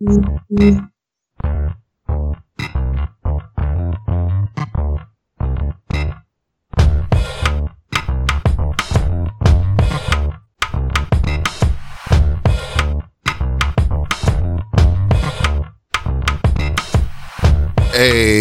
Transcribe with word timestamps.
Hey, 0.00 0.08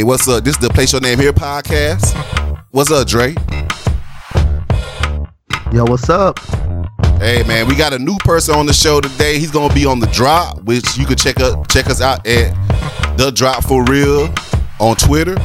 what's 0.06 0.30
up? 0.30 0.46
This 0.46 0.56
is 0.56 0.62
the 0.62 0.70
Place 0.74 0.94
Your 0.94 1.02
Name 1.02 1.20
Here 1.20 1.34
podcast. 1.34 2.16
What's 2.72 2.90
up, 2.90 3.06
Dre? 3.06 3.36
Yo, 5.74 5.84
what's 5.84 6.10
up? 6.10 6.40
Hey 7.20 7.44
man, 7.44 7.68
we 7.68 7.76
got 7.76 7.92
a 7.92 8.00
new 8.00 8.16
person 8.20 8.56
on 8.56 8.66
the 8.66 8.72
show 8.72 9.02
today. 9.02 9.40
He's 9.40 9.52
gonna 9.52 9.74
be 9.74 9.86
on 9.86 10.00
the 10.00 10.08
drop, 10.08 10.64
which 10.64 10.98
you 10.98 11.06
can 11.06 11.18
check 11.18 11.42
up 11.42 11.68
check 11.68 11.88
us 11.88 12.00
out 12.00 12.26
at 12.26 12.56
the 13.18 13.30
drop 13.30 13.66
for 13.66 13.84
real 13.84 14.34
on 14.80 14.96
Twitter. 14.96 15.38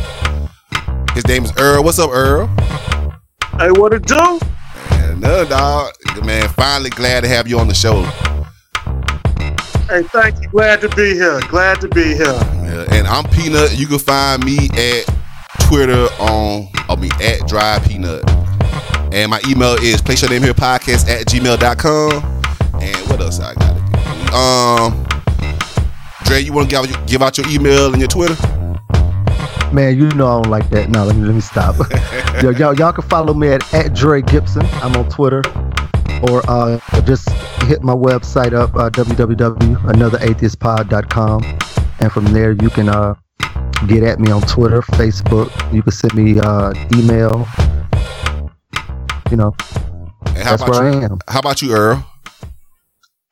His 1.14 1.26
name 1.26 1.44
is 1.44 1.52
Earl. 1.58 1.82
What's 1.82 1.98
up, 1.98 2.10
Earl? 2.10 2.46
Hey, 3.58 3.72
what 3.72 3.92
it 3.92 4.06
do? 4.06 4.38
Man, 4.90 5.18
no 5.18 5.44
dog. 5.44 5.92
Man, 6.24 6.48
finally 6.50 6.90
glad 6.90 7.22
to 7.22 7.28
have 7.28 7.48
you 7.48 7.58
on 7.58 7.66
the 7.66 7.74
show. 7.74 8.04
Hey, 9.88 10.04
thank 10.04 10.40
you. 10.40 10.48
Glad 10.50 10.80
to 10.82 10.88
be 10.90 11.14
here. 11.14 11.40
Glad 11.48 11.80
to 11.80 11.88
be 11.88 12.04
here. 12.04 12.38
Yeah, 12.62 12.86
and 12.92 13.08
I'm 13.08 13.24
Peanut. 13.30 13.76
You 13.76 13.88
can 13.88 13.98
find 13.98 14.44
me 14.44 14.68
at 14.76 15.12
Twitter 15.66 16.06
on 16.20 16.68
I 16.88 16.94
mean 16.94 17.10
at 17.20 17.48
Dry 17.48 17.80
Peanut. 17.80 18.22
And 19.14 19.30
my 19.30 19.40
email 19.48 19.74
is 19.74 20.02
place 20.02 20.22
your 20.22 20.30
name 20.32 20.42
here 20.42 20.54
podcast 20.54 21.08
at 21.08 21.28
gmail.com. 21.28 22.12
And 22.82 22.96
what 23.08 23.20
else 23.20 23.38
I 23.38 23.54
got? 23.54 23.70
Um 24.34 25.06
Dre, 26.24 26.40
you 26.40 26.52
wanna 26.52 26.68
give, 26.68 27.06
give 27.06 27.22
out 27.22 27.38
your 27.38 27.46
email 27.48 27.92
and 27.92 28.00
your 28.00 28.08
Twitter? 28.08 28.34
Man, 29.72 29.96
you 29.96 30.08
know 30.16 30.26
I 30.26 30.42
don't 30.42 30.50
like 30.50 30.68
that. 30.70 30.90
No, 30.90 31.04
let 31.04 31.14
me 31.14 31.26
let 31.26 31.36
me 31.36 31.40
stop. 31.40 31.76
Yo, 32.42 32.50
y'all, 32.50 32.74
y'all 32.74 32.92
can 32.92 33.08
follow 33.08 33.34
me 33.34 33.50
at, 33.50 33.72
at 33.72 33.94
Dre 33.94 34.20
Gibson. 34.20 34.66
I'm 34.82 34.96
on 34.96 35.08
Twitter. 35.08 35.42
Or 36.28 36.42
uh, 36.50 36.80
just 37.02 37.30
hit 37.64 37.84
my 37.84 37.94
website 37.94 38.52
up, 38.52 38.74
uh, 38.74 38.90
www.anotheratheistpod.com. 38.90 41.44
And 42.00 42.10
from 42.10 42.24
there, 42.32 42.50
you 42.52 42.70
can 42.70 42.88
uh, 42.88 43.14
get 43.86 44.02
at 44.02 44.18
me 44.18 44.32
on 44.32 44.42
Twitter, 44.42 44.82
Facebook. 44.82 45.52
You 45.72 45.84
can 45.84 45.92
send 45.92 46.14
me 46.14 46.40
uh, 46.40 46.74
email. 46.96 47.46
You 49.30 49.36
know, 49.38 49.56
And 50.26 50.38
how 50.38 50.50
that's 50.56 50.62
about 50.62 50.70
where 50.82 50.92
you? 50.92 51.00
I 51.00 51.04
am. 51.04 51.18
How 51.28 51.38
about 51.40 51.62
you, 51.62 51.72
Earl? 51.72 52.06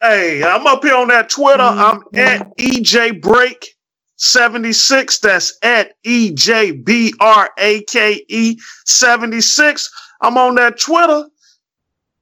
Hey, 0.01 0.43
I'm 0.43 0.67
up 0.67 0.83
here 0.83 0.97
on 0.97 1.09
that 1.09 1.29
Twitter. 1.31 1.63
I'm 1.63 2.03
at 2.15 2.57
EJ 2.57 3.21
Break 3.23 3.67
76. 4.17 5.21
That's 5.21 5.57
at 5.63 5.93
E 6.03 6.33
J 6.33 6.73
B 6.73 7.13
R 7.21 7.51
A 7.59 7.83
K 7.85 8.25
E 8.29 8.59
76. 8.85 9.91
I'm 10.21 10.37
on 10.39 10.57
that 10.57 10.79
Twitter. 10.81 11.29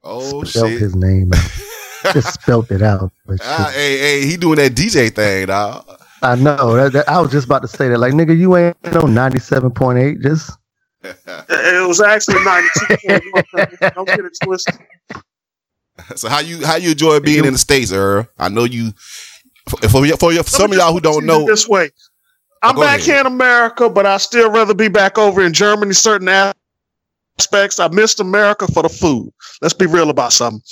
Oh 0.03 0.45
Spelled 0.45 0.71
shit. 0.71 0.81
his 0.81 0.95
name 0.97 1.31
out. 1.35 2.13
just 2.15 2.35
spelled 2.41 2.71
it 2.73 2.83
out. 2.83 3.13
Ah, 3.43 3.71
hey, 3.75 3.99
hey, 3.99 4.27
he 4.27 4.37
doing 4.37 4.57
that 4.57 4.73
DJ 4.73 5.15
thing, 5.15 5.47
dog. 5.47 5.87
I 6.23 6.35
know. 6.35 6.75
That, 6.75 6.93
that- 6.93 7.09
I 7.09 7.21
was 7.21 7.31
just 7.31 7.47
about 7.47 7.63
to 7.63 7.69
say 7.69 7.89
that. 7.89 7.99
Like, 7.99 8.13
nigga, 8.15 8.37
you 8.37 8.57
ain't 8.57 8.77
on 8.97 9.15
97.8. 9.15 10.21
Just. 10.23 10.51
It 11.03 11.89
was 11.89 12.01
actually 12.01 12.43
92. 12.45 13.91
Don't 13.95 14.07
get 14.07 14.21
it 14.21 14.37
twisted. 14.43 14.79
So 16.17 16.29
how 16.29 16.41
you 16.41 16.65
how 16.65 16.77
you 16.77 16.93
enjoy 16.93 17.21
being 17.21 17.45
in 17.45 17.53
the 17.53 17.59
states, 17.59 17.93
Earl? 17.93 18.27
I 18.39 18.49
know 18.49 18.65
you. 18.65 18.93
For, 19.69 19.77
for, 19.89 20.07
for 20.07 20.33
for 20.33 20.43
some 20.43 20.73
of 20.73 20.79
y'all 20.79 20.93
who 20.93 21.01
don't 21.01 21.27
know, 21.27 21.45
this 21.47 21.69
way. 21.69 21.91
Oh, 22.63 22.71
I'm 22.71 22.75
go 22.75 22.83
back 22.83 22.99
ahead. 22.99 23.11
here 23.11 23.21
in 23.21 23.27
America, 23.27 23.89
but 23.89 24.07
I 24.07 24.17
still 24.19 24.51
rather 24.51 24.75
be 24.75 24.89
back 24.89 25.17
over 25.19 25.43
in 25.43 25.53
Germany. 25.53 25.93
Certain 25.93 26.29
aspects, 26.29 27.79
I 27.79 27.89
missed 27.89 28.21
America 28.21 28.67
for 28.67 28.83
the 28.83 28.89
food. 28.89 29.33
Let's 29.63 29.75
be 29.75 29.87
real 29.87 30.11
about 30.11 30.33
something. 30.33 30.63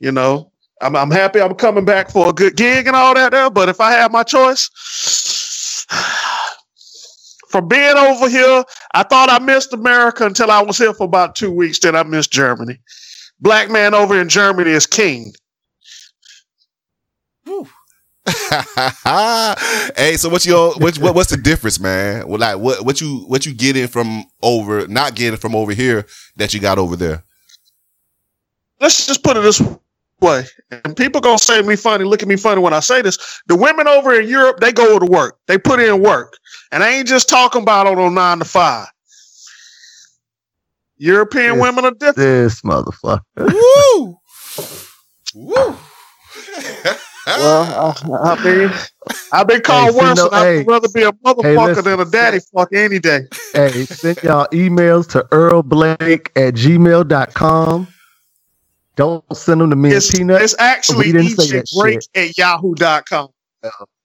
You 0.00 0.12
know, 0.12 0.52
I'm, 0.82 0.94
I'm 0.96 1.10
happy 1.10 1.40
I'm 1.40 1.54
coming 1.54 1.84
back 1.84 2.10
for 2.10 2.28
a 2.28 2.32
good 2.32 2.56
gig 2.56 2.86
and 2.86 2.94
all 2.94 3.14
that 3.14 3.32
there. 3.32 3.50
But 3.50 3.68
if 3.68 3.80
I 3.80 3.92
had 3.92 4.12
my 4.12 4.22
choice, 4.22 4.68
from 7.48 7.68
being 7.68 7.96
over 7.96 8.28
here, 8.28 8.64
I 8.94 9.02
thought 9.02 9.30
I 9.30 9.38
missed 9.38 9.72
America 9.72 10.24
until 10.24 10.50
I 10.50 10.62
was 10.62 10.78
here 10.78 10.92
for 10.92 11.04
about 11.04 11.36
two 11.36 11.50
weeks. 11.50 11.78
Then 11.78 11.96
I 11.96 12.02
missed 12.02 12.32
Germany. 12.32 12.78
Black 13.40 13.70
man 13.70 13.94
over 13.94 14.20
in 14.20 14.28
Germany 14.28 14.70
is 14.70 14.86
king. 14.86 15.32
hey, 19.96 20.16
so 20.16 20.28
what's 20.28 20.44
your 20.44 20.74
what, 20.74 20.98
what 20.98 21.14
what's 21.14 21.30
the 21.30 21.40
difference, 21.42 21.80
man? 21.80 22.28
Well, 22.28 22.38
like 22.38 22.58
what 22.58 22.84
what 22.84 23.00
you 23.00 23.24
what 23.26 23.46
you 23.46 23.54
getting 23.54 23.86
from 23.86 24.24
over 24.42 24.86
not 24.86 25.14
getting 25.14 25.38
from 25.38 25.54
over 25.54 25.72
here 25.72 26.04
that 26.36 26.52
you 26.52 26.60
got 26.60 26.78
over 26.78 26.94
there? 26.94 27.24
let's 28.80 29.06
just 29.06 29.22
put 29.22 29.36
it 29.36 29.40
this 29.40 29.62
way. 30.20 30.44
And 30.70 30.96
people 30.96 31.20
gonna 31.20 31.38
say 31.38 31.62
me 31.62 31.76
funny, 31.76 32.04
look 32.04 32.22
at 32.22 32.28
me 32.28 32.36
funny 32.36 32.60
when 32.60 32.72
I 32.72 32.80
say 32.80 33.02
this. 33.02 33.18
The 33.46 33.56
women 33.56 33.86
over 33.88 34.18
in 34.18 34.28
Europe, 34.28 34.60
they 34.60 34.72
go 34.72 34.98
to 34.98 35.06
work. 35.06 35.38
They 35.46 35.58
put 35.58 35.80
in 35.80 36.02
work. 36.02 36.36
And 36.72 36.82
I 36.82 36.90
ain't 36.90 37.08
just 37.08 37.28
talking 37.28 37.62
about 37.62 37.86
on 37.86 37.98
a 37.98 38.10
nine 38.10 38.38
to 38.40 38.44
five. 38.44 38.88
European 40.96 41.54
Yes. 41.54 41.62
women 41.62 41.84
are 41.84 41.90
different. 41.92 42.16
This 42.16 42.60
motherfucker. 42.62 43.20
Woo! 43.36 44.18
Woo! 45.34 45.76
Well, 47.26 47.94
I, 48.14 48.32
I 48.32 48.42
mean, 48.42 48.70
I've 49.32 49.46
been 49.46 49.60
called 49.60 49.92
see, 49.92 50.00
worse, 50.00 50.16
no, 50.16 50.26
and 50.28 50.34
I'd 50.34 50.44
hey. 50.44 50.64
rather 50.66 50.88
be 50.88 51.02
a 51.02 51.12
motherfucker 51.12 51.66
listen. 51.66 51.84
than 51.84 52.00
a 52.00 52.04
daddy 52.06 52.38
fuck 52.54 52.70
any 52.72 52.98
day. 52.98 53.20
hey, 53.52 53.84
send 53.84 54.22
y'all 54.22 54.46
emails 54.46 55.06
to 55.10 55.24
earlblake 55.30 56.28
at 56.36 56.54
gmail.com. 56.54 57.88
Don't 58.98 59.24
send 59.36 59.60
them 59.60 59.70
to 59.70 59.76
me 59.76 59.92
It's, 59.92 60.10
and 60.10 60.18
Peanut. 60.18 60.42
it's 60.42 60.56
actually 60.58 61.06
We 61.06 61.12
didn't 61.12 61.28
say 61.28 61.44
EJ 61.44 61.52
that 61.52 61.66
Break 61.80 62.00
at 62.16 62.36
yahoo.com. 62.36 63.28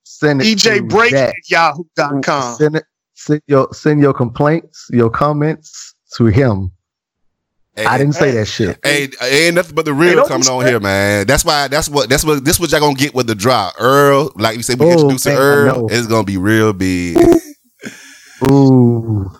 Send 0.04 0.42
it 0.44 0.46
EJ 0.46 0.76
to 0.78 0.84
Break 0.84 1.12
that. 1.14 1.30
at 1.30 1.50
yahoo.com. 1.50 2.56
Send 2.58 2.76
it. 2.76 2.84
Send 3.16 3.42
your 3.48 3.74
send 3.74 4.02
your 4.02 4.14
complaints, 4.14 4.88
your 4.92 5.10
comments 5.10 5.96
to 6.18 6.26
him. 6.28 6.72
Hey, 7.76 7.86
I 7.86 7.98
didn't 7.98 8.14
say 8.14 8.30
hey. 8.30 8.38
that 8.38 8.46
shit. 8.46 8.78
Hey, 8.84 9.10
ain't 9.20 9.56
nothing 9.56 9.74
but 9.74 9.86
the 9.86 9.96
real 9.96 10.18
don't 10.18 10.28
coming 10.28 10.48
on 10.48 10.64
here, 10.64 10.80
man. 10.80 11.26
That's 11.26 11.44
why. 11.44 11.68
That's 11.70 11.90
what. 11.90 12.08
That's 12.08 12.24
what. 12.24 12.46
This 12.46 12.60
what 12.60 12.72
y'all 12.72 12.80
gonna 12.80 12.94
get 12.94 13.16
with 13.16 13.26
the 13.26 13.34
drop. 13.34 13.74
Earl, 13.80 14.32
like 14.36 14.58
you 14.58 14.62
said, 14.64 14.80
we 14.80 14.86
Oh, 14.86 14.92
introduced 14.92 15.26
man, 15.26 15.38
Earl. 15.40 15.88
It's 15.90 16.06
gonna 16.06 16.24
be 16.24 16.38
real 16.38 16.72
big. 16.72 17.18
Ooh. 18.44 19.26
I'm 19.26 19.32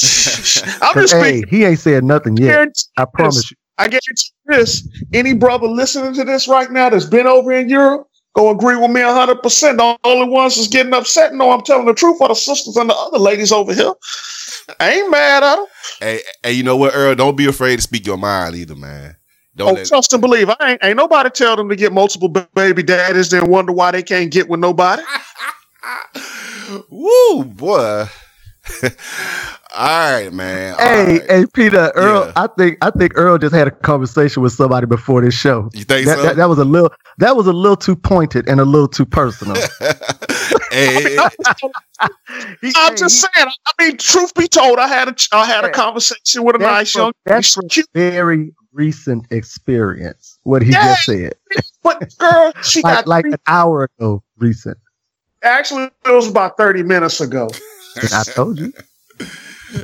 'Cause, 0.00 1.10
just 1.10 1.14
hey, 1.14 1.38
speaking. 1.42 1.48
he 1.56 1.64
ain't 1.64 1.78
said 1.78 2.02
nothing 2.02 2.36
yet. 2.36 2.68
I 2.96 3.04
promise 3.04 3.48
you. 3.52 3.56
I 3.78 3.88
guarantee 3.88 4.30
you 4.48 4.56
this. 4.56 4.88
Any 5.12 5.34
brother 5.34 5.68
listening 5.68 6.14
to 6.14 6.24
this 6.24 6.48
right 6.48 6.70
now 6.70 6.90
that's 6.90 7.06
been 7.06 7.26
over 7.26 7.52
in 7.52 7.68
Europe, 7.68 8.08
go 8.34 8.50
agree 8.50 8.76
with 8.76 8.90
me 8.90 9.00
100%. 9.00 9.42
The 9.42 9.98
only 10.04 10.28
ones 10.28 10.56
that's 10.56 10.68
getting 10.68 10.94
upset, 10.94 11.34
no, 11.34 11.50
I'm 11.52 11.62
telling 11.62 11.86
the 11.86 11.94
truth, 11.94 12.20
are 12.20 12.28
the 12.28 12.34
sisters 12.34 12.76
and 12.76 12.90
the 12.90 12.94
other 12.94 13.18
ladies 13.18 13.52
over 13.52 13.74
here. 13.74 13.92
I 14.80 14.90
ain't 14.94 15.10
mad 15.10 15.42
at 15.44 15.56
them. 15.56 15.66
hey, 16.00 16.20
hey, 16.42 16.52
you 16.52 16.62
know 16.62 16.76
what, 16.76 16.94
Earl? 16.94 17.14
Don't 17.14 17.36
be 17.36 17.46
afraid 17.46 17.76
to 17.76 17.82
speak 17.82 18.06
your 18.06 18.18
mind 18.18 18.56
either, 18.56 18.74
man. 18.76 19.16
Don't 19.56 19.70
Oh, 19.70 19.72
let, 19.74 19.86
trust 19.86 20.12
and 20.12 20.20
believe. 20.22 20.50
I 20.50 20.56
ain't, 20.72 20.84
ain't 20.84 20.96
nobody 20.96 21.30
tell 21.30 21.56
them 21.56 21.68
to 21.68 21.76
get 21.76 21.92
multiple 21.92 22.28
baby 22.28 22.82
daddies, 22.82 23.30
then 23.30 23.48
wonder 23.50 23.72
why 23.72 23.90
they 23.92 24.02
can't 24.02 24.30
get 24.30 24.48
with 24.48 24.60
nobody. 24.60 25.02
Woo, 26.90 27.44
boy. 27.44 28.06
All 29.76 30.12
right, 30.12 30.32
man. 30.32 30.74
All 30.74 30.80
Hey, 30.80 31.18
right. 31.18 31.30
hey, 31.30 31.44
Peter, 31.54 31.92
Earl. 31.94 32.26
Yeah. 32.26 32.32
I 32.36 32.46
think 32.58 32.78
I 32.82 32.90
think 32.90 33.12
Earl 33.16 33.38
just 33.38 33.54
had 33.54 33.68
a 33.68 33.70
conversation 33.70 34.42
with 34.42 34.52
somebody 34.52 34.86
before 34.86 35.20
this 35.20 35.34
show. 35.34 35.68
you 35.74 35.84
think 35.84 36.06
That, 36.06 36.16
so? 36.16 36.22
that, 36.24 36.36
that 36.36 36.48
was 36.48 36.58
a 36.58 36.64
little 36.64 36.90
that 37.18 37.36
was 37.36 37.46
a 37.46 37.52
little 37.52 37.76
too 37.76 37.94
pointed 37.96 38.48
and 38.48 38.60
a 38.60 38.64
little 38.64 38.88
too 38.88 39.04
personal. 39.06 39.56
hey, 40.70 41.16
He- 42.60 42.72
I'm 42.76 42.92
hey, 42.92 42.96
just 42.96 43.14
he- 43.20 43.28
saying. 43.34 43.48
I 43.78 43.84
mean, 43.84 43.96
truth 43.98 44.34
be 44.34 44.48
told, 44.48 44.78
I 44.78 44.88
had 44.88 45.08
a 45.08 45.14
I 45.32 45.44
had 45.46 45.64
a 45.64 45.70
conversation 45.70 46.44
with 46.44 46.56
a 46.56 46.58
that's 46.58 46.70
nice 46.72 46.94
young, 46.94 47.12
that's 47.26 47.56
cute, 47.70 47.86
very 47.94 48.52
recent 48.72 49.26
experience. 49.30 50.38
What 50.44 50.62
he 50.62 50.72
Yeah. 50.72 50.94
just 50.94 51.04
said, 51.06 51.34
but 51.82 52.14
girl, 52.18 52.52
she 52.62 52.80
like 52.82 52.94
got 52.96 53.06
like 53.06 53.24
three- 53.24 53.32
an 53.32 53.38
hour 53.46 53.88
ago, 53.98 54.22
recent. 54.38 54.78
actually 55.42 55.84
it 56.06 56.10
was 56.10 56.28
about 56.28 56.56
thirty 56.56 56.82
minutes 56.82 57.20
ago. 57.20 57.48
I 57.96 58.22
told 58.24 58.58
you. 58.58 58.72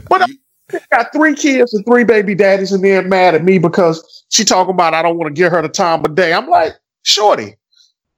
But 0.09 0.23
I 0.23 0.81
got 0.91 1.13
three 1.13 1.35
kids 1.35 1.75
and 1.75 1.85
three 1.85 2.05
baby 2.05 2.35
daddies, 2.35 2.73
and 2.73 2.83
they're 2.83 3.03
mad 3.03 3.35
at 3.35 3.45
me 3.45 3.59
because 3.59 4.25
she 4.31 4.45
talking 4.45 4.73
about 4.73 4.95
I 4.95 5.03
don't 5.03 5.19
want 5.19 5.35
to 5.35 5.39
give 5.39 5.53
her 5.53 5.61
the 5.61 5.69
time 5.69 6.03
of 6.05 6.15
day. 6.15 6.33
I'm 6.33 6.49
like, 6.49 6.73
shorty, 7.03 7.57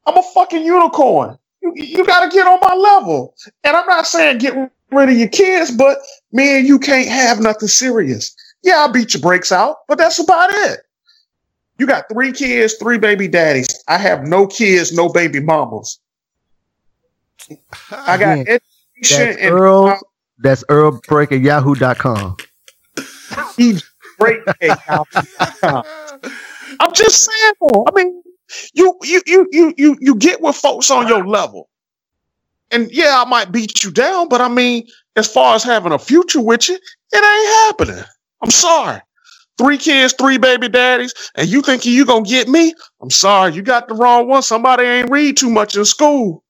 I'm 0.07 0.17
a 0.17 0.23
fucking 0.23 0.65
unicorn. 0.65 1.37
You, 1.61 1.73
you 1.75 2.07
got 2.07 2.25
to 2.25 2.35
get 2.35 2.47
on 2.47 2.61
my 2.61 2.75
level. 2.75 3.35
And 3.65 3.77
I'm 3.77 3.87
not 3.87 4.07
saying 4.07 4.39
get 4.39 4.55
rid 4.93 5.09
of 5.09 5.17
your 5.17 5.29
kids, 5.29 5.73
but 5.73 5.99
me 6.33 6.59
and 6.59 6.69
you 6.69 6.79
can't 6.79 7.09
have 7.09 7.41
nothing 7.41 7.69
serious. 7.69 8.35
Yeah, 8.63 8.77
I'll 8.77 8.93
beat 8.93 9.15
your 9.15 9.21
brakes 9.21 9.51
out, 9.51 9.79
but 9.89 9.99
that's 9.99 10.19
about 10.19 10.51
it. 10.53 10.81
You 11.79 11.87
got 11.87 12.09
three 12.11 12.33
kids, 12.33 12.75
three 12.75 12.99
baby 12.99 13.29
daddies. 13.29 13.83
I 13.89 13.99
have 13.99 14.27
no 14.27 14.47
kids, 14.47 14.93
no 14.93 15.09
baby 15.09 15.41
mamas. 15.41 15.99
I 17.91 18.17
got 18.17 18.41
Again, 18.41 18.59
education 18.99 19.27
That's 19.27 19.39
and 19.39 19.51
Earl. 19.51 19.99
That's 20.39 20.65
Earl 20.69 21.01
Break 21.09 21.33
at 21.33 21.41
yahoo.com. 21.41 22.37
he 23.57 23.79
great 24.19 24.41
cake 24.61 24.73
out. 24.89 25.09
I'm 26.81 26.93
just 26.95 27.25
saying. 27.25 27.55
I 27.63 27.91
mean, 27.95 28.23
you 28.75 28.95
you 29.03 29.23
you 29.27 29.49
you 29.51 29.75
you 29.77 29.97
you 30.01 30.15
get 30.17 30.41
with 30.41 30.57
folks 30.57 30.91
on 30.91 31.09
your 31.09 31.27
level, 31.27 31.69
and 32.71 32.91
yeah, 32.91 33.23
I 33.25 33.29
might 33.29 33.53
beat 33.53 33.83
you 33.83 33.91
down, 33.91 34.29
but 34.29 34.41
I 34.41 34.49
mean, 34.49 34.87
as 35.17 35.27
far 35.27 35.55
as 35.55 35.63
having 35.63 35.93
a 35.93 35.99
future 35.99 36.41
with 36.41 36.69
you, 36.69 36.75
it 36.75 37.17
ain't 37.17 37.79
happening. 37.79 38.05
I'm 38.43 38.51
sorry. 38.51 39.01
Three 39.59 39.79
kids, 39.79 40.13
three 40.13 40.37
baby 40.37 40.69
daddies, 40.69 41.15
and 41.35 41.49
you 41.49 41.63
thinking 41.63 41.95
you 41.95 42.05
gonna 42.05 42.27
get 42.27 42.47
me? 42.47 42.75
I'm 43.01 43.11
sorry, 43.11 43.55
you 43.55 43.63
got 43.63 43.89
the 43.89 43.95
wrong 43.95 44.29
one. 44.29 44.43
Somebody 44.43 44.85
ain't 44.85 45.11
read 45.11 45.39
too 45.39 45.49
much 45.49 45.77
in 45.77 45.87
school. 45.87 46.45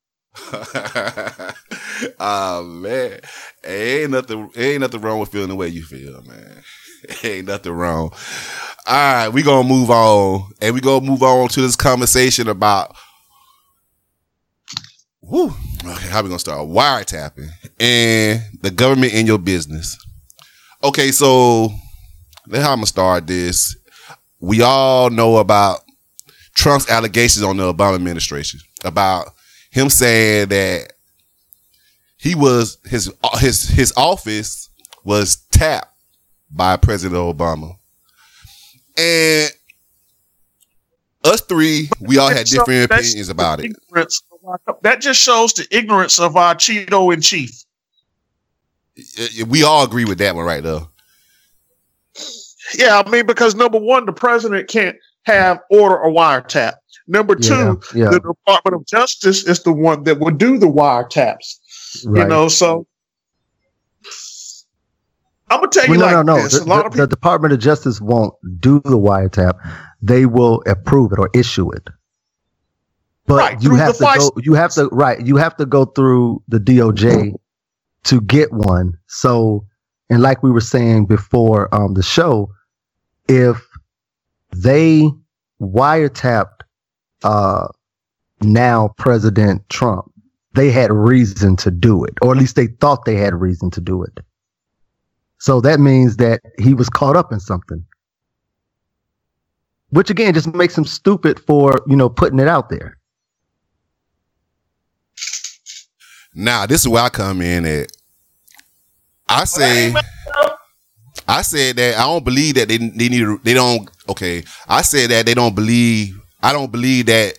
Oh 2.20 2.62
man, 2.82 3.20
ain't 3.64 4.10
nothing, 4.10 4.50
ain't 4.56 4.80
nothing 4.80 5.00
wrong 5.00 5.20
with 5.20 5.30
feeling 5.30 5.48
the 5.48 5.54
way 5.56 5.68
you 5.68 5.82
feel, 5.82 6.22
man. 6.22 6.62
Ain't 7.22 7.46
nothing 7.46 7.72
wrong. 7.72 8.10
All 8.86 9.14
right, 9.14 9.28
we 9.28 9.42
gonna 9.42 9.68
move 9.68 9.90
on, 9.90 10.50
and 10.60 10.74
we 10.74 10.80
gonna 10.80 11.06
move 11.06 11.22
on 11.22 11.48
to 11.50 11.60
this 11.60 11.76
conversation 11.76 12.48
about. 12.48 12.96
Whoo. 15.20 15.52
Okay, 15.84 16.08
how 16.08 16.22
we 16.22 16.28
gonna 16.28 16.38
start? 16.38 16.68
Wiretapping 16.68 17.48
and 17.80 18.42
the 18.62 18.70
government 18.70 19.12
in 19.12 19.26
your 19.26 19.38
business. 19.38 19.96
Okay, 20.82 21.10
so 21.10 21.68
that's 22.46 22.64
how 22.64 22.72
I'm 22.72 22.78
gonna 22.78 22.86
start 22.86 23.26
this. 23.26 23.76
We 24.40 24.62
all 24.62 25.10
know 25.10 25.36
about 25.36 25.80
Trump's 26.54 26.88
allegations 26.90 27.44
on 27.44 27.56
the 27.56 27.72
Obama 27.72 27.96
administration 27.96 28.60
about 28.84 29.34
him 29.76 29.90
saying 29.90 30.48
that 30.48 30.94
he 32.16 32.34
was 32.34 32.78
his 32.86 33.12
his 33.38 33.68
his 33.68 33.92
office 33.96 34.70
was 35.04 35.36
tapped 35.52 35.94
by 36.50 36.76
President 36.78 37.18
Obama. 37.20 37.76
And 38.96 39.50
us 41.24 41.42
three, 41.42 41.90
we 42.00 42.16
all 42.16 42.30
had 42.30 42.46
different 42.46 42.90
opinions 42.90 43.28
about 43.28 43.60
it. 43.60 43.76
our- 44.46 44.78
That 44.82 45.00
just 45.02 45.20
shows 45.20 45.52
the 45.52 45.66
ignorance 45.70 46.18
of 46.18 46.36
our 46.36 46.54
Cheeto 46.54 47.12
in 47.12 47.20
chief. 47.20 47.50
We 49.46 49.62
all 49.62 49.84
agree 49.84 50.06
with 50.06 50.16
that 50.18 50.34
one 50.34 50.46
right 50.46 50.62
there. 50.62 50.80
Yeah, 52.78 53.02
I 53.04 53.08
mean, 53.10 53.26
because 53.26 53.54
number 53.54 53.78
one, 53.78 54.06
the 54.06 54.12
president 54.12 54.68
can't 54.68 54.96
have 55.24 55.60
order 55.70 55.96
a 55.96 56.10
wiretap. 56.10 56.74
Number 57.08 57.34
two, 57.36 57.80
yeah, 57.94 58.10
the 58.10 58.20
Department 58.20 58.74
of 58.74 58.86
Justice 58.86 59.44
is 59.46 59.62
the 59.62 59.72
one 59.72 60.02
that 60.04 60.18
would 60.20 60.38
do 60.38 60.58
the 60.58 60.66
wiretaps. 60.66 61.58
right. 62.06 62.22
You 62.22 62.28
know, 62.28 62.48
so 62.48 62.86
I'm 65.48 65.60
gonna 65.60 65.68
tell 65.70 65.84
you 65.84 65.90
Well, 65.90 66.00
no, 66.00 66.06
like 66.06 66.26
no, 66.26 66.34
no. 66.36 66.42
this: 66.42 66.52
The, 66.58 66.64
a 66.64 66.64
lot 66.64 66.80
the- 66.80 66.86
of 66.86 66.92
the 66.96 67.06
Department 67.06 67.52
of 67.54 67.60
Justice 67.60 68.00
won't 68.00 68.34
do 68.58 68.80
the 68.80 68.98
wiretap. 68.98 69.54
They 70.02 70.26
will 70.26 70.62
approve 70.66 71.12
it 71.12 71.18
or 71.18 71.30
issue 71.34 71.70
it. 71.72 71.88
But 73.26 73.36
Right, 73.36 73.62
you 73.62 73.74
have 73.76 73.98
the 73.98 74.06
to 74.06 74.18
go. 74.18 74.32
You 74.42 74.54
have 74.54 74.72
to 74.74 74.88
right. 74.92 75.24
You 75.24 75.36
have 75.36 75.56
to 75.56 75.66
go 75.66 75.84
through 75.84 76.42
the 76.48 76.58
DOJ 76.58 77.32
to 78.04 78.20
get 78.20 78.52
one. 78.52 78.94
So, 79.08 79.64
and 80.10 80.22
like 80.22 80.42
we 80.42 80.50
were 80.50 80.60
saying 80.60 81.06
before 81.06 81.72
um, 81.74 81.94
the 81.94 82.02
show, 82.04 82.50
if 83.28 83.64
they 84.54 85.10
wiretapped 85.60 86.55
uh, 87.26 87.68
now 88.40 88.94
President 88.98 89.68
Trump, 89.68 90.12
they 90.54 90.70
had 90.70 90.92
reason 90.92 91.56
to 91.56 91.70
do 91.70 92.04
it, 92.04 92.14
or 92.22 92.32
at 92.32 92.38
least 92.38 92.54
they 92.54 92.68
thought 92.68 93.04
they 93.04 93.16
had 93.16 93.34
reason 93.34 93.70
to 93.72 93.80
do 93.80 94.02
it. 94.04 94.20
So 95.38 95.60
that 95.60 95.80
means 95.80 96.16
that 96.18 96.40
he 96.58 96.72
was 96.72 96.88
caught 96.88 97.16
up 97.16 97.32
in 97.32 97.40
something. 97.40 97.84
Which 99.90 100.08
again 100.10 100.34
just 100.34 100.52
makes 100.54 100.76
him 100.76 100.84
stupid 100.84 101.40
for, 101.40 101.82
you 101.86 101.96
know, 101.96 102.08
putting 102.08 102.38
it 102.38 102.48
out 102.48 102.68
there. 102.70 102.98
Now, 106.34 106.66
this 106.66 106.82
is 106.82 106.88
where 106.88 107.02
I 107.02 107.08
come 107.08 107.40
in 107.40 107.64
at. 107.64 107.90
I 109.28 109.44
say, 109.44 109.94
I 111.26 111.42
said 111.42 111.76
that 111.76 111.96
I 111.96 112.02
don't 112.02 112.24
believe 112.24 112.54
that 112.54 112.68
they 112.68 112.76
they 112.76 113.08
need 113.08 113.26
they 113.42 113.54
don't 113.54 113.90
okay. 114.08 114.44
I 114.68 114.82
said 114.82 115.10
that 115.10 115.26
they 115.26 115.34
don't 115.34 115.54
believe. 115.54 116.20
I 116.42 116.52
don't 116.52 116.70
believe 116.70 117.06
that 117.06 117.38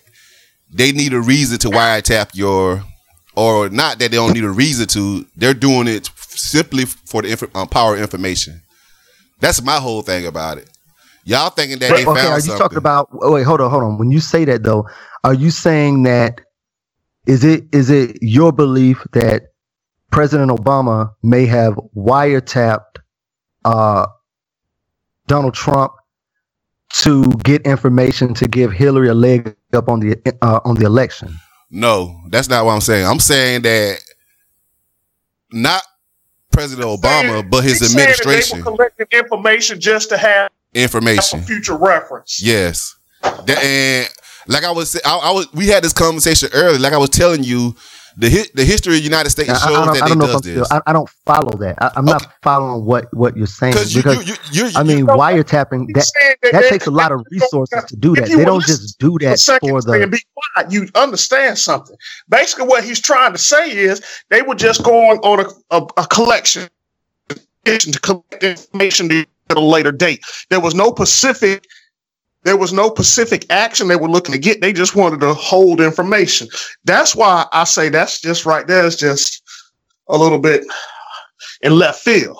they 0.70 0.92
need 0.92 1.12
a 1.12 1.20
reason 1.20 1.58
to 1.60 1.68
wiretap 1.68 2.34
your, 2.34 2.82
or 3.36 3.68
not 3.68 3.98
that 3.98 4.10
they 4.10 4.16
don't 4.16 4.34
need 4.34 4.44
a 4.44 4.50
reason 4.50 4.86
to. 4.88 5.26
They're 5.36 5.54
doing 5.54 5.88
it 5.88 6.10
simply 6.16 6.84
for 6.84 7.22
the 7.22 7.30
inf- 7.30 7.56
um, 7.56 7.68
power 7.68 7.94
of 7.94 8.00
information. 8.00 8.62
That's 9.40 9.62
my 9.62 9.76
whole 9.76 10.02
thing 10.02 10.26
about 10.26 10.58
it. 10.58 10.68
Y'all 11.24 11.50
thinking 11.50 11.78
that 11.78 11.90
they 11.90 12.04
okay, 12.04 12.04
found 12.04 12.18
are 12.18 12.36
you 12.36 12.40
something? 12.40 12.58
talking 12.58 12.78
about 12.78 13.08
oh, 13.20 13.32
wait, 13.32 13.42
hold 13.42 13.60
on, 13.60 13.70
hold 13.70 13.82
on. 13.82 13.98
When 13.98 14.10
you 14.10 14.20
say 14.20 14.44
that 14.46 14.62
though, 14.62 14.88
are 15.24 15.34
you 15.34 15.50
saying 15.50 16.04
that 16.04 16.40
is 17.26 17.44
it 17.44 17.64
is 17.72 17.90
it 17.90 18.16
your 18.22 18.52
belief 18.52 19.06
that 19.12 19.42
President 20.10 20.50
Obama 20.50 21.12
may 21.22 21.44
have 21.44 21.78
wiretapped 21.94 22.96
uh, 23.64 24.06
Donald 25.26 25.52
Trump 25.52 25.92
to 26.94 27.24
get 27.44 27.62
information 27.62 28.34
to 28.34 28.48
give 28.48 28.72
Hillary 28.72 29.08
a 29.08 29.14
leg 29.14 29.54
up 29.72 29.88
on 29.88 30.00
the 30.00 30.16
uh, 30.42 30.60
on 30.64 30.74
the 30.76 30.86
election? 30.86 31.34
No, 31.70 32.18
that's 32.30 32.48
not 32.48 32.64
what 32.64 32.72
I'm 32.72 32.80
saying. 32.80 33.06
I'm 33.06 33.20
saying 33.20 33.62
that 33.62 33.98
not 35.52 35.82
President 36.52 36.86
Obama, 36.88 37.48
but 37.48 37.62
his 37.62 37.78
he's 37.80 37.92
saying 37.92 38.06
that 38.06 38.18
administration 38.20 38.58
They 38.58 38.62
were 38.62 38.76
collecting 38.76 39.06
information 39.12 39.80
just 39.80 40.08
to 40.10 40.16
have 40.16 40.50
information. 40.74 41.40
a 41.40 41.42
future 41.42 41.76
reference. 41.76 42.42
Yes, 42.42 42.94
That- 43.22 43.58
and 43.62 44.08
like 44.46 44.64
I 44.64 44.70
was, 44.70 44.98
I, 45.04 45.16
I 45.16 45.30
was, 45.32 45.52
we 45.52 45.66
had 45.68 45.84
this 45.84 45.92
conversation 45.92 46.48
earlier. 46.54 46.78
Like 46.78 46.94
I 46.94 46.98
was 46.98 47.10
telling 47.10 47.44
you, 47.44 47.76
the 48.18 48.30
hi- 48.30 48.50
the 48.54 48.64
history 48.64 48.94
of 48.94 48.98
the 48.98 49.04
United 49.04 49.30
States 49.30 49.48
I, 49.50 49.54
I 49.54 49.58
shows 49.58 49.70
don't, 49.70 49.94
that 49.94 50.02
I 50.02 50.08
don't 50.08 50.18
they 50.18 50.26
know 50.26 50.30
if 50.30 50.36
I'm 50.36 50.40
does 50.40 50.50
still, 50.50 50.60
this. 50.62 50.72
I, 50.72 50.80
I 50.86 50.92
don't 50.92 51.08
follow 51.08 51.56
that. 51.58 51.76
I, 51.80 51.90
I'm 51.96 52.04
not 52.04 52.26
following 52.42 52.84
what 52.84 53.12
what 53.14 53.36
you're 53.36 53.46
saying 53.46 53.72
Because 53.74 53.94
you, 53.94 54.02
because 54.02 54.28
you, 54.28 54.34
you, 54.52 54.66
you, 54.66 54.72
I 54.76 54.82
mean 54.82 55.06
know, 55.06 55.16
wiretapping 55.16 55.86
He's 55.86 55.94
that 55.94 56.02
saying 56.02 56.52
that 56.52 56.68
takes 56.68 56.86
a 56.86 56.90
lot 56.90 57.12
of 57.12 57.24
resources 57.30 57.84
to 57.84 57.96
do 57.96 58.14
that. 58.16 58.28
They 58.28 58.44
don't 58.44 58.64
just 58.64 58.98
do 58.98 59.16
that 59.20 59.38
for 59.60 59.80
the. 59.82 60.06
be 60.10 60.18
quiet, 60.54 60.72
you 60.72 60.88
understand 60.94 61.58
something. 61.58 61.96
Basically, 62.28 62.66
what 62.66 62.84
he's 62.84 63.00
trying 63.00 63.32
to 63.32 63.38
say 63.38 63.70
is 63.70 64.02
they 64.30 64.42
were 64.42 64.54
just 64.56 64.82
going 64.82 65.18
on 65.18 65.40
a, 65.40 65.76
a, 65.76 65.86
a 65.98 66.06
collection 66.06 66.68
to 67.64 68.00
collect 68.00 68.42
information 68.42 69.10
at 69.50 69.56
a 69.56 69.60
later 69.60 69.92
date. 69.92 70.24
There 70.50 70.60
was 70.60 70.74
no 70.74 70.92
Pacific. 70.92 71.64
There 72.48 72.56
was 72.56 72.72
no 72.72 72.88
Pacific 72.88 73.44
action 73.50 73.88
they 73.88 73.96
were 73.96 74.08
looking 74.08 74.32
to 74.32 74.38
get. 74.38 74.62
They 74.62 74.72
just 74.72 74.96
wanted 74.96 75.20
to 75.20 75.34
hold 75.34 75.82
information. 75.82 76.48
That's 76.86 77.14
why 77.14 77.44
I 77.52 77.64
say 77.64 77.90
that's 77.90 78.22
just 78.22 78.46
right 78.46 78.66
there. 78.66 78.86
It's 78.86 78.96
just 78.96 79.42
a 80.08 80.16
little 80.16 80.38
bit 80.38 80.64
in 81.60 81.72
left 81.78 82.00
field. 82.00 82.38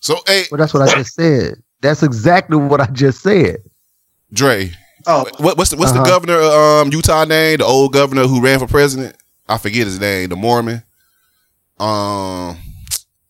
so 0.00 0.16
hey, 0.26 0.46
Well, 0.50 0.58
that's 0.58 0.74
what 0.74 0.88
I 0.88 0.92
just 0.96 1.14
said. 1.14 1.54
That's 1.82 2.02
exactly 2.02 2.56
what 2.56 2.80
I 2.80 2.86
just 2.86 3.20
said. 3.22 3.58
Dre, 4.32 4.72
Oh, 5.06 5.24
what, 5.38 5.56
what's 5.56 5.70
the 5.70 5.76
what's 5.76 5.92
Uh-huh. 5.92 6.02
the 6.02 6.10
governor 6.10 6.34
of 6.40 6.52
um, 6.86 6.92
Utah 6.92 7.24
name? 7.24 7.58
The 7.58 7.64
old 7.64 7.92
governor 7.92 8.26
who 8.26 8.40
ran 8.42 8.58
for 8.58 8.66
president. 8.66 9.14
I 9.48 9.56
forget 9.58 9.86
his 9.86 10.00
name. 10.00 10.30
The 10.30 10.36
Mormon. 10.36 10.82
Um. 11.78 12.58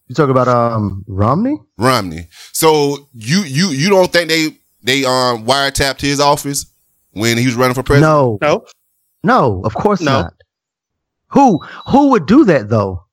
You 0.07 0.15
talk 0.15 0.31
about 0.31 0.49
um 0.49 1.05
Romney? 1.07 1.59
Romney. 1.77 2.29
So 2.53 3.09
you 3.13 3.43
you 3.43 3.69
you 3.69 3.91
don't 3.91 4.11
think 4.11 4.31
they 4.31 4.57
they 4.83 5.05
um 5.05 5.45
wiretapped 5.47 6.01
his 6.01 6.21
office 6.21 6.67
when 7.13 7.37
he 7.39 7.47
was 7.47 7.55
running 7.55 7.75
for 7.75 7.83
president? 7.83 8.11
No, 8.11 8.39
no. 8.43 8.65
no, 9.23 9.63
of 9.65 9.75
course 9.75 10.01
No. 10.01 10.23
not. 10.23 10.35
Who 11.29 11.59
who 11.89 12.11
would 12.11 12.27
do 12.27 12.45
that 12.47 12.69
though? 12.69 13.05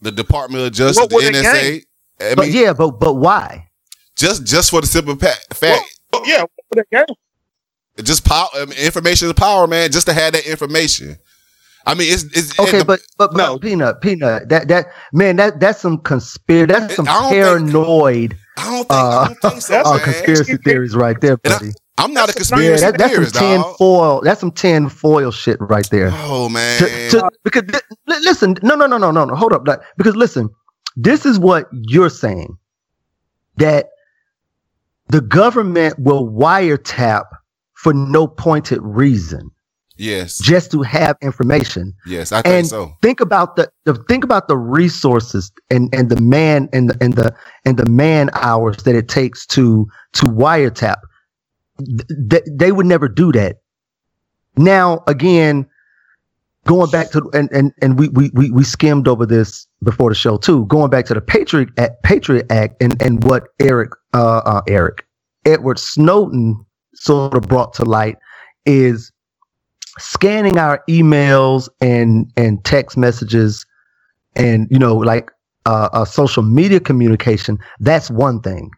The 0.00 0.12
Department 0.12 0.64
of 0.64 0.72
Justice, 0.72 0.98
What 0.98 1.10
the 1.10 1.16
NSA. 1.30 1.82
I 2.20 2.34
But 2.34 2.46
mean, 2.48 2.56
yeah, 2.56 2.72
but 2.72 2.92
but 3.00 3.14
why? 3.14 3.68
just 4.16 4.44
just 4.46 4.70
for 4.70 4.80
the 4.80 4.86
simple 4.86 5.16
pa- 5.16 5.34
fact, 5.52 5.82
Well, 6.12 6.22
yeah, 6.26 6.40
what 6.42 6.50
would 6.76 6.84
they 6.90 6.96
get? 6.98 7.08
just 8.04 8.24
power. 8.24 8.48
I 8.54 8.64
mean, 8.66 8.78
information 8.78 9.28
is 9.28 9.34
power, 9.34 9.66
man. 9.66 9.90
Just 9.90 10.06
to 10.06 10.12
have 10.12 10.32
that 10.34 10.46
information. 10.46 11.16
I 11.86 11.94
mean, 11.94 12.12
it's 12.12 12.22
it's 12.36 12.58
Okay, 12.58 12.78
the- 12.78 12.84
but 12.84 13.00
but 13.18 13.34
No. 13.34 13.54
no, 13.54 13.58
peanut, 13.58 14.00
peanut. 14.00 14.48
That 14.48 14.68
that 14.68 14.86
man, 15.12 15.36
that 15.36 15.58
that's 15.60 15.80
some 15.80 15.98
conspiracy. 15.98 16.66
That's 16.72 16.94
some 16.96 17.08
I 17.08 17.12
don't 17.12 17.30
think- 17.30 17.44
paranoid 17.44 18.38
I 18.56 18.64
don't 18.70 18.78
think 18.78 18.90
I 18.92 19.26
don't 19.28 19.40
think 19.42 19.62
so, 19.62 19.74
Uh, 19.74 19.82
uh, 19.84 19.98
conspiracy 19.98 20.56
theories 20.58 20.94
right 20.94 21.20
there, 21.20 21.38
And 21.44 21.52
I- 21.54 21.58
buddy. 21.58 21.72
I'm 21.96 22.12
not 22.12 22.28
a 22.28 22.32
That's- 22.32 22.50
Yeah, 22.50 22.56
conspiracy 22.76 22.84
that, 22.84 22.98
that's 22.98 23.14
some 23.14 23.24
tin 23.40 23.60
dog. 23.60 23.76
foil. 23.76 24.20
That's 24.24 24.40
some 24.40 24.50
tin 24.50 24.88
foil 24.88 25.30
shit 25.30 25.58
right 25.60 25.88
there. 25.90 26.10
Oh 26.12 26.48
man, 26.48 26.78
to, 26.80 27.10
to, 27.20 27.30
because 27.44 27.62
li- 27.72 27.96
li- 28.08 28.20
listen, 28.24 28.56
no, 28.62 28.74
no, 28.74 28.86
no, 28.86 28.98
no, 28.98 29.12
no, 29.12 29.24
no. 29.24 29.34
Hold 29.36 29.52
up, 29.52 29.66
like, 29.66 29.80
because 29.96 30.16
listen, 30.16 30.48
this 30.96 31.24
is 31.24 31.38
what 31.38 31.68
you're 31.72 32.10
saying 32.10 32.56
that 33.58 33.86
the 35.08 35.20
government 35.20 35.96
will 35.98 36.28
wiretap 36.28 37.24
for 37.74 37.94
no 37.94 38.26
pointed 38.26 38.80
reason. 38.82 39.50
Yes. 39.96 40.38
just 40.38 40.72
to 40.72 40.82
have 40.82 41.16
information. 41.22 41.94
Yes, 42.04 42.32
I 42.32 42.42
think 42.42 42.54
and 42.54 42.66
so. 42.66 42.92
think 43.00 43.20
about 43.20 43.54
the, 43.56 43.70
the 43.84 43.94
think 43.94 44.24
about 44.24 44.48
the 44.48 44.56
resources 44.56 45.52
and 45.70 45.94
and 45.94 46.10
the 46.10 46.20
man 46.20 46.68
and 46.72 46.90
the 46.90 46.96
and 47.00 47.14
the 47.14 47.34
and 47.64 47.76
the 47.76 47.86
man 47.86 48.30
hours 48.34 48.78
that 48.78 48.96
it 48.96 49.08
takes 49.08 49.46
to 49.48 49.86
to 50.14 50.26
wiretap. 50.26 50.96
Th- 51.78 52.28
th- 52.30 52.44
they 52.50 52.72
would 52.72 52.86
never 52.86 53.08
do 53.08 53.30
that. 53.32 53.58
Now 54.56 55.04
again, 55.06 55.66
going 56.66 56.90
back 56.90 57.10
to 57.12 57.30
and 57.32 57.48
and 57.52 57.72
and 57.80 57.96
we 57.96 58.08
we 58.08 58.30
we, 58.34 58.50
we 58.50 58.64
skimmed 58.64 59.06
over 59.06 59.24
this 59.26 59.66
before 59.84 60.10
the 60.10 60.16
show 60.16 60.38
too. 60.38 60.66
Going 60.66 60.90
back 60.90 61.04
to 61.06 61.14
the 61.14 61.20
Patriot 61.20 61.68
Act, 61.78 62.02
Patriot 62.02 62.50
Act 62.50 62.82
and 62.82 63.00
and 63.00 63.22
what 63.22 63.44
Eric 63.60 63.90
uh, 64.12 64.42
uh 64.44 64.62
Eric 64.66 65.06
Edward 65.44 65.78
Snowden 65.78 66.64
sort 66.94 67.34
of 67.34 67.42
brought 67.42 67.74
to 67.74 67.84
light 67.84 68.16
is 68.66 69.12
scanning 69.98 70.58
our 70.58 70.82
emails 70.88 71.68
and 71.80 72.30
and 72.36 72.64
text 72.64 72.96
messages 72.96 73.64
and 74.36 74.66
you 74.70 74.78
know 74.78 74.96
like 74.96 75.30
uh, 75.66 75.88
uh 75.92 76.04
social 76.04 76.42
media 76.42 76.80
communication 76.80 77.58
that's 77.80 78.10
one 78.10 78.40
thing 78.40 78.70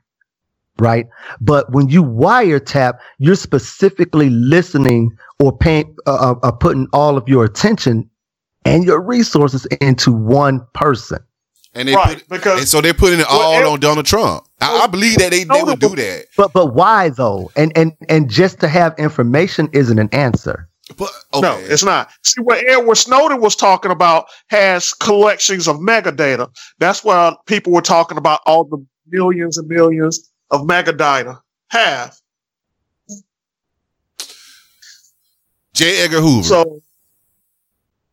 right? 0.78 1.06
But 1.40 1.72
when 1.72 1.88
you 1.88 2.02
wiretap 2.02 2.98
you're 3.18 3.36
specifically 3.36 4.30
listening 4.30 5.10
or 5.40 5.56
paying 5.56 5.94
uh, 6.06 6.14
uh, 6.14 6.34
uh, 6.42 6.52
putting 6.52 6.86
all 6.92 7.16
of 7.16 7.28
your 7.28 7.44
attention 7.44 8.08
and 8.64 8.84
your 8.84 9.00
resources 9.00 9.66
into 9.80 10.12
one 10.12 10.60
person. 10.74 11.18
And 11.74 11.88
they 11.88 11.94
right, 11.94 12.18
put, 12.18 12.28
because 12.28 12.58
and 12.60 12.68
so 12.68 12.80
they're 12.80 12.94
putting 12.94 13.20
it 13.20 13.26
all 13.28 13.60
it- 13.60 13.66
on 13.66 13.80
Donald 13.80 14.06
Trump. 14.06 14.44
I, 14.60 14.84
I 14.84 14.86
believe 14.86 15.18
that 15.18 15.30
they, 15.30 15.44
they 15.44 15.62
would 15.62 15.78
do 15.78 15.94
that. 15.96 16.26
but 16.36 16.52
but 16.54 16.74
why 16.74 17.10
though? 17.10 17.50
And 17.56 17.76
and 17.76 17.92
and 18.08 18.30
just 18.30 18.60
to 18.60 18.68
have 18.68 18.94
information 18.98 19.68
isn't 19.74 19.98
an 19.98 20.08
answer 20.12 20.68
But 20.96 21.10
okay. 21.34 21.40
No, 21.40 21.58
it's 21.58 21.84
not. 21.84 22.10
See, 22.22 22.40
what 22.40 22.64
Edward 22.64 22.94
Snowden 22.94 23.40
was 23.40 23.56
talking 23.56 23.90
about 23.90 24.26
has 24.48 24.92
collections 24.92 25.66
of 25.66 25.76
metadata. 25.78 26.48
That's 26.78 27.02
why 27.02 27.34
people 27.46 27.72
were 27.72 27.82
talking 27.82 28.18
about 28.18 28.40
all 28.46 28.64
the 28.64 28.84
millions 29.08 29.58
and 29.58 29.66
millions 29.68 30.30
of 30.50 30.62
metadata 30.62 31.40
have. 31.70 32.16
J. 35.74 36.04
Edgar 36.04 36.20
Hoover. 36.20 36.42
So, 36.44 36.82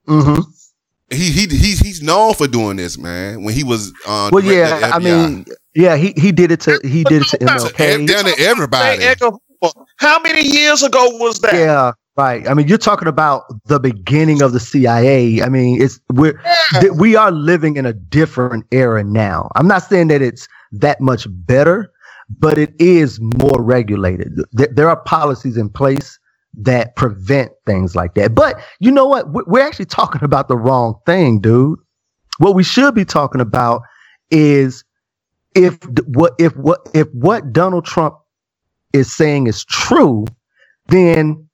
mm-hmm. 0.08 0.42
he 1.16 1.32
he 1.32 1.48
he's 1.48 1.80
he's 1.80 2.02
known 2.02 2.34
for 2.34 2.48
doing 2.48 2.78
this, 2.78 2.98
man. 2.98 3.44
When 3.44 3.54
he 3.54 3.64
was 3.64 3.94
uh 4.06 4.30
well 4.34 4.42
director 4.42 4.80
yeah 4.80 4.88
of 4.88 4.94
i 4.94 5.00
mean 5.00 5.46
yeah 5.74 5.96
he 5.96 6.14
he 6.18 6.34
did 6.34 6.52
it 6.52 6.60
to 6.62 6.80
he 6.84 7.06
did 7.06 7.22
it 7.22 7.28
to 7.30 7.38
mlk 7.38 7.80
ev- 7.80 8.08
down 8.08 8.26
to 8.26 8.36
everybody. 8.40 8.98
J. 8.98 9.08
Edgar 9.08 9.30
Hoover, 9.62 9.86
how 9.98 10.20
many 10.20 10.46
years 10.46 10.84
ago 10.84 11.18
was 11.20 11.40
that? 11.40 11.54
Yeah, 11.54 11.94
right. 12.18 12.48
I 12.48 12.54
mean, 12.54 12.68
you're 12.68 12.78
talking 12.78 13.08
about 13.08 13.44
the 13.66 13.80
beginning 13.80 14.42
of 14.42 14.54
the 14.54 14.60
CIA. 14.60 15.42
I 15.42 15.50
mean, 15.50 15.82
it's 15.82 16.00
we're 16.12 16.40
th- 16.80 16.94
we 16.94 17.16
are 17.16 17.32
living 17.32 17.78
in 17.78 17.86
a 17.86 17.94
different 17.94 18.66
era 18.72 19.04
now. 19.04 19.50
I'm 19.56 19.68
not 19.68 19.84
saying 19.84 20.08
that 20.10 20.22
it's 20.22 20.48
that 20.74 21.02
much 21.02 21.28
better, 21.30 21.92
but 22.40 22.58
it 22.58 22.74
is 22.80 23.20
more 23.22 23.62
regulated. 23.62 24.34
Th- 24.58 24.70
there 24.74 24.90
are 24.90 25.02
policies 25.04 25.58
in 25.58 25.70
place 25.70 26.20
that 26.56 26.96
prevent 26.96 27.52
things 27.66 27.96
like 27.96 28.14
that. 28.16 28.36
But 28.36 28.62
you 28.80 28.92
know 28.92 29.06
what? 29.08 29.34
We- 29.34 29.44
We're 29.48 29.66
actually 29.68 29.86
talking 29.86 30.24
about 30.24 30.48
the 30.48 30.58
wrong 30.58 30.96
thing, 31.06 31.40
dude. 31.42 31.80
What 32.40 32.56
we 32.56 32.64
should 32.64 32.96
be 32.96 33.06
talking 33.06 33.42
about 33.42 33.82
is 34.32 34.84
if 35.56 35.78
what 36.08 36.34
if 36.40 36.56
what 36.58 36.88
if 36.94 37.08
what 37.14 37.54
Donald 37.54 37.86
Trump 37.86 38.16
is 38.94 39.14
saying 39.16 39.48
is 39.48 39.66
true, 39.66 40.26
then 40.88 41.48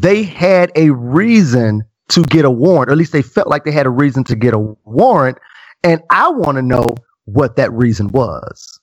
they 0.00 0.22
had 0.24 0.72
a 0.76 0.90
reason 0.90 1.84
to 2.08 2.22
get 2.24 2.44
a 2.44 2.50
warrant, 2.50 2.90
or 2.90 2.92
at 2.92 2.98
least 2.98 3.12
they 3.12 3.22
felt 3.22 3.48
like 3.48 3.64
they 3.64 3.72
had 3.72 3.86
a 3.86 3.90
reason 3.90 4.24
to 4.24 4.36
get 4.36 4.54
a 4.54 4.58
warrant. 4.84 5.38
And 5.84 6.02
I 6.10 6.30
want 6.30 6.56
to 6.56 6.62
know 6.62 6.84
what 7.26 7.56
that 7.56 7.72
reason 7.72 8.08
was. 8.08 8.80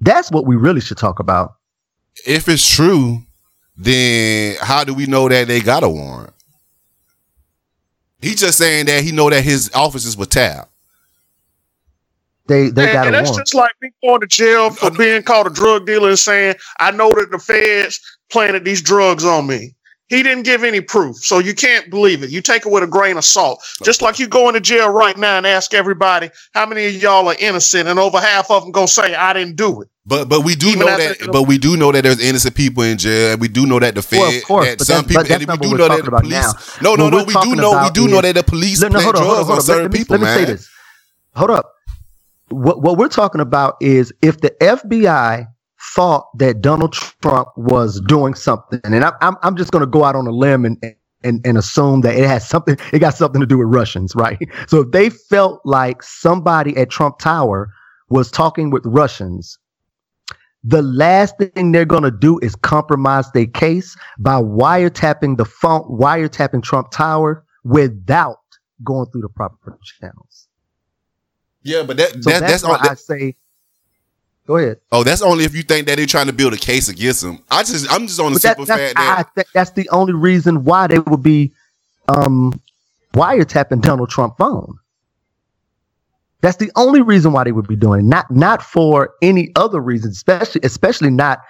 That's 0.00 0.30
what 0.30 0.46
we 0.46 0.56
really 0.56 0.80
should 0.80 0.98
talk 0.98 1.20
about. 1.20 1.54
if 2.26 2.48
it's 2.48 2.68
true, 2.68 3.22
then 3.76 4.56
how 4.60 4.84
do 4.84 4.94
we 4.94 5.06
know 5.06 5.28
that 5.28 5.48
they 5.48 5.60
got 5.60 5.82
a 5.84 5.88
warrant? 5.88 6.34
He's 8.20 8.40
just 8.40 8.58
saying 8.58 8.86
that 8.86 9.02
he 9.04 9.12
know 9.12 9.30
that 9.30 9.42
his 9.42 9.70
offices 9.74 10.16
were 10.16 10.26
tapped. 10.26 10.70
They 12.48 12.70
they 12.70 12.84
and, 12.86 12.92
got 12.92 13.06
and 13.06 13.16
a 13.16 13.18
that's 13.18 13.30
warrant. 13.30 13.46
just 13.46 13.54
like 13.54 13.72
me 13.80 13.90
going 14.02 14.20
to 14.20 14.26
jail 14.26 14.70
for 14.70 14.90
being 14.90 15.22
called 15.22 15.46
a 15.46 15.50
drug 15.50 15.86
dealer 15.86 16.10
and 16.10 16.18
saying, 16.18 16.56
I 16.80 16.90
know 16.90 17.10
that 17.12 17.30
the 17.30 17.38
feds 17.38 18.00
planted 18.32 18.64
these 18.64 18.82
drugs 18.82 19.24
on 19.24 19.46
me. 19.46 19.74
He 20.08 20.22
didn't 20.22 20.42
give 20.42 20.62
any 20.62 20.82
proof. 20.82 21.16
So 21.18 21.38
you 21.38 21.54
can't 21.54 21.88
believe 21.88 22.22
it. 22.22 22.28
You 22.30 22.42
take 22.42 22.66
it 22.66 22.70
with 22.72 22.82
a 22.82 22.86
grain 22.86 23.16
of 23.16 23.24
salt. 23.24 23.64
Just 23.82 24.02
like 24.02 24.18
you 24.18 24.28
go 24.28 24.48
into 24.48 24.60
jail 24.60 24.90
right 24.90 25.16
now 25.16 25.38
and 25.38 25.46
ask 25.46 25.72
everybody 25.72 26.28
how 26.52 26.66
many 26.66 26.84
of 26.86 26.94
y'all 27.00 27.28
are 27.28 27.36
innocent, 27.38 27.88
and 27.88 27.98
over 27.98 28.20
half 28.20 28.50
of 28.50 28.62
them 28.62 28.72
gonna 28.72 28.88
say, 28.88 29.14
I 29.14 29.32
didn't 29.32 29.56
do 29.56 29.80
it. 29.80 29.88
But 30.04 30.28
but 30.28 30.40
we 30.44 30.54
do 30.54 30.66
Even 30.68 30.80
know 30.80 30.86
that 30.98 31.16
but 31.32 31.44
we 31.44 31.56
do 31.56 31.76
know 31.78 31.92
that 31.92 32.02
there's 32.02 32.20
innocent 32.20 32.54
people 32.56 32.82
in 32.82 32.98
jail. 32.98 33.32
and 33.32 33.40
We 33.40 33.48
do 33.48 33.64
know 33.66 33.78
that 33.78 33.94
the 33.94 34.02
Fed 34.02 34.18
Well, 34.18 34.36
of 34.36 34.44
course, 34.44 34.66
that 34.66 34.78
but 34.78 34.86
some 34.88 34.94
that's- 34.96 35.08
people 35.08 35.22
but 35.22 35.28
that's 35.28 35.40
and 35.40 35.48
not 35.48 35.60
we 35.60 35.68
what 35.68 35.76
do 35.78 35.82
we're 35.82 35.88
know 35.88 35.94
that 35.96 36.04
talking 36.04 36.04
the 36.04 36.08
about 36.08 36.22
police. 36.24 36.82
now. 36.82 36.90
No, 36.90 36.94
no, 36.96 37.08
no. 37.08 37.16
we're 37.24 37.42
do 37.44 37.54
know 37.56 37.82
we 37.84 37.90
do 37.90 38.08
know 38.08 38.20
that 38.20 38.34
the 38.34 38.42
police 38.42 38.80
No, 38.82 38.88
no, 38.88 39.00
hold 39.00 39.16
on, 39.16 39.22
hold 39.22 39.34
drugs 39.36 39.38
on, 39.38 39.40
on 39.40 39.46
hold 39.46 39.58
on. 39.58 39.64
certain 39.64 39.82
Let 39.84 39.92
me, 39.92 39.98
people, 39.98 40.14
let 40.14 40.20
me 40.20 40.24
man. 40.26 40.38
say 40.38 40.44
this. 40.52 40.68
Hold 41.36 41.50
up. 41.52 41.72
What 42.48 42.82
what 42.82 42.98
we're 42.98 43.08
talking 43.08 43.40
about 43.40 43.76
is 43.80 44.12
if 44.20 44.40
the 44.40 44.50
FBI 44.60 45.46
thought 45.94 46.26
that 46.38 46.60
Donald 46.60 46.92
Trump 46.92 47.48
was 47.56 48.00
doing 48.02 48.34
something, 48.34 48.80
and 48.84 49.04
I'm 49.04 49.14
I'm, 49.20 49.36
I'm 49.42 49.56
just 49.56 49.72
going 49.72 49.80
to 49.80 49.86
go 49.90 50.04
out 50.04 50.16
on 50.16 50.26
a 50.26 50.30
limb 50.30 50.64
and, 50.64 50.78
and 51.24 51.44
and 51.44 51.58
assume 51.58 52.00
that 52.02 52.16
it 52.16 52.26
has 52.26 52.46
something, 52.48 52.76
it 52.92 52.98
got 52.98 53.14
something 53.14 53.40
to 53.40 53.46
do 53.46 53.58
with 53.58 53.68
Russians, 53.68 54.14
right? 54.14 54.38
So 54.68 54.80
if 54.80 54.90
they 54.92 55.10
felt 55.10 55.60
like 55.64 56.02
somebody 56.02 56.76
at 56.76 56.90
Trump 56.90 57.18
Tower 57.18 57.72
was 58.08 58.30
talking 58.30 58.70
with 58.70 58.84
Russians, 58.86 59.58
the 60.64 60.82
last 60.82 61.36
thing 61.38 61.72
they're 61.72 61.84
going 61.84 62.04
to 62.04 62.10
do 62.10 62.38
is 62.40 62.54
compromise 62.54 63.30
their 63.32 63.46
case 63.46 63.96
by 64.18 64.40
wiretapping 64.40 65.36
the 65.36 65.44
phone, 65.44 65.82
wiretapping 65.82 66.62
Trump 66.62 66.90
Tower 66.90 67.44
without 67.64 68.38
going 68.84 69.06
through 69.10 69.22
the 69.22 69.28
proper 69.28 69.78
channels. 70.00 70.48
Yeah, 71.62 71.82
but 71.84 71.96
that, 71.96 72.22
So 72.22 72.30
that 72.30 72.40
that's, 72.40 72.62
that's 72.62 72.64
why 72.64 72.76
on, 72.76 72.88
I 72.90 72.94
say, 72.94 73.36
go 74.46 74.56
ahead. 74.56 74.78
oh, 74.90 75.04
that's 75.04 75.22
only 75.22 75.44
if 75.44 75.54
you 75.54 75.62
think 75.62 75.86
that 75.86 75.96
they're 75.96 76.06
trying 76.06 76.26
to 76.26 76.32
build 76.32 76.52
a 76.52 76.58
case 76.58 76.88
against 76.88 77.24
him. 77.24 77.42
I 77.50 77.62
just 77.62 77.90
I'm 77.92 78.06
just 78.06 78.20
on 78.20 78.32
the 78.32 78.38
that, 78.40 78.56
simple 78.56 78.66
fact 78.66 78.96
that 78.96 79.26
I, 79.26 79.30
that, 79.36 79.46
that's 79.54 79.70
the 79.72 79.88
only 79.90 80.12
reason 80.12 80.64
why 80.64 80.86
they 80.86 80.98
would 80.98 81.22
be 81.22 81.52
um, 82.08 82.60
wiretapping 83.14 83.82
Donald 83.82 84.10
Trump 84.10 84.36
phone. 84.38 84.78
That's 86.40 86.56
the 86.56 86.72
only 86.74 87.02
reason 87.02 87.32
why 87.32 87.44
they 87.44 87.52
would 87.52 87.68
be 87.68 87.76
doing 87.76 88.00
it, 88.00 88.04
not 88.04 88.30
not 88.30 88.62
for 88.62 89.14
any 89.22 89.52
other 89.54 89.80
reason, 89.80 90.10
especially 90.10 90.60
especially 90.64 91.10
not 91.10 91.40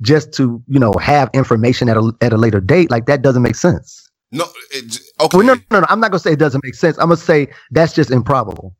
just 0.00 0.32
to 0.34 0.62
you 0.66 0.78
know 0.78 0.94
have 0.94 1.28
information 1.34 1.88
at 1.90 1.96
a 1.96 2.12
at 2.22 2.32
a 2.32 2.38
later 2.38 2.60
date. 2.60 2.90
Like 2.90 3.04
that 3.06 3.20
doesn't 3.20 3.42
make 3.42 3.56
sense. 3.56 4.10
no, 4.32 4.46
it, 4.70 4.98
okay. 5.20 5.36
Well, 5.36 5.46
no, 5.46 5.54
no, 5.70 5.80
no. 5.80 5.86
I'm 5.90 6.00
not 6.00 6.10
gonna 6.10 6.20
say 6.20 6.32
it 6.32 6.38
doesn't 6.38 6.64
make 6.64 6.74
sense. 6.74 6.96
I'm 6.98 7.08
gonna 7.08 7.18
say 7.18 7.48
that's 7.70 7.92
just 7.92 8.10
improbable. 8.10 8.74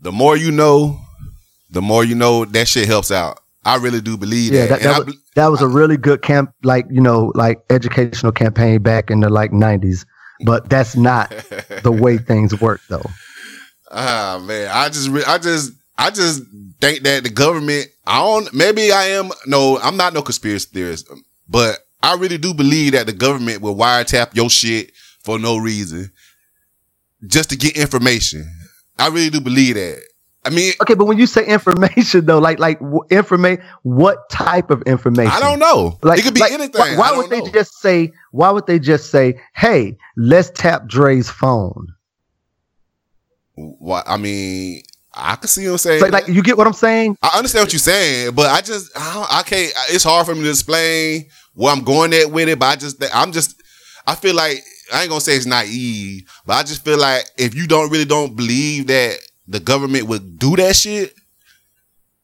The 0.00 0.12
more 0.12 0.36
you 0.36 0.50
know, 0.50 1.00
the 1.70 1.82
more 1.82 2.04
you 2.04 2.14
know 2.14 2.44
that 2.44 2.68
shit 2.68 2.86
helps 2.86 3.10
out. 3.10 3.40
I 3.64 3.76
really 3.76 4.00
do 4.00 4.16
believe 4.16 4.52
Yeah, 4.52 4.66
that. 4.66 4.80
that, 4.80 4.82
that, 4.96 5.06
was, 5.06 5.16
that 5.34 5.46
was 5.48 5.62
a 5.62 5.66
really 5.68 5.96
good 5.96 6.22
camp, 6.22 6.52
like 6.62 6.86
you 6.90 7.00
know, 7.00 7.32
like 7.34 7.58
educational 7.70 8.30
campaign 8.32 8.80
back 8.82 9.10
in 9.10 9.20
the 9.20 9.28
like 9.28 9.50
'90s. 9.50 10.06
But 10.44 10.68
that's 10.70 10.94
not 10.96 11.30
the 11.82 11.90
way 11.92 12.18
things 12.30 12.60
work, 12.60 12.80
though. 12.88 13.06
ah 13.90 14.40
man, 14.44 14.70
I 14.72 14.88
just 14.88 15.08
re- 15.08 15.24
I 15.26 15.38
just 15.38 15.72
I 15.98 16.10
just 16.10 16.42
think 16.80 17.02
that 17.02 17.24
the 17.24 17.30
government. 17.30 17.88
I 18.06 18.18
don't. 18.20 18.52
Maybe 18.54 18.92
I 18.92 19.04
am. 19.06 19.30
No, 19.46 19.78
I'm 19.80 19.96
not 19.96 20.12
no 20.14 20.22
conspiracy 20.22 20.68
theorist, 20.72 21.08
but 21.48 21.78
I 22.02 22.14
really 22.14 22.38
do 22.38 22.54
believe 22.54 22.92
that 22.92 23.06
the 23.06 23.12
government 23.12 23.62
will 23.62 23.74
wiretap 23.74 24.34
your 24.36 24.48
shit 24.50 24.92
for 25.24 25.40
no 25.40 25.56
reason, 25.56 26.12
just 27.26 27.50
to 27.50 27.56
get 27.56 27.76
information. 27.76 28.48
I 28.98 29.08
really 29.08 29.30
do 29.30 29.40
believe 29.40 29.74
that. 29.74 30.02
I 30.44 30.50
mean, 30.50 30.74
Okay, 30.80 30.94
but 30.94 31.06
when 31.06 31.18
you 31.18 31.26
say 31.26 31.44
information, 31.46 32.24
though, 32.26 32.38
like 32.38 32.60
like 32.60 32.78
w- 32.78 33.02
information, 33.10 33.64
what 33.82 34.30
type 34.30 34.70
of 34.70 34.80
information? 34.82 35.32
I 35.32 35.40
don't 35.40 35.58
know. 35.58 35.98
Like 36.02 36.20
it 36.20 36.22
could 36.22 36.34
be 36.34 36.40
like, 36.40 36.52
anything. 36.52 36.80
Why, 36.80 36.96
why 36.96 37.16
would 37.16 37.28
don't 37.28 37.44
they 37.44 37.50
just 37.50 37.80
say? 37.80 38.12
Why 38.30 38.50
would 38.50 38.66
they 38.66 38.78
just 38.78 39.10
say, 39.10 39.40
"Hey, 39.56 39.96
let's 40.16 40.50
tap 40.50 40.86
Dre's 40.86 41.28
phone"? 41.28 41.88
Why? 43.56 44.02
I 44.06 44.16
mean, 44.18 44.82
I 45.12 45.34
can 45.36 45.48
see 45.48 45.64
him 45.64 45.78
saying. 45.78 46.02
Like, 46.02 46.12
like 46.12 46.28
you 46.28 46.42
get 46.42 46.56
what 46.56 46.68
I'm 46.68 46.74
saying? 46.74 47.16
I 47.22 47.36
understand 47.38 47.64
what 47.64 47.72
you're 47.72 47.80
saying, 47.80 48.34
but 48.34 48.46
I 48.46 48.60
just 48.60 48.92
I, 48.94 49.26
I 49.30 49.42
can't. 49.42 49.72
It's 49.88 50.04
hard 50.04 50.26
for 50.26 50.34
me 50.34 50.42
to 50.42 50.50
explain 50.50 51.26
where 51.54 51.72
I'm 51.72 51.82
going 51.82 52.12
at 52.12 52.30
with 52.30 52.48
it. 52.48 52.58
But 52.58 52.66
I 52.66 52.76
just 52.76 53.02
I'm 53.12 53.32
just 53.32 53.60
I 54.06 54.14
feel 54.14 54.36
like 54.36 54.62
I 54.92 55.02
ain't 55.02 55.08
gonna 55.08 55.20
say 55.20 55.36
it's 55.36 55.46
naive, 55.46 56.30
but 56.46 56.54
I 56.54 56.62
just 56.62 56.84
feel 56.84 56.98
like 56.98 57.24
if 57.36 57.54
you 57.54 57.66
don't 57.66 57.90
really 57.90 58.04
don't 58.04 58.36
believe 58.36 58.86
that 58.88 59.18
the 59.48 59.60
government 59.60 60.06
would 60.08 60.38
do 60.38 60.56
that 60.56 60.76
shit, 60.76 61.14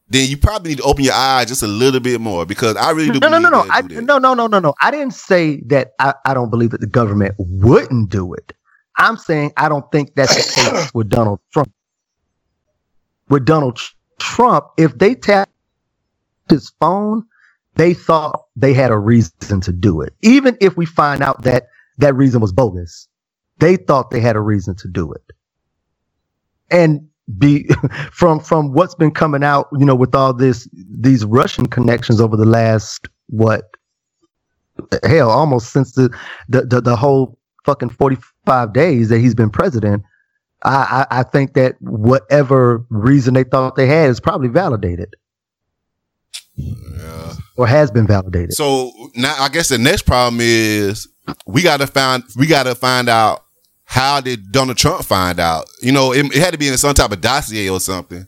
then 0.09 0.29
you 0.29 0.37
probably 0.37 0.71
need 0.71 0.79
to 0.79 0.85
open 0.85 1.05
your 1.05 1.15
eyes 1.15 1.47
just 1.47 1.63
a 1.63 1.67
little 1.67 2.01
bit 2.01 2.21
more 2.21 2.45
because 2.45 2.77
I 2.77 2.91
really 2.91 3.11
do. 3.11 3.21
No, 3.21 3.29
no, 3.29 3.39
no, 3.39 3.49
no. 3.49 3.67
I, 3.71 3.81
no, 3.83 4.19
no, 4.19 4.35
no, 4.35 4.47
no, 4.47 4.59
no. 4.59 4.75
I 4.81 4.91
didn't 4.91 5.15
say 5.15 5.61
that 5.67 5.93
I, 5.99 6.15
I 6.25 6.35
don't 6.35 6.51
believe 6.51 6.71
that 6.71 6.81
the 6.81 6.87
government 6.87 7.35
wouldn't 7.39 8.11
do 8.11 8.35
it. 8.35 8.53
I'm 8.97 9.17
saying 9.17 9.53
I 9.57 9.69
don't 9.69 9.91
think 9.91 10.15
that's 10.15 10.35
the 10.35 10.71
case 10.71 10.91
with 10.95 11.09
Donald 11.09 11.41
Trump. 11.53 11.73
With 13.29 13.47
Donald 13.47 13.81
Trump, 14.19 14.67
if 14.77 14.99
they 14.99 15.15
tapped 15.15 15.53
his 16.51 16.71
phone, 16.79 17.25
they 17.77 17.95
thought 17.95 18.45
they 18.55 18.75
had 18.75 18.91
a 18.91 18.99
reason 18.99 19.61
to 19.63 19.73
do 19.73 20.03
it. 20.03 20.13
Even 20.21 20.59
if 20.61 20.77
we 20.77 20.85
find 20.85 21.23
out 21.23 21.43
that 21.43 21.69
that 21.99 22.15
reason 22.15 22.41
was 22.41 22.53
bogus, 22.53 23.09
they 23.59 23.77
thought 23.77 24.11
they 24.11 24.21
had 24.21 24.37
a 24.37 24.41
reason 24.41 24.75
to 24.77 24.89
do 24.89 25.13
it. 25.13 25.23
And 26.71 27.09
be 27.39 27.69
from 28.13 28.41
from 28.41 28.73
what's 28.73 28.95
been 28.95 29.11
coming 29.13 29.45
out, 29.45 29.69
you 29.79 29.85
know, 29.87 29.95
with 29.95 30.15
all 30.15 30.33
this 30.35 30.69
these 31.01 31.25
Russian 31.25 31.67
connections 31.67 32.21
over 32.21 32.37
the 32.37 32.47
last 32.47 33.09
what 33.29 33.65
hell, 35.05 35.31
almost 35.31 35.73
since 35.73 35.93
the 35.93 36.11
the 36.49 36.63
the, 36.63 36.81
the 36.81 36.97
whole 36.97 37.39
fucking 37.65 37.91
forty 37.91 38.17
five 38.47 38.73
days 38.73 39.09
that 39.11 39.19
he's 39.21 39.35
been 39.35 39.51
president. 39.51 40.03
I, 40.65 41.07
I 41.11 41.21
I 41.21 41.23
think 41.25 41.55
that 41.55 41.77
whatever 41.81 42.85
reason 42.91 43.35
they 43.35 43.45
thought 43.45 43.77
they 43.77 43.87
had 43.87 44.11
is 44.11 44.21
probably 44.21 44.49
validated 44.49 45.15
Yeah. 46.57 47.35
or 47.57 47.67
has 47.67 47.91
been 47.91 48.07
validated. 48.07 48.53
So 48.55 48.93
now 49.17 49.35
I 49.39 49.49
guess 49.49 49.69
the 49.69 49.79
next 49.79 50.03
problem 50.03 50.41
is 50.41 51.09
we 51.47 51.63
gotta 51.63 51.87
find 51.87 52.25
we 52.37 52.47
gotta 52.47 52.75
find 52.75 53.09
out 53.09 53.45
how 53.85 54.21
did 54.21 54.53
Donald 54.53 54.79
Trump 54.79 55.05
find 55.05 55.39
out? 55.39 55.69
You 55.81 55.93
know, 55.93 56.13
it, 56.13 56.27
it 56.27 56.41
had 56.41 56.53
to 56.53 56.59
be 56.59 56.69
in 56.69 56.79
some 56.79 56.95
type 56.95 57.13
of 57.13 57.21
dossier 57.21 57.69
or 57.69 57.81
something 57.81 58.27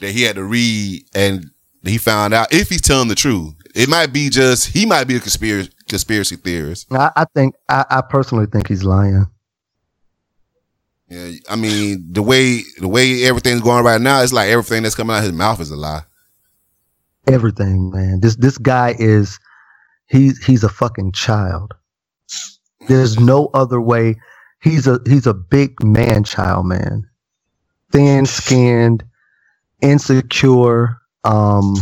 that 0.00 0.12
he 0.12 0.22
had 0.22 0.36
to 0.36 0.44
read 0.44 1.04
and 1.14 1.50
he 1.82 1.98
found 1.98 2.32
out 2.32 2.52
if 2.52 2.68
he's 2.68 2.80
telling 2.80 3.08
the 3.08 3.14
truth. 3.14 3.54
It 3.74 3.88
might 3.88 4.12
be 4.12 4.30
just 4.30 4.68
he 4.68 4.86
might 4.86 5.04
be 5.04 5.16
a 5.16 5.20
conspiracy 5.20 5.70
conspiracy 5.88 6.36
theorist. 6.36 6.92
I, 6.92 7.10
I 7.16 7.24
think 7.34 7.54
I, 7.68 7.84
I 7.90 8.00
personally 8.02 8.46
think 8.46 8.68
he's 8.68 8.84
lying. 8.84 9.26
Yeah, 11.08 11.32
I 11.50 11.56
mean 11.56 12.08
the 12.12 12.22
way 12.22 12.62
the 12.78 12.88
way 12.88 13.24
everything's 13.24 13.60
going 13.60 13.84
right 13.84 14.00
now, 14.00 14.22
it's 14.22 14.32
like 14.32 14.48
everything 14.48 14.84
that's 14.84 14.94
coming 14.94 15.14
out 15.14 15.18
of 15.18 15.24
his 15.24 15.32
mouth 15.32 15.60
is 15.60 15.70
a 15.70 15.76
lie. 15.76 16.02
Everything, 17.26 17.90
man. 17.90 18.20
This 18.20 18.36
this 18.36 18.58
guy 18.58 18.94
is 18.98 19.38
he's 20.06 20.42
he's 20.44 20.64
a 20.64 20.68
fucking 20.68 21.12
child. 21.12 21.74
There's 22.88 23.18
no 23.20 23.50
other 23.54 23.80
way. 23.80 24.16
He's 24.60 24.86
a 24.86 25.00
he's 25.06 25.26
a 25.26 25.34
big 25.34 25.82
man 25.84 26.24
child, 26.24 26.66
man. 26.66 27.08
Thin 27.92 28.26
skinned, 28.26 29.04
insecure. 29.82 30.98
Um 31.24 31.74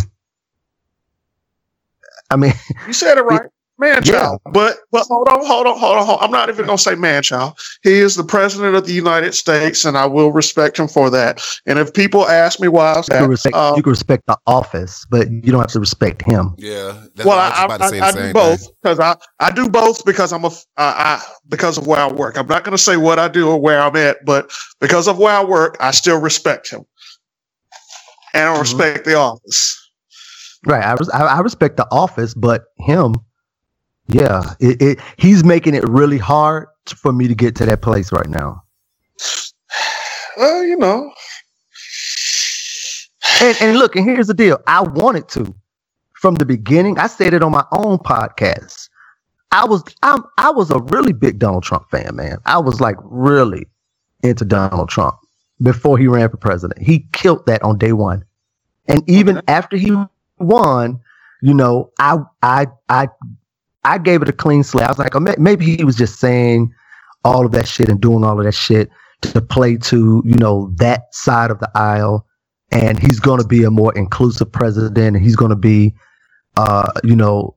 I 2.30 2.37
mean, 2.37 2.54
You 2.87 2.92
said 2.92 3.18
it 3.18 3.23
right. 3.23 3.50
Man 3.82 4.02
Yeah. 4.04 4.12
child. 4.12 4.40
But 4.52 4.78
but 4.92 5.06
hold 5.08 5.28
on, 5.28 5.44
hold 5.44 5.66
on, 5.66 5.78
hold 5.78 5.98
on, 5.98 6.06
hold 6.06 6.18
on. 6.20 6.24
I'm 6.24 6.30
not 6.30 6.48
even 6.48 6.66
gonna 6.66 6.78
say 6.78 6.94
man 6.94 7.22
child. 7.24 7.58
He 7.82 7.94
is 7.94 8.14
the 8.14 8.24
president 8.24 8.76
of 8.76 8.86
the 8.86 8.92
United 8.92 9.34
States, 9.34 9.84
and 9.84 9.98
I 9.98 10.06
will 10.06 10.32
respect 10.32 10.78
him 10.78 10.88
for 10.88 11.10
that. 11.10 11.42
And 11.66 11.80
if 11.80 11.92
people 11.92 12.28
ask 12.28 12.60
me 12.60 12.68
why 12.68 12.92
I 12.92 12.96
you 12.98 13.02
said 13.02 13.20
can 13.22 13.28
respect 13.28 13.56
um, 13.56 13.76
you 13.76 13.82
can 13.82 13.90
respect 13.90 14.26
the 14.28 14.38
office, 14.46 15.04
but 15.10 15.28
you 15.30 15.52
don't 15.52 15.60
have 15.60 15.72
to 15.72 15.80
respect 15.80 16.22
him. 16.22 16.54
Yeah, 16.58 17.06
that's 17.16 17.26
well, 17.26 17.38
I, 17.40 17.48
I 17.50 17.64
about 17.66 17.80
I, 17.80 17.84
to 17.84 17.88
say. 17.88 18.00
I, 18.00 18.08
I 18.08 18.12
do 18.12 18.18
same 18.18 18.32
both 18.32 18.60
because 18.82 19.00
I, 19.00 19.16
I 19.40 19.50
do 19.52 19.68
both 19.68 20.04
because 20.04 20.32
I'm 20.32 20.44
a 20.44 20.48
f- 20.48 20.64
I, 20.76 20.84
I 20.84 21.22
because 21.48 21.76
of 21.78 21.86
where 21.88 22.00
I 22.00 22.12
work. 22.12 22.38
I'm 22.38 22.46
not 22.46 22.64
going 22.64 22.76
to 22.76 22.82
say 22.82 22.96
what 22.96 23.18
I 23.18 23.28
do 23.28 23.50
or 23.50 23.60
where 23.60 23.80
I'm 23.82 23.96
at, 23.96 24.24
but 24.24 24.52
because 24.80 25.08
of 25.08 25.18
where 25.18 25.34
I 25.34 25.44
work, 25.44 25.76
I 25.80 25.90
still 25.90 26.20
respect 26.20 26.70
him, 26.70 26.84
and 28.34 28.48
I 28.48 28.54
Mhm. 28.54 28.60
respect 28.60 29.04
the 29.06 29.16
office. 29.16 29.78
Right. 30.66 30.84
I, 30.84 30.92
res- 30.94 31.10
I, 31.10 31.24
I 31.26 31.40
respect 31.40 31.76
the 31.76 31.88
office, 31.90 32.34
but 32.34 32.64
him, 32.78 33.14
yeah, 34.12 34.54
it, 34.61 34.81
it 34.83 34.99
he's 35.19 35.45
making 35.45 35.75
it 35.75 35.88
really 35.88 36.19
hard 36.19 36.69
for 36.87 37.12
me 37.12 37.29
to 37.29 37.35
get 37.35 37.57
to 37.57 37.66
that 37.66 37.83
place 37.83 38.12
right 38.12 38.29
now. 38.29 38.62
Well, 40.37 40.64
you 40.64 40.77
know, 40.77 41.12
And, 43.42 43.57
and 43.61 43.79
look, 43.79 43.96
and 43.96 44.05
here's 44.05 44.29
the 44.29 44.35
deal. 44.35 44.59
I 44.68 44.83
wanted 44.83 45.29
to 45.31 45.55
from 46.14 46.37
the 46.37 46.46
beginning. 46.46 46.98
I 46.98 47.09
said 47.09 47.35
it 47.35 47.42
on 47.42 47.51
my 47.51 47.64
own 47.72 47.98
podcast. 47.98 48.88
I 49.51 49.64
was 49.66 49.83
I'm 50.03 50.22
I 50.38 50.51
was 50.51 50.70
a 50.70 50.79
really 50.79 51.12
big 51.12 51.40
Donald 51.40 51.64
Trump 51.64 51.90
fan, 51.90 52.14
man. 52.14 52.38
I 52.46 52.59
was 52.59 52.81
like 52.81 52.96
really 53.03 53.66
into 54.22 54.44
Donald 54.44 54.88
Trump 54.88 55.16
before 55.61 55.98
he 55.98 56.07
ran 56.07 56.31
for 56.31 56.37
president. 56.37 56.81
He 56.81 57.09
killed 57.12 57.44
that 57.46 57.62
on 57.64 57.79
day 57.79 57.92
one. 57.92 58.25
And 58.87 59.03
even 59.09 59.42
after 59.48 59.77
he 59.77 59.96
won, 60.38 61.01
you 61.42 61.53
know, 61.53 61.90
I 61.98 62.18
I 62.42 62.66
I 62.88 63.09
I 63.85 63.99
gave 63.99 64.23
it 64.23 64.29
a 64.29 64.33
clean 64.33 64.64
slate. 64.64 64.87
I 64.87 64.90
was 64.90 64.99
like, 64.99 65.16
oh, 65.16 65.21
maybe 65.38 65.77
he 65.77 65.85
was 65.85 65.97
just 65.97 66.21
saying 66.21 66.73
all 67.25 67.47
of 67.47 67.53
that 67.53 67.68
shit 67.68 67.88
and 67.88 68.01
doing 68.01 68.25
all 68.25 68.38
of 68.38 68.45
that 68.45 68.55
shit 68.55 68.90
to 69.23 69.40
play 69.40 69.77
to, 69.79 70.23
you 70.27 70.37
know, 70.37 70.73
that 70.77 71.14
side 71.14 71.51
of 71.51 71.61
the 71.61 71.71
aisle. 71.75 72.27
And 72.73 72.99
he's 72.99 73.21
going 73.21 73.40
to 73.40 73.47
be 73.47 73.64
a 73.64 73.71
more 73.71 73.95
inclusive 73.97 74.51
president 74.53 75.16
and 75.16 75.25
he's 75.25 75.37
going 75.37 75.51
to 75.51 75.57
be, 75.57 75.95
uh, 76.57 76.90
you 77.05 77.16
know, 77.16 77.57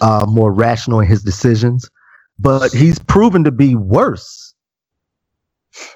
uh, 0.00 0.26
more 0.28 0.52
rational 0.52 1.00
in 1.00 1.08
his 1.08 1.22
decisions. 1.22 1.88
But 2.38 2.72
he's 2.72 2.98
proven 2.98 3.44
to 3.44 3.52
be 3.52 3.74
worse. 3.74 4.54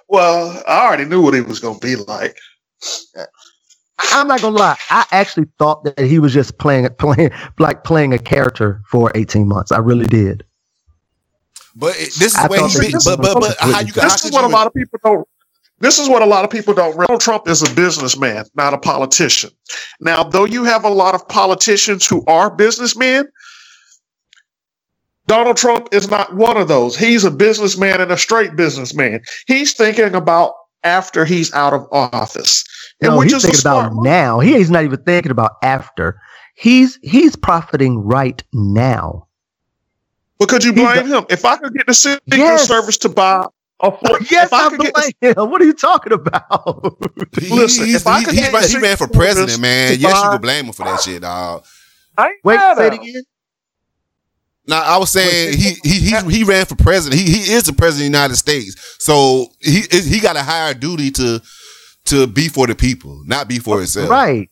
well, 0.08 0.62
I 0.68 0.86
already 0.86 1.04
knew 1.06 1.22
what 1.22 1.34
he 1.34 1.40
was 1.42 1.60
going 1.60 1.80
to 1.80 1.86
be 1.86 1.96
like. 1.96 2.38
I'm 4.12 4.28
not 4.28 4.40
gonna 4.40 4.56
lie. 4.56 4.76
I 4.90 5.06
actually 5.10 5.46
thought 5.58 5.84
that 5.84 5.98
he 5.98 6.18
was 6.18 6.32
just 6.32 6.58
playing, 6.58 6.88
playing 6.98 7.30
like 7.58 7.84
playing 7.84 8.12
a 8.12 8.18
character 8.18 8.82
for 8.88 9.12
18 9.14 9.48
months. 9.48 9.72
I 9.72 9.78
really 9.78 10.06
did. 10.06 10.44
But 11.76 11.94
it, 11.96 12.14
this 12.18 12.34
is 12.34 12.36
I 12.36 12.48
where 12.48 12.60
he 12.68 12.74
that 12.74 12.80
be, 12.80 12.92
but 13.04 13.20
but 13.22 13.40
but 13.40 13.56
how 13.58 13.80
you 13.80 13.92
how 13.94 14.02
This 14.02 14.24
is 14.24 14.32
what 14.32 14.44
a 14.44 14.48
lot 14.48 14.66
of 14.66 14.74
people 14.74 14.98
don't. 15.04 15.28
This 15.80 15.98
is 15.98 16.08
what 16.08 16.20
a 16.20 16.26
lot 16.26 16.44
of 16.44 16.50
people 16.50 16.74
don't. 16.74 16.90
realize. 16.90 17.06
Donald 17.06 17.20
Trump 17.22 17.48
is 17.48 17.62
a 17.62 17.74
businessman, 17.74 18.44
not 18.54 18.74
a 18.74 18.78
politician. 18.78 19.50
Now, 20.00 20.22
though 20.22 20.44
you 20.44 20.64
have 20.64 20.84
a 20.84 20.90
lot 20.90 21.14
of 21.14 21.26
politicians 21.28 22.06
who 22.06 22.22
are 22.26 22.54
businessmen, 22.54 23.26
Donald 25.26 25.56
Trump 25.56 25.88
is 25.92 26.10
not 26.10 26.34
one 26.34 26.56
of 26.56 26.68
those. 26.68 26.96
He's 26.96 27.24
a 27.24 27.30
businessman 27.30 28.00
and 28.00 28.10
a 28.10 28.18
straight 28.18 28.56
businessman. 28.56 29.20
He's 29.46 29.72
thinking 29.72 30.14
about 30.14 30.54
after 30.82 31.24
he's 31.24 31.52
out 31.54 31.72
of 31.72 31.86
office, 31.92 32.64
and 33.02 33.12
No, 33.12 33.18
which 33.18 33.32
he's 33.32 33.44
is 33.44 33.50
thinking 33.50 33.60
about 33.60 33.94
move. 33.94 34.04
now. 34.04 34.40
He 34.40 34.54
is 34.54 34.70
not 34.70 34.84
even 34.84 35.02
thinking 35.02 35.32
about 35.32 35.52
after. 35.62 36.20
He's 36.54 36.98
he's 37.02 37.36
profiting 37.36 37.98
right 38.00 38.42
now. 38.52 39.26
But 40.38 40.48
could 40.48 40.64
you 40.64 40.72
He's 40.72 40.82
blame 40.82 41.06
him? 41.06 41.24
If 41.30 41.44
I 41.44 41.56
could 41.56 41.72
get 41.74 41.86
the 41.86 41.94
Secret 41.94 42.22
Yes. 42.26 42.66
Service 42.66 42.96
to 42.98 43.08
buy 43.08 43.44
a 43.80 43.90
full, 43.90 44.16
yes, 44.30 44.46
if 44.46 44.52
I 44.52 44.66
I 44.66 44.70
could 44.70 44.80
get 44.80 44.94
the 44.94 45.12
blame 45.22 45.34
him. 45.36 45.50
What 45.50 45.62
are 45.62 45.64
you 45.66 45.72
talking 45.74 46.12
about? 46.12 47.00
Listen, 47.50 47.86
he's- 47.86 48.00
if 48.02 48.06
I 48.06 48.22
could 48.24 48.34
he 48.34 48.40
get 48.40 48.52
ran- 48.52 48.62
the 48.62 48.68
he 48.68 48.78
ran 48.78 48.96
for 48.96 49.08
president, 49.08 49.60
man. 49.60 49.92
to 49.94 49.98
Yes, 49.98 50.22
you 50.22 50.30
could 50.30 50.42
blame 50.42 50.66
him 50.66 50.72
for 50.72 50.84
that 50.84 51.00
shit, 51.00 51.22
dog. 51.22 51.64
I 52.18 52.26
ain't 52.28 52.36
Wait, 52.44 52.58
say 52.76 52.86
it 52.88 52.92
again. 52.94 53.22
Now 54.66 54.82
I 54.82 54.98
was 54.98 55.10
saying 55.10 55.56
he 55.58 55.74
he 55.82 56.10
he, 56.10 56.30
he 56.30 56.44
ran 56.44 56.66
for 56.66 56.76
president. 56.76 57.20
He 57.20 57.32
he 57.32 57.52
is 57.52 57.64
the 57.64 57.72
president 57.72 58.06
of 58.08 58.12
the 58.12 58.18
United 58.18 58.36
States. 58.36 58.76
So 58.98 59.46
he 59.60 59.82
he 59.90 60.20
got 60.20 60.36
a 60.36 60.42
higher 60.42 60.74
duty 60.74 61.10
to 61.12 61.40
to 62.06 62.26
be 62.26 62.48
for 62.48 62.66
the 62.66 62.74
people, 62.74 63.22
not 63.24 63.48
be 63.48 63.58
for 63.58 63.78
himself. 63.78 64.10
Right. 64.10 64.50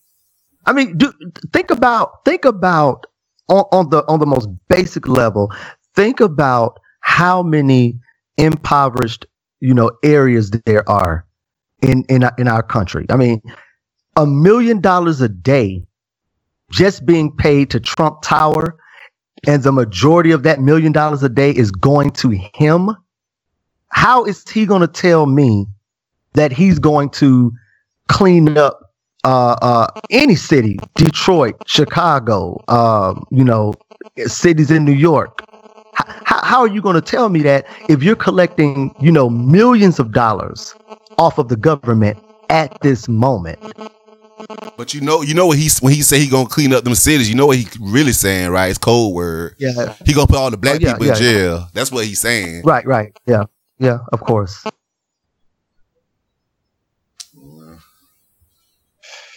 I 0.67 0.73
mean, 0.73 0.99
do, 0.99 1.13
think 1.53 1.71
about 1.71 2.25
think 2.25 2.45
about 2.45 3.07
on, 3.49 3.65
on 3.73 3.91
the 3.91 4.05
on 4.07 4.21
the 4.21 4.27
most 4.27 4.49
basic 4.69 5.09
level. 5.09 5.53
Think 5.95 6.21
about 6.21 6.79
how 7.01 7.43
many 7.43 7.99
impoverished 8.37 9.27
you 9.61 9.75
know 9.75 9.91
areas 10.05 10.51
there 10.67 10.89
are 10.89 11.27
in 11.83 12.05
in 12.09 12.29
in 12.39 12.49
our 12.49 12.63
country. 12.63 13.07
I 13.09 13.17
mean, 13.17 13.41
a 14.17 14.27
million 14.27 14.81
dollars 14.81 15.21
a 15.21 15.29
day 15.29 15.85
just 16.71 17.07
being 17.07 17.35
paid 17.35 17.71
to 17.71 17.81
Trump 17.81 18.21
Tower, 18.23 18.77
and 19.47 19.63
the 19.63 19.73
majority 19.73 20.33
of 20.33 20.43
that 20.43 20.61
million 20.61 20.93
dollars 20.93 21.23
a 21.23 21.29
day 21.29 21.51
is 21.51 21.71
going 21.71 22.11
to 22.13 22.31
him. 22.55 22.91
How 23.89 24.25
is 24.25 24.47
he 24.49 24.67
going 24.67 24.83
to 24.83 24.89
tell 24.89 25.27
me 25.27 25.67
that 26.35 26.53
he's 26.53 26.79
going 26.79 27.11
to 27.11 27.53
clean 28.09 28.57
up 28.57 28.81
uh, 29.25 29.57
uh, 29.63 30.01
any 30.11 30.35
city, 30.37 30.79
Detroit, 30.95 31.57
Chicago, 31.67 32.63
um, 32.69 33.27
you 33.31 33.45
know, 33.45 33.75
cities 34.27 34.71
in 34.71 34.85
New 34.85 34.93
York. 34.93 35.43
H- 36.01 36.07
how, 36.25 36.43
how 36.45 36.61
are 36.61 36.69
you 36.69 36.81
going 36.81 36.95
to 36.95 37.01
tell 37.03 37.29
me 37.29 37.43
that 37.43 37.67
if 37.89 38.03
you're 38.03 38.17
collecting, 38.17 38.95
you 39.01 39.11
know, 39.11 39.29
millions 39.29 39.99
of 39.99 40.13
dollars 40.13 40.75
off 41.19 41.39
of 41.39 41.49
the 41.49 41.57
government 41.57 42.19
at 42.49 42.81
this 42.81 43.09
moment? 43.09 43.59
But 44.77 44.95
you 44.95 45.01
know, 45.01 45.23
you 45.23 45.35
know 45.35 45.49
what 45.49 45.59
he's 45.59 45.81
when 45.81 45.93
he 45.93 46.01
say 46.03 46.21
he 46.21 46.29
gonna 46.29 46.49
clean 46.49 46.73
up 46.73 46.85
them 46.85 46.95
cities. 46.95 47.29
You 47.29 47.35
know 47.35 47.47
what 47.47 47.57
he 47.59 47.67
really 47.81 48.13
saying, 48.13 48.51
right? 48.51 48.69
It's 48.69 48.79
code 48.79 49.13
word. 49.13 49.57
Yeah. 49.59 49.95
He 50.07 50.13
gonna 50.13 50.29
put 50.29 50.37
all 50.37 50.51
the 50.53 50.57
black 50.57 50.77
Oh, 50.77 50.79
yeah, 50.81 50.93
people 50.93 51.07
yeah. 51.07 51.13
in 51.15 51.19
jail. 51.19 51.69
That's 51.75 51.91
what 51.91 52.05
he's 52.05 52.21
saying. 52.21 52.63
Right, 52.65 52.87
right. 52.87 53.13
Yeah. 53.27 53.45
Yeah, 53.81 53.99
of 54.13 54.21
course. 54.21 54.65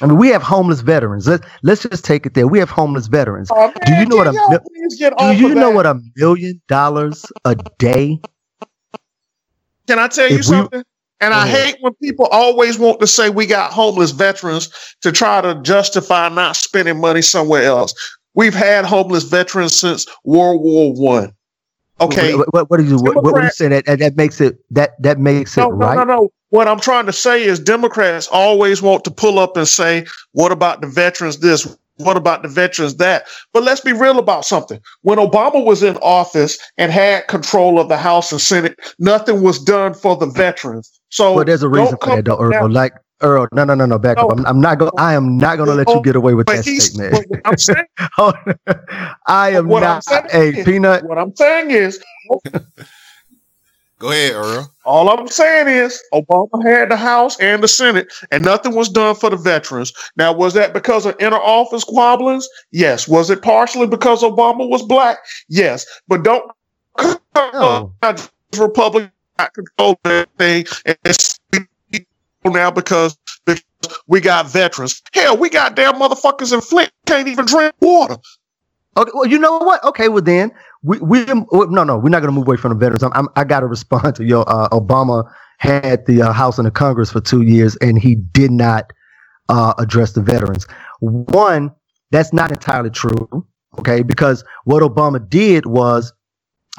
I 0.01 0.07
mean, 0.07 0.17
we 0.17 0.29
have 0.29 0.41
homeless 0.41 0.81
veterans. 0.81 1.27
Let's 1.27 1.45
let's 1.63 1.83
just 1.83 2.03
take 2.03 2.25
it 2.25 2.33
there. 2.33 2.47
We 2.47 2.59
have 2.59 2.69
homeless 2.69 3.07
veterans. 3.07 3.49
Oh, 3.51 3.71
Do 3.85 3.93
you 3.93 4.05
know 4.05 4.15
what 4.17 4.27
a 4.27 4.33
y'all 4.33 4.49
mil- 4.49 4.59
please 4.59 4.97
get 4.97 5.17
Do 5.17 5.31
you 5.35 5.53
know 5.53 5.69
that? 5.69 5.75
what 5.75 5.85
a 5.85 5.99
million 6.15 6.61
dollars 6.67 7.25
a 7.45 7.55
day? 7.77 8.19
Can 9.87 9.99
I 9.99 10.07
tell 10.07 10.29
you 10.29 10.37
we- 10.37 10.43
something? 10.43 10.83
And 11.23 11.35
I 11.35 11.47
hate 11.47 11.75
when 11.81 11.93
people 12.01 12.25
always 12.31 12.79
want 12.79 12.99
to 13.01 13.05
say 13.05 13.29
we 13.29 13.45
got 13.45 13.71
homeless 13.71 14.09
veterans 14.09 14.69
to 15.01 15.11
try 15.11 15.39
to 15.39 15.53
justify 15.61 16.29
not 16.29 16.55
spending 16.55 16.99
money 16.99 17.21
somewhere 17.21 17.61
else. 17.61 17.93
We've 18.33 18.55
had 18.55 18.85
homeless 18.85 19.25
veterans 19.25 19.77
since 19.79 20.07
World 20.23 20.61
War 20.63 20.93
One. 20.95 21.31
Okay. 21.99 22.33
What, 22.33 22.51
what, 22.51 22.69
what 22.71 22.77
do 22.79 22.85
you 22.85 22.95
what, 22.95 23.17
what 23.17 23.23
do 23.23 23.27
you 23.29 23.33
Democrat- 23.33 23.53
say 23.53 23.67
that, 23.67 23.99
that 23.99 24.15
makes 24.17 24.41
it 24.41 24.57
that 24.71 24.93
that 25.03 25.19
makes 25.19 25.55
it 25.55 25.61
No, 25.61 25.69
right? 25.69 25.95
no, 25.95 26.03
no, 26.05 26.15
no. 26.15 26.29
What 26.51 26.69
I'm 26.69 26.81
trying 26.81 27.07
to 27.07 27.13
say 27.13 27.43
is 27.45 27.59
Democrats 27.59 28.29
always 28.29 28.81
want 28.81 29.05
to 29.05 29.11
pull 29.11 29.39
up 29.39 29.57
and 29.57 29.67
say, 29.67 30.07
what 30.33 30.53
about 30.53 30.81
the 30.81 30.87
veterans 30.87 31.39
this? 31.41 31.67
What 31.97 32.17
about 32.17 32.43
the 32.43 32.49
veterans 32.49 32.97
that? 32.97 33.27
But 33.53 33.63
let's 33.65 33.81
be 33.81 33.93
real 33.93 34.19
about 34.19 34.45
something. 34.45 34.81
When 35.03 35.19
Obama 35.19 35.65
was 35.65 35.83
in 35.83 35.97
office 35.97 36.59
and 36.79 36.91
had 36.93 37.27
control 37.29 37.79
of 37.79 37.89
the 37.89 37.97
House 37.97 38.31
and 38.33 38.41
Senate, 38.41 38.79
nothing 38.99 39.43
was 39.43 39.59
done 39.63 39.95
for 39.95 40.17
the 40.17 40.27
veterans. 40.27 40.91
So 41.11 41.35
But 41.35 41.47
there's 41.47 41.63
a 41.63 41.69
reason 41.69 41.99
for 42.03 42.11
that, 42.11 42.25
though, 42.25 42.39
Earl. 42.39 42.69
Like 42.71 42.93
Earl, 43.21 43.47
no, 43.53 43.65
no, 43.65 43.75
no, 43.75 43.85
no, 43.87 43.99
back 43.99 44.21
No. 44.21 44.23
up. 44.23 44.31
I'm, 44.31 44.45
I'm 44.47 44.61
not 44.61 44.79
going. 44.79 44.91
I 44.97 45.15
am 45.15 45.37
not 45.37 45.57
going 45.57 45.69
to 45.69 45.75
let 45.75 45.93
you 45.93 45.99
oh, 45.99 46.01
get 46.01 46.15
away 46.17 46.35
with 46.35 46.47
But 46.47 46.57
that 46.57 46.65
statement. 46.65 47.27
I'm 47.45 47.57
saying, 47.57 47.85
oh, 48.19 48.33
I 49.27 49.51
am 49.51 49.67
What 49.67 49.79
not. 49.79 50.03
saying 50.03 50.25
Hey, 50.31 50.53
is- 50.55 50.65
Peanut. 50.65 51.05
what 51.05 51.17
I'm 51.19 51.35
saying 51.35 51.71
is, 51.71 52.03
Go 54.01 54.09
ahead, 54.09 54.33
Earl. 54.33 54.71
all 54.83 55.09
I'm 55.09 55.27
saying 55.27 55.67
is 55.67 56.01
Obama 56.11 56.63
had 56.63 56.89
the 56.89 56.97
House 56.97 57.39
and 57.39 57.61
the 57.61 57.67
Senate, 57.67 58.11
and 58.31 58.43
nothing 58.43 58.73
was 58.73 58.89
done 58.89 59.13
for 59.13 59.29
the 59.29 59.37
veterans. 59.37 59.93
Now, 60.17 60.33
was 60.33 60.55
that 60.55 60.73
because 60.73 61.05
of 61.05 61.15
inner 61.19 61.37
office 61.37 61.85
squabblings? 61.85 62.45
Yes. 62.71 63.07
Was 63.07 63.29
it 63.29 63.43
partially 63.43 63.85
because 63.85 64.23
Obama 64.23 64.67
was 64.67 64.81
black? 64.81 65.19
Yes. 65.49 65.85
But 66.07 66.23
don't 66.23 66.51
No. 67.53 67.93
Republicans 68.57 69.11
not 69.37 69.53
control 69.53 69.99
that 70.03 70.29
thing 70.39 70.65
and 70.85 70.97
it's 71.05 71.39
now 72.43 72.71
because, 72.71 73.15
because 73.45 73.63
we 74.07 74.19
got 74.19 74.47
veterans. 74.47 75.01
Hell, 75.13 75.37
we 75.37 75.49
got 75.49 75.75
damn 75.75 75.93
motherfuckers 75.93 76.51
in 76.51 76.61
Flint 76.61 76.91
can't 77.05 77.27
even 77.27 77.45
drink 77.45 77.73
water. 77.79 78.17
Okay, 78.97 79.11
well, 79.13 79.27
you 79.27 79.37
know 79.37 79.57
what? 79.59 79.83
Okay, 79.83 80.09
well 80.09 80.23
then 80.23 80.51
we 80.83 80.99
we 80.99 81.25
no 81.25 81.83
no 81.83 81.97
we're 81.97 82.09
not 82.09 82.21
going 82.21 82.33
to 82.33 82.37
move 82.37 82.47
away 82.47 82.57
from 82.57 82.69
the 82.69 82.77
veterans. 82.77 83.03
I'm, 83.03 83.11
I'm 83.13 83.27
I 83.35 83.43
got 83.43 83.61
to 83.61 83.67
respond 83.67 84.15
to 84.15 84.23
your 84.23 84.43
uh, 84.47 84.69
Obama 84.69 85.31
had 85.57 86.05
the 86.07 86.23
uh, 86.23 86.33
House 86.33 86.57
and 86.57 86.65
the 86.65 86.71
Congress 86.71 87.11
for 87.11 87.21
two 87.21 87.41
years 87.41 87.75
and 87.77 87.99
he 87.99 88.15
did 88.15 88.51
not 88.51 88.91
uh, 89.49 89.73
address 89.77 90.13
the 90.13 90.21
veterans. 90.21 90.65
One, 90.99 91.71
that's 92.09 92.33
not 92.33 92.51
entirely 92.51 92.89
true. 92.89 93.45
Okay, 93.79 94.01
because 94.03 94.43
what 94.65 94.83
Obama 94.83 95.27
did 95.29 95.65
was 95.65 96.11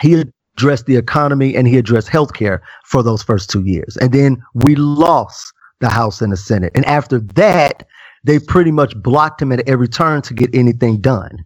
he 0.02 0.24
addressed 0.56 0.86
the 0.86 0.96
economy 0.96 1.56
and 1.56 1.66
he 1.66 1.78
addressed 1.78 2.08
healthcare 2.08 2.60
for 2.84 3.02
those 3.02 3.22
first 3.22 3.48
two 3.48 3.64
years, 3.64 3.96
and 3.96 4.12
then 4.12 4.42
we 4.54 4.74
lost 4.74 5.54
the 5.80 5.88
House 5.88 6.20
and 6.20 6.32
the 6.32 6.36
Senate, 6.36 6.70
and 6.74 6.84
after 6.84 7.18
that 7.18 7.86
they 8.24 8.38
pretty 8.38 8.70
much 8.70 8.96
blocked 9.02 9.42
him 9.42 9.52
at 9.52 9.66
every 9.68 9.88
turn 9.88 10.22
to 10.22 10.34
get 10.34 10.54
anything 10.54 11.00
done. 11.00 11.44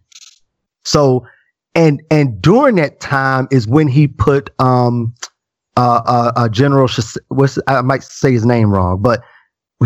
So, 0.83 1.25
and 1.75 2.01
and 2.11 2.41
during 2.41 2.75
that 2.75 2.99
time 2.99 3.47
is 3.51 3.67
when 3.67 3.87
he 3.87 4.07
put 4.07 4.49
um 4.59 5.13
uh 5.77 6.01
uh, 6.05 6.31
uh 6.35 6.49
General 6.49 6.87
Shas- 6.87 7.17
what's 7.29 7.59
I 7.67 7.81
might 7.81 8.03
say 8.03 8.31
his 8.33 8.45
name 8.45 8.71
wrong, 8.71 9.01
but 9.01 9.21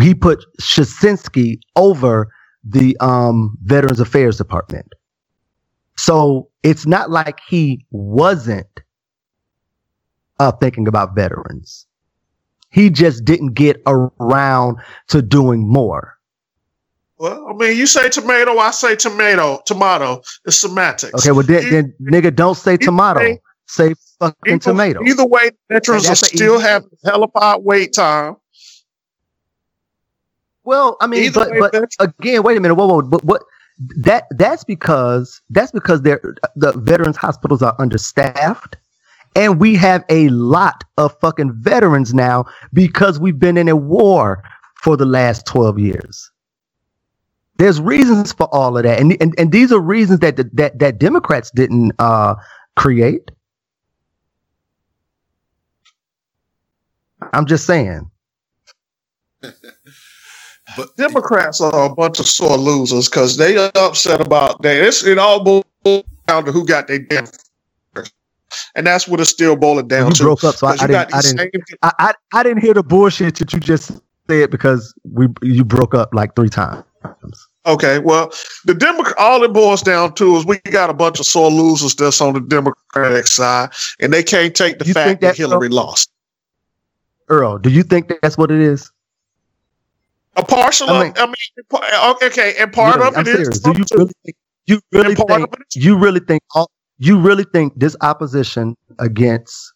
he 0.00 0.14
put 0.14 0.44
Shasinski 0.60 1.60
over 1.76 2.28
the 2.64 2.96
um 3.00 3.56
Veterans 3.64 4.00
Affairs 4.00 4.38
Department. 4.38 4.86
So 5.96 6.48
it's 6.62 6.86
not 6.86 7.10
like 7.10 7.40
he 7.48 7.84
wasn't 7.90 8.68
uh 10.40 10.52
thinking 10.52 10.88
about 10.88 11.14
veterans. 11.14 11.86
He 12.70 12.90
just 12.90 13.24
didn't 13.24 13.54
get 13.54 13.82
around 13.86 14.78
to 15.08 15.22
doing 15.22 15.68
more. 15.68 16.16
Well, 17.22 17.46
I 17.48 17.52
mean, 17.52 17.76
you 17.78 17.86
say 17.86 18.08
tomato, 18.08 18.58
I 18.58 18.72
say 18.72 18.96
tomato. 18.96 19.62
Tomato. 19.64 20.22
is 20.44 20.58
semantics. 20.58 21.14
Okay, 21.14 21.30
well 21.30 21.44
then, 21.46 21.70
then 21.70 21.94
nigga, 22.02 22.34
don't 22.34 22.56
say 22.56 22.76
tomato. 22.76 23.20
way- 23.20 23.40
Say 23.68 23.94
fucking 24.18 24.54
Either- 24.54 24.58
tomato. 24.58 25.04
Either 25.04 25.24
way, 25.24 25.50
veterans 25.70 26.08
will 26.08 26.16
still 26.16 26.56
easy- 26.56 26.64
have 26.66 26.82
hellified 27.04 27.60
wait 27.62 27.92
time. 27.92 28.34
Well, 30.64 30.96
I 31.00 31.06
mean, 31.06 31.22
Either 31.22 31.40
but 31.44 31.50
way, 31.52 31.60
but 31.60 31.90
again, 32.00 32.42
wait 32.42 32.56
a 32.56 32.60
minute. 32.60 32.74
Whoa, 32.74 32.88
whoa, 32.88 33.02
but 33.02 33.22
what? 33.24 33.42
That 33.98 34.24
that's 34.32 34.64
because 34.64 35.40
that's 35.50 35.70
because 35.70 36.02
they're 36.02 36.20
the 36.56 36.72
veterans 36.72 37.16
hospitals 37.16 37.62
are 37.62 37.76
understaffed, 37.78 38.76
and 39.36 39.60
we 39.60 39.76
have 39.76 40.04
a 40.08 40.28
lot 40.30 40.82
of 40.98 41.16
fucking 41.20 41.52
veterans 41.60 42.12
now 42.12 42.46
because 42.72 43.20
we've 43.20 43.38
been 43.38 43.56
in 43.56 43.68
a 43.68 43.76
war 43.76 44.42
for 44.74 44.96
the 44.96 45.06
last 45.06 45.46
twelve 45.46 45.78
years. 45.78 46.31
There's 47.62 47.80
reasons 47.80 48.32
for 48.32 48.48
all 48.52 48.76
of 48.76 48.82
that, 48.82 48.98
and 49.00 49.16
and, 49.22 49.34
and 49.38 49.52
these 49.52 49.70
are 49.70 49.78
reasons 49.80 50.18
that 50.18 50.36
that 50.56 50.80
that 50.80 50.98
Democrats 50.98 51.52
didn't 51.52 51.92
uh, 52.00 52.34
create. 52.76 53.30
I'm 57.32 57.46
just 57.46 57.66
saying. 57.66 58.10
But 60.76 60.96
Democrats 60.96 61.60
are 61.60 61.86
a 61.86 61.94
bunch 61.94 62.20
of 62.20 62.26
sore 62.26 62.56
losers 62.56 63.08
because 63.08 63.36
they 63.36 63.56
are 63.58 63.70
upset 63.76 64.20
about 64.20 64.62
that. 64.62 64.76
It's, 64.76 65.04
it 65.04 65.18
all 65.18 65.44
boils 65.44 65.64
down 66.28 66.46
to 66.46 66.52
who 66.52 66.66
got 66.66 66.88
their 66.88 67.00
damn. 67.00 67.26
And 68.74 68.86
that's 68.86 69.08
what 69.08 69.20
it's 69.20 69.30
still 69.30 69.56
boiling 69.56 69.88
down 69.88 70.10
you 70.10 70.14
to. 70.14 70.24
broke 70.24 70.44
up, 70.44 70.56
so 70.56 70.68
I, 70.68 70.72
'Cause 70.72 70.82
I 70.82 70.86
you 70.88 70.88
didn't. 70.88 71.08
I 71.12 71.22
didn't. 71.22 71.46
I, 71.82 71.92
I 71.98 72.14
I 72.34 72.42
didn't 72.42 72.62
hear 72.62 72.74
the 72.74 72.82
bullshit 72.82 73.36
that 73.38 73.52
you 73.52 73.60
just 73.60 73.92
said 74.28 74.50
because 74.50 74.94
we 75.04 75.28
you 75.42 75.64
broke 75.64 75.94
up 75.94 76.14
like 76.14 76.36
three 76.36 76.48
times. 76.50 76.84
Okay, 77.64 78.00
well, 78.00 78.32
the 78.64 78.74
Democrat, 78.74 79.14
all 79.18 79.42
it 79.44 79.52
boils 79.52 79.82
down 79.82 80.14
to 80.14 80.36
is 80.36 80.44
we 80.44 80.58
got 80.70 80.90
a 80.90 80.94
bunch 80.94 81.20
of 81.20 81.26
sore 81.26 81.50
losers 81.50 81.94
that's 81.94 82.20
on 82.20 82.34
the 82.34 82.40
Democratic 82.40 83.28
side, 83.28 83.70
and 84.00 84.12
they 84.12 84.22
can't 84.22 84.54
take 84.54 84.78
the 84.80 84.86
You 84.86 84.94
fact 84.94 85.20
that 85.20 85.36
Hillary 85.36 85.68
lost. 85.68 86.10
Earl, 87.28 87.58
do 87.58 87.70
you 87.70 87.84
think 87.84 88.12
that's 88.20 88.36
what 88.36 88.50
it 88.50 88.60
is? 88.60 88.90
A 90.36 90.44
partial, 90.44 90.90
I 90.90 91.04
mean- 91.04 91.12
I 91.16 91.26
mean, 91.26 92.22
okay, 92.24 92.54
and 92.58 92.72
part 92.72 92.96
Really, 92.96 93.08
of 93.08 93.16
I'm 93.16 93.26
it 93.28 93.40
is. 93.40 93.60
Do 93.60 93.70
you 93.76 93.84
really 93.92 94.12
think 94.24 94.36
you 94.66 94.80
really 94.92 95.14
think 95.14 95.30
of 95.30 95.42
it 95.52 95.58
is 95.76 95.84
you 95.84 95.96
really 95.96 96.20
think 96.20 96.42
all, 96.54 96.70
you 96.98 97.18
really 97.18 97.44
think 97.44 97.74
this 97.76 97.96
opposition 98.00 98.76
against 98.98 99.72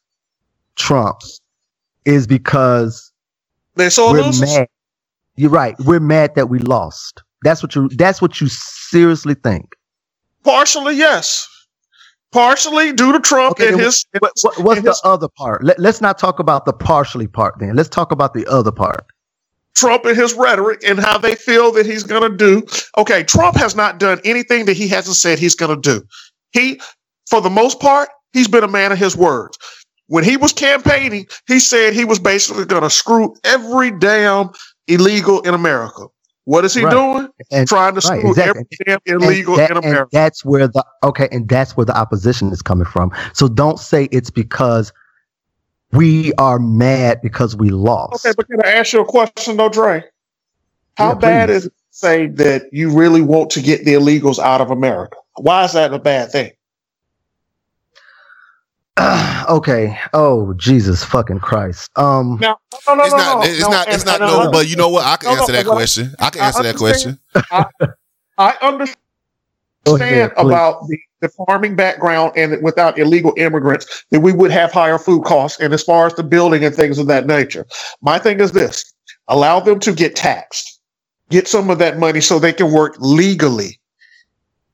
Trump 0.77 1.20
is 2.05 2.27
because 2.27 3.12
they're 3.75 3.90
sore 3.90 4.14
losers. 4.14 4.40
mad? 4.40 4.68
You're 5.37 5.51
right. 5.51 5.77
We're 5.81 6.01
mad 6.01 6.35
that 6.37 6.49
we 6.49 6.59
lost. 6.59 7.22
That's 7.42 7.62
what 7.62 7.75
you. 7.75 7.88
That's 7.90 8.20
what 8.22 8.40
you 8.40 8.49
seriously 8.49 9.35
think. 9.35 9.75
Partially, 10.44 10.94
yes. 10.96 11.46
Partially 12.33 12.92
due 12.92 13.12
to 13.12 13.20
Trump 13.20 13.53
Okay, 13.53 13.68
and 13.72 13.81
his. 13.81 14.05
What, 14.18 14.33
what- 14.42 14.59
what's 14.59 14.83
the 14.83 14.90
his- 14.90 15.01
other 15.05 15.29
part? 15.29 15.64
Let, 15.64 15.79
let's 15.79 16.01
not 16.01 16.18
talk 16.18 16.38
about 16.38 16.64
the 16.66 16.72
partially 16.72 17.27
part. 17.27 17.55
Then 17.59 17.75
let's 17.77 17.88
talk 17.88 18.12
about 18.12 18.35
the 18.35 18.46
other 18.46 18.72
part. 18.72 19.07
Trump 19.75 20.05
and 20.07 20.16
his 20.16 20.33
rhetoric 20.35 20.81
and 20.87 20.99
how 20.99 21.18
they 21.18 21.35
feel 21.35 21.70
that 21.72 21.85
he's 21.85 22.03
going 22.03 22.31
to 22.31 22.37
do. 22.37 22.66
Okay, 22.96 23.22
Trump 23.22 23.57
has 23.59 23.77
not 23.77 23.99
done 23.99 24.20
anything 24.25 24.64
that 24.66 24.77
he 24.77 24.88
hasn't 24.88 25.16
said 25.16 25.38
he's 25.38 25.55
going 25.55 25.81
to 25.81 25.99
do. 25.99 26.05
He, 26.53 26.81
for 27.29 27.42
the 27.42 27.51
most 27.51 27.79
part, 27.79 28.09
he's 28.33 28.49
been 28.49 28.64
a 28.64 28.68
man 28.68 28.90
of 28.92 28.99
his 28.99 29.14
words. 29.16 29.59
When 30.07 30.25
he 30.25 30.37
was 30.38 30.53
campaigning, 30.55 31.27
he 31.46 31.59
said 31.61 31.92
he 31.92 32.07
was 32.07 32.18
basically 32.18 32.64
going 32.64 32.85
to 32.85 32.90
screw 32.90 33.35
every 33.44 33.90
damn 33.90 34.51
illegal 34.88 35.40
in 35.42 35.53
America. 35.53 36.07
What 36.46 36.64
is 36.64 36.74
he 36.74 36.85
Right. 36.85 36.92
doing? 36.92 37.28
And 37.52 37.68
Trying 37.68 37.94
to 37.96 38.09
right, 38.09 38.18
screw 38.20 38.30
exactly. 38.30 38.64
every 38.88 39.00
damn 39.04 39.22
illegal 39.22 39.56
that- 39.56 39.70
in 39.70 39.76
and 39.78 39.87
America. 39.87 40.09
that's 40.12 40.44
where 40.44 40.68
the 40.68 40.85
okay, 41.04 41.28
and 41.32 41.48
that's 41.48 41.76
where 41.76 41.85
the 41.87 41.96
opposition 41.96 42.50
is 42.52 42.62
coming 42.62 42.87
from. 42.87 43.12
So 43.35 43.48
don't 43.48 43.78
say 43.80 44.09
it's 44.12 44.30
because 44.30 44.92
we 45.92 46.32
are 46.35 46.59
mad 46.61 47.20
because 47.22 47.56
we 47.56 47.70
lost. 47.70 48.24
Okay, 48.24 48.35
but 48.37 48.48
can 48.48 48.61
I 48.64 48.72
ask 48.74 48.92
you 48.92 49.00
a 49.00 49.04
question 49.04 49.56
though, 49.56 49.68
Dre? 49.68 50.04
How 50.96 51.09
Yeah, 51.11 51.14
bad 51.14 51.50
is 51.50 51.66
it 51.66 51.70
to 51.70 51.74
say 51.90 52.26
that 52.28 52.64
you 52.72 52.90
really 52.96 53.22
want 53.22 53.50
to 53.50 53.61
get 53.62 53.85
the 53.85 53.94
illegals 53.94 54.38
out 54.38 54.61
of 54.61 54.70
America? 54.70 55.16
Why 55.38 55.64
is 55.64 55.72
that 55.74 55.92
a 55.92 55.98
bad 55.98 56.30
thing? 56.32 56.52
okay. 59.50 59.98
Oh 60.14 60.54
Jesus 60.54 61.04
fucking 61.04 61.40
Christ. 61.40 61.90
Um. 61.96 62.38
Now, 62.40 62.59
no, 62.88 62.94
no, 62.94 63.04
it's 63.04 63.12
no, 63.12 63.18
not. 63.18 63.38
no, 63.40 63.42
It's 63.42 63.61
no, 63.62 63.68
not. 63.70 63.87
and- 63.88 63.94
It's 63.94 64.04
not. 64.06 64.20
and 64.22 64.30
No, 64.30 64.40
I- 64.42 64.50
but 64.50 64.68
you 64.68 64.76
know 64.76 64.88
what? 64.90 65.06
I 65.06 65.16
can 65.16 65.30
No, 65.30 65.35
no, 65.37 65.40
answer 65.42 65.52
that 65.52 65.66
question. 65.66 66.14
I 66.20 66.30
can 66.30 66.42
I 66.42 66.46
answer 66.48 66.62
that 66.64 66.76
question. 66.76 67.18
I 68.38 68.56
understand 68.62 68.98
Go 69.87 69.96
ahead, 69.96 70.37
please. 70.38 70.42
about 70.52 70.88
the, 70.88 70.98
the 71.22 71.28
farming 71.46 71.76
background 71.76 72.32
and 72.37 72.52
that 72.52 72.62
without 72.62 72.98
illegal 72.98 73.35
immigrants, 73.37 74.04
that 74.12 74.20
we 74.20 74.32
would 74.32 74.50
have 74.52 74.72
higher 74.72 74.98
food 74.98 75.24
costs. 75.24 75.61
And 75.61 75.74
as 75.74 75.82
far 75.82 76.06
as 76.06 76.14
the 76.14 76.24
building 76.24 76.64
and 76.64 76.74
things 76.74 76.98
of 76.98 77.06
that 77.09 77.26
nature, 77.26 77.66
my 78.02 78.18
thing 78.18 78.40
is 78.40 78.52
this: 78.52 78.85
allow 79.28 79.61
them 79.61 79.80
to 79.80 79.92
get 79.92 80.16
taxed. 80.16 80.80
get 81.30 81.48
some 81.48 81.70
of 81.70 81.78
that 81.78 81.98
money 81.98 82.20
so 82.20 82.38
they 82.38 82.52
can 82.52 82.72
work 82.72 82.96
legally. 83.00 83.78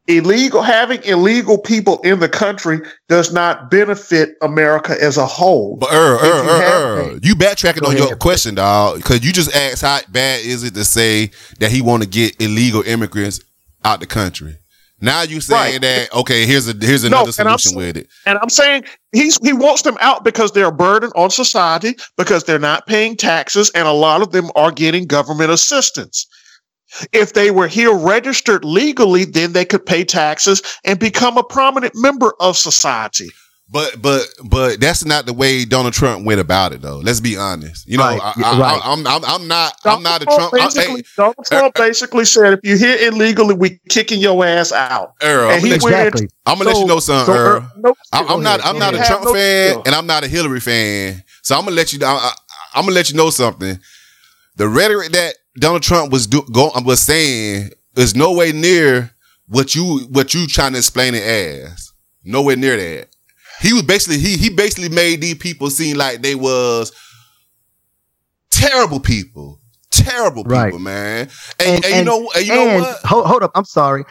Illegal 0.09 0.63
having 0.63 1.01
illegal 1.05 1.59
people 1.59 2.01
in 2.01 2.19
the 2.19 2.29
country 2.29 2.81
does 3.09 3.33
not 3.33 3.71
benefit 3.71 4.31
America 4.43 4.97
as 5.01 5.17
a 5.17 5.27
whole. 5.27 5.77
But 5.77 5.93
er, 5.93 6.17
er, 6.17 6.25
you 6.25 6.51
er, 6.51 7.13
er, 7.13 7.19
you 7.23 7.35
backtracking 7.37 7.87
on 7.87 7.97
your 7.97 8.17
question, 8.17 8.57
dog, 8.57 8.97
because 8.97 9.25
you 9.25 9.33
just 9.33 9.55
asked 9.55 9.83
how 9.83 10.01
bad 10.09 10.45
is 10.45 10.65
it 10.65 10.75
to 10.75 10.85
say 10.85 11.31
that 11.61 11.71
he 11.71 11.83
want 11.83 12.03
to 12.03 12.09
get 12.09 12.41
illegal 12.41 12.83
immigrants 12.83 13.41
out 13.85 14.01
the 14.01 14.07
country. 14.07 14.57
Now 15.03 15.23
you 15.23 15.41
saying 15.41 15.73
Right. 15.73 15.81
that 15.83 16.15
okay, 16.15 16.47
here's 16.47 16.69
a 16.69 16.75
here's 16.81 17.03
No, 17.03 17.09
another 17.25 17.29
I'm 17.29 17.59
solution 17.59 17.77
with 17.77 17.97
it. 17.97 18.09
And 18.25 18.39
I'm 18.41 18.49
saying 18.49 18.85
he's 19.11 19.37
he 19.39 19.53
wants 19.53 19.83
them 19.83 19.97
out 20.01 20.23
because 20.23 20.53
they're 20.53 20.69
a 20.69 20.73
burden 20.73 21.11
on 21.17 21.31
society 21.31 21.97
because 22.17 22.45
they're 22.45 22.61
not 22.61 22.87
paying 22.87 23.17
taxes 23.17 23.71
and 23.75 23.89
a 23.89 23.93
lot 23.93 24.23
of 24.23 24.31
them 24.31 24.51
are 24.55 24.71
getting 24.71 25.07
government 25.07 25.51
assistance. 25.51 26.27
If 27.13 27.33
they 27.33 27.51
were 27.51 27.69
here 27.69 27.95
registered 27.95 28.65
legally, 28.65 29.25
then 29.25 29.53
they 29.53 29.65
could 29.65 29.85
pay 29.87 30.05
taxes 30.05 30.63
and 30.85 30.99
become 30.99 31.37
a 31.39 31.45
prominent 31.45 31.95
member 31.97 32.33
of 32.41 32.57
society. 32.57 33.31
But 33.71 34.03
but 34.03 34.27
but 34.45 34.81
that's 34.81 35.03
not 35.03 35.25
the 35.25 35.33
way 35.33 35.65
Donald 35.65 35.95
Trump 35.95 36.27
went 36.27 36.41
about 36.41 36.75
it 36.75 36.83
though. 36.83 36.99
Let's 36.99 37.21
be 37.21 37.39
honest. 37.39 37.89
You 37.89 37.97
know, 37.97 38.05
Right, 38.05 38.21
I, 38.23 38.33
I, 38.45 38.59
right. 38.59 38.81
I, 38.85 38.93
am 38.93 39.07
I'm 39.07 39.25
I'm 39.25 39.49
not 39.49 39.75
I'm 39.87 40.03
not 40.03 40.21
a 40.21 40.27
Trump. 40.27 40.53
I, 40.53 40.59
basically, 40.67 40.97
hey, 41.01 41.03
Donald 41.17 41.47
Trump 41.47 41.75
basically 41.77 42.25
said, 42.27 42.53
if 42.53 42.61
you're 42.65 42.77
here 42.77 43.09
illegally, 43.09 43.55
we 43.55 43.81
kicking 43.89 44.21
your 44.21 44.45
ass 44.45 44.73
out. 44.73 45.15
Earl, 45.23 45.45
And 45.49 45.53
I'm 45.55 45.61
he 45.65 45.71
let 45.71 45.83
went- 45.83 45.95
Exactly. 45.97 46.29
I'm 46.45 46.59
gonna 46.59 46.69
let 46.71 46.79
you 46.81 46.87
know 46.87 47.01
something, 47.01 47.35
So, 47.35 47.41
Earl. 47.41 47.73
no, 47.79 47.95
I'm, 48.13 48.29
I'm 48.29 48.43
not. 48.43 48.61
I'm 48.63 48.79
not 48.79 48.93
a 48.93 48.99
Trump 48.99 49.25
no 49.25 49.33
fan, 49.33 49.71
skill. 49.71 49.83
and 49.87 49.95
I'm 49.95 50.07
not 50.07 50.23
a 50.25 50.29
Hillary 50.29 50.61
fan. 50.61 51.23
So 51.41 51.57
I'm 51.57 51.65
gonna 51.65 51.75
let 51.77 51.95
you. 51.95 52.01
I, 52.05 52.11
I, 52.11 52.33
I'm 52.75 52.83
gonna 52.85 52.95
let 52.95 53.09
you 53.09 53.17
know 53.17 53.31
something. 53.31 53.79
The 54.57 54.69
rhetoric 54.69 55.13
that 55.13 55.37
Donald 55.57 55.83
Trump 55.83 56.13
was 56.13 56.27
do, 56.27 56.43
go, 56.53 56.71
was 56.85 57.01
saying 57.01 57.71
is 57.97 58.15
no 58.17 58.33
way 58.33 58.53
near 58.53 59.11
what 59.47 59.75
you 59.75 60.01
what 60.11 60.33
you 60.35 60.47
trying 60.47 60.73
to 60.73 60.79
explain 60.79 61.15
it 61.15 61.23
as. 61.23 61.93
Nowhere 62.25 62.57
near 62.57 62.77
that. 62.77 63.09
He 63.61 63.73
was 63.73 63.83
basically 63.83 64.19
he 64.19 64.37
he 64.37 64.49
basically 64.49 64.89
made 64.89 65.21
these 65.21 65.35
people 65.37 65.71
seem 65.71 65.97
like 65.97 66.23
they 66.23 66.35
was 66.35 66.93
terrible 68.51 69.01
people, 69.01 69.61
terrible 69.91 70.45
people, 70.45 70.57
Right. 70.57 70.75
man. 70.81 71.29
And, 71.61 71.85
and, 71.85 71.95
you 71.97 72.05
know, 72.05 72.31
and 72.35 72.47
you 72.47 72.55
know 72.55 72.69
and 72.69 72.83
what? 72.83 73.01
Hold, 73.05 73.27
hold 73.27 73.43
up. 73.43 73.53
I'm 73.55 73.65
sorry. 73.65 74.05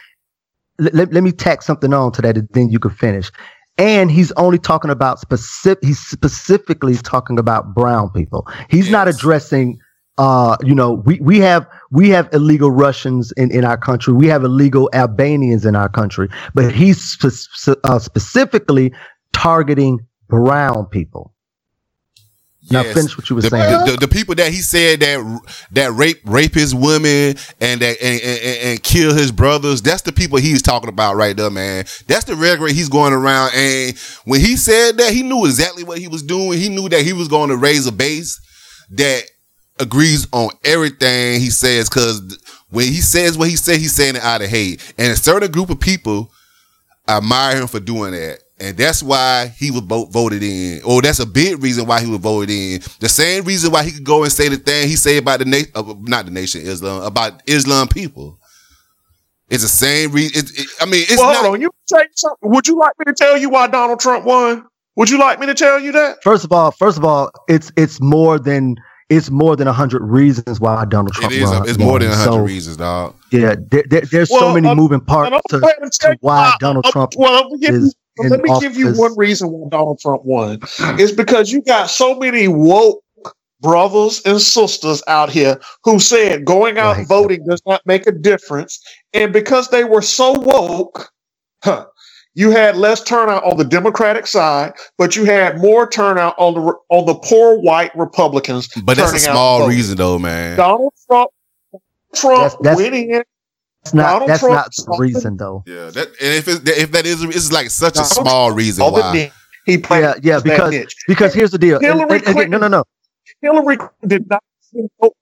Let, 0.79 0.93
let, 0.93 1.13
let 1.13 1.23
me 1.23 1.31
tack 1.31 1.61
something 1.61 1.93
on 1.93 2.11
to 2.13 2.21
that, 2.21 2.37
and 2.37 2.47
then 2.53 2.69
you 2.69 2.79
can 2.79 2.91
finish. 2.91 3.31
And 3.77 4.11
he's 4.11 4.31
only 4.33 4.59
talking 4.59 4.91
about 4.91 5.19
specific. 5.19 5.83
He's 5.83 5.99
specifically 5.99 6.95
talking 6.97 7.39
about 7.39 7.73
brown 7.73 8.09
people. 8.11 8.47
He's 8.69 8.89
not 8.91 9.07
addressing. 9.07 9.79
Uh, 10.17 10.57
you 10.63 10.75
know, 10.75 10.93
we 11.05 11.19
we 11.21 11.39
have 11.39 11.65
we 11.89 12.09
have 12.09 12.29
illegal 12.33 12.69
Russians 12.69 13.31
in 13.37 13.49
in 13.51 13.63
our 13.65 13.77
country. 13.77 14.13
We 14.13 14.27
have 14.27 14.43
illegal 14.43 14.89
Albanians 14.93 15.65
in 15.65 15.75
our 15.75 15.89
country. 15.89 16.27
But 16.53 16.73
he's 16.73 17.01
spe- 17.01 17.77
uh, 17.83 17.97
specifically 17.99 18.93
targeting 19.33 19.99
brown 20.27 20.85
people. 20.87 21.33
Now 22.69 22.83
Yes. 22.83 22.93
finish 22.93 23.17
what 23.17 23.27
you 23.29 23.35
were 23.35 23.41
the, 23.41 23.49
saying. 23.49 23.85
the, 23.85 23.91
the, 23.93 23.97
the 24.01 24.07
people 24.07 24.35
that 24.35 24.51
he 24.51 24.57
said 24.61 24.99
that 24.99 25.41
that 25.71 25.91
rape 25.93 26.21
rape 26.25 26.53
his 26.53 26.75
women 26.75 27.35
and 27.59 27.81
that 27.81 27.97
and, 28.01 28.21
and, 28.21 28.57
and- 28.63 28.83
kill 28.83 29.15
his 29.15 29.31
brothers 29.31 29.81
that's 29.81 30.03
the 30.03 30.11
people 30.11 30.37
he's 30.37 30.61
talking 30.61 30.87
about 30.87 31.15
right 31.15 31.35
there 31.35 31.49
man 31.49 31.85
that's 32.07 32.25
the 32.25 32.35
rhetoric 32.35 32.73
he's 32.73 32.87
going 32.87 33.13
around 33.13 33.51
and 33.55 33.97
when 34.25 34.39
he 34.39 34.55
said 34.55 34.97
that 34.97 35.11
he 35.11 35.23
knew 35.23 35.43
exactly 35.45 35.83
what 35.83 35.97
he 35.97 36.07
was 36.07 36.21
doing 36.21 36.59
he 36.59 36.69
knew 36.69 36.87
that 36.87 37.01
he 37.01 37.13
was 37.13 37.27
going 37.27 37.49
to 37.49 37.57
raise 37.57 37.87
a 37.87 37.91
base 37.91 38.39
that 38.91 39.23
agrees 39.79 40.27
on 40.31 40.49
everything 40.63 41.39
he 41.39 41.49
says 41.49 41.89
because 41.89 42.37
when 42.69 42.85
he 42.85 43.01
says 43.01 43.37
what 43.37 43.49
he 43.49 43.55
said 43.55 43.77
he's 43.77 43.95
saying 43.95 44.15
it 44.15 44.21
out 44.21 44.41
of 44.41 44.49
hate 44.49 44.93
and 44.97 45.11
a 45.11 45.15
certain 45.15 45.51
group 45.51 45.69
of 45.69 45.79
people 45.79 46.31
admire 47.07 47.57
him 47.57 47.67
for 47.67 47.79
doing 47.79 48.11
that. 48.11 48.39
And 48.59 48.77
that's 48.77 49.01
why 49.01 49.47
he 49.57 49.71
was 49.71 49.81
vote, 49.81 50.11
voted 50.11 50.43
in. 50.43 50.83
Or 50.83 51.01
that's 51.01 51.19
a 51.19 51.25
big 51.25 51.63
reason 51.63 51.87
why 51.87 51.99
he 51.99 52.07
was 52.07 52.19
voted 52.19 52.51
in. 52.51 52.81
The 52.99 53.09
same 53.09 53.43
reason 53.43 53.71
why 53.71 53.83
he 53.83 53.91
could 53.91 54.03
go 54.03 54.23
and 54.23 54.31
say 54.31 54.49
the 54.49 54.57
thing 54.57 54.87
he 54.87 54.95
said 54.95 55.17
about 55.17 55.39
the 55.39 55.45
nation, 55.45 55.71
uh, 55.73 55.95
not 56.01 56.25
the 56.25 56.31
nation 56.31 56.61
Islam, 56.61 57.01
about 57.03 57.41
Islam 57.47 57.87
people. 57.87 58.37
It's 59.49 59.63
the 59.63 59.69
same 59.69 60.11
reason. 60.11 60.45
It, 60.45 60.59
it, 60.59 60.67
I 60.79 60.85
mean, 60.85 61.01
it's 61.01 61.17
well, 61.17 61.33
not. 61.33 61.41
hold 61.41 61.55
on. 61.55 61.61
You 61.61 61.71
say 61.85 62.05
something. 62.15 62.51
Would 62.51 62.67
you 62.67 62.77
like 62.77 62.93
me 62.99 63.05
to 63.05 63.13
tell 63.13 63.35
you 63.35 63.49
why 63.49 63.67
Donald 63.67 63.99
Trump 63.99 64.25
won? 64.25 64.65
Would 64.95 65.09
you 65.09 65.17
like 65.17 65.39
me 65.39 65.47
to 65.47 65.55
tell 65.55 65.79
you 65.79 65.91
that? 65.93 66.17
First 66.23 66.45
of 66.45 66.51
all, 66.51 66.71
first 66.71 66.97
of 66.97 67.03
all, 67.03 67.31
it's 67.47 67.71
it's 67.75 67.99
more 67.99 68.37
than 68.37 68.75
it's 69.11 69.31
more 69.31 69.57
than 69.57 69.67
a 69.69 69.73
hundred 69.73 70.03
reasons 70.03 70.59
why 70.61 70.85
Donald 70.85 71.13
Trump 71.15 71.35
is. 71.35 71.51
won. 71.51 71.69
It's 71.69 71.79
more 71.79 71.99
than 71.99 72.11
a 72.11 72.17
hundred 72.17 72.39
So, 72.39 72.45
reasons, 72.45 72.77
dog. 72.77 73.15
Yeah, 73.31 73.55
there, 73.71 73.85
there, 73.89 74.01
there's 74.11 74.31
so 74.31 74.45
Well, 74.45 74.55
many 74.55 74.69
um, 74.69 74.77
moving 74.77 75.01
parts 75.01 75.33
I'm 75.35 75.41
to, 75.49 75.59
going 75.61 75.91
to 75.91 75.99
tell 75.99 76.11
to 76.11 76.13
you 76.13 76.17
why 76.21 76.51
Donald 76.59 76.85
uh, 76.85 76.91
Trump 76.91 77.13
Well, 77.15 77.33
let 77.33 77.51
me 77.51 77.59
give 77.59 77.75
you, 77.79 77.85
is 77.85 77.95
let 78.17 78.41
me 78.41 78.51
give 78.59 78.77
you 78.77 78.89
one 78.91 79.17
reason 79.17 79.49
why 79.51 79.69
Donald 79.69 79.99
Trump 80.01 80.23
won. 80.25 80.59
It's 80.99 81.13
because 81.13 81.51
you 81.51 81.61
got 81.63 81.89
so 81.91 82.15
many 82.15 82.47
woke 82.49 83.03
brothers 83.61 84.21
and 84.25 84.41
sisters 84.41 85.03
out 85.07 85.29
here 85.31 85.59
who 85.83 85.99
said 85.99 86.45
going 86.45 86.77
out 86.79 86.97
Right. 86.97 87.07
voting 87.07 87.45
does 87.47 87.61
not 87.67 87.81
make 87.85 88.07
a 88.07 88.13
difference, 88.13 88.81
and 89.13 89.33
because 89.33 89.69
they 89.69 89.85
were 89.85 90.03
so 90.03 90.33
woke, 90.33 91.11
huh, 91.63 91.85
you 92.33 92.51
had 92.51 92.77
less 92.77 93.03
turnout 93.03 93.43
on 93.43 93.57
the 93.57 93.65
Democratic 93.65 94.25
side, 94.27 94.73
but 94.97 95.15
you 95.15 95.25
had 95.25 95.59
more 95.59 95.89
turnout 95.89 96.35
on 96.37 96.53
the 96.53 96.73
on 96.89 97.05
the 97.05 97.15
poor 97.15 97.57
white 97.59 97.95
Republicans. 97.95 98.67
But 98.83 98.97
that's 98.97 99.13
a 99.13 99.19
small 99.19 99.67
reason, 99.67 99.97
though, 99.97 100.17
man. 100.19 100.57
Donald 100.57 100.93
Trump, 101.07 101.29
Trump 102.15 102.37
That's- 102.37 102.55
that's- 102.61 102.77
winning 102.77 103.13
it. 103.13 103.27
That's 103.83 103.93
not 103.95 104.11
Donald 104.11 104.29
that's 104.29 104.39
Trump 104.41 104.55
not 104.55 104.65
the 104.67 104.71
started- 104.83 105.01
reason 105.01 105.37
though. 105.37 105.63
Yeah, 105.65 105.89
that 105.89 106.07
and 106.21 106.33
if 106.35 106.47
it, 106.47 106.67
if 106.69 106.91
that 106.91 107.05
is, 107.07 107.23
it's 107.23 107.51
like 107.51 107.71
such 107.71 107.93
a 107.93 108.03
Donald 108.03 108.11
small 108.13 108.51
reason 108.51 108.85
why. 108.85 109.01
than 109.17 109.31
he 109.65 109.77
played 109.79 110.01
Yeah, 110.03 110.13
yeah, 110.21 110.35
that 110.35 110.43
because 110.43 110.71
niche. 110.71 110.95
because 111.07 111.33
here's 111.33 111.49
the 111.51 111.57
deal. 111.57 111.77
And- 111.77 111.85
Hillary 111.85 112.19
and 112.25 112.27
again, 112.37 112.49
no, 112.51 112.59
no, 112.59 112.67
no. 112.67 112.83
Hillary 113.41 113.77
did 114.05 114.29
not 114.29 114.43
vote. 115.01 115.15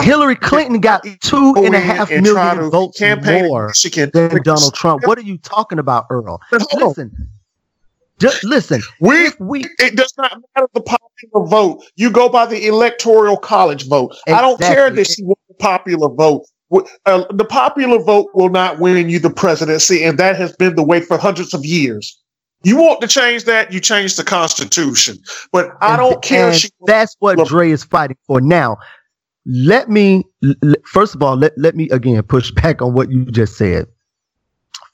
Hillary 0.00 0.36
Clinton 0.36 0.80
got 0.80 1.04
two 1.20 1.54
and 1.56 1.74
a 1.74 1.80
half 1.80 2.10
and 2.10 2.22
million 2.22 2.70
votes 2.70 2.98
campaign 2.98 3.46
more 3.46 3.68
Michigan 3.68 4.10
than 4.12 4.42
Donald 4.42 4.74
Trump. 4.74 5.06
What 5.06 5.18
are 5.18 5.22
you 5.22 5.38
talking 5.38 5.78
about, 5.78 6.06
Earl? 6.10 6.40
But 6.50 6.62
hold 6.70 6.82
on. 6.82 6.88
Listen, 6.88 7.28
just 8.18 8.44
listen. 8.44 8.82
We 9.00 9.30
we 9.40 9.64
it 9.78 9.96
does 9.96 10.12
not 10.16 10.40
matter 10.54 10.68
the 10.72 10.80
popular 10.80 11.46
vote. 11.46 11.84
You 11.96 12.10
go 12.10 12.28
by 12.28 12.46
the 12.46 12.66
electoral 12.66 13.36
college 13.36 13.86
vote. 13.88 14.16
I 14.28 14.40
don't 14.40 14.60
care 14.60 14.90
that 14.90 15.06
she 15.06 15.22
won 15.22 15.36
the 15.48 15.54
popular 15.54 16.08
vote. 16.08 16.44
Uh, 17.06 17.24
the 17.32 17.44
popular 17.44 18.02
vote 18.02 18.30
will 18.34 18.48
not 18.48 18.78
win 18.78 19.08
you 19.08 19.18
the 19.18 19.30
presidency, 19.30 20.02
and 20.02 20.18
that 20.18 20.36
has 20.36 20.56
been 20.56 20.74
the 20.76 20.82
way 20.82 21.00
for 21.00 21.18
hundreds 21.18 21.54
of 21.54 21.64
years. 21.64 22.18
You 22.64 22.76
want 22.78 23.02
to 23.02 23.06
change 23.06 23.44
that, 23.44 23.70
you 23.72 23.78
change 23.78 24.16
the 24.16 24.24
Constitution. 24.24 25.18
But 25.52 25.68
I 25.82 25.90
And- 25.90 25.98
don't 25.98 26.22
care. 26.22 26.52
that's 26.86 27.14
what 27.18 27.46
Dre 27.46 27.70
is 27.70 27.84
fighting 27.84 28.16
for. 28.26 28.40
Now, 28.40 28.78
let 29.46 29.88
me 29.88 30.24
first 30.86 31.14
of 31.14 31.22
all 31.22 31.36
let, 31.36 31.52
let 31.56 31.74
me 31.74 31.88
again 31.90 32.22
push 32.22 32.50
back 32.62 32.82
on 32.82 32.94
what 32.94 33.10
you 33.10 33.24
just 33.26 33.56
said. 33.56 33.86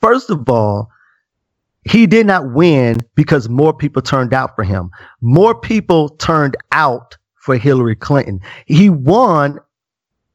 First 0.01 0.31
of 0.31 0.49
all, 0.49 0.91
he 1.85 2.07
did 2.07 2.27
not 2.27 2.53
win 2.53 2.99
because 3.15 3.49
more 3.49 3.73
people 3.73 4.03
turned 4.03 4.35
out 4.35 4.55
for 4.55 4.65
him. 4.65 4.91
More 5.21 5.59
people 5.59 6.11
turned 6.11 6.57
out 6.73 7.17
for 7.37 7.57
Hillary 7.57 7.97
Clinton. 7.97 8.41
He 8.67 8.91
won 8.91 9.59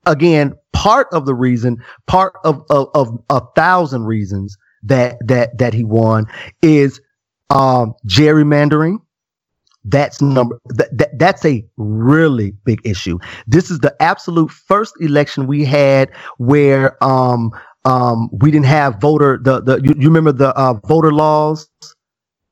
again. 0.06 0.54
Part 0.74 1.08
of 1.14 1.26
the 1.26 1.34
reason, 1.34 1.78
part 2.06 2.34
of 2.44 2.64
of, 2.70 2.90
of 2.94 3.24
a 3.30 3.42
thousand 3.56 4.04
reasons 4.04 4.58
that 4.84 5.18
that 5.26 5.58
that 5.58 5.74
he 5.74 5.84
won 5.84 6.26
is 6.62 7.00
um, 7.50 7.94
gerrymandering. 8.08 8.98
That's 9.88 10.22
number 10.22 10.60
that, 10.66 10.98
that 10.98 11.20
that's 11.20 11.46
a 11.46 11.64
really 11.78 12.54
big 12.66 12.82
issue. 12.86 13.20
This 13.48 13.70
is 13.70 13.80
the 13.80 13.96
absolute 14.02 14.50
first 14.52 14.94
election 15.00 15.46
we 15.48 15.64
had 15.64 16.10
where 16.38 17.02
um 17.04 17.52
um 17.86 18.30
we 18.34 18.50
didn't 18.50 18.66
have 18.66 19.00
voter 19.00 19.40
the 19.42 19.62
the 19.62 19.80
you, 19.84 19.94
you 19.98 20.08
remember 20.08 20.32
the 20.32 20.56
uh, 20.58 20.74
voter 20.88 21.12
laws 21.12 21.70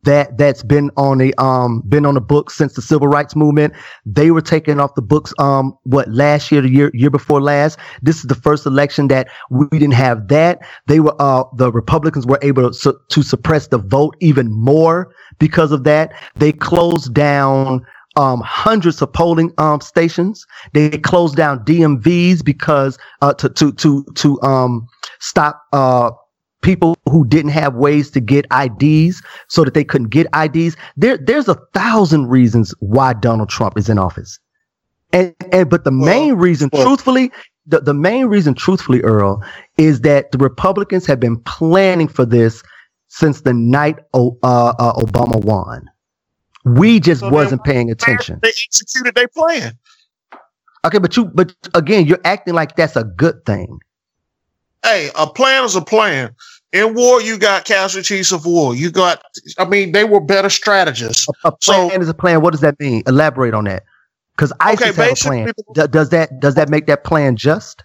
that 0.03 0.37
that's 0.37 0.63
been 0.63 0.91
on 0.97 1.17
the 1.17 1.33
um 1.37 1.81
been 1.87 2.05
on 2.05 2.15
the 2.15 2.21
books 2.21 2.55
since 2.55 2.73
the 2.73 2.81
civil 2.81 3.07
rights 3.07 3.35
movement. 3.35 3.73
They 4.05 4.31
were 4.31 4.41
taken 4.41 4.79
off 4.79 4.95
the 4.95 5.01
books 5.01 5.33
um 5.39 5.77
what 5.83 6.09
last 6.09 6.51
year 6.51 6.61
the 6.61 6.69
year 6.69 6.91
year 6.93 7.09
before 7.09 7.41
last. 7.41 7.79
This 8.01 8.17
is 8.17 8.23
the 8.23 8.35
first 8.35 8.65
election 8.65 9.07
that 9.09 9.29
we 9.49 9.67
didn't 9.71 9.93
have 9.93 10.27
that. 10.29 10.59
They 10.87 10.99
were 10.99 11.15
uh 11.19 11.43
the 11.57 11.71
Republicans 11.71 12.25
were 12.25 12.39
able 12.41 12.69
to, 12.69 12.73
su- 12.73 12.99
to 13.09 13.23
suppress 13.23 13.67
the 13.67 13.77
vote 13.77 14.15
even 14.19 14.51
more 14.51 15.13
because 15.39 15.71
of 15.71 15.83
that. 15.85 16.13
They 16.35 16.51
closed 16.51 17.13
down 17.13 17.85
um, 18.15 18.41
hundreds 18.41 19.01
of 19.01 19.11
polling 19.11 19.51
um, 19.57 19.81
stations. 19.81 20.45
They 20.73 20.89
closed 20.91 21.35
down 21.35 21.65
DMVs 21.65 22.43
because 22.43 22.97
uh, 23.21 23.33
to 23.35 23.49
to 23.49 23.71
to 23.73 24.03
to 24.15 24.41
um, 24.41 24.87
stop 25.19 25.63
uh, 25.73 26.11
people 26.63 26.97
who 27.09 27.25
didn't 27.27 27.51
have 27.51 27.75
ways 27.75 28.09
to 28.11 28.19
get 28.19 28.45
IDs 28.51 29.21
so 29.49 29.63
that 29.63 29.73
they 29.75 29.83
couldn't 29.83 30.09
get 30.09 30.25
IDs. 30.35 30.75
There 30.97 31.17
there's 31.17 31.47
a 31.47 31.55
thousand 31.73 32.27
reasons 32.27 32.73
why 32.79 33.13
Donald 33.13 33.49
Trump 33.49 33.77
is 33.77 33.89
in 33.89 33.99
office. 33.99 34.39
And, 35.11 35.35
and 35.51 35.69
but 35.69 35.83
the 35.83 35.91
Well, 35.91 36.05
main 36.05 36.33
reason, 36.35 36.69
well- 36.73 36.83
truthfully, 36.83 37.31
the, 37.67 37.79
the 37.79 37.93
main 37.93 38.25
reason, 38.25 38.55
truthfully, 38.55 39.01
Earl, 39.03 39.41
is 39.77 40.01
that 40.01 40.31
the 40.31 40.37
Republicans 40.37 41.05
have 41.05 41.19
been 41.19 41.37
planning 41.41 42.07
for 42.09 42.25
this 42.25 42.61
since 43.07 43.41
the 43.41 43.53
night 43.53 43.99
o- 44.13 44.37
uh, 44.43 44.73
uh, 44.79 44.93
Obama 44.95 45.39
won. 45.45 45.89
We 46.65 46.99
just 46.99 47.21
So 47.21 47.29
wasn't 47.29 47.63
paying 47.63 47.91
attention. 47.91 48.39
They 48.41 48.49
executed 48.49 49.15
their 49.15 49.27
plan. 49.27 49.77
Okay, 50.85 50.97
but 50.97 51.15
you, 51.15 51.25
but 51.25 51.53
again, 51.73 52.05
you're 52.05 52.19
acting 52.25 52.53
like 52.53 52.75
that's 52.75 52.95
a 52.97 53.03
good 53.05 53.45
thing. 53.45 53.79
Hey, 54.83 55.09
a 55.15 55.27
plan 55.27 55.63
is 55.63 55.75
a 55.75 55.81
plan. 55.81 56.35
In 56.73 56.95
war, 56.95 57.21
you 57.21 57.37
got 57.37 57.65
casualties 57.65 58.31
of 58.31 58.45
war. 58.45 58.75
You 58.75 58.89
got, 58.89 59.21
I 59.59 59.65
mean, 59.65 59.91
they 59.91 60.03
were 60.03 60.19
better 60.19 60.49
strategists. 60.49 61.27
A, 61.45 61.49
a 61.49 61.53
So- 61.61 61.89
is 61.91 62.09
a 62.09 62.13
plan. 62.13 62.41
What 62.41 62.51
does 62.51 62.61
that 62.61 62.79
mean? 62.79 63.03
Elaborate 63.07 63.53
on 63.53 63.65
that. 63.65 63.83
Because 64.35 64.51
ISIS 64.59 64.95
have 64.95 65.11
a 65.11 65.13
plan. 65.15 65.51
Do- 65.75 65.87
does 65.87 66.09
that 66.09 66.39
does 66.39 66.55
that 66.55 66.67
make 66.67 66.87
that 66.87 67.03
plan 67.03 67.35
just? 67.35 67.83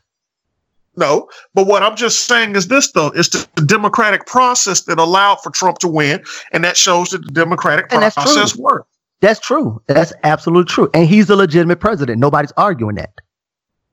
No, 0.97 1.29
but 1.55 1.67
what 1.67 1.83
I'm 1.83 1.95
just 1.95 2.27
saying 2.27 2.57
is 2.57 2.69
this, 2.69 2.91
though, 2.91 3.09
it's 3.15 3.29
the 3.29 3.65
democratic 3.67 4.27
process 4.27 4.81
that 4.83 4.99
allowed 4.99 5.37
for 5.43 5.51
Trump 5.51 5.79
to 5.79 5.89
win, 5.89 6.25
and 6.51 6.65
that 6.65 6.77
shows 6.77 7.11
that 7.11 7.23
the 7.23 7.31
democratic 7.31 7.93
And 7.93 8.01
process 8.13 8.57
worked. 8.57 8.89
That's 9.21 9.39
true. 9.39 9.81
That's 9.87 10.13
absolutely 10.25 10.73
true. 10.73 10.91
And 10.95 11.07
he's 11.07 11.29
a 11.29 11.37
legitimate 11.37 11.79
president. 11.81 12.19
Nobody's 12.19 12.53
arguing 12.57 12.97
that. 12.97 13.11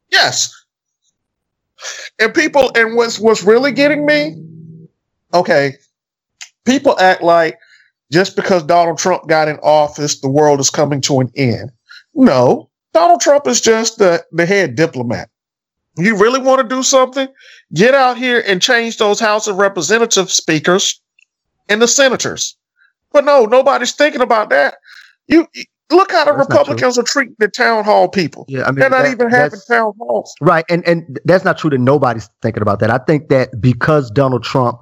Yes. 0.10 0.51
And 2.19 2.34
people, 2.34 2.71
and 2.75 2.95
what's 2.95 3.19
what's 3.19 3.43
really 3.43 3.73
getting 3.73 4.05
me? 4.05 4.41
Okay, 5.33 5.73
people 6.65 6.97
act 6.99 7.21
like 7.21 7.57
just 8.11 8.35
because 8.35 8.63
Donald 8.63 8.97
Trump 8.97 9.27
got 9.27 9.47
in 9.47 9.57
office, 9.57 10.21
the 10.21 10.29
world 10.29 10.59
is 10.59 10.69
coming 10.69 11.01
to 11.01 11.19
an 11.19 11.29
end. 11.35 11.71
No, 12.13 12.69
Donald 12.93 13.19
Trump 13.21 13.47
is 13.47 13.59
just 13.59 13.97
the, 13.97 14.23
the 14.31 14.45
head 14.45 14.75
diplomat. 14.75 15.29
You 15.97 16.17
really 16.17 16.39
want 16.39 16.61
to 16.61 16.75
do 16.75 16.83
something? 16.83 17.27
Get 17.73 17.93
out 17.93 18.17
here 18.17 18.43
and 18.45 18.61
change 18.61 18.97
those 18.97 19.19
House 19.19 19.47
of 19.47 19.57
Representative 19.57 20.29
speakers 20.31 21.01
and 21.69 21.81
the 21.81 21.88
senators. 21.88 22.55
But 23.11 23.25
no, 23.25 23.45
nobody's 23.45 23.93
thinking 23.93 24.21
about 24.21 24.49
that. 24.49 24.75
You 25.27 25.47
look 25.89 26.11
how 26.11 26.25
the 26.25 26.33
That's. 26.33 26.49
Republicans 26.49 26.97
are 26.97 27.03
treating 27.03 27.35
the 27.39 27.47
town 27.47 27.85
hall 27.85 28.09
people. 28.09 28.45
Yeah, 28.47 28.63
I 28.63 28.71
mean 28.71 28.79
They're 28.79 28.89
not 28.89 29.03
that- 29.03 29.11
even 29.11 29.29
having 29.29 29.59
town 29.67 29.93
halls. 29.99 30.33
Right, 30.41 30.65
and 30.69 30.85
and 30.88 31.19
that's 31.25 31.45
not 31.45 31.57
true 31.57 31.69
that 31.69 31.79
nobody's 31.79 32.29
thinking 32.41 32.61
about 32.61 32.79
that. 32.81 32.91
I 32.91 32.97
think 32.99 33.29
that 33.29 33.49
because 33.61 34.11
Donald 34.11 34.43
Trump 34.43 34.79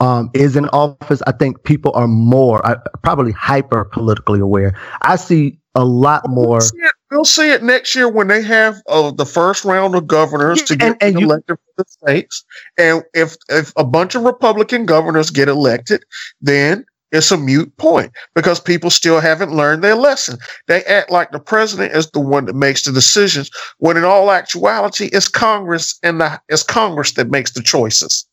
um, 0.00 0.30
is 0.34 0.56
in 0.56 0.66
office, 0.68 1.22
I 1.26 1.32
think 1.32 1.62
people 1.64 1.92
are 1.94 2.08
more 2.08 2.64
uh, 2.66 2.76
probably 3.02 3.32
hyper 3.32 3.84
politically 3.84 4.40
aware. 4.40 4.74
I 5.02 5.16
see 5.16 5.58
a 5.74 5.84
lot 5.84 6.28
more. 6.28 6.58
We'll 6.58 6.60
see 6.60 6.78
it, 6.78 6.92
we'll 7.10 7.24
see 7.24 7.50
it 7.50 7.62
next 7.62 7.94
year 7.94 8.08
when 8.08 8.28
they 8.28 8.42
have 8.42 8.76
uh, 8.88 9.10
the 9.12 9.26
first 9.26 9.64
round 9.64 9.94
of 9.94 10.06
governors 10.06 10.58
Yeah, 10.60 10.64
to 10.66 10.76
get 10.76 10.86
and- 10.88 10.96
and 11.02 11.20
you- 11.20 11.26
elected 11.26 11.56
for 11.56 11.84
the 11.84 11.84
states. 11.88 12.44
And 12.78 13.02
if 13.14 13.36
if 13.48 13.72
a 13.76 13.84
bunch 13.84 14.14
of 14.14 14.22
Republican 14.22 14.86
governors 14.86 15.30
get 15.30 15.48
elected, 15.48 16.02
then 16.40 16.84
it's 17.10 17.30
a 17.30 17.38
mute 17.38 17.74
point 17.78 18.12
because 18.34 18.60
people 18.60 18.90
still 18.90 19.18
haven't 19.18 19.50
learned 19.54 19.82
their 19.82 19.94
lesson. 19.94 20.36
They 20.66 20.84
act 20.84 21.10
like 21.10 21.30
the 21.32 21.40
president 21.40 21.94
is 21.96 22.10
the 22.10 22.20
one 22.20 22.44
that 22.44 22.54
makes 22.54 22.82
the 22.84 22.92
decisions, 22.92 23.50
when 23.78 23.96
in 23.96 24.04
all 24.04 24.30
actuality, 24.30 25.06
it's 25.12 25.26
Congress 25.26 25.98
and 26.02 26.20
the 26.20 26.38
it's 26.50 26.62
Congress 26.62 27.12
that 27.12 27.30
makes 27.30 27.52
the 27.52 27.62
choices. 27.62 28.26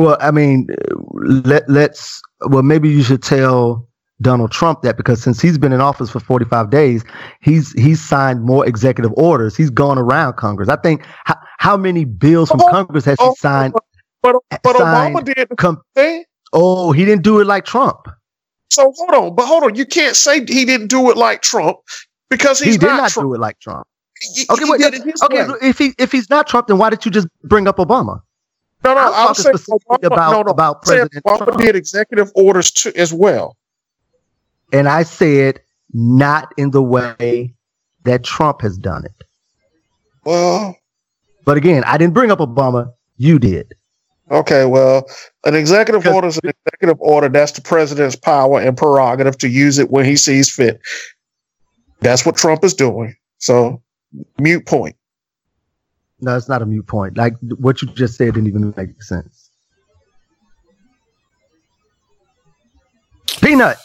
Well, 0.00 0.16
I 0.20 0.30
mean, 0.30 0.66
let 1.12 1.68
let's. 1.68 2.22
Well, 2.48 2.62
maybe 2.62 2.88
you 2.88 3.02
should 3.02 3.22
tell 3.22 3.86
Donald 4.22 4.50
Trump 4.50 4.80
that 4.80 4.96
because 4.96 5.22
since 5.22 5.40
he's 5.42 5.58
been 5.58 5.72
in 5.74 5.80
office 5.82 6.08
for 6.08 6.20
45 6.20 6.70
days, 6.70 7.04
he's 7.42 7.72
he's 7.72 8.00
signed 8.02 8.42
more 8.42 8.66
executive 8.66 9.12
orders. 9.16 9.56
He's 9.56 9.68
gone 9.68 9.98
around 9.98 10.36
Congress. 10.36 10.70
I 10.70 10.76
think 10.76 11.04
how, 11.24 11.36
how 11.58 11.76
many 11.76 12.06
bills 12.06 12.50
from 12.50 12.62
Oh, 12.62 12.70
Congress 12.70 13.04
has 13.04 13.18
oh, 13.20 13.30
he 13.30 13.34
signed? 13.36 13.74
But 14.22 14.36
but 14.62 14.76
signed 14.76 15.16
Obama 15.16 15.22
did 15.22 15.48
Com- 15.58 15.82
thing. 15.94 16.24
oh, 16.54 16.92
he 16.92 17.04
didn't 17.04 17.22
do 17.22 17.38
it 17.40 17.46
like 17.46 17.66
Trump. 17.66 17.98
So 18.70 18.92
hold 18.96 19.10
on, 19.14 19.34
but 19.34 19.46
hold 19.46 19.64
on. 19.64 19.74
You 19.74 19.84
can't 19.84 20.16
say 20.16 20.40
he 20.46 20.64
didn't 20.64 20.86
do 20.86 21.10
it 21.10 21.18
like 21.18 21.42
Trump 21.42 21.76
because 22.30 22.58
he's 22.58 22.74
he 22.74 22.78
did 22.78 22.86
not, 22.86 22.96
not 22.96 23.10
Trump. 23.10 23.28
do 23.28 23.34
it 23.34 23.40
like 23.40 23.58
Trump. 23.60 23.86
He- 24.34 24.46
Okay, 24.50 24.64
he 24.64 24.70
wait, 24.70 24.80
did 24.80 24.94
it 24.94 25.02
his 25.04 25.22
okay. 25.24 25.46
way. 25.46 25.54
If 25.62 25.76
he 25.78 25.92
if 25.98 26.10
he's 26.12 26.30
not 26.30 26.46
Trump, 26.46 26.68
then 26.68 26.78
why 26.78 26.88
did 26.88 27.04
you 27.04 27.10
just 27.10 27.28
bring 27.44 27.66
up 27.68 27.76
Obama? 27.78 28.20
No, 28.82 28.94
no, 28.94 29.00
I'm 29.12 29.28
I'm, 29.28 29.34
saying 29.34 29.56
Obama, 29.56 30.06
about 30.06 30.32
no, 30.32 30.42
no, 30.42 30.50
about 30.50 30.82
President 30.82 31.24
Obama 31.24 31.44
Trump. 31.44 31.60
did 31.60 31.76
executive 31.76 32.30
orders 32.34 32.70
too 32.70 32.92
as 32.96 33.12
well. 33.12 33.56
And 34.72 34.88
I 34.88 35.02
said 35.02 35.60
not 35.92 36.52
in 36.56 36.70
the 36.70 36.82
way 36.82 37.54
that 38.04 38.24
Trump 38.24 38.62
has 38.62 38.78
done 38.78 39.04
it. 39.04 39.24
Well, 40.24 40.76
But 41.44 41.56
again, 41.56 41.82
I 41.84 41.98
didn't 41.98 42.14
bring 42.14 42.30
up 42.30 42.38
Obama. 42.38 42.92
You 43.16 43.38
did. 43.38 43.74
okay, 44.30 44.64
well, 44.64 45.04
an 45.44 45.54
executive 45.54 46.06
order 46.06 46.28
is 46.28 46.38
an 46.42 46.50
executive 46.50 47.00
order. 47.00 47.28
That's 47.28 47.52
the 47.52 47.60
president's 47.60 48.16
power 48.16 48.60
and 48.60 48.76
prerogative 48.76 49.36
to 49.38 49.48
use 49.48 49.78
it 49.78 49.90
when 49.90 50.04
he 50.04 50.16
sees 50.16 50.48
fit. 50.50 50.80
That's 52.00 52.24
what 52.24 52.36
Trump 52.36 52.64
is 52.64 52.72
doing. 52.72 53.14
So, 53.38 53.82
mute 54.38 54.64
point. 54.66 54.96
No, 56.22 56.36
it's 56.36 56.48
not 56.48 56.62
a 56.62 56.66
mute 56.66 56.86
point. 56.86 57.16
Like 57.16 57.34
what 57.58 57.82
you 57.82 57.88
just 57.88 58.16
said 58.16 58.34
didn't 58.34 58.48
even 58.48 58.74
make 58.76 59.02
sense. 59.02 59.50
Peanut. 63.40 63.76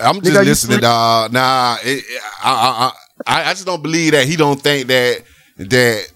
I'm 0.00 0.20
just 0.20 0.36
Nigga, 0.36 0.44
listening, 0.44 0.80
dog. 0.80 1.32
Nah, 1.32 1.76
it, 1.82 2.04
I, 2.42 2.92
I, 3.26 3.32
I, 3.32 3.50
I 3.50 3.52
just 3.52 3.66
don't 3.66 3.82
believe 3.82 4.12
that 4.12 4.26
he 4.26 4.36
don't 4.36 4.60
think 4.60 4.88
that 4.88 5.22
that 5.58 6.08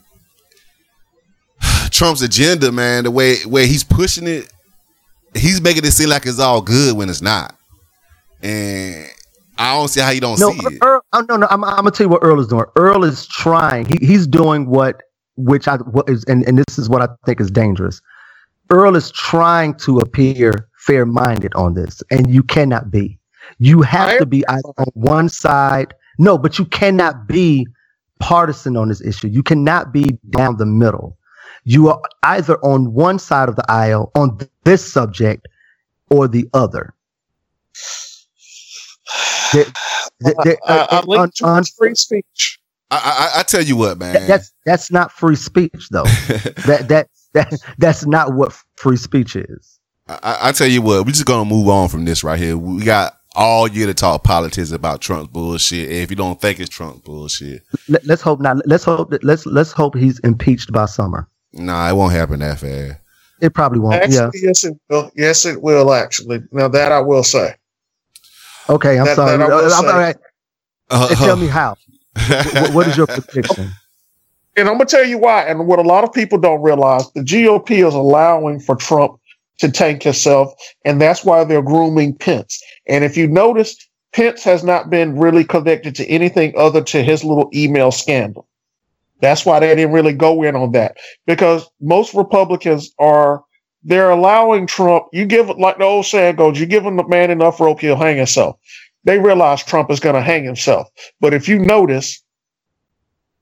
Trump's 1.90 2.22
agenda, 2.22 2.72
man, 2.72 3.04
the 3.04 3.11
way 3.11 3.37
way 3.46 3.66
he's 3.66 3.85
pushing 3.85 4.26
it, 4.26 4.52
he's 5.35 5.61
making 5.61 5.85
it 5.85 5.92
seem 5.92 6.09
like 6.09 6.26
it's 6.26 6.40
all 6.40 6.61
good 6.61 6.96
when 6.96 7.09
it's 7.09 7.22
not, 7.22 7.54
and 8.42 9.09
I 9.59 9.76
don't 9.76 9.88
see 9.88 10.00
how 10.00 10.11
you 10.11 10.20
don't 10.20 10.38
No, 10.38 10.50
see 10.50 10.74
it. 10.76 10.83
Earl, 10.83 11.00
oh, 11.12 11.26
no, 11.28 11.37
no. 11.37 11.46
I'm, 11.50 11.64
I'm 11.64 11.76
gonna 11.76 11.90
tell 11.90 12.07
you 12.07 12.11
what 12.11 12.20
Earl 12.22 12.40
is 12.40 12.46
doing. 12.46 12.64
Earl 12.76 13.04
is 13.04 13.26
trying. 13.26 13.87
He, 13.87 13.98
he's 14.04 14.26
doing 14.26 14.66
what, 14.66 15.02
which 15.38 15.68
I 15.68 15.77
what 15.79 16.09
is, 16.11 16.24
and, 16.24 16.46
and 16.48 16.59
this 16.59 16.79
is 16.79 16.88
what 16.90 17.03
I 17.03 17.09
think 17.27 17.40
is 17.40 17.51
dangerous. 17.51 18.03
Earl 18.70 18.96
is 18.96 19.11
trying 19.12 19.74
to 19.77 19.98
appear 19.98 20.68
fair-minded 20.79 21.55
on 21.55 21.74
this, 21.74 22.03
and 22.11 22.31
you 22.33 22.42
cannot 22.42 22.90
be. 22.90 23.18
You 23.59 23.83
have 23.83 24.11
I 24.11 24.18
to 24.18 24.27
be 24.27 24.46
either 24.48 24.68
on 24.79 24.87
one 24.94 25.29
side. 25.31 25.94
No, 26.18 26.37
but 26.38 26.59
you 26.59 26.66
cannot 26.66 27.29
be 27.29 27.66
partisan 28.20 28.77
on 28.77 28.88
this 28.88 29.01
issue. 29.01 29.29
You 29.29 29.42
cannot 29.42 29.92
be 29.92 30.18
down 30.31 30.59
the 30.59 30.66
middle. 30.66 31.16
You 31.64 31.88
are 31.88 32.01
either 32.24 32.59
on 32.64 32.92
one 32.92 33.18
side 33.18 33.48
of 33.48 33.57
the 33.57 33.64
aisle 33.70 34.11
on 34.16 34.38
this 34.64 34.92
subject 34.92 35.48
or 36.11 36.29
the 36.29 36.48
other. 36.55 36.94
I, 40.24 40.35
I 40.68 40.79
uh, 40.90 41.03
link 41.07 41.22
un- 41.22 41.31
to 41.37 41.46
un- 41.46 41.64
free 41.79 41.94
speech. 41.94 42.57
I, 42.90 43.31
I, 43.37 43.40
I 43.40 43.42
tell 43.42 43.62
you 43.62 43.77
what, 43.77 43.98
man. 43.98 44.14
that- 44.14 44.27
that's 44.29 44.53
that's 44.64 44.90
not 44.90 45.12
free 45.12 45.37
speech 45.37 45.88
though. 45.90 46.03
that 46.66 46.87
that 46.88 47.09
that 47.35 47.53
that's 47.79 48.07
not 48.07 48.35
what 48.35 48.53
free 48.77 48.96
speech 48.96 49.37
is. 49.37 49.79
I, 50.09 50.38
I 50.48 50.53
tell 50.53 50.66
you 50.68 50.81
what, 50.81 51.05
we're 51.05 51.12
just 51.12 51.27
gonna 51.27 51.44
move 51.48 51.68
on 51.68 51.88
from 51.88 52.05
this 52.07 52.24
right 52.24 52.38
here. 52.38 52.57
We 52.57 52.83
got 52.85 53.14
all 53.37 53.68
year 53.68 53.87
to 53.87 53.94
talk 53.94 54.24
politics 54.24 54.70
about 54.72 55.03
Trump's 55.03 55.31
bullshit. 55.31 55.90
If 55.90 56.09
you 56.11 56.16
don't 56.16 56.40
think 56.40 56.59
it's 56.61 56.70
Trump's 56.70 57.01
bullshit, 57.01 57.62
Let, 57.88 58.09
us 58.09 58.22
hope 58.22 58.40
not. 58.40 58.66
Let's 58.66 58.85
hope 58.85 59.11
that 59.11 59.22
let's 59.22 59.44
let's 59.44 59.70
hope 59.72 59.94
he's 59.94 60.18
impeached 60.20 60.72
by 60.72 60.87
summer. 60.87 61.29
nah, 61.53 61.88
it 61.90 61.94
won't 61.94 62.12
happen 62.12 62.40
that 62.40 62.59
fast. 62.59 63.01
It 63.40 63.53
probably 63.55 63.79
won't. 63.81 63.96
Actually, 63.96 64.16
yeah. 64.16 64.31
yes, 64.48 64.64
it 64.64 64.74
will. 64.88 65.11
Yes, 65.14 65.44
it 65.44 65.61
will. 65.62 65.92
Actually, 65.92 66.40
now 66.53 66.68
that 66.68 66.90
I 66.90 67.01
will 67.01 67.22
say. 67.22 67.55
Okay. 68.70 68.98
I'm 68.98 69.05
that- 69.05 69.16
sorry. 69.16 69.37
that 69.37 69.44
I 69.44 69.48
will 69.48 69.59
Uh, 69.59 69.61
I'm- 69.61 69.70
say. 69.70 69.77
all 69.90 69.98
right. 69.98 70.16
Uh, 70.90 71.14
tell 71.16 71.37
me 71.37 71.46
how. 71.46 71.77
What- 72.14 72.74
what 72.74 72.88
is 72.88 72.96
your 72.96 73.06
prediction? 73.06 73.70
And 74.56 74.68
I'm 74.68 74.74
gonna 74.74 74.86
tell 74.86 75.04
you 75.04 75.18
why. 75.18 75.44
And 75.44 75.66
what 75.66 75.78
a 75.78 75.82
lot 75.82 76.04
of 76.04 76.12
people 76.12 76.38
don't 76.38 76.62
realize, 76.62 77.11
the 77.12 77.22
GOP 77.22 77.86
is 77.86 77.94
allowing 77.94 78.59
for 78.61 78.74
Trump 78.74 79.20
to 79.59 79.70
tank 79.70 80.02
himself, 80.02 80.52
and 80.84 81.00
that's 81.00 81.24
why 81.24 81.44
they're 81.44 81.62
grooming 81.62 82.14
Pence. 82.14 82.61
And 82.86 83.04
if 83.04 83.16
you 83.16 83.26
notice, 83.28 83.76
Pence 84.12 84.42
has 84.44 84.64
not 84.64 84.90
been 84.90 85.18
really 85.18 85.44
connected 85.44 85.94
to 85.96 86.06
anything 86.06 86.52
other 86.56 86.82
to 86.82 87.02
his 87.02 87.22
little 87.24 87.50
email 87.54 87.90
scandal. 87.92 88.46
That's 89.20 89.44
why 89.44 89.61
they 89.61 89.74
didn't 89.74 89.92
really 89.92 90.12
go 90.12 90.42
in 90.42 90.54
on 90.56 90.72
that 90.72 90.96
because 91.26 91.68
most 91.80 92.14
Republicans 92.14 92.92
are 92.98 93.42
they're 93.84 94.11
allowing 94.11 94.66
Trump. 94.66 95.06
You 95.12 95.24
give 95.24 95.48
like 95.50 95.78
the 95.78 95.84
old 95.84 96.06
saying 96.06 96.36
goes, 96.36 96.59
you 96.59 96.66
give 96.66 96.84
him 96.84 96.96
the 96.96 97.06
man 97.06 97.30
enough 97.30 97.61
rope, 97.61 97.80
he'll 97.80 97.96
hang 97.96 98.16
himself. 98.16 98.56
They 99.09 99.18
realize 99.18 99.64
Trump 99.64 99.90
is 99.90 100.00
going 100.00 100.16
to 100.16 100.20
hang 100.20 100.44
himself. 100.44 100.86
But 101.18 101.32
if 101.32 101.48
you 101.48 101.59
notice, 101.59 102.22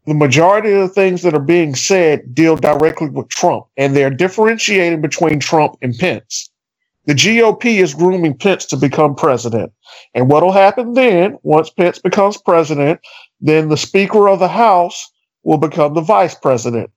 the 0.06 0.14
majority 0.14 0.72
of 0.72 0.82
the 0.82 0.94
things 0.94 1.22
that 1.22 1.34
are 1.34 1.40
being 1.40 1.74
said 1.74 2.32
deal 2.32 2.54
directly 2.54 3.08
with 3.08 3.28
Trump, 3.30 3.66
and 3.76 3.96
they're 3.96 4.08
differentiating 4.08 5.00
between 5.00 5.40
Trump 5.40 5.76
and 5.82 5.92
Pence. 5.98 6.48
The 7.06 7.14
GOP 7.14 7.82
is 7.82 7.94
grooming 7.94 8.38
Pence 8.38 8.64
to 8.66 8.76
become 8.76 9.16
president. 9.16 9.72
And 10.14 10.30
what'll 10.30 10.52
happen 10.52 10.94
then, 10.94 11.36
once 11.42 11.68
Pence 11.68 11.98
becomes 11.98 12.36
president, 12.36 13.00
then 13.40 13.68
the 13.68 13.76
Speaker 13.76 14.28
of 14.28 14.38
the 14.38 14.46
House 14.46 15.10
will 15.42 15.58
become 15.58 15.94
the 15.94 16.00
vice 16.00 16.36
president 16.36 16.92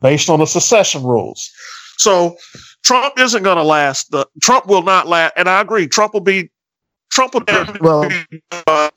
based 0.00 0.30
on 0.30 0.38
the 0.38 0.46
secession 0.46 1.02
rules. 1.02 1.50
So 1.98 2.38
Trump 2.84 3.18
isn't 3.18 3.42
going 3.42 3.58
to 3.58 3.62
last. 3.62 4.12
The 4.12 4.26
Trump 4.40 4.66
will 4.66 4.82
not 4.82 5.08
last, 5.08 5.34
and 5.36 5.46
I 5.46 5.60
agree. 5.60 5.88
Trump 5.88 6.14
will 6.14 6.22
be 6.22 6.48
Trump 7.10 7.34
will 7.34 7.42
well, 7.80 8.08
uh, 8.66 8.90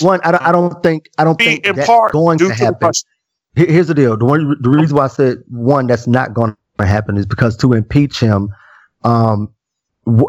one. 0.00 0.20
I 0.22 0.32
don't, 0.32 0.42
I 0.42 0.52
don't 0.52 0.82
think 0.82 1.08
I 1.18 1.24
don't 1.24 1.38
think 1.38 1.66
in 1.66 1.76
that's 1.76 2.12
going 2.12 2.38
to 2.38 2.52
happen. 2.52 2.92
Here's 3.54 3.88
the 3.88 3.94
deal. 3.94 4.16
The 4.16 4.24
one 4.24 4.56
the 4.60 4.70
reason 4.70 4.96
why 4.96 5.04
I 5.04 5.08
said 5.08 5.38
one 5.48 5.86
that's 5.86 6.06
not 6.06 6.34
going 6.34 6.56
to 6.78 6.86
happen 6.86 7.16
is 7.16 7.26
because 7.26 7.56
to 7.58 7.72
impeach 7.72 8.18
him, 8.20 8.52
um, 9.04 9.52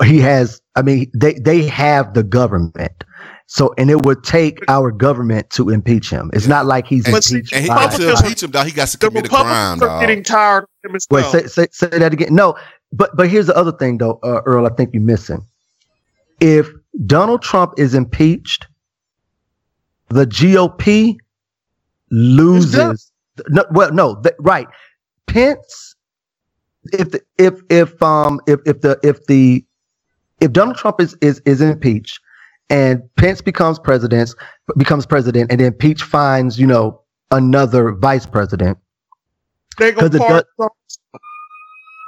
he 0.04 0.20
has. 0.20 0.62
I 0.76 0.82
mean, 0.82 1.12
they 1.16 1.34
they 1.34 1.66
have 1.68 2.14
the 2.14 2.24
government. 2.24 3.04
So, 3.48 3.74
and 3.78 3.92
it 3.92 4.06
would 4.06 4.24
take 4.24 4.60
our 4.70 4.92
government 4.92 5.50
to 5.52 5.72
impeach 5.72 6.10
him. 6.10 6.32
It's 6.34 6.48
not 6.48 6.68
like 6.68 6.88
he's 6.88 7.06
and, 7.06 7.16
impeached. 7.16 7.54
And 7.54 7.64
he, 7.64 7.98
to 7.98 8.10
impeach 8.12 8.44
him, 8.44 8.52
dog, 8.52 8.66
he 8.66 8.72
got 8.72 8.88
to 8.88 8.98
commit 8.98 9.26
a 9.26 9.30
crime, 9.30 9.78
dog. 9.78 10.00
getting 10.00 10.24
tired 10.24 10.64
of 10.64 10.90
him 10.90 10.96
as 10.96 11.06
well. 11.12 11.30
Wait, 11.34 11.50
say, 11.50 11.68
say, 11.68 11.68
say 11.90 12.00
that 12.00 12.14
again. 12.14 12.34
No, 12.34 12.56
but 12.94 13.12
but 13.18 13.30
here's 13.30 13.48
the 13.48 13.58
other 13.58 13.74
thing, 13.74 13.98
though, 13.98 14.22
uh, 14.24 14.42
Earl. 14.46 14.66
I 14.66 14.70
think 14.70 14.92
you're 14.94 15.04
missing. 15.04 15.46
If 16.40 16.70
Donald 17.06 17.42
Trump 17.42 17.74
is 17.78 17.94
impeached, 17.94 18.68
the 20.10 20.26
GOP 20.26 21.18
loses. 22.10 23.12
No, 23.50 23.66
well, 23.72 23.92
no, 23.94 24.22
right. 24.40 24.68
Pence, 25.28 25.96
if 26.92 27.12
the, 27.12 27.22
if 27.38 27.62
if 27.70 28.02
um 28.04 28.42
if 28.48 28.60
if 28.66 28.82
the 28.82 29.00
if 29.04 29.26
the 29.28 29.64
if 30.42 30.52
Donald 30.52 30.78
Trump 30.78 31.00
is 31.00 31.16
is 31.22 31.42
is 31.46 31.62
impeached 31.62 32.20
and 32.70 33.02
Pence 33.16 33.42
becomes 33.42 33.80
president 33.80 34.34
becomes 34.78 35.06
president 35.06 35.52
and 35.52 35.62
then 35.62 35.74
Pence 35.74 36.02
finds 36.02 36.60
you 36.60 36.68
know 36.68 37.02
another 37.32 37.94
vice 37.94 38.26
president. 38.26 38.78
They 39.78 39.94
go 39.94 40.10
part, 40.10 40.46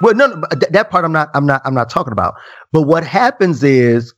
well, 0.02 0.14
no, 0.14 0.26
no 0.26 0.42
that 0.70 0.90
part 0.90 1.04
I'm 1.04 1.12
not 1.12 1.30
I'm 1.34 1.46
not 1.46 1.62
I'm 1.64 1.74
not 1.74 1.88
talking 1.88 2.12
about. 2.12 2.34
But 2.72 2.82
what 2.82 3.04
happens 3.04 3.62
is 3.64 4.12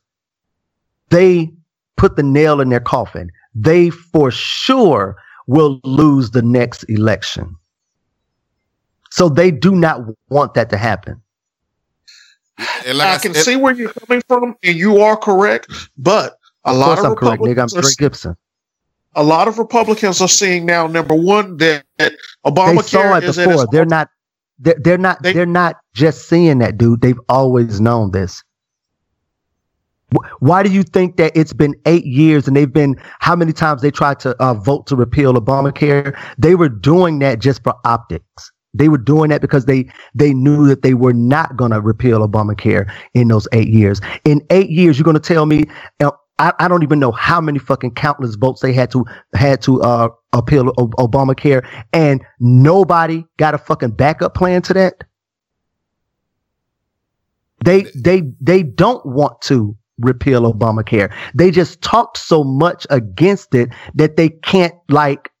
they 1.09 1.51
put 1.95 2.15
the 2.15 2.23
nail 2.23 2.61
in 2.61 2.69
their 2.69 2.79
coffin. 2.79 3.29
They 3.55 3.89
for 3.89 4.31
sure 4.31 5.17
will 5.47 5.79
lose 5.83 6.31
the 6.31 6.41
next 6.41 6.83
election. 6.83 7.55
So 9.09 9.29
they 9.29 9.51
do 9.51 9.75
not 9.75 10.01
want 10.29 10.53
that 10.53 10.69
to 10.69 10.77
happen. 10.77 11.21
Like 12.85 13.01
I, 13.01 13.15
I 13.15 13.17
can 13.19 13.33
see 13.33 13.55
where 13.55 13.73
you're 13.73 13.93
coming 13.93 14.21
from, 14.27 14.55
and 14.63 14.75
you 14.75 14.99
are 14.99 15.15
correct. 15.15 15.71
But 15.97 16.37
a 16.65 16.71
of 16.71 16.77
lot 16.77 16.99
of 16.99 17.05
I'm 17.05 17.15
correct, 17.15 17.41
nigga. 17.43 17.61
I'm 17.61 17.81
Trey 17.81 17.91
Gibson. 17.97 18.35
A 19.15 19.23
lot 19.23 19.47
of 19.47 19.57
Republicans 19.57 20.21
are 20.21 20.27
seeing 20.27 20.65
now. 20.65 20.87
Number 20.87 21.15
one, 21.15 21.57
that, 21.57 21.83
that 21.97 22.13
Obamacare 22.45 23.21
they 23.21 23.31
saw 23.31 23.43
it 23.43 23.47
before. 23.47 23.67
They're 23.71 23.85
not. 23.85 24.09
They're, 24.59 24.75
they're 24.79 24.97
not. 24.97 25.21
They, 25.21 25.33
they're 25.33 25.45
not 25.45 25.77
just 25.93 26.27
seeing 26.27 26.59
that, 26.59 26.77
dude. 26.77 27.01
They've 27.01 27.19
always 27.29 27.79
known 27.79 28.11
this. 28.11 28.43
Why 30.39 30.63
do 30.63 30.71
you 30.71 30.83
think 30.83 31.17
that 31.17 31.35
it's 31.35 31.53
been 31.53 31.75
eight 31.85 32.05
years 32.05 32.47
and 32.47 32.55
they've 32.55 32.71
been 32.71 32.95
how 33.19 33.35
many 33.35 33.51
times 33.51 33.81
they 33.81 33.91
tried 33.91 34.19
to 34.21 34.35
uh, 34.41 34.53
vote 34.53 34.87
to 34.87 34.95
repeal 34.95 35.33
Obamacare? 35.33 36.17
They 36.37 36.55
were 36.55 36.69
doing 36.69 37.19
that 37.19 37.39
just 37.39 37.63
for 37.63 37.73
optics. 37.83 38.51
They 38.73 38.89
were 38.89 38.97
doing 38.97 39.29
that 39.31 39.41
because 39.41 39.65
they 39.65 39.89
they 40.13 40.33
knew 40.33 40.67
that 40.67 40.81
they 40.81 40.93
were 40.93 41.13
not 41.13 41.57
going 41.57 41.71
to 41.71 41.81
repeal 41.81 42.25
Obamacare 42.25 42.89
in 43.13 43.27
those 43.27 43.47
eight 43.51 43.69
years. 43.69 43.99
In 44.23 44.41
eight 44.49 44.69
years, 44.69 44.97
you're 44.97 45.03
going 45.03 45.15
to 45.15 45.19
tell 45.19 45.45
me 45.45 45.65
uh, 45.99 46.11
I, 46.39 46.53
I, 46.59 46.67
don't 46.67 46.83
even 46.83 46.99
know 46.99 47.11
how 47.11 47.41
many 47.41 47.59
fucking 47.59 47.95
countless 47.95 48.35
votes 48.35 48.61
they 48.61 48.73
had 48.73 48.91
to 48.91 49.05
had 49.33 49.61
to 49.63 49.81
uh, 49.81 50.09
appeal 50.33 50.69
o- 50.77 50.89
Obamacare, 50.89 51.67
and 51.93 52.23
nobody 52.39 53.25
got 53.37 53.53
a 53.53 53.57
fucking 53.57 53.91
backup 53.91 54.35
plan 54.35 54.61
to 54.63 54.73
that. 54.73 55.03
They 57.65 57.85
they 57.95 58.23
they 58.39 58.63
don't 58.63 59.03
want 59.05 59.41
to 59.43 59.75
repeal 59.99 60.51
Obamacare. 60.51 61.13
They 61.33 61.51
just 61.51 61.81
talked 61.81 62.17
so 62.17 62.43
much 62.43 62.85
against 62.89 63.53
it 63.55 63.69
that 63.95 64.15
they 64.17 64.29
can't 64.29 64.75
like 64.89 65.31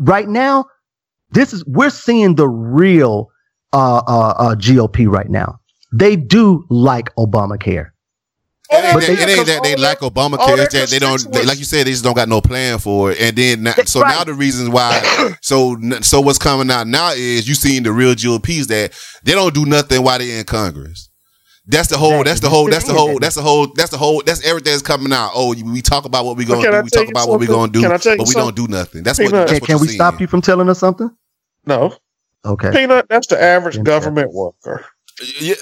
right 0.00 0.28
now. 0.28 0.66
This 1.30 1.52
is 1.52 1.64
we're 1.66 1.90
seeing 1.90 2.36
the 2.36 2.48
real 2.48 3.30
uh, 3.72 4.02
uh, 4.06 4.34
uh, 4.38 4.54
GOP 4.54 5.08
right 5.08 5.28
now. 5.28 5.60
They 5.92 6.16
do 6.16 6.64
like 6.70 7.14
Obamacare. 7.16 7.90
It 8.68 8.84
ain't, 8.84 9.00
that, 9.00 9.28
it 9.28 9.38
ain't 9.38 9.46
that 9.46 9.62
they 9.62 9.76
lack 9.76 9.98
Obamacare. 9.98 10.58
It's 10.58 10.74
that 10.74 10.88
they 10.88 10.98
don't, 10.98 11.32
they, 11.32 11.44
like 11.44 11.58
you 11.58 11.64
said, 11.64 11.86
they 11.86 11.92
just 11.92 12.02
don't 12.02 12.16
got 12.16 12.28
no 12.28 12.40
plan 12.40 12.78
for 12.78 13.12
it. 13.12 13.20
And 13.20 13.36
then, 13.36 13.66
so 13.86 14.00
right. 14.00 14.10
now 14.10 14.24
the 14.24 14.34
reasons 14.34 14.70
why, 14.70 15.36
so 15.40 15.76
so 16.00 16.20
what's 16.20 16.38
coming 16.38 16.68
out 16.70 16.88
now 16.88 17.12
is 17.12 17.48
you 17.48 17.54
seeing 17.54 17.84
the 17.84 17.92
real 17.92 18.14
GOPs 18.16 18.66
that 18.66 18.92
they 19.22 19.32
don't 19.32 19.54
do 19.54 19.66
nothing 19.66 20.02
while 20.02 20.18
they're 20.18 20.40
in 20.40 20.44
Congress. 20.44 21.08
That's 21.68 21.88
the 21.88 21.98
whole. 21.98 22.22
That's 22.22 22.40
the 22.40 22.48
whole. 22.48 22.68
That's 22.68 22.86
the 22.86 22.92
whole. 22.92 23.18
That's 23.18 23.34
the 23.34 23.42
whole. 23.42 23.66
That's 23.74 23.90
the 23.90 23.98
whole. 23.98 24.22
That's 24.24 24.44
everything 24.44 24.72
that's 24.72 24.82
coming 24.82 25.12
out. 25.12 25.32
Oh, 25.34 25.54
we 25.54 25.82
talk 25.82 26.04
about 26.04 26.24
what 26.24 26.36
we're 26.36 26.46
gonna 26.46 26.62
do. 26.62 26.82
We 26.82 26.90
talk 26.90 27.08
about 27.08 27.28
what 27.28 27.40
we're 27.40 27.46
gonna 27.46 27.72
do, 27.72 27.82
but 27.82 28.28
we 28.28 28.34
don't 28.34 28.54
do 28.54 28.68
nothing. 28.68 29.02
That's 29.02 29.18
what. 29.18 29.32
That's 29.32 29.52
can, 29.52 29.60
what 29.60 29.66
can 29.66 29.80
we 29.80 29.88
stop 29.88 30.20
you 30.20 30.26
from 30.26 30.42
telling 30.42 30.68
us 30.68 30.78
something? 30.78 31.10
No. 31.66 31.96
Okay. 32.44 32.70
Peanut. 32.70 33.08
That's 33.08 33.26
the 33.26 33.42
average 33.42 33.82
government 33.82 34.32
worker. 34.32 34.84
Yeah, 35.40 35.54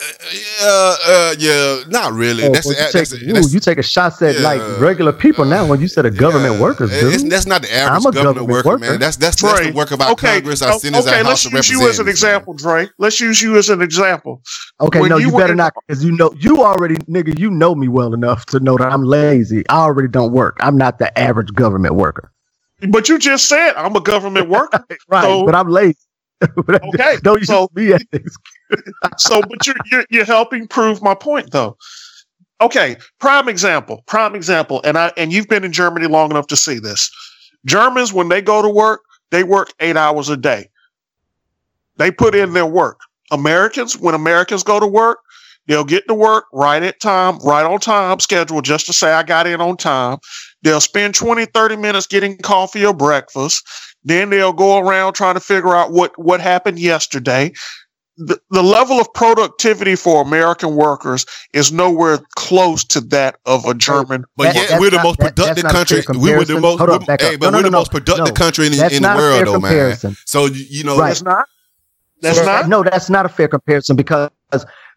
uh, 0.62 0.96
uh, 1.06 1.34
yeah, 1.38 1.84
not 1.86 2.12
really. 2.12 2.42
Oh, 2.42 2.50
that's, 2.50 2.66
well, 2.66 2.74
you, 2.74 2.82
take, 2.86 3.08
that's, 3.08 3.32
that's, 3.32 3.54
you 3.54 3.60
take 3.60 3.78
a 3.78 3.84
shot 3.84 4.20
at 4.20 4.34
yeah, 4.34 4.40
like 4.40 4.80
regular 4.80 5.12
people 5.12 5.44
now 5.44 5.64
when 5.64 5.80
you 5.80 5.86
said 5.86 6.04
a 6.04 6.10
government 6.10 6.54
yeah, 6.54 6.60
workers. 6.60 6.90
Dude. 6.90 7.30
that's 7.30 7.46
not 7.46 7.62
the 7.62 7.72
average 7.72 8.02
government, 8.02 8.24
government 8.24 8.48
worker, 8.48 8.68
worker, 8.70 8.78
man. 8.78 8.98
That's 8.98 9.16
that's, 9.16 9.36
Dre, 9.36 9.50
that's 9.50 9.66
the 9.66 9.72
work 9.72 9.92
of 9.92 10.00
our 10.00 10.10
okay, 10.10 10.40
Congress, 10.40 10.60
our 10.60 10.80
senators, 10.80 11.06
okay, 11.06 11.18
our 11.18 11.24
House 11.24 11.46
of 11.46 11.52
Representatives. 11.52 11.54
Let's 11.54 11.70
use 11.70 11.80
you 11.80 11.88
as 11.88 11.98
an 12.00 12.08
example, 12.08 12.54
Dre. 12.54 12.88
Let's 12.98 13.20
use 13.20 13.42
you 13.42 13.56
as 13.56 13.68
an 13.70 13.80
example. 13.80 14.42
Okay, 14.80 15.00
when 15.00 15.10
no, 15.10 15.18
you, 15.18 15.30
you 15.30 15.36
better 15.36 15.54
not, 15.54 15.72
because 15.86 16.04
you 16.04 16.10
know 16.10 16.34
you 16.36 16.64
already, 16.64 16.96
nigga, 17.06 17.38
you 17.38 17.48
know 17.48 17.76
me 17.76 17.86
well 17.86 18.12
enough 18.12 18.46
to 18.46 18.58
know 18.58 18.76
that 18.76 18.92
I'm 18.92 19.04
lazy. 19.04 19.62
I 19.68 19.76
already 19.76 20.08
don't 20.08 20.32
work. 20.32 20.56
I'm 20.58 20.76
not 20.76 20.98
the 20.98 21.16
average 21.16 21.54
government 21.54 21.94
worker. 21.94 22.32
But 22.88 23.08
you 23.08 23.20
just 23.20 23.48
said 23.48 23.74
I'm 23.76 23.94
a 23.94 24.00
government 24.00 24.48
worker, 24.48 24.84
right? 25.08 25.22
So, 25.22 25.46
but 25.46 25.54
I'm 25.54 25.68
lazy. 25.68 25.96
okay, 26.58 27.18
don't 27.22 27.44
so, 27.44 27.68
use 27.76 27.76
me 27.76 27.92
as 27.92 28.04
so, 29.18 29.40
but 29.42 29.66
you're, 29.66 29.76
you're 29.90 30.04
you're 30.10 30.24
helping 30.24 30.66
prove 30.66 31.02
my 31.02 31.14
point, 31.14 31.50
though. 31.52 31.76
Okay, 32.60 32.96
prime 33.18 33.48
example, 33.48 34.02
prime 34.06 34.34
example, 34.34 34.80
and 34.84 34.96
I 34.96 35.12
and 35.16 35.32
you've 35.32 35.48
been 35.48 35.64
in 35.64 35.72
Germany 35.72 36.06
long 36.06 36.30
enough 36.30 36.46
to 36.48 36.56
see 36.56 36.78
this. 36.78 37.10
Germans, 37.66 38.12
when 38.12 38.28
they 38.28 38.42
go 38.42 38.62
to 38.62 38.68
work, 38.68 39.02
they 39.30 39.44
work 39.44 39.70
eight 39.80 39.96
hours 39.96 40.28
a 40.28 40.36
day. 40.36 40.68
They 41.96 42.10
put 42.10 42.34
in 42.34 42.52
their 42.52 42.66
work. 42.66 43.00
Americans, 43.30 43.96
when 43.96 44.14
Americans 44.14 44.62
go 44.62 44.78
to 44.78 44.86
work, 44.86 45.18
they'll 45.66 45.84
get 45.84 46.06
to 46.08 46.14
work 46.14 46.44
right 46.52 46.82
at 46.82 47.00
time, 47.00 47.38
right 47.38 47.64
on 47.64 47.80
time 47.80 48.20
schedule, 48.20 48.60
just 48.60 48.86
to 48.86 48.92
say 48.92 49.12
I 49.12 49.22
got 49.22 49.46
in 49.46 49.60
on 49.60 49.76
time. 49.76 50.18
They'll 50.62 50.80
spend 50.80 51.14
20, 51.14 51.46
30 51.46 51.76
minutes 51.76 52.06
getting 52.06 52.38
coffee 52.38 52.84
or 52.84 52.94
breakfast. 52.94 53.62
Then 54.04 54.30
they'll 54.30 54.52
go 54.52 54.78
around 54.78 55.14
trying 55.14 55.34
to 55.34 55.40
figure 55.40 55.74
out 55.74 55.92
what, 55.92 56.18
what 56.18 56.40
happened 56.40 56.78
yesterday 56.78 57.52
the, 58.16 58.38
the 58.50 58.62
level 58.62 59.00
of 59.00 59.12
productivity 59.12 59.96
for 59.96 60.22
American 60.22 60.76
workers 60.76 61.26
is 61.52 61.72
nowhere 61.72 62.18
close 62.36 62.84
to 62.84 63.00
that 63.00 63.36
of 63.44 63.64
a 63.64 63.74
German. 63.74 64.24
But 64.36 64.54
yet 64.54 64.78
we're 64.80 64.90
the 64.90 65.02
most 65.02 65.18
productive 65.18 65.64
country. 65.64 66.02
We 66.18 66.32
were 66.32 66.44
the 66.44 66.60
most. 66.60 66.80
On, 66.80 67.00
hey, 67.00 67.36
but 67.36 67.46
no, 67.46 67.50
no, 67.50 67.58
we're 67.58 67.62
the 67.62 67.70
no, 67.70 67.78
most 67.78 67.90
productive 67.90 68.34
country 68.34 68.66
in, 68.66 68.72
in 68.72 69.02
the 69.02 69.14
world, 69.16 69.46
though, 69.46 69.52
comparison. 69.54 70.10
man. 70.10 70.16
So 70.26 70.46
you 70.46 70.84
know, 70.84 70.98
right. 70.98 71.08
that's 71.08 71.22
not. 71.22 71.46
That's 72.20 72.38
so, 72.38 72.44
not. 72.44 72.68
No, 72.68 72.82
that's 72.82 73.10
not 73.10 73.26
a 73.26 73.28
fair 73.28 73.48
comparison 73.48 73.96
because 73.96 74.30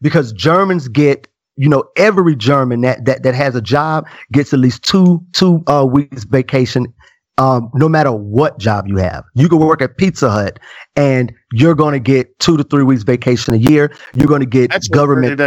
because 0.01 0.31
Germans 0.33 0.87
get 0.87 1.27
you 1.55 1.69
know 1.69 1.83
every 1.95 2.35
German 2.35 2.81
that 2.81 3.05
that 3.05 3.23
that 3.23 3.33
has 3.33 3.55
a 3.55 3.61
job 3.61 4.07
gets 4.31 4.53
at 4.53 4.59
least 4.59 4.83
two 4.83 5.23
two 5.33 5.63
uh, 5.67 5.85
weeks 5.85 6.23
vacation 6.23 6.93
um, 7.37 7.69
no 7.73 7.87
matter 7.87 8.11
what 8.11 8.59
job 8.59 8.87
you 8.87 8.97
have. 8.97 9.23
You 9.35 9.47
can 9.49 9.59
work 9.59 9.81
at 9.81 9.97
Pizza 9.97 10.29
Hut 10.29 10.59
and 10.95 11.33
you're 11.53 11.75
going 11.75 11.93
to 11.93 11.99
get 11.99 12.37
two 12.39 12.57
to 12.57 12.63
three 12.63 12.83
weeks 12.83 13.03
vacation 13.03 13.53
a 13.53 13.57
year. 13.57 13.93
You're 14.15 14.27
going 14.27 14.41
to 14.41 14.47
get 14.47 14.71
That's 14.71 14.87
government. 14.87 15.39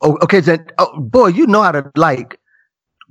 Oh, 0.00 0.18
okay. 0.22 0.40
Then, 0.40 0.66
oh, 0.78 1.00
boy, 1.00 1.28
you 1.28 1.46
know 1.46 1.62
how 1.62 1.72
to 1.72 1.90
like 1.96 2.38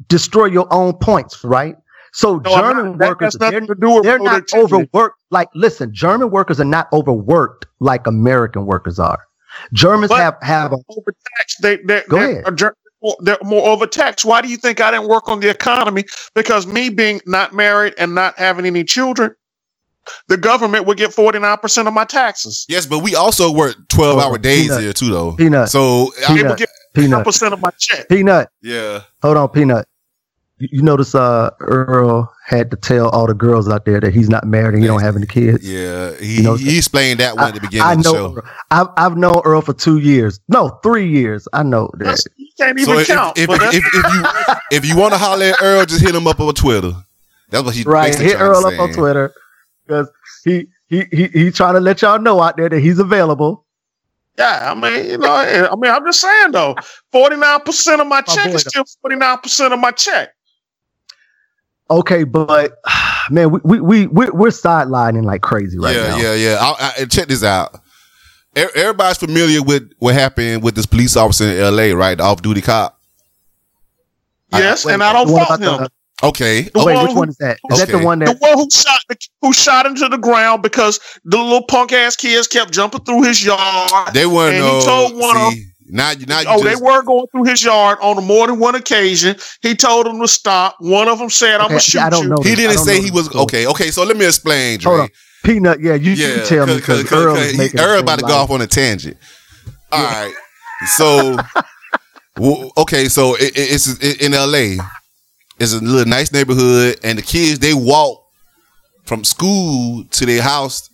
destroy 0.07 0.45
your 0.45 0.71
own 0.71 0.93
points, 0.93 1.43
right? 1.43 1.75
So 2.13 2.37
no, 2.37 2.55
German 2.55 2.97
not, 2.97 3.09
workers, 3.09 3.35
they're, 3.39 3.61
they're 4.01 4.19
not 4.19 4.43
overworked. 4.53 5.17
Like, 5.29 5.49
listen, 5.53 5.93
German 5.93 6.31
workers 6.31 6.59
are 6.59 6.65
not 6.65 6.87
overworked 6.91 7.65
like 7.79 8.07
American 8.07 8.65
workers 8.65 8.99
are. 8.99 9.19
Germans 9.73 10.09
but 10.09 10.19
have 10.19 10.37
have 10.41 10.73
a, 10.73 10.77
overtaxed. 10.89 11.61
They, 11.61 11.77
they, 11.77 12.03
go 12.07 12.17
ahead 12.17 12.45
they're 13.19 13.37
more 13.43 13.67
overtaxed. 13.67 14.25
Why 14.25 14.41
do 14.41 14.47
you 14.47 14.57
think 14.57 14.81
I 14.81 14.91
didn't 14.91 15.07
work 15.07 15.29
on 15.29 15.39
the 15.39 15.49
economy? 15.49 16.05
Because 16.33 16.65
me 16.67 16.89
being 16.89 17.21
not 17.25 17.53
married 17.53 17.93
and 17.97 18.15
not 18.15 18.37
having 18.37 18.65
any 18.65 18.83
children, 18.83 19.35
the 20.27 20.37
government 20.37 20.85
would 20.85 20.97
get 20.97 21.11
49% 21.11 21.87
of 21.87 21.93
my 21.93 22.05
taxes. 22.05 22.65
Yes, 22.69 22.85
but 22.85 22.99
we 22.99 23.15
also 23.15 23.51
work 23.51 23.75
12 23.89 24.19
hour 24.19 24.37
days 24.37 24.67
peanut. 24.67 24.81
here 24.81 24.93
too, 24.93 25.09
though. 25.09 25.33
Peanut. 25.33 25.69
So 25.69 26.11
peanut. 26.27 26.45
I 26.45 26.49
would 26.49 26.57
get 26.57 26.69
peanut. 26.93 27.25
percent 27.25 27.53
of 27.53 27.61
my 27.61 27.69
check. 27.77 28.07
Peanut. 28.09 28.49
Yeah. 28.61 29.03
Hold 29.21 29.37
on, 29.37 29.49
Peanut. 29.49 29.87
You 30.59 30.67
you 30.71 30.81
notice 30.81 31.13
uh 31.15 31.49
Earl 31.59 32.33
had 32.45 32.71
to 32.71 32.77
tell 32.77 33.09
all 33.09 33.27
the 33.27 33.33
girls 33.33 33.67
out 33.69 33.85
there 33.85 33.99
that 33.99 34.13
he's 34.13 34.29
not 34.29 34.45
married 34.45 34.73
and 34.73 34.83
he 34.83 34.87
don't 34.87 35.01
have 35.01 35.15
any 35.15 35.25
kids. 35.27 35.67
Yeah, 35.69 36.15
he, 36.17 36.37
You 36.37 36.43
know, 36.43 36.55
he 36.55 36.77
explained 36.77 37.19
that 37.19 37.35
one 37.35 37.49
at 37.49 37.53
the 37.55 37.61
beginning 37.61 37.85
I 37.87 37.93
of 37.93 38.03
the 38.03 38.13
know. 38.13 38.35
show. 38.35 38.41
I've 38.71 38.87
I've 38.97 39.17
known 39.17 39.41
Earl 39.45 39.61
for 39.61 39.73
two 39.73 39.99
years. 39.99 40.39
No, 40.47 40.69
three 40.83 41.07
years. 41.09 41.47
I 41.53 41.63
know 41.63 41.89
that. 41.93 42.03
That's- 42.05 42.25
You 42.37 42.47
can't 42.57 42.79
even 42.79 42.97
if, 42.99 43.07
count. 43.07 43.37
if, 43.37 43.47
but 43.47 43.61
if, 43.61 43.61
that's- 43.61 43.75
if, 43.75 43.93
you 44.13 44.77
if 44.77 44.85
you 44.85 44.97
want 44.97 45.13
to 45.13 45.17
holler 45.19 45.45
at 45.45 45.61
Earl, 45.61 45.85
just 45.85 46.01
hit 46.01 46.15
him 46.15 46.25
up 46.27 46.39
on 46.39 46.53
Twitter. 46.55 46.93
That's 47.49 47.63
what 47.63 47.75
he's 47.75 47.85
Right. 47.85 48.07
basically 48.07 48.25
Hit 48.27 48.37
trying 48.37 48.49
Earl 48.49 48.65
up 48.65 48.79
on. 48.79 48.93
Twitter 48.93 49.33
because 49.85 50.09
he 50.43 50.67
he 50.87 51.03
he 51.11 51.27
he 51.27 51.51
trying 51.51 51.75
to 51.75 51.79
let 51.79 52.01
y'all 52.01 52.19
know 52.19 52.41
out 52.41 52.57
there 52.57 52.67
that 52.69 52.79
he's 52.79 52.99
available. 52.99 53.65
yeah, 54.37 54.71
I 54.71 54.75
mean, 54.75 55.05
you 55.11 55.17
know, 55.17 55.31
I 55.31 55.75
mean, 55.75 55.91
I'm 55.91 56.05
just 56.05 56.19
saying 56.21 56.51
though, 56.51 56.75
49% 57.13 58.01
of 58.01 58.07
my 58.07 58.21
check 58.21 58.45
boy, 58.49 58.55
is 58.55 58.61
still 58.61 58.83
49% 59.05 59.71
of 59.73 59.79
my 59.79 59.91
check. 59.91 60.29
Okay, 61.89 62.23
but 62.23 62.73
man, 63.29 63.51
we 63.51 63.59
we 63.63 63.79
we 63.79 64.07
we're, 64.07 64.31
we're 64.33 64.47
sidelining 64.49 65.23
like 65.23 65.41
crazy 65.41 65.77
right 65.79 65.95
yeah, 65.95 66.07
now. 66.09 66.17
yeah, 66.17 66.33
yeah, 66.33 66.57
I, 66.61 66.93
I, 67.01 67.05
check 67.05 67.27
this 67.27 67.43
out. 67.43 67.79
Everybody's 68.55 69.17
familiar 69.17 69.61
with 69.61 69.91
what 69.99 70.15
happened 70.15 70.63
with 70.63 70.75
this 70.75 70.87
police 70.87 71.15
officer 71.15 71.43
in 71.45 71.57
L.A., 71.57 71.93
right? 71.93 72.17
The 72.17 72.23
off-duty 72.23 72.61
cop. 72.61 72.99
I- 74.51 74.59
Yes, 74.59 74.83
Wait, 74.85 74.93
and 74.93 75.03
I 75.03 75.13
don't 75.13 75.27
the 75.27 75.33
fault 75.33 75.59
him. 75.61 75.81
the- 75.83 75.89
Okay. 76.23 76.61
The 76.63 76.79
wait, 76.83 76.95
one 76.95 77.03
which 77.03 77.11
who- 77.11 77.19
one 77.19 77.29
is 77.29 77.37
that? 77.37 77.59
Is 77.69 77.77
that 77.77 77.89
the 77.89 77.97
Okay. 77.97 78.03
one 78.05 78.17
The 78.19 78.33
one 78.39 78.53
who 78.57 78.67
shot 78.73 78.99
the, 79.07 79.17
who 79.43 79.53
shot 79.53 79.85
into 79.85 80.07
the 80.09 80.17
ground 80.17 80.63
because 80.63 80.99
the 81.23 81.37
little 81.37 81.61
punk 81.67 81.91
ass 81.93 82.15
kids 82.15 82.47
kept 82.47 82.71
jumping 82.71 83.01
through 83.01 83.21
his 83.21 83.45
yard. 83.45 84.13
They 84.13 84.25
weren't 84.25 84.55
And 84.55 84.65
he 84.65 84.71
no. 84.71 84.81
told 84.83 85.15
one 85.15 85.37
of 85.37 85.53
see, 85.53 85.65
now, 85.89 86.11
you 86.11 86.25
now 86.25 86.41
oh, 86.47 86.61
just, 86.61 86.63
they 86.63 86.75
were 86.85 87.01
going 87.03 87.27
through 87.31 87.43
his 87.45 87.63
yard 87.63 87.97
on 88.01 88.23
more 88.25 88.47
than 88.47 88.59
one 88.59 88.75
occasion. 88.75 89.35
He 89.61 89.75
told 89.75 90.05
them 90.05 90.19
to 90.21 90.27
stop. 90.27 90.75
One 90.79 91.07
of 91.07 91.19
them 91.19 91.29
said, 91.29 91.55
"I'm 91.55 91.61
Okay, 91.65 91.69
gonna 91.69 91.79
shoot 91.79 92.01
I 92.01 92.09
don't 92.09 92.23
you." 92.23 92.29
know. 92.29 92.37
He 92.43 92.49
this. 92.49 92.57
Didn't 92.59 92.77
say 92.79 92.97
know 92.97 93.03
he 93.03 93.11
was 93.11 93.33
okay. 93.35 93.67
Okay, 93.67 93.91
so 93.91 94.03
let 94.03 94.17
me 94.17 94.25
explain, 94.25 94.79
Dre. 94.79 94.89
Hold 94.91 95.01
on. 95.03 95.09
Peanut, 95.43 95.79
yeah, 95.79 95.93
you, 95.93 96.11
you 96.13 96.43
tell 96.45 96.65
me 96.67 96.75
because 96.75 97.09
Earl 97.11 97.35
is 97.37 97.71
he- 97.71 97.79
Earl 97.79 98.01
about 98.01 98.19
to 98.19 98.25
go 98.25 98.33
off 98.33 98.49
on 98.49 98.61
a 98.61 98.67
tangent. 98.67 99.15
All 99.91 100.03
right, 100.03 100.33
so 100.95 101.37
well, 102.37 102.71
okay, 102.77 103.07
so 103.07 103.35
it, 103.35 103.57
it- 103.57 103.71
it's 103.73 104.21
in 104.21 104.33
L.A. 104.33 104.77
It's 105.59 105.73
a 105.73 105.79
little 105.79 106.05
nice 106.05 106.31
neighborhood, 106.31 106.97
and 107.03 107.17
the 107.17 107.21
kids 107.23 107.59
they 107.59 107.73
walk 107.73 108.21
from 109.05 109.23
school 109.23 110.03
to 110.11 110.25
their 110.25 110.41
house 110.41 110.89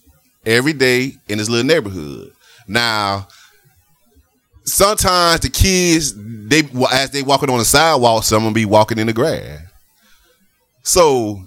every 0.45 0.73
day 0.73 1.13
in 1.27 1.37
this 1.39 1.49
little 1.49 1.65
neighborhood. 1.65 2.31
Now, 2.67 3.27
sometimes 4.65 5.41
the 5.41 5.49
kids 5.49 6.13
they 6.47 6.63
as 6.91 7.11
they 7.11 7.23
walking 7.23 7.49
on 7.49 7.57
the 7.57 7.65
sidewalk, 7.65 8.23
someone 8.23 8.53
be 8.53 8.65
walking 8.65 8.99
in 8.99 9.07
the 9.07 9.13
grass. 9.13 9.61
So 10.83 11.41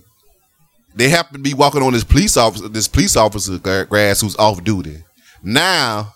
they 0.95 1.09
happen 1.09 1.35
to 1.35 1.43
be 1.43 1.55
walking 1.55 1.83
on 1.83 1.93
this 1.93 2.05
police 2.05 2.37
officer, 2.37 2.69
this 2.69 2.89
police 2.89 3.17
officer 3.17 3.59
grass 3.59 4.21
who's 4.21 4.37
off 4.37 4.65
duty. 4.65 5.03
Now 5.43 6.15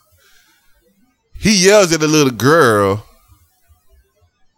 he 1.39 1.67
yells 1.67 1.93
at 1.93 2.01
the 2.01 2.09
little 2.09 2.33
girl. 2.33 3.05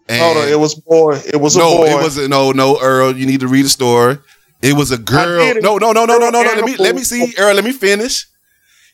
And 0.08 0.20
Hold 0.20 0.36
on, 0.38 0.48
it 0.48 0.58
was 0.58 0.74
boy. 0.74 1.20
It 1.26 1.36
was 1.40 1.56
a 1.56 1.60
no, 1.60 1.76
boy. 1.78 1.86
it 1.86 1.94
wasn't. 1.94 2.30
No, 2.30 2.52
no, 2.52 2.78
Earl, 2.80 3.16
you 3.16 3.24
need 3.24 3.40
to 3.40 3.48
read 3.48 3.64
the 3.64 3.70
story. 3.70 4.18
It 4.60 4.74
was 4.74 4.90
a 4.90 4.98
girl. 4.98 5.54
No, 5.60 5.78
no, 5.78 5.92
no, 5.92 6.04
no, 6.04 6.18
no, 6.18 6.30
no, 6.30 6.30
no. 6.30 6.40
Let 6.40 6.64
me 6.64 6.76
let 6.76 6.94
me 6.94 7.02
see, 7.02 7.34
Earl. 7.38 7.54
Let 7.54 7.64
me 7.64 7.72
finish. 7.72 8.26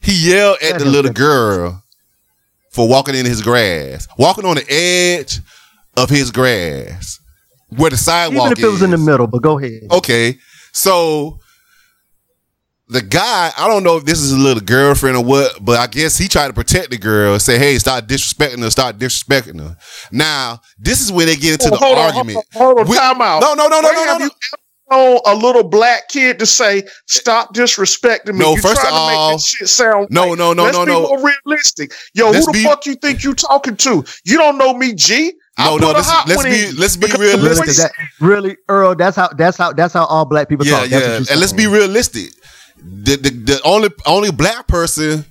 He 0.00 0.30
yelled 0.30 0.58
at 0.62 0.78
the 0.78 0.84
little 0.84 1.12
girl 1.26 1.82
for 2.70 2.88
walking 2.88 3.14
in 3.14 3.26
his 3.26 3.42
grass, 3.42 4.06
walking 4.18 4.44
on 4.44 4.56
the 4.56 4.66
edge 4.70 5.40
of 5.96 6.10
his 6.10 6.30
grass, 6.30 7.18
where 7.76 7.90
the 7.90 7.96
sidewalk 7.96 8.52
is. 8.52 8.58
Even 8.58 8.64
if 8.64 8.68
it 8.68 8.72
was 8.72 8.82
in 8.82 8.90
the 8.90 8.98
middle, 8.98 9.26
but 9.26 9.42
go 9.42 9.58
ahead. 9.58 9.82
Okay, 9.90 10.36
so 10.72 11.38
the 12.90 13.02
guy, 13.02 13.52
I 13.56 13.68
don't 13.68 13.82
know 13.82 13.96
if 13.98 14.04
this 14.06 14.20
is 14.20 14.32
a 14.32 14.36
little 14.38 14.62
girlfriend 14.62 15.16
or 15.16 15.24
what, 15.24 15.62
but 15.62 15.78
I 15.78 15.86
guess 15.88 16.16
he 16.16 16.26
tried 16.28 16.46
to 16.48 16.54
protect 16.54 16.90
the 16.90 16.96
girl 16.98 17.34
and 17.34 17.42
say, 17.42 17.58
"Hey, 17.58 17.78
stop 17.78 18.04
disrespecting 18.04 18.60
her, 18.62 18.70
stop 18.70 18.94
disrespecting 18.96 19.60
her." 19.60 19.76
Now, 20.10 20.60
this 20.78 21.00
is 21.02 21.12
where 21.12 21.26
they 21.26 21.36
get 21.36 21.52
into 21.54 21.66
Oh, 21.66 21.70
the 21.70 21.76
hold 21.76 21.98
on, 21.98 22.04
argument. 22.16 22.46
hold 22.54 22.78
on, 22.78 22.86
hold 22.86 22.86
on, 22.86 22.90
We- 22.90 22.96
time 22.96 23.20
out. 23.20 23.40
No, 23.42 23.54
no, 23.54 23.68
no, 23.68 23.80
no, 23.80 23.88
Where 23.88 23.94
no, 23.94 24.04
no, 24.04 24.12
have 24.12 24.20
no. 24.20 24.30
You 24.90 24.96
ever 24.96 25.10
known 25.10 25.20
a 25.26 25.34
little 25.34 25.64
black 25.64 26.08
kid 26.08 26.38
to 26.38 26.46
say, 26.46 26.82
"Stop 27.06 27.54
disrespecting 27.54 28.34
me"? 28.34 28.38
No, 28.40 28.54
you 28.54 28.60
first 28.62 28.80
trying 28.80 28.94
of 28.94 29.00
to 29.00 29.06
make 29.08 29.16
all- 29.18 29.32
this 29.32 29.46
shit 29.46 29.68
sound 29.68 30.08
No, 30.10 30.28
right. 30.30 30.38
no, 30.38 30.52
no, 30.52 30.64
Let's 30.64 30.76
no, 30.78 30.84
be 30.86 30.92
no. 30.92 31.02
more 31.02 31.32
realistic. 31.46 31.92
Yo, 32.14 32.30
Let's 32.30 32.46
who 32.46 32.52
the 32.52 32.58
be- 32.58 32.64
fuck 32.64 32.86
you 32.86 32.94
think 32.94 33.24
you 33.24 33.34
talking 33.34 33.76
to? 33.76 34.04
You 34.24 34.36
don't 34.38 34.58
know 34.58 34.74
me, 34.74 34.94
G. 34.94 35.32
I 35.56 35.66
No, 35.70 35.76
no, 35.76 35.86
put 35.88 35.96
a 35.96 35.98
this, 35.98 36.08
let's 36.28 36.44
be 36.44 36.80
let's 36.80 36.96
be 36.96 37.06
because 37.06 37.18
the 37.18 37.26
Really, 37.38 37.48
realistic. 37.48 37.76
that, 37.76 37.92
really, 38.20 38.56
Earl. 38.68 38.94
That's 38.94 39.16
how. 39.16 39.28
That's 39.36 39.56
how. 39.56 39.72
That's 39.72 39.92
how 39.92 40.04
all 40.04 40.24
black 40.24 40.48
people 40.48 40.64
Yeah, 40.64 40.80
talk. 40.80 40.88
That's 40.88 40.92
yeah, 41.04 41.10
what 41.18 41.20
you 41.28 41.32
and 41.32 41.40
let's 41.40 41.52
be 41.52 41.66
realistic. 41.66 42.30
The, 42.80 43.16
the 43.16 43.30
the 43.30 43.60
only 43.64 43.90
only 44.06 44.30
black 44.30 44.68
person 44.68 45.24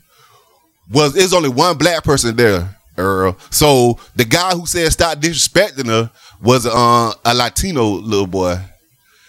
was 0.92 1.16
is 1.16 1.34
only 1.34 1.48
one 1.48 1.78
black 1.78 2.04
person 2.04 2.36
there, 2.36 2.76
Earl. 2.98 3.38
So 3.52 4.00
the 4.18 4.26
guy 4.26 4.52
who 4.52 4.66
said 4.66 4.92
stop 4.92 5.20
disrespecting 5.20 5.88
her 5.88 6.12
was 6.42 6.66
uh, 6.66 7.14
a 7.24 7.34
Latino 7.34 7.86
little 7.86 8.28
boy. 8.28 8.60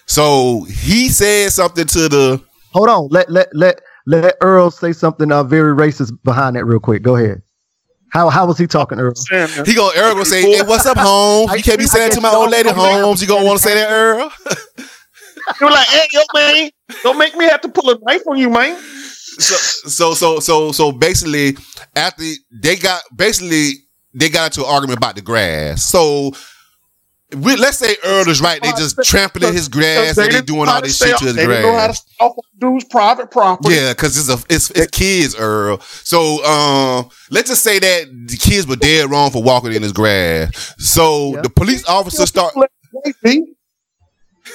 So 0.09 0.65
he 0.65 1.09
said 1.09 1.53
something 1.53 1.87
to 1.87 2.09
the 2.09 2.43
Hold 2.73 2.89
on. 2.89 3.09
Let 3.11 3.31
let 3.31 3.49
let 3.55 3.81
let 4.07 4.37
Earl 4.41 4.71
say 4.71 4.93
something 4.93 5.31
uh, 5.33 5.43
very 5.45 5.75
racist 5.75 6.13
behind 6.25 6.57
that 6.57 6.65
real 6.65 6.81
quick. 6.81 7.03
Go 7.03 7.17
ahead. 7.17 7.43
How 8.11 8.31
how 8.31 8.47
was 8.47 8.59
he 8.59 8.67
talking, 8.67 8.99
Earl? 8.99 9.13
he 9.67 9.75
gonna 9.75 9.93
Earl 9.97 10.15
gonna 10.15 10.25
say, 10.25 10.43
"Hey, 10.43 10.63
what's 10.63 10.87
up, 10.87 10.97
Holmes? 10.97 11.53
You 11.55 11.63
can't 11.63 11.79
be 11.79 11.87
saying 11.87 12.09
guess 12.09 12.17
to 12.17 12.21
my 12.23 12.31
old 12.31 12.51
lady, 12.51 12.71
don't 12.71 12.77
Holmes. 12.77 13.21
You 13.21 13.29
gonna 13.29 13.45
want 13.45 13.61
to 13.61 13.63
say 13.69 13.75
that, 13.75 13.91
Earl?" 13.91 14.31
You're 15.61 15.71
like, 15.71 15.87
hey, 15.87 16.07
yo, 16.13 16.21
man, 16.35 16.71
don't 17.03 17.19
make 17.19 17.35
me 17.35 17.47
have 17.47 17.63
to 17.63 17.69
pull 17.69 17.91
a 17.91 17.99
knife 18.03 18.23
on 18.27 18.39
you, 18.39 18.51
man. 18.51 18.77
so 19.39 19.55
so 19.89 20.15
so 20.15 20.41
so 20.41 20.73
so 20.73 20.93
basically 20.93 21.57
after 21.95 22.25
they 22.63 22.77
got 22.77 23.03
basically 23.15 23.73
they 24.15 24.29
got 24.29 24.47
into 24.57 24.67
an 24.67 24.75
argument 24.75 24.99
about 24.99 25.15
the 25.15 25.23
grass 25.23 25.87
so 25.87 26.33
we, 27.37 27.57
let's 27.57 27.77
say 27.79 27.95
Earl 28.05 28.29
is 28.29 28.41
right. 28.41 28.61
They 28.63 28.71
just 28.73 28.99
trampling 29.05 29.53
his 29.53 29.69
grass 29.69 30.17
and 30.17 30.27
they 30.27 30.31
didn't 30.31 30.47
doing 30.47 30.67
all 30.69 30.81
this 30.81 30.97
shit 30.97 31.17
to 31.19 31.25
his 31.27 31.37
They 31.37 31.47
didn't 31.47 31.63
know 31.63 31.73
how 31.75 31.89
to 31.89 31.93
grass. 31.93 31.99
stay 32.01 32.25
off 32.25 32.37
dude's 32.59 32.85
private 32.85 33.31
property. 33.31 33.75
Yeah, 33.75 33.93
because 33.93 34.17
it's 34.17 34.29
a 34.31 34.45
it's, 34.55 34.71
it's 34.71 34.87
kids, 34.97 35.37
Earl. 35.37 35.79
So 35.81 36.43
um, 36.45 37.11
let's 37.31 37.51
just 37.51 37.63
say 37.63 37.79
that 37.79 38.07
the 38.29 38.37
kids 38.39 38.67
were 38.67 38.77
dead 38.77 39.11
wrong 39.11 39.31
for 39.31 39.43
walking 39.43 39.75
in 39.75 39.83
his 39.83 39.93
grass. 39.93 40.75
So 40.79 41.35
Yeah. 41.35 41.43
the 41.43 41.51
police 41.51 41.87
officer 41.87 42.25
start. 42.25 42.55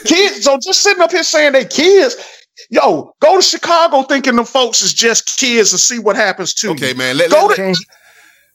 Kids, 0.06 0.44
so 0.44 0.58
just 0.60 0.82
sitting 0.82 1.02
up 1.04 1.12
here 1.12 1.24
saying 1.24 1.54
they 1.54 1.66
kids. 1.66 2.16
Yo, 2.70 3.14
go 3.20 3.36
to 3.38 3.42
Chicago 3.42 4.04
thinking 4.04 4.36
them 4.36 4.46
folks 4.46 4.82
is 4.82 4.94
just 4.94 5.38
kids 5.38 5.72
and 5.74 5.80
see 5.80 6.00
what 6.00 6.16
happens 6.16 6.54
to 6.56 6.70
Okay, 6.72 6.90
you. 6.90 6.96
man. 6.96 7.18
Let, 7.18 7.30
Go 7.32 7.46
let- 7.48 7.56
to- 7.58 7.76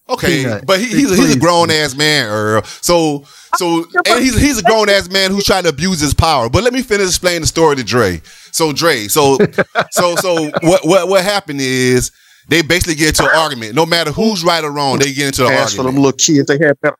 Okay. 0.08 0.26
Okay, 0.26 0.42
Peanut. 0.44 0.66
but 0.66 0.80
he, 0.80 0.86
he's, 0.86 1.10
a, 1.10 1.16
he's 1.16 1.36
a 1.36 1.38
grown 1.38 1.70
ass 1.70 1.94
man, 1.94 2.28
Earl. 2.28 2.62
So, 2.62 3.24
so, 3.56 3.84
and 4.06 4.22
he's 4.22 4.40
he's 4.40 4.58
a 4.58 4.62
grown 4.62 4.88
ass 4.88 5.10
man 5.10 5.30
who's 5.30 5.44
trying 5.44 5.64
to 5.64 5.68
abuse 5.68 6.00
his 6.00 6.14
power. 6.14 6.48
But 6.48 6.64
let 6.64 6.72
me 6.72 6.82
finish 6.82 7.08
explaining 7.08 7.42
the 7.42 7.46
story 7.46 7.76
to 7.76 7.84
Dre. 7.84 8.20
So, 8.50 8.72
Dre, 8.72 9.08
so, 9.08 9.38
so, 9.90 10.16
so, 10.16 10.50
what 10.62 10.86
what 10.86 11.08
what 11.08 11.24
happened 11.24 11.60
is 11.60 12.10
they 12.48 12.62
basically 12.62 12.94
get 12.94 13.08
into 13.08 13.24
an 13.24 13.36
argument. 13.36 13.74
No 13.74 13.84
matter 13.84 14.10
who's 14.10 14.42
right 14.42 14.64
or 14.64 14.70
wrong, 14.70 14.98
they 14.98 15.12
get 15.12 15.26
into 15.26 15.46
an 15.46 15.52
Ask 15.52 15.76
for 15.76 15.82
them 15.82 15.96
little 15.96 16.12
kids. 16.12 16.46
They 16.46 16.58
had 16.58 16.80
better. 16.80 16.96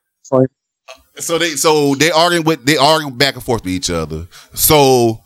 So 1.19 1.37
they 1.37 1.51
so 1.51 1.95
they 1.95 2.11
arguing 2.11 2.45
with 2.45 2.65
they 2.65 2.77
arguing 2.77 3.17
back 3.17 3.35
and 3.35 3.43
forth 3.43 3.63
with 3.63 3.73
each 3.73 3.89
other. 3.89 4.27
So 4.53 5.23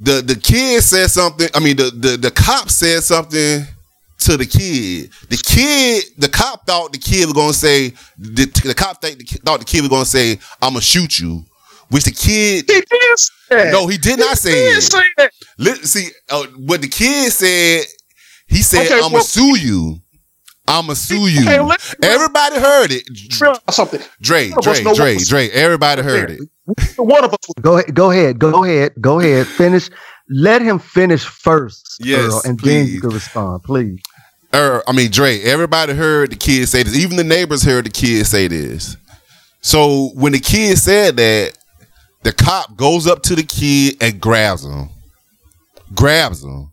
the 0.00 0.22
the 0.22 0.34
kid 0.34 0.82
said 0.82 1.08
something. 1.10 1.48
I 1.54 1.60
mean, 1.60 1.76
the 1.76 1.90
the 1.94 2.16
the 2.16 2.30
cop 2.30 2.68
said 2.70 3.02
something 3.02 3.66
to 4.20 4.36
the 4.36 4.46
kid. 4.46 5.10
The 5.28 5.36
kid, 5.36 6.04
the 6.18 6.28
cop 6.28 6.66
thought 6.66 6.92
the 6.92 6.98
kid 6.98 7.24
was 7.26 7.32
gonna 7.34 7.52
say. 7.52 7.90
The, 8.18 8.46
the 8.64 8.74
cop 8.74 9.00
thought 9.00 9.16
the, 9.18 9.24
kid- 9.24 9.42
thought 9.42 9.60
the 9.60 9.64
kid 9.64 9.80
was 9.82 9.88
gonna 9.90 10.04
say, 10.04 10.32
"I'm 10.60 10.72
gonna 10.72 10.80
shoot 10.80 11.18
you," 11.18 11.44
which 11.90 12.04
the 12.04 12.10
kid. 12.12 12.64
He 12.68 12.80
did 12.80 12.88
say 13.18 13.32
that. 13.50 13.72
No, 13.72 13.86
he 13.86 13.98
did 13.98 14.18
not 14.18 14.36
say 14.38 14.50
He 14.50 14.56
did 14.56 14.78
it. 14.78 14.82
say 14.82 15.02
that. 15.18 15.32
Let, 15.58 15.76
see 15.84 16.08
uh, 16.30 16.44
what 16.56 16.80
the 16.82 16.88
kid 16.88 17.32
said. 17.32 17.84
He 18.46 18.62
said, 18.62 18.86
Okay, 18.86 18.94
"I'm 18.94 19.00
gonna 19.02 19.14
well- 19.14 19.22
sue 19.22 19.58
you. 19.58 19.98
I'm 20.66 20.84
gonna 20.84 20.96
sue 20.96 21.28
you." 21.28 21.42
Okay, 21.42 21.60
let- 21.60 21.94
Everybody 22.02 22.56
heard 22.56 22.90
it. 22.92 23.04
Realize 23.40 23.60
something. 23.70 24.00
Dre, 24.20 24.48
None 24.50 24.60
Dre, 24.62 24.94
Dre, 24.94 25.16
Dre. 25.18 25.48
Everybody 25.50 26.02
heard 26.02 26.30
it. 26.30 26.40
One 26.98 27.24
of 27.24 27.32
us 27.32 27.38
Go 27.60 27.78
ahead. 27.78 27.94
Go 27.94 28.10
ahead. 28.10 28.38
Go 28.38 28.64
ahead. 28.64 28.92
Go 29.00 29.20
ahead. 29.20 29.46
Finish. 29.46 29.88
Let 30.30 30.62
him 30.62 30.78
finish 30.78 31.24
first, 31.24 31.96
Yes, 32.00 32.32
Earl, 32.32 32.42
and 32.44 32.60
then 32.60 32.86
you 32.86 33.00
can 33.00 33.10
respond, 33.10 33.62
please. 33.62 34.00
Er, 34.54 34.82
I 34.86 34.92
mean, 34.92 35.10
Dre. 35.10 35.40
Everybody 35.40 35.94
heard 35.94 36.30
the 36.30 36.36
kid 36.36 36.68
say 36.68 36.82
this. 36.82 36.96
Even 36.96 37.16
the 37.16 37.24
neighbors 37.24 37.62
heard 37.62 37.86
the 37.86 37.90
kid 37.90 38.26
say 38.26 38.48
this. 38.48 38.96
So 39.60 40.10
when 40.14 40.32
the 40.32 40.38
kid 40.40 40.78
said 40.78 41.16
that, 41.16 41.56
the 42.22 42.32
cop 42.32 42.76
goes 42.76 43.06
up 43.06 43.22
to 43.24 43.36
the 43.36 43.42
kid 43.42 43.96
and 44.00 44.20
grabs 44.20 44.64
him. 44.64 44.88
Grabs 45.94 46.42
him. 46.42 46.70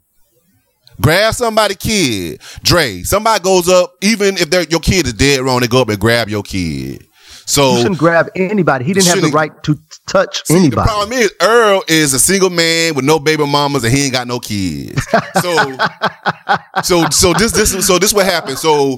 Grab 1.02 1.34
somebody, 1.34 1.76
kid. 1.76 2.42
Dre. 2.64 3.04
Somebody 3.04 3.44
goes 3.44 3.68
up, 3.68 3.94
even 4.02 4.38
if 4.38 4.72
your 4.72 4.80
kid 4.80 5.08
is 5.08 5.14
dead 5.14 5.42
wrong, 5.42 5.60
they 5.60 5.68
go 5.68 5.82
up 5.82 5.90
and 5.90 6.00
grab 6.00 6.30
your 6.30 6.44
kid. 6.44 7.06
So 7.46 7.74
You 7.74 7.82
shouldn't 7.82 8.00
grab 8.00 8.30
anybody. 8.36 8.86
He 8.86 8.94
didn't 8.94 9.08
have 9.08 9.22
the 9.22 9.28
right 9.30 9.52
to 9.64 9.78
touch 10.08 10.46
See, 10.46 10.56
anybody. 10.56 10.76
The 10.76 10.82
problem 10.84 11.14
is 11.14 11.34
Earl 11.42 11.84
is 11.88 12.14
a 12.14 12.20
single 12.20 12.50
man 12.50 12.96
with 12.96 13.06
no 13.06 13.20
baby 13.20 13.46
mamas 13.46 13.84
and 13.84 13.94
he 13.94 14.04
ain't 14.04 14.14
got 14.14 14.28
no 14.28 14.40
kids. 14.40 15.02
So, 15.42 15.78
so, 16.84 17.10
so 17.10 17.34
this, 17.34 17.52
this, 17.52 17.86
so 17.86 17.98
this 18.00 18.14
what 18.14 18.26
happened. 18.26 18.58
So 18.58 18.98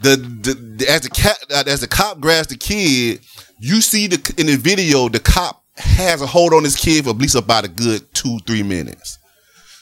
the, 0.00 0.16
the, 0.16 0.54
the 0.76 0.88
as 0.88 1.02
the 1.02 1.10
cat, 1.10 1.38
uh, 1.50 1.64
as 1.66 1.80
the 1.80 1.88
cop 1.88 2.20
grabs 2.20 2.48
the 2.48 2.56
kid, 2.56 3.20
you 3.58 3.80
see 3.80 4.06
the 4.06 4.34
in 4.38 4.46
the 4.46 4.56
video 4.56 5.08
the 5.08 5.20
cop 5.20 5.62
has 5.76 6.22
a 6.22 6.26
hold 6.26 6.52
on 6.52 6.64
his 6.64 6.76
kid 6.76 7.04
for 7.04 7.10
at 7.10 7.16
least 7.18 7.34
about 7.34 7.64
a 7.64 7.68
good 7.68 8.02
two 8.14 8.38
three 8.46 8.62
minutes. 8.62 9.18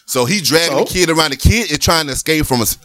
So 0.06 0.24
he 0.24 0.40
dragging 0.40 0.78
So? 0.78 0.84
the 0.84 0.90
kid 0.90 1.10
around. 1.10 1.30
The 1.32 1.36
kid 1.36 1.70
is 1.70 1.78
trying 1.78 2.06
to 2.06 2.12
escape 2.12 2.46
from 2.46 2.60
us. 2.60 2.76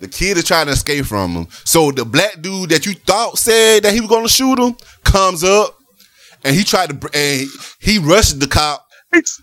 The 0.00 0.08
kid 0.08 0.36
is 0.36 0.44
trying 0.44 0.66
to 0.66 0.72
escape 0.72 1.06
from 1.06 1.32
him. 1.32 1.46
So 1.64 1.92
the 1.92 2.04
black 2.04 2.40
dude 2.40 2.70
that 2.70 2.86
you 2.86 2.94
thought 2.94 3.38
said 3.38 3.84
that 3.84 3.92
he 3.92 4.00
was 4.00 4.08
going 4.08 4.24
to 4.24 4.28
shoot 4.28 4.58
him 4.58 4.76
comes 5.04 5.44
up, 5.44 5.78
and 6.44 6.54
he 6.54 6.64
tried 6.64 6.90
to 6.90 7.10
and 7.14 7.48
he 7.78 7.98
rushed 7.98 8.40
the 8.40 8.46
cop, 8.46 8.81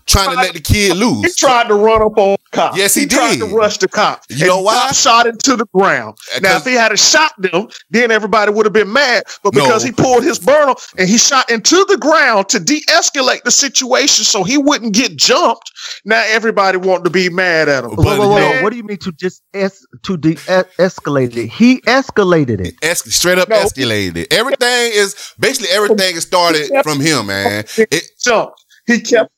trying 0.06 0.30
to 0.30 0.36
let 0.36 0.54
the 0.54 0.60
kid 0.60 0.96
lose. 0.96 1.24
He 1.24 1.32
tried 1.32 1.68
to 1.68 1.74
run 1.74 2.02
up 2.02 2.16
on 2.18 2.32
the 2.32 2.56
cop. 2.56 2.76
Yes, 2.76 2.94
he 2.94 3.06
tried 3.06 3.38
did. 3.38 3.48
to 3.48 3.54
rush 3.54 3.78
the 3.78 3.88
cop. 3.88 4.22
You 4.28 4.46
know 4.46 4.60
why? 4.62 4.74
cop 4.74 4.94
shot 4.94 5.26
into 5.26 5.56
the 5.56 5.66
ground. 5.74 6.16
Uh, 6.34 6.40
now, 6.40 6.56
if 6.56 6.64
he 6.64 6.74
had 6.74 6.96
shot 6.98 7.32
them, 7.38 7.68
then 7.90 8.10
everybody 8.10 8.52
would 8.52 8.66
have 8.66 8.72
been 8.72 8.92
mad. 8.92 9.24
But 9.42 9.54
No. 9.54 9.62
because 9.64 9.82
he 9.82 9.92
pulled 9.92 10.24
his 10.24 10.38
burner 10.38 10.74
and 10.98 11.08
he 11.08 11.18
shot 11.18 11.50
into 11.50 11.84
the 11.88 11.96
ground 11.96 12.48
to 12.50 12.60
de-escalate 12.60 13.42
the 13.44 13.50
situation, 13.50 14.24
so 14.24 14.42
he 14.44 14.58
wouldn't 14.58 14.92
get 14.94 15.16
jumped. 15.16 15.70
Now 16.04 16.22
everybody 16.26 16.78
wanted 16.78 17.04
to 17.04 17.10
be 17.10 17.28
mad 17.28 17.68
at 17.68 17.84
him. 17.84 17.90
But- 17.94 18.04
whoa, 18.04 18.18
whoa, 18.18 18.28
whoa, 18.28 18.52
whoa. 18.54 18.62
What 18.62 18.70
do 18.70 18.76
you 18.76 18.82
mean 18.84 18.98
to 18.98 19.12
just 19.12 19.42
es- 19.54 19.84
to 20.04 20.16
de-escalate 20.16 21.36
it? 21.36 21.48
He 21.50 21.80
escalated 21.82 22.60
it. 22.60 22.74
Es- 22.82 23.02
straight 23.14 23.38
up 23.38 23.48
No. 23.48 23.56
escalated. 23.56 24.16
It. 24.16 24.32
Everything 24.32 24.92
is 24.92 25.14
basically 25.38 25.68
everything 25.70 26.16
is 26.16 26.22
started 26.24 26.70
from 26.82 27.00
him, 27.00 27.26
man. 27.26 27.64
It, 27.76 28.04
jumped. 28.22 28.64
He 28.86 29.00
kept 29.00 29.30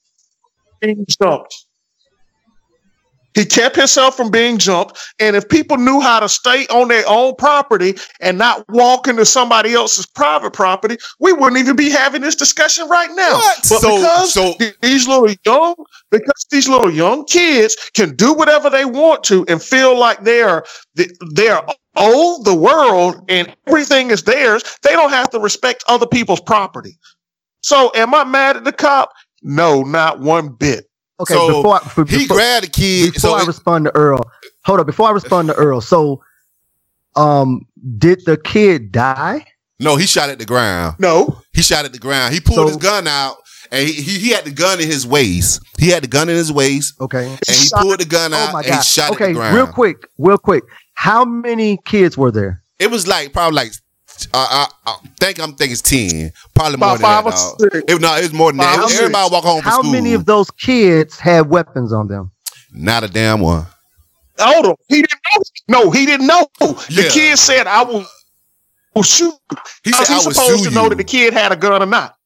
being 0.82 1.06
jumped. 1.22 1.54
He 3.34 3.46
kept 3.46 3.76
himself 3.76 4.14
from 4.14 4.30
being 4.30 4.58
jumped. 4.58 4.98
And 5.18 5.34
if 5.34 5.48
people 5.48 5.78
knew 5.78 6.00
how 6.02 6.20
to 6.20 6.28
stay 6.28 6.66
on 6.66 6.88
their 6.88 7.04
own 7.08 7.34
property 7.36 7.94
and 8.20 8.36
not 8.36 8.62
walk 8.68 9.08
into 9.08 9.24
somebody 9.24 9.72
else's 9.72 10.04
private 10.04 10.52
property, 10.52 10.98
we 11.18 11.32
wouldn't 11.32 11.58
even 11.58 11.74
be 11.74 11.88
having 11.88 12.20
this 12.20 12.34
discussion 12.34 12.86
right 12.90 13.08
now. 13.14 13.32
What? 13.32 13.56
But 13.70 13.80
So- 13.80 13.96
because 13.96 14.32
so- 14.34 14.54
these 14.82 15.08
little 15.08 15.34
young, 15.46 15.74
because 16.10 16.46
these 16.50 16.68
little 16.68 16.90
young 16.90 17.24
kids 17.24 17.74
can 17.94 18.14
do 18.16 18.34
whatever 18.34 18.68
they 18.68 18.84
want 18.84 19.24
to 19.24 19.46
and 19.48 19.62
feel 19.62 19.98
like 19.98 20.24
they're 20.24 20.62
they're 21.32 21.62
old 21.96 22.44
the 22.44 22.54
world 22.54 23.24
and 23.30 23.54
everything 23.66 24.10
is 24.10 24.24
theirs, 24.24 24.62
they 24.82 24.92
don't 24.92 25.10
have 25.10 25.30
to 25.30 25.38
respect 25.38 25.84
other 25.88 26.06
people's 26.06 26.40
property. 26.40 26.98
So 27.62 27.92
am 27.94 28.14
I 28.14 28.24
mad 28.24 28.58
at 28.58 28.64
the 28.64 28.72
cop? 28.72 29.10
No, 29.43 29.82
not 29.82 30.20
one 30.20 30.51
bit. 30.51 30.88
Okay, 31.20 31.34
So, 31.34 31.47
before, 31.49 31.74
I, 31.76 31.78
for- 31.80 32.05
he 32.07 32.26
grabbed 32.26 32.66
the 32.66 32.70
kid. 32.70 33.14
before 33.14 33.30
So 33.30 33.36
I 33.36 33.43
it- 33.43 33.47
respond 33.47 33.84
to 33.86 33.95
Earl, 33.95 34.20
hold 34.64 34.80
up. 34.80 34.86
Before 34.86 35.09
I 35.09 35.12
respond 35.12 35.49
to 35.49 35.55
Earl, 35.55 35.80
so 35.80 36.22
um, 37.16 37.66
did 37.99 38.24
the 38.24 38.36
kid 38.36 38.93
die? 38.93 39.47
no, 39.78 39.97
he 39.97 40.07
shot 40.07 40.28
at 40.30 40.38
the 40.38 40.45
ground. 40.45 40.97
No. 41.01 41.38
He 41.53 41.61
shot 41.62 41.84
at 41.84 41.93
the 41.93 41.99
ground. 41.99 42.32
He 42.34 42.40
pulled 42.40 42.57
So- 42.57 42.66
his 42.68 42.76
gun 42.76 43.07
out, 43.09 43.36
and 43.70 43.86
he, 43.86 43.93
he 43.95 44.18
he 44.18 44.30
had 44.30 44.45
the 44.45 44.51
gun 44.53 44.80
in 44.80 44.86
his 44.86 45.07
waist. 45.07 45.61
He 45.78 45.88
had 45.88 46.03
the 46.05 46.09
gun 46.09 46.28
in 46.28 46.36
his 46.36 46.53
waist, 46.53 46.95
Okay. 47.01 47.26
and 47.26 47.38
he 47.57 47.66
Shot- 47.66 47.82
pulled 47.82 47.99
the 48.01 48.05
gun 48.05 48.32
out 48.32 48.55
Oh 48.55 48.59
and 48.59 48.66
he 48.66 48.82
shot 48.82 49.11
at 49.11 49.14
okay, 49.16 49.28
the 49.28 49.34
ground. 49.34 49.57
real 49.57 49.66
quick, 49.66 49.97
real 50.18 50.38
quick. 50.38 50.64
How 50.95 51.24
many 51.24 51.78
kids 51.84 52.16
were 52.16 52.30
there? 52.30 52.62
It 52.78 52.90
was 52.90 53.07
like 53.07 53.32
probably 53.32 53.57
like 53.57 53.72
uh, 54.32 54.66
I, 54.86 54.90
I 54.90 54.96
think 55.20 55.40
I'm 55.40 55.54
thinking 55.54 55.72
it's 55.72 55.82
ten, 55.82 56.32
probably 56.54 56.74
About 56.74 56.86
more 56.88 56.98
than 56.98 57.02
five 57.02 57.24
that. 57.24 57.24
or 57.24 57.30
dog. 57.32 57.60
six. 57.72 57.84
It, 57.92 58.00
no, 58.00 58.16
it's 58.16 58.32
more 58.32 58.50
than 58.52 58.58
that. 58.58 58.74
Five 58.74 58.80
It 58.80 58.84
was 58.84 58.94
everybody 58.98 59.22
six. 59.24 59.32
walk 59.32 59.44
home 59.44 59.62
from 59.62 59.70
How 59.70 59.78
school. 59.80 59.92
many 59.92 60.14
of 60.14 60.24
those 60.24 60.50
kids 60.52 61.18
had 61.18 61.48
weapons 61.48 61.92
on 61.92 62.08
them? 62.08 62.30
Not 62.72 63.04
a 63.04 63.08
damn 63.08 63.40
one. 63.40 63.66
Hold 64.38 64.66
on. 64.66 64.74
He 64.88 64.96
didn't 65.02 65.20
know. 65.34 65.42
No, 65.84 65.90
he 65.90 66.06
didn't 66.06 66.26
know. 66.26 66.46
The 66.60 67.08
kid 67.12 67.38
said, 67.38 67.66
I 67.66 67.82
will, 67.84 68.06
will 68.94 69.02
shoot. 69.02 69.34
He 69.84 69.90
How's 69.92 70.06
said, 70.06 70.14
he 70.14 70.14
"I 70.14 70.18
supposed 70.32 70.64
sue 70.64 70.68
to 70.70 70.74
know 70.74 70.84
you. 70.84 70.88
that 70.90 70.96
the 70.96 71.04
kid 71.04 71.32
had 71.34 71.52
a 71.52 71.56
gun 71.56 71.82
or 71.82 71.86
not? 71.86 72.16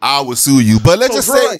I 0.00 0.22
will 0.22 0.36
sue 0.36 0.60
you." 0.60 0.80
But 0.80 0.98
let's 0.98 1.12
So, 1.14 1.18
just 1.18 1.28
Dre- 1.30 1.40
say, 1.56 1.58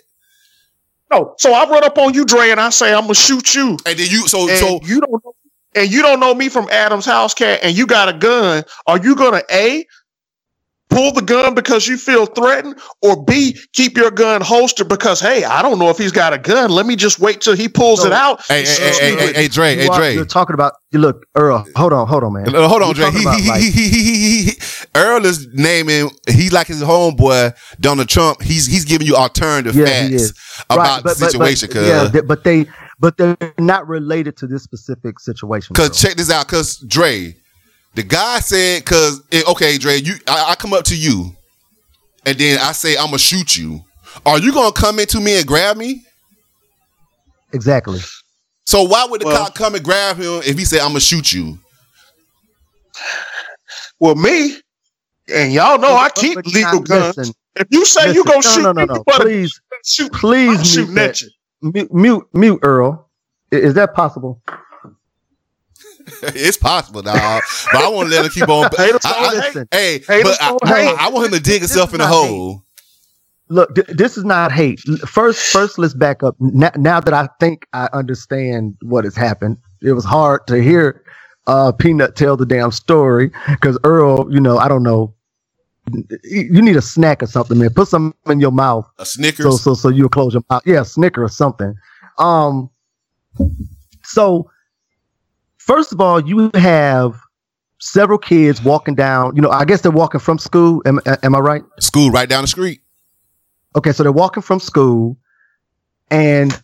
No. 1.13 1.35
So 1.39 1.53
I 1.53 1.69
run 1.69 1.85
up 1.85 1.99
on 1.99 2.15
you, 2.15 2.25
Dre, 2.25 2.51
and 2.51 2.61
I 2.61 2.71
say, 2.71 2.93
I'm 2.95 3.03
gonna 3.03 3.15
shoot 3.15 3.55
you. 3.55 3.71
and 3.85 3.99
then 3.99 4.09
you 4.11 4.27
so 4.29 4.49
And 4.49 4.59
so 4.59 4.81
you 4.85 5.01
don't 5.01 5.13
know 5.25 5.35
and 5.75 5.91
you 5.91 6.03
don't 6.03 6.21
know 6.21 6.35
me 6.35 6.49
from 6.49 6.69
Adam's 6.71 7.07
house 7.07 7.35
cat 7.35 7.61
and 7.63 7.77
you 7.77 7.87
got 7.87 8.09
a 8.09 8.13
gun, 8.19 8.65
are 8.87 8.99
you 8.99 9.15
gonna 9.17 9.43
A 9.51 9.85
pull 10.89 11.13
the 11.13 11.23
gun 11.23 11.55
because 11.55 11.87
you 11.87 11.97
feel 11.97 12.27
threatened, 12.27 12.77
or 13.01 13.23
B, 13.25 13.57
keep 13.75 13.97
your 13.97 14.11
gun 14.11 14.41
holstered 14.41 14.89
because 14.89 15.21
hey, 15.21 15.45
I 15.45 15.63
don't 15.63 15.79
know 15.79 15.89
if 15.89 15.99
he's 15.99 16.11
got 16.11 16.33
a 16.33 16.39
gun. 16.39 16.69
Let 16.73 16.85
me 16.85 16.97
just 16.97 17.21
wait 17.21 17.41
till 17.41 17.55
he 17.55 17.69
pulls 17.69 18.01
So- 18.01 18.09
it 18.09 18.13
out. 18.13 18.45
hey 18.49 18.65
hey 18.65 18.75
hey 18.75 18.91
hey, 18.99 19.17
hey, 19.17 19.33
hey 19.35 19.49
Dre 19.49 19.77
hey 19.77 19.87
are- 19.87 19.97
Dre. 19.97 20.15
You're 20.15 20.25
talking 20.25 20.55
about. 20.55 20.73
You 20.91 20.99
look, 20.99 21.25
Earl. 21.37 21.65
Hold 21.77 21.93
on, 21.93 22.09
hold 22.09 22.25
on, 22.25 22.33
man. 22.33 22.53
Uh, 22.53 22.67
Hold 22.67 22.83
on, 22.83 22.93
Dre. 22.95 23.13
He, 23.13 23.23
about, 23.23 23.39
he, 23.41 23.49
like- 23.49 23.61
he, 23.63 24.51
Earl 24.97 25.25
is 25.25 25.47
naming. 25.53 26.11
He's 26.29 26.53
like 26.53 26.67
his 26.67 26.83
homeboy 26.83 27.55
Donald 27.79 28.09
Trump. 28.09 28.43
He's 28.43 28.67
he's 28.67 28.85
giving 28.85 29.07
you 29.07 29.15
alternative 29.15 29.77
Yeah, 29.77 29.85
facts 29.85 30.09
he 30.09 30.15
is. 30.17 30.33
about 30.69 31.05
the 31.05 31.15
situation. 31.15 31.69
But, 31.73 31.87
yeah, 31.87 32.21
but 32.23 32.43
they 32.43 32.67
but 33.01 33.17
they're 33.17 33.37
not 33.59 33.89
related 33.89 34.37
to 34.37 34.47
this 34.47 34.63
specific 34.63 35.19
situation. 35.19 35.75
cause 35.75 35.89
Earl. 35.89 35.95
check 35.95 36.17
this 36.17 36.31
out. 36.31 36.47
Cause 36.47 36.77
Dre, 36.87 37.35
the 37.95 38.03
guy 38.03 38.39
said, 38.41 38.85
cause 38.85 39.23
okay, 39.49 39.79
Dre, 39.79 39.97
you 39.97 40.15
I, 40.29 40.51
I 40.51 40.55
come 40.55 40.73
up 40.75 40.85
to 40.85 40.97
you, 40.97 41.35
and 42.27 42.37
then 42.39 42.59
I 42.61 42.73
say 42.73 42.97
I'm 42.97 43.07
gonna 43.07 43.19
shoot 43.19 43.57
you. 43.57 43.81
Are 44.27 44.39
you 44.39 44.53
gonna 44.53 44.73
come 44.73 44.99
into 44.99 45.19
me 45.21 45.37
and 45.39 45.47
grab 45.47 45.77
me? 45.77 46.05
exactly. 47.53 47.99
So 48.67 48.85
why 48.85 49.05
would 49.09 49.21
the 49.23 49.27
Well- 49.27 49.47
cop 49.47 49.55
come 49.57 49.75
and 49.75 49.85
grab 49.85 50.17
him 50.19 50.43
if 50.47 50.57
he 50.59 50.65
said 50.65 50.81
I'm 50.81 50.89
gonna 50.91 51.01
shoot 51.01 51.33
you? 51.33 51.59
Well, 53.99 54.15
me 54.15 54.57
and 55.33 55.53
y'all 55.53 55.79
know 55.79 55.95
I 55.95 56.11
keep 56.11 56.37
legal 56.47 56.81
guns. 56.81 57.17
listen, 57.17 57.35
if 57.57 57.67
you 57.71 57.85
say 57.85 58.13
you 58.13 58.23
listen. 58.23 58.25
gonna 58.25 58.37
no, 58.37 58.41
shoot 58.41 58.63
no, 58.63 58.73
no, 58.73 58.81
me, 58.83 58.87
no. 58.87 58.95
you 58.95 59.05
Please, 59.21 59.61
shoot. 59.85 60.13
please 60.13 60.49
I'm 60.49 60.55
mute 60.57 60.67
shooting 60.67 60.95
that. 60.95 61.11
at 61.11 61.21
you. 61.23 61.29
Mute, 61.63 61.93
mute, 61.93 62.27
mute, 62.33 62.59
Earl. 62.63 63.09
I- 63.53 63.57
Is 63.57 63.75
that 63.75 63.95
possible? 63.95 64.43
it's 66.23 66.57
possible, 66.57 67.03
dog. 67.03 67.43
but 67.73 67.83
I 67.83 67.89
want 67.89 68.09
to 68.09 68.15
let 68.15 68.25
him 68.25 68.31
keep 68.31 68.49
on. 68.49 68.67
I- 68.79 68.99
I- 69.05 69.31
hate. 69.31 69.37
Listen, 69.45 69.69
hey, 69.71 70.01
but 70.23 70.39
I. 70.41 70.97
I 70.99 71.09
want 71.11 71.27
him 71.27 71.33
to 71.33 71.41
dig 71.41 71.61
himself 71.61 71.93
in 71.95 71.99
not 71.99 72.09
hole. 72.09 72.65
look, 73.49 73.75
th- 73.75 73.87
this 73.89 74.17
is 74.17 74.25
not 74.25 74.53
hate. 74.53 74.81
First, 75.07 75.53
first, 75.53 75.79
let's 75.79 75.95
back 75.95 76.23
up. 76.23 76.37
Now, 76.41 76.71
now 76.77 77.01
that 77.01 77.15
I 77.15 77.29
think 77.41 77.67
I 77.73 77.89
understand 77.93 78.77
what 78.83 79.05
has 79.05 79.17
happened, 79.17 79.59
it 79.83 79.93
was 79.93 80.05
hard 80.05 80.47
to 80.49 80.63
hear 80.63 81.03
uh, 81.47 81.73
Peanut 81.73 82.17
tell 82.17 82.37
the 82.37 82.47
damn 82.47 82.71
story 82.71 83.31
because 83.49 83.79
Earl, 83.85 84.33
you 84.33 84.41
know, 84.41 84.59
I 84.59 84.69
don't 84.69 84.83
know. 84.83 85.15
You 86.25 86.63
need 86.63 86.77
a 86.77 86.83
snack 86.83 87.23
or 87.23 87.27
something, 87.27 87.59
man. 87.59 87.71
Put 87.71 87.89
something 87.89 88.15
in 88.31 88.41
your 88.41 88.53
mouth 88.53 88.87
A 88.99 89.07
Snickers. 89.07 89.45
so 89.45 89.57
so 89.57 89.75
so 89.75 89.89
you'll 89.89 90.09
close 90.09 90.35
your 90.35 90.43
mouth. 90.51 90.63
Yeah, 90.65 90.83
Snicker 90.83 91.23
or 91.25 91.29
something. 91.29 91.75
Um. 92.19 92.71
So, 94.03 94.51
first 95.59 95.93
of 95.93 96.01
all, 96.01 96.21
you 96.21 96.51
have 96.55 97.19
several 97.79 98.19
kids 98.19 98.63
walking 98.63 98.95
down. 98.95 99.35
You 99.37 99.43
know, 99.43 99.51
I 99.51 99.65
guess 99.65 99.81
they're 99.81 99.91
walking 99.93 100.21
from 100.21 100.39
school. 100.39 100.83
Am, 100.87 101.01
am 101.23 101.35
I 101.35 101.39
right? 101.39 101.63
School 101.81 102.11
right 102.11 102.29
down 102.29 102.43
the 102.43 102.49
street. 102.49 102.81
Okay, 103.77 103.93
so 103.93 104.03
they're 104.03 104.11
walking 104.13 104.43
from 104.43 104.59
school, 104.61 105.17
and 106.11 106.61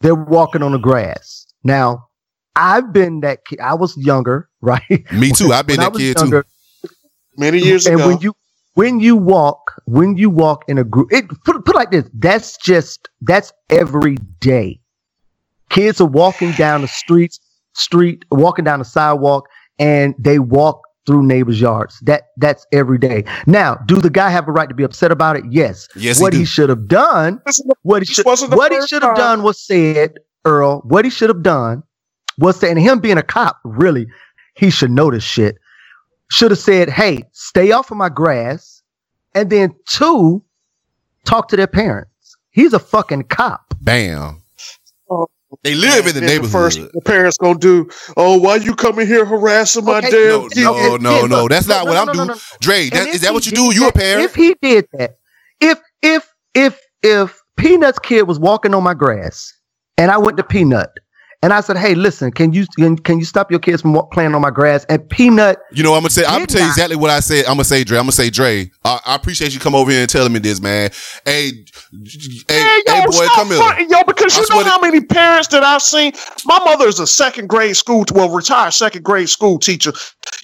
they're 0.00 0.14
walking 0.14 0.62
on 0.62 0.72
the 0.72 0.78
grass. 0.78 1.46
Now, 1.64 2.08
I've 2.54 2.92
been 2.92 3.20
that 3.20 3.44
kid. 3.46 3.60
I 3.60 3.74
was 3.74 3.96
younger, 3.96 4.48
right? 4.60 4.82
Me 5.12 5.30
too. 5.32 5.52
I've 5.52 5.66
been 5.66 5.78
When 5.78 5.80
I 5.80 5.84
that 5.84 5.92
was 5.92 6.02
kid 6.02 6.16
too. 6.18 6.42
Younger, 7.38 7.52
Many 7.56 7.64
years 7.64 7.86
ago. 7.86 7.92
and 7.94 8.00
ago. 8.02 8.08
when 8.08 8.20
you 8.20 8.34
when 8.74 9.00
you 9.00 9.16
walk 9.16 9.74
when 9.86 10.16
you 10.16 10.30
walk 10.30 10.64
in 10.68 10.78
a 10.78 10.84
group 10.84 11.12
it 11.12 11.28
put, 11.44 11.64
put 11.64 11.74
it 11.74 11.78
like 11.78 11.90
this 11.90 12.08
that's 12.14 12.56
just 12.58 13.08
that's 13.22 13.52
every 13.70 14.16
day. 14.40 14.80
Kids 15.70 16.00
are 16.00 16.06
walking 16.06 16.52
down 16.52 16.82
the 16.82 16.88
streets 16.88 17.40
street 17.74 18.24
walking 18.30 18.64
down 18.64 18.78
the 18.80 18.84
sidewalk 18.84 19.48
and 19.78 20.14
they 20.18 20.38
walk 20.38 20.82
through 21.06 21.22
neighbors 21.22 21.60
yards. 21.60 21.98
That 22.02 22.24
that's 22.36 22.66
every 22.72 22.98
day. 22.98 23.24
Now 23.46 23.76
do 23.86 23.96
the 23.96 24.10
guy 24.10 24.30
have 24.30 24.46
a 24.48 24.52
right 24.52 24.68
to 24.68 24.74
be 24.74 24.82
upset 24.84 25.10
about 25.10 25.36
it? 25.36 25.44
Yes. 25.50 25.88
Yes, 25.96 26.20
what 26.20 26.32
he 26.32 26.40
he, 26.40 26.44
should 26.44 26.68
have 26.68 26.86
done 26.88 27.40
This 27.46 27.58
is 27.58 27.64
the- 27.66 27.74
what 27.82 28.02
he 28.02 28.12
should 28.12 28.26
what 28.26 28.72
he 28.72 28.86
should 28.86 29.02
have 29.02 29.16
done 29.16 29.42
was 29.42 29.60
said 29.64 30.14
earl 30.44 30.80
what 30.86 31.04
he 31.04 31.10
should 31.10 31.28
have 31.30 31.42
done 31.42 31.82
was 32.38 32.58
to, 32.60 32.68
and 32.70 32.78
him 32.78 33.00
being 33.00 33.18
a 33.18 33.22
cop 33.22 33.58
really 33.64 34.06
he 34.54 34.70
should 34.70 34.90
know 34.90 35.10
this 35.10 35.24
shit 35.24 35.56
should 36.30 36.50
have 36.50 36.58
said 36.60 36.88
hey 36.90 37.22
stay 37.32 37.72
off 37.72 37.90
of 37.90 37.96
my 37.96 38.08
grass 38.08 38.82
and 39.34 39.50
then 39.50 39.74
two 39.86 40.42
talk 41.24 41.48
to 41.48 41.56
their 41.56 41.66
parents 41.66 42.36
he's 42.50 42.72
a 42.72 42.78
fucking 42.78 43.22
cop 43.24 43.74
Bam. 43.80 44.42
Oh. 45.10 45.28
They 45.62 45.74
live 45.74 46.06
in 46.06 46.14
the 46.14 46.20
Then 46.20 46.28
neighborhood. 46.28 46.50
First, 46.52 46.80
the 46.92 47.00
parents 47.00 47.38
gonna 47.38 47.58
do. 47.58 47.88
Oh, 48.18 48.36
why 48.38 48.56
you 48.56 48.74
coming 48.74 49.06
here 49.06 49.24
harassing 49.24 49.84
my 49.84 49.98
Okay, 49.98 50.10
damn 50.10 50.28
no, 50.28 50.48
kid? 50.48 50.62
no, 50.64 50.96
no, 50.98 51.20
Yeah, 51.20 51.26
no. 51.26 51.48
That's 51.48 51.66
not 51.66 51.84
no, 51.86 51.90
what 51.92 51.94
no, 51.94 52.00
I'm 52.02 52.06
no, 52.08 52.12
doing. 52.12 52.26
no, 52.28 52.34
no. 52.34 52.40
Dre, 52.60 52.90
And 52.92 52.92
that, 52.92 53.08
is 53.14 53.20
that 53.22 53.32
what 53.32 53.46
you 53.46 53.52
did 53.52 53.56
do? 53.56 53.74
You 53.74 53.88
a 53.88 53.92
parent? 53.92 54.24
if 54.24 54.34
he 54.34 54.54
did 54.60 54.86
that 54.94 55.14
if 55.60 55.78
if 56.02 56.28
if 56.54 56.78
if 57.02 57.40
Peanut's 57.56 57.98
kid 58.00 58.22
was 58.24 58.38
walking 58.38 58.74
on 58.74 58.82
my 58.82 58.94
grass 58.94 59.54
and 59.96 60.10
I 60.10 60.18
went 60.18 60.36
to 60.36 60.44
Peanut 60.44 60.90
and 61.42 61.52
I 61.52 61.60
said, 61.60 61.76
"Hey, 61.76 61.94
listen, 61.94 62.32
can 62.32 62.52
you 62.52 62.66
can, 62.76 62.96
can 62.96 63.18
you 63.18 63.24
stop 63.24 63.50
your 63.50 63.60
kids 63.60 63.82
from 63.82 64.00
playing 64.12 64.34
on 64.34 64.40
my 64.40 64.50
grass?" 64.50 64.84
And 64.88 65.08
Peanut, 65.08 65.58
You 65.72 65.82
know, 65.82 65.94
I'm 65.94 66.00
gonna 66.00 66.10
say, 66.10 66.24
I'm 66.24 66.34
gonna 66.38 66.46
tell 66.46 66.62
you 66.62 66.68
exactly 66.68 66.96
what 66.96 67.10
I 67.10 67.20
said. 67.20 67.44
I'm 67.44 67.52
gonna 67.52 67.64
say, 67.64 67.84
Dre. 67.84 67.98
I'm 67.98 68.04
gonna 68.04 68.12
say, 68.12 68.30
Dre. 68.30 68.70
I, 68.84 69.00
I 69.06 69.14
appreciate 69.14 69.54
you 69.54 69.60
come 69.60 69.74
over 69.74 69.90
here 69.90 70.00
and 70.00 70.10
telling 70.10 70.32
me 70.32 70.38
this, 70.40 70.60
man. 70.60 70.90
Hey, 71.24 71.50
hey, 71.50 72.44
Man, 72.48 72.80
yo, 72.86 72.92
hey, 72.94 73.06
boy, 73.06 73.26
come 73.34 73.48
here. 73.48 73.56
fronting, 73.58 73.90
yo, 73.90 74.02
because 74.04 74.36
you 74.36 74.44
swear 74.46 74.58
know 74.58 74.64
to- 74.64 74.70
how 74.70 74.80
many 74.80 75.00
parents 75.00 75.48
that 75.48 75.62
I've 75.62 75.82
seen. 75.82 76.12
My 76.44 76.58
mother 76.64 76.86
is 76.88 76.98
a 77.00 77.06
second 77.06 77.48
grade 77.48 77.76
school, 77.76 78.04
well, 78.14 78.28
retired 78.30 78.72
second 78.72 79.04
grade 79.04 79.28
school 79.28 79.58
teacher. 79.58 79.92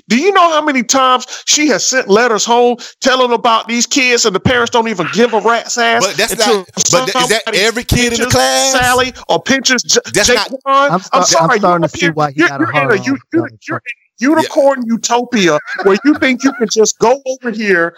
Do 0.09 0.19
you 0.19 0.33
know 0.33 0.51
how 0.51 0.63
many 0.65 0.83
times 0.83 1.27
she 1.47 1.69
has 1.69 1.89
sent 1.89 2.09
letters 2.09 2.45
home 2.45 2.77
telling 3.01 3.33
about 3.33 3.69
these 3.69 3.87
kids, 3.87 4.27
and 4.27 4.35
the 4.35 4.41
parents 4.41 4.71
don't 4.71 4.89
even 4.89 5.07
give 5.15 5.33
a 5.33 5.41
rat's 5.41 5.79
ass? 5.79 6.05
But 6.07 6.17
that's 6.17 6.33
until 6.33 6.59
not- 6.59 6.67
but 6.91 7.09
is 7.17 7.29
that 7.29 7.43
every 7.55 7.85
kid 7.85 8.13
in 8.13 8.21
the 8.21 8.27
class? 8.27 8.73
Sally 8.73 9.15
or 9.29 9.43
pinches 9.43 9.83
J- 9.83 10.01
That's 10.13 10.29
not- 10.29 10.49
Jaquan? 10.51 10.91
I'm, 10.91 11.01
sta- 11.01 11.17
I'm 11.19 11.23
sorry, 11.25 11.59
starting 11.59 11.83
you're 11.83 11.89
to 11.89 11.99
see 11.99 12.11
why 12.11 12.33
he 12.33 12.41
you're, 12.41 12.49
got 12.49 12.61
you're 12.61 12.69
in 12.71 12.75
hard 12.77 12.93
a, 12.93 12.97
you, 13.03 13.13
on. 13.13 13.19
you, 13.33 13.39
Donald 13.41 13.51
you're 13.67 13.79
Trump. 13.79 13.83
in 13.87 13.95
unicorn 14.37 14.83
utopia 14.87 15.59
where 15.85 15.97
you 16.05 16.15
think 16.15 16.45
you 16.45 16.53
can 16.53 16.69
just 16.71 16.99
go 16.99 17.21
over 17.27 17.51
here 17.51 17.97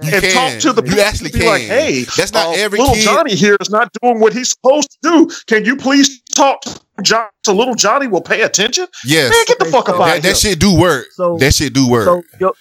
You 0.00 0.10
and 0.12 0.22
can. 0.22 0.32
talk 0.32 0.60
to 0.60 0.72
the 0.80 0.88
You 0.88 1.00
actually 1.00 1.30
and 1.32 1.40
be 1.40 1.46
like, 1.46 1.62
can. 1.62 1.70
hey, 1.70 2.02
That's 2.16 2.32
not 2.32 2.46
uh, 2.48 2.52
every 2.52 2.78
little 2.78 2.94
kid. 2.94 3.02
Johnny 3.04 3.34
here 3.34 3.56
is 3.60 3.68
not 3.70 3.90
doing 4.00 4.20
what 4.20 4.32
he's 4.32 4.50
supposed 4.50 4.90
to 4.92 4.98
do. 5.02 5.30
Can 5.46 5.64
you 5.64 5.76
please 5.76 6.20
talk 6.36 6.60
to 6.62 6.80
John 7.02 7.26
so 7.44 7.52
little 7.54 7.74
Johnny 7.74 8.06
will 8.06 8.20
pay 8.20 8.42
attention? 8.42 8.86
Yes, 9.04 9.30
Man, 9.30 9.44
get 9.46 9.58
the 9.58 9.64
fuck 9.66 9.88
up 9.88 9.96
So- 9.96 10.02
out 10.02 10.06
that, 10.06 10.18
of 10.18 10.22
here. 10.24 10.32
that 10.32 10.38
shit 10.38 10.58
do 10.60 10.78
work. 10.78 11.06
So- 11.12 11.36
that 11.38 11.52
shit 11.54 11.72
do 11.72 11.88
work. 11.90 12.04
So 12.04 12.22
your 12.38 12.52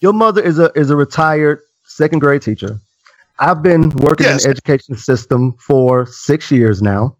your 0.00 0.12
mother 0.14 0.42
is 0.42 0.58
a 0.58 0.70
is 0.74 0.88
a 0.90 0.96
retired 0.96 1.60
second 1.84 2.20
grade 2.20 2.42
teacher. 2.42 2.80
I've 3.38 3.62
been 3.62 3.90
working 3.90 4.24
Yes. 4.26 4.44
in 4.44 4.50
the 4.50 4.56
education 4.56 4.96
system 4.96 5.54
for 5.60 6.06
six 6.06 6.50
years 6.50 6.80
now, 6.80 7.16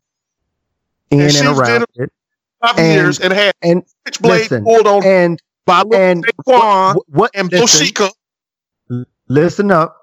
in 1.11 1.21
and, 1.21 1.33
she's 1.33 1.43
around 1.43 1.85
it. 1.97 2.11
Five 2.63 2.79
and- 2.79 2.95
years 2.95 3.21
and 3.21 3.33
had 3.35 3.53
And 3.61 3.83
switchblade 4.05 4.41
listen, 4.43 4.65
pulled 4.65 4.87
on 4.87 5.05
and 5.05 5.39
by 5.67 5.83
little 5.83 5.95
and 6.01 6.27
Daquan 6.27 6.95
what, 6.95 7.05
what 7.09 7.31
and 7.35 7.53
listen, 7.53 7.87
Boshika. 7.87 8.11
Listen 9.29 9.71
up, 9.71 9.97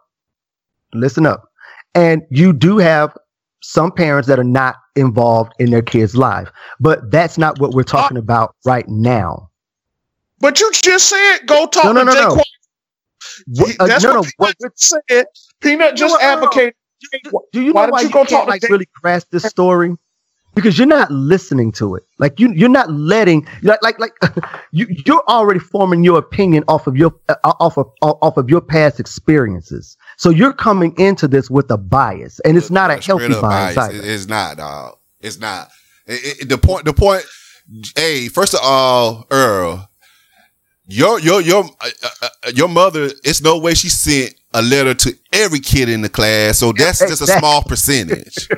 listen 0.93 1.25
up, 1.25 1.49
and 1.95 2.23
you 2.31 2.53
do 2.53 2.77
have 2.77 3.15
some 3.61 3.91
parents 3.91 4.27
that 4.27 4.39
are 4.39 4.43
not 4.43 4.75
involved 4.95 5.53
in 5.59 5.71
their 5.71 5.81
kids' 5.81 6.15
life, 6.15 6.49
but 6.79 7.09
that's 7.11 7.37
not 7.37 7.59
what 7.59 7.73
we're 7.73 7.83
talking 7.83 8.17
about 8.17 8.55
right 8.65 8.87
now. 8.87 9.49
But 10.39 10.59
you 10.59 10.71
just 10.73 11.09
said 11.09 11.39
go 11.47 11.67
talk 11.67 11.83
No, 11.85 11.91
no, 11.93 12.03
to 12.03 12.05
no, 12.05 12.13
no. 12.13 12.35
What- 13.47 13.75
uh, 13.79 13.87
That's 13.87 14.03
no, 14.03 14.11
what 14.11 14.13
no. 14.13 14.21
Peanut 14.21 14.35
What, 14.37 14.55
said. 14.75 15.25
Peanut 15.61 15.95
just 15.95 16.15
Earl? 16.21 16.21
advocated. 16.21 16.73
do 17.51 17.61
you 17.61 17.73
Why 17.73 17.85
know 17.85 17.91
why 17.91 18.01
you 18.01 18.09
you, 18.09 18.09
go 18.09 18.25
can't 18.25 18.29
talk 18.29 18.47
like 18.47 18.63
really 18.69 18.87
grasp 19.01 19.29
this 19.31 19.45
story? 19.45 19.95
Because 20.55 20.77
you're 20.77 20.87
not 20.87 21.09
listening 21.09 21.71
to 21.73 21.95
it. 21.95 22.03
Like 22.19 22.39
you, 22.39 22.51
you're 22.53 22.69
not 22.69 22.91
letting 22.91 23.47
like 23.63 23.81
like 23.81 23.99
like 23.99 24.13
you. 24.71 24.85
You're 25.05 25.23
already 25.27 25.59
forming 25.59 26.03
your 26.03 26.19
opinion 26.19 26.63
off 26.67 26.85
of 26.85 26.95
your 26.95 27.13
uh, 27.29 27.35
off 27.59 27.77
of 27.77 27.89
off 28.01 28.37
of 28.37 28.49
your 28.49 28.61
past 28.61 28.99
experiences. 28.99 29.97
So 30.17 30.29
you're 30.29 30.53
coming 30.53 30.93
into 30.99 31.27
this 31.27 31.49
with 31.49 31.71
a 31.71 31.77
bias, 31.77 32.39
and 32.41 32.55
it's 32.55 32.69
not 32.69 32.91
a 32.91 32.97
healthy 33.03 33.29
bias. 33.41 33.75
bias. 33.75 33.95
It's 34.05 34.27
not, 34.27 34.57
dog. 34.57 34.97
It's 35.21 35.39
not. 35.39 35.69
It- 36.05 36.41
it- 36.41 36.49
the 36.49 36.57
point. 36.57 36.85
The 36.85 36.93
point. 36.93 37.23
Hey, 37.95 38.27
first 38.27 38.53
of 38.53 38.59
all, 38.61 39.25
Earl, 39.31 39.89
your 40.85 41.19
your 41.19 41.41
your 41.41 41.63
uh, 41.63 41.89
uh, 42.03 42.09
uh, 42.45 42.51
your 42.53 42.67
mother. 42.67 43.09
It's 43.23 43.41
no 43.41 43.57
way 43.57 43.73
she 43.73 43.89
sent 43.89 44.35
a 44.53 44.61
letter 44.61 44.93
to 44.93 45.17
every 45.31 45.59
kid 45.59 45.89
in 45.89 46.01
the 46.01 46.09
class. 46.09 46.59
So 46.59 46.73
that's 46.73 46.99
just 46.99 47.21
a 47.21 47.27
small 47.27 47.63
percentage. 47.63 48.47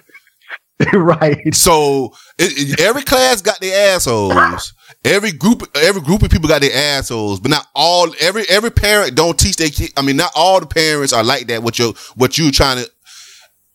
right. 0.93 1.53
So 1.55 2.13
it, 2.37 2.71
it- 2.73 2.79
every 2.81 3.03
class 3.03 3.41
got 3.41 3.59
their 3.59 3.95
assholes. 3.95 4.73
Every 5.03 5.31
group, 5.31 5.63
every 5.75 6.01
group 6.01 6.23
of 6.23 6.31
people 6.31 6.49
got 6.49 6.61
their 6.61 6.73
assholes, 6.97 7.39
but 7.39 7.51
not 7.51 7.67
all. 7.75 8.13
Every 8.19 8.43
every 8.49 8.71
parent 8.71 9.15
don't 9.15 9.37
teach 9.39 9.55
their 9.57 9.69
kid. 9.69 9.91
I 9.95 10.01
mean, 10.01 10.17
not 10.17 10.31
all 10.35 10.59
the 10.59 10.65
parents 10.65 11.13
are 11.13 11.23
like 11.23 11.47
that. 11.47 11.61
What 11.63 11.77
you 11.79 11.93
what 12.15 12.37
you 12.37 12.51
trying 12.51 12.83
to 12.83 12.91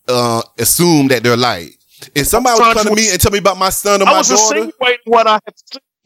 uh, 0.09 0.43
assume 0.59 1.09
that 1.09 1.23
they're 1.23 1.37
like. 1.37 1.73
If 2.15 2.27
somebody 2.27 2.53
was 2.55 2.61
Trying 2.61 2.75
come 2.75 2.83
to 2.85 2.89
to- 2.91 2.97
me 2.97 3.11
and 3.13 3.21
tell 3.21 3.31
me 3.31 3.39
about 3.39 3.59
my 3.59 3.71
son 3.71 4.03
or 4.03 4.07
my 4.07 4.11
daughter. 4.11 4.11
I 4.11 4.13
my 4.13 4.19
was 4.19 4.29
daughter, 4.29 4.57
insinuating 4.59 5.01
what 5.07 5.27
I 5.27 5.33
have 5.35 5.55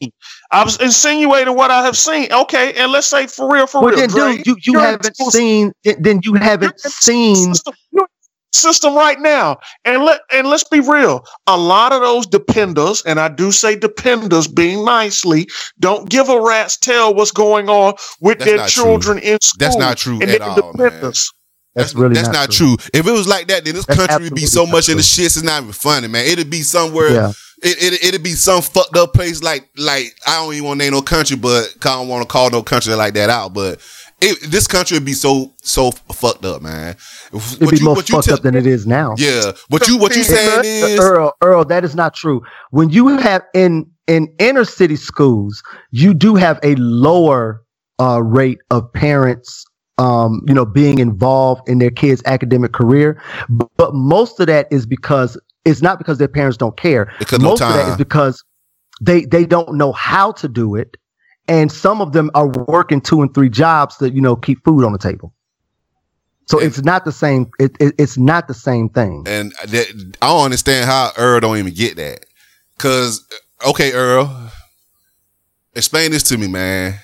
seen. 0.01 0.11
I 0.51 0.63
was 0.63 0.81
insinuating 0.81 1.55
what 1.55 1.71
I 1.71 1.83
have 1.85 1.97
seen. 1.97 2.31
Okay, 2.31 2.73
and 2.73 2.91
let's 2.91 3.07
say 3.07 3.27
for 3.27 3.51
real, 3.51 3.65
for 3.65 3.81
Well, 3.81 3.91
real, 3.91 3.99
then, 4.01 4.09
Dre, 4.09 4.37
dude, 4.37 4.45
you 4.45 4.73
you 4.73 4.79
haven't 4.79 5.15
seen. 5.17 5.71
Then 5.99 6.19
you 6.23 6.33
haven't 6.35 6.79
seen. 6.79 7.53
system, 7.55 7.73
you're 7.91 8.03
in 8.03 8.14
system 8.55 8.95
right 8.95 9.19
now. 9.19 9.57
And 9.83 10.03
let 10.03 10.21
and 10.31 10.47
let's 10.47 10.63
be 10.63 10.79
real. 10.79 11.25
A 11.47 11.57
lot 11.57 11.91
of 11.91 12.01
those 12.01 12.25
dependers, 12.25 13.03
and 13.05 13.19
I 13.19 13.29
do 13.29 13.51
say 13.51 13.75
dependers 13.75 14.47
being 14.47 14.85
nicely, 14.85 15.47
don't 15.79 16.09
give 16.09 16.29
a 16.29 16.41
rat's 16.41 16.77
tail 16.77 17.13
what's 17.13 17.31
going 17.31 17.69
on 17.69 17.93
with 18.21 18.39
That's 18.39 18.49
their 18.49 18.57
not 18.57 18.69
true. 18.69 18.83
children 18.83 19.19
in 19.19 19.39
school. 19.41 19.57
That's 19.59 19.77
not 19.77 19.97
true 19.97 20.19
and 20.21 20.23
at 20.23 20.39
they're 20.39 20.49
all, 20.49 20.73
man. 20.73 20.89
dependers. 20.89 21.31
That's, 21.75 21.93
really 21.93 22.15
that's 22.15 22.29
not, 22.29 22.51
true. 22.51 22.77
If 22.93 23.05
it 23.05 23.11
was 23.11 23.27
like 23.27 23.47
that, 23.47 23.65
then 23.65 23.75
this 23.75 23.85
That's 23.85 23.99
country 23.99 24.29
would 24.29 24.35
be 24.35 24.45
so 24.45 24.65
much 24.65 24.87
not 24.87 24.93
in 24.93 24.97
the 24.97 25.03
shits. 25.03 25.35
It's 25.37 25.43
not 25.43 25.61
even 25.61 25.73
funny, 25.73 26.07
man. 26.07 26.25
It'd 26.25 26.49
be 26.49 26.61
somewhere. 26.61 27.11
Yeah. 27.11 27.33
It, 27.61 27.93
it, 27.93 28.03
it'd 28.05 28.23
be 28.23 28.31
some 28.31 28.61
fucked 28.61 28.95
up 28.95 29.13
place 29.13 29.41
like 29.41 29.69
like 29.77 30.15
I 30.25 30.41
don't 30.41 30.53
even 30.53 30.67
want 30.67 30.79
to 30.79 30.85
name 30.85 30.93
no 30.93 31.01
country, 31.01 31.35
but 31.35 31.73
I 31.83 31.95
don't 31.95 32.07
want 32.07 32.21
to 32.21 32.31
call 32.31 32.49
no 32.49 32.63
country 32.63 32.93
like 32.93 33.13
that 33.15 33.29
out. 33.29 33.53
But 33.53 33.81
it, 34.21 34.51
this 34.51 34.67
country 34.67 34.97
would 34.97 35.05
be 35.05 35.13
so 35.13 35.53
so 35.61 35.91
fucked 35.91 36.45
up, 36.45 36.61
man. 36.61 36.95
It'd 37.33 37.69
be 37.69 37.81
more 37.81 37.95
fucked 37.95 38.29
up 38.29 38.41
than 38.41 38.55
it 38.55 38.65
is 38.65 38.87
now. 38.87 39.13
Yeah, 39.17 39.51
what 39.69 39.87
you 39.87 39.97
what 39.97 40.15
you 40.15 40.23
saying 40.23 40.61
is 40.63 40.99
Earl, 40.99 41.33
Earl, 41.41 41.65
that 41.65 41.83
is 41.83 41.95
not 41.95 42.13
true. 42.13 42.41
When 42.71 42.89
you 42.89 43.09
have 43.17 43.43
in 43.53 43.85
in 44.07 44.33
inner 44.39 44.65
city 44.65 44.95
schools, 44.95 45.61
you 45.91 46.13
do 46.13 46.35
have 46.35 46.59
a 46.63 46.75
lower 46.75 47.63
uh, 47.99 48.21
rate 48.23 48.59
of 48.71 48.91
parents, 48.93 49.65
um, 49.97 50.41
you 50.47 50.53
know, 50.53 50.65
being 50.65 50.99
involved 50.99 51.67
in 51.67 51.79
their 51.79 51.91
kids' 51.91 52.21
academic 52.25 52.71
career. 52.71 53.21
But, 53.49 53.69
but 53.77 53.93
most 53.93 54.39
of 54.39 54.47
that 54.47 54.67
is 54.71 54.85
because 54.85 55.39
it's 55.65 55.81
not 55.81 55.97
because 55.97 56.19
their 56.19 56.27
parents 56.27 56.57
don't 56.57 56.77
care. 56.77 57.11
Because 57.19 57.39
no 57.39 57.49
most 57.49 57.61
of 57.61 57.73
that 57.73 57.89
is 57.89 57.97
because 57.97 58.43
they 59.01 59.25
they 59.25 59.45
don't 59.45 59.75
know 59.75 59.91
how 59.91 60.31
to 60.33 60.47
do 60.47 60.75
it, 60.75 60.95
and 61.47 61.71
some 61.71 62.01
of 62.01 62.11
them 62.13 62.31
are 62.35 62.47
working 62.47 63.01
two 63.01 63.21
and 63.21 63.33
three 63.33 63.49
jobs 63.49 63.97
to 63.97 64.09
you 64.11 64.21
know 64.21 64.35
keep 64.35 64.63
food 64.63 64.83
on 64.83 64.91
the 64.91 64.97
table. 64.99 65.33
So 66.47 66.59
And- 66.59 66.67
it's 66.67 66.83
not 66.83 67.05
the 67.05 67.11
same. 67.11 67.49
It, 67.59 67.75
it, 67.79 67.95
it's 67.97 68.17
not 68.17 68.47
the 68.47 68.53
same 68.53 68.89
thing. 68.89 69.23
and 69.27 69.51
that, 69.67 70.15
I 70.21 70.27
don't 70.27 70.45
understand 70.45 70.85
how 70.85 71.11
Earl 71.17 71.39
don't 71.39 71.57
even 71.57 71.73
get 71.73 71.95
that. 71.97 72.25
Cause 72.77 73.25
okay, 73.67 73.93
Earl, 73.93 74.51
explain 75.73 76.11
this 76.11 76.23
to 76.23 76.37
me, 76.37 76.47
man. 76.47 76.95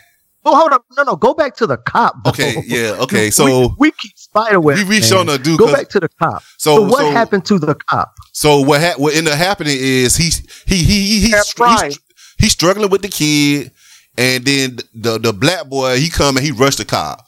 Oh, 0.43 0.57
hold 0.57 0.71
up. 0.73 0.83
No, 0.97 1.03
no. 1.03 1.15
Go 1.15 1.35
back 1.35 1.55
to 1.57 1.67
the 1.67 1.77
cop. 1.77 2.23
bro. 2.23 2.31
Okay, 2.31 2.55
yeah, 2.65 2.95
okay. 3.01 3.29
So 3.29 3.75
we, 3.77 3.91
keep 3.91 4.11
spiderweb. 4.17 4.75
we, 4.77 4.83
we 4.85 5.01
showing 5.01 5.27
man. 5.27 5.39
a 5.39 5.43
dude. 5.43 5.59
Go 5.59 5.71
back 5.71 5.87
to 5.89 5.99
the 5.99 6.09
cop. 6.09 6.41
so, 6.57 6.77
So, 6.77 6.81
what 6.83 7.01
so, 7.01 7.11
happened 7.11 7.45
to 7.45 7.59
the 7.59 7.75
cop? 7.75 8.11
So 8.33 8.61
what 8.61 8.81
ha- 8.81 8.95
what 8.97 9.15
ended 9.15 9.33
up 9.33 9.39
happening 9.39 9.77
is 9.77 10.15
he 10.17 10.29
he 10.65 10.83
he 10.83 10.83
he 10.83 11.19
he's, 11.19 11.31
That's 11.31 11.83
he's, 11.83 11.99
he's 12.39 12.51
struggling 12.53 12.89
with 12.89 13.03
the 13.03 13.07
kid, 13.09 13.71
and 14.17 14.43
then 14.45 14.77
the 14.93 15.17
the 15.19 15.33
black 15.33 15.67
boy 15.67 15.97
he 15.99 16.09
come 16.09 16.37
and 16.37 16.45
he 16.45 16.51
rushed 16.51 16.77
the 16.79 16.85
cop 16.85 17.25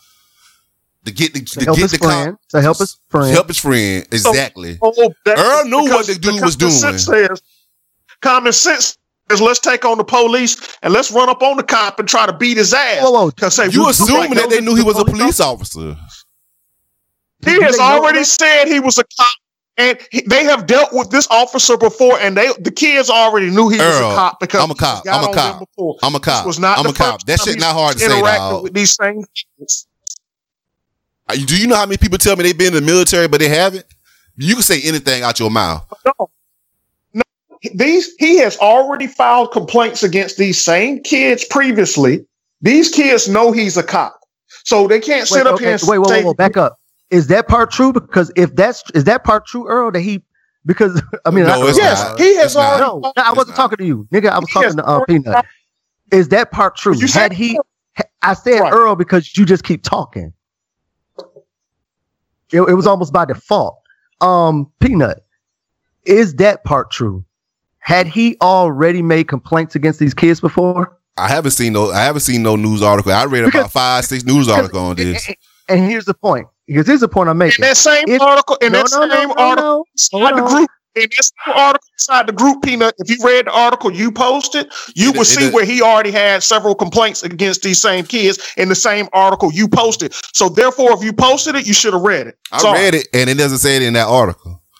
to 1.06 1.12
get 1.12 1.34
the 1.34 1.42
To 1.42 1.60
to 1.60 1.66
help 1.66 1.78
get 1.78 1.84
his 1.84 1.92
the 1.94 1.98
friend. 2.00 2.32
cop 2.38 2.48
To 2.50 2.62
help 2.62 2.78
his 2.78 2.98
friend. 3.10 3.32
help 3.32 3.48
his 3.48 3.58
friend 3.58 4.06
exactly. 4.12 4.78
Oh, 4.82 5.14
that- 5.26 5.38
Earl 5.38 5.66
knew 5.66 5.78
what 5.90 6.08
because- 6.08 6.08
the 6.08 6.16
dude 6.16 6.42
was 6.42 6.56
doing. 6.56 6.72
Sense 6.72 7.06
says, 7.06 7.42
common 8.22 8.54
sense 8.54 8.98
is 9.32 9.42
let's 9.42 9.60
take 9.60 9.86
on 9.86 9.98
the 9.98 10.04
police 10.04 10.58
and 10.82 10.94
let's 10.94 11.12
run 11.12 11.30
up 11.30 11.42
on 11.42 11.58
the 11.58 11.64
cop 11.64 12.00
and 12.00 12.08
try 12.08 12.26
to 12.26 12.34
beat 12.34 12.58
his 12.58 12.74
ass. 12.74 13.02
Whoa, 13.02 13.12
whoa. 13.12 13.32
Because 13.32 13.56
say 13.56 13.68
you 13.70 13.80
we- 13.82 13.86
we 13.86 13.92
assuming 13.92 14.30
like, 14.32 14.38
that 14.40 14.50
they 14.50 14.62
knew 14.62 14.76
he 14.76 14.84
was 14.84 14.98
a 15.00 15.04
police 15.06 15.20
police 15.22 15.40
officer. 15.40 15.98
He 17.46 17.56
Do 17.56 17.62
has 17.62 17.74
they 17.78 17.84
know 17.84 17.84
already 18.04 18.24
said 18.24 18.66
he 18.68 18.80
was 18.80 18.98
a 18.98 19.04
cop, 19.04 19.34
and 19.78 19.98
he, 20.12 20.22
they 20.22 20.44
have 20.44 20.68
dealt 20.68 20.94
with 20.94 21.10
this 21.10 21.28
officer 21.32 21.78
before, 21.78 22.20
and 22.20 22.38
they 22.38 22.52
the 22.60 22.72
kids 22.72 23.10
already 23.10 23.50
knew 23.50 23.70
he 23.70 23.78
was 23.78 23.98
a 23.98 24.16
cop 24.16 24.40
because 24.40 24.64
I'm 24.64 24.72
a 24.72 24.76
cop. 24.76 25.04
I'm 25.08 25.30
a 25.30 25.34
cop. 25.34 25.70
I'm 26.04 26.16
a 26.16 26.20
cop. 26.20 26.44
This 26.44 26.48
was 26.48 26.60
not 26.60 26.80
I'm 26.80 26.86
a 26.86 26.94
cop. 26.94 27.24
That 27.26 27.40
shit 27.40 27.60
not 27.60 27.74
hard 27.74 27.94
to 27.94 28.00
say, 28.00 28.08
interacted 28.08 28.52
dog. 28.52 28.64
with 28.64 28.74
these 28.74 28.94
same 28.94 29.24
kids. 29.58 29.88
Do 31.48 31.58
you 31.58 31.68
know 31.68 31.76
how 31.76 31.86
many 31.86 31.98
people 31.98 32.18
tell 32.18 32.36
me 32.36 32.44
they've 32.44 32.58
been 32.58 32.68
in 32.68 32.74
the 32.74 32.82
military 32.82 33.28
but 33.28 33.40
they 33.40 33.50
haven't? 33.50 33.86
You 34.36 34.56
can 34.56 34.64
say 34.64 34.82
anything 34.82 35.24
out 35.24 35.40
your 35.40 35.50
mouth. 35.50 35.86
No, 36.06 36.30
no. 37.14 37.24
These 37.74 38.14
he 38.20 38.38
has 38.40 38.58
already 38.58 39.08
filed 39.08 39.52
complaints 39.52 40.04
against 40.04 40.38
these 40.38 40.64
same 40.64 41.02
kids 41.02 41.46
previously. 41.46 42.26
These 42.62 42.90
kids 42.90 43.28
know 43.28 43.52
he's 43.52 43.76
a 43.78 43.84
cop, 43.84 44.20
so 44.64 44.88
they 44.88 45.00
can't 45.00 45.30
Wait, 45.32 45.38
sit 45.38 45.48
up 45.48 45.56
okay, 45.56 45.66
here 45.66 45.74
and 45.74 45.82
wait, 45.88 45.98
wait, 46.00 46.10
wait, 46.10 46.26
wait, 46.26 46.38
back 46.38 46.58
up. 46.58 46.80
Is 47.14 47.28
that 47.28 47.48
part 47.48 47.72
true? 47.72 47.94
Because 47.94 48.32
if 48.36 48.56
that's 48.56 48.84
is 48.96 49.04
that 49.06 49.24
part 49.24 49.46
true, 49.46 49.68
Earl, 49.68 49.92
that 49.92 50.02
he 50.02 50.24
because 50.66 51.02
I 51.26 51.32
mean, 51.32 51.46
No, 51.46 51.66
I, 51.66 51.70
it's 51.70 51.78
yes, 51.78 52.02
not. 52.02 52.20
he 52.20 52.36
has 52.38 52.46
It's 52.48 52.56
not. 52.56 52.82
already. 52.82 52.84
no, 52.84 53.14
no, 53.16 53.24
I 53.24 53.30
wasn't 53.34 53.50
not. 53.50 53.56
talking 53.56 53.78
to 53.78 53.86
you, 53.86 54.08
nigga. 54.12 54.30
I 54.30 54.40
was 54.40 54.50
He 54.50 54.54
talking 54.54 54.78
to 54.78 54.86
uh, 54.86 55.06
Peanut. 55.06 55.46
Is 56.12 56.30
that 56.30 56.52
part 56.52 56.76
true? 56.76 56.96
You 56.96 57.08
Had 57.08 57.32
he? 57.34 57.60
I 58.22 58.34
said 58.34 58.60
Right. 58.60 58.74
Earl 58.74 58.96
because 58.96 59.38
you 59.38 59.46
just 59.46 59.64
keep 59.64 59.84
talking. 59.84 60.34
It, 62.52 62.62
it 62.62 62.74
was 62.76 62.88
almost 62.88 63.14
by 63.14 63.26
default. 63.26 63.80
Um, 64.22 64.72
Peanut, 64.80 65.26
is 66.06 66.36
that 66.36 66.64
part 66.64 66.92
true? 66.92 67.26
Had 67.80 68.08
he 68.08 68.38
already 68.42 69.02
made 69.02 69.28
complaints 69.28 69.76
against 69.76 70.00
these 70.00 70.14
kids 70.14 70.40
before? 70.40 70.98
I 71.18 71.28
haven't 71.28 71.52
seen 71.52 71.74
no. 71.74 71.92
I 71.92 72.04
haven't 72.04 72.22
seen 72.22 72.42
no 72.42 72.56
news 72.56 72.82
article. 72.82 73.12
I 73.12 73.26
read 73.26 73.46
Because- 73.46 73.62
about 73.62 73.72
five, 73.72 74.06
six 74.06 74.24
news 74.24 74.48
articles 74.48 74.82
on 74.82 74.96
this. 74.96 75.30
And 75.70 75.80
here's 75.86 76.06
the 76.06 76.14
point. 76.14 76.48
Because 76.68 76.88
here's 76.88 77.02
the 77.02 77.08
point 77.10 77.30
I'm 77.30 77.38
making. 77.38 77.64
In 77.64 77.70
that 77.70 77.78
same 77.78 78.06
If- 78.08 78.22
article, 78.22 78.56
in 78.62 78.72
no, 78.72 78.84
that 78.84 78.92
no, 78.92 79.06
no, 79.06 79.16
same 79.16 79.28
no, 79.30 79.36
article, 79.36 79.64
no. 79.80 79.86
inside 79.94 80.36
the 80.38 80.42
group, 80.42 80.70
in 80.96 81.02
that 81.10 81.24
same 81.24 81.54
article 81.56 81.88
inside 81.94 82.28
the 82.28 82.32
group, 82.32 82.64
Peanut, 82.64 82.94
if 83.00 83.10
you 83.10 83.18
read 83.26 83.48
the 83.48 83.52
article 83.52 83.92
you 83.92 84.12
posted, 84.12 84.72
you 84.96 85.10
It- 85.10 85.18
would 85.18 85.28
it- 85.28 85.30
see 85.30 85.46
it- 85.48 85.54
where 85.54 85.66
he 85.66 85.82
already 85.82 86.12
had 86.12 86.42
several 86.44 86.74
complaints 86.76 87.22
against 87.24 87.64
these 87.64 87.82
same 87.82 88.06
kids 88.06 88.40
in 88.58 88.70
the 88.70 88.76
same 88.76 89.10
article 89.14 89.52
you 89.52 89.68
posted. 89.68 90.14
So 90.34 90.48
therefore, 90.50 90.94
if 90.94 91.04
you 91.04 91.12
posted 91.14 91.56
it, 91.56 91.66
you 91.68 91.74
should 91.74 91.94
have 91.94 92.02
read 92.04 92.28
it. 92.28 92.38
I 92.52 92.60
Sorry. 92.60 92.80
read 92.80 92.96
it, 92.96 93.08
and 93.14 93.30
it 93.30 93.36
doesn't 93.38 93.58
say 93.60 93.76
it 93.76 93.82
in 93.82 93.94
that 93.94 94.08
article. 94.08 94.62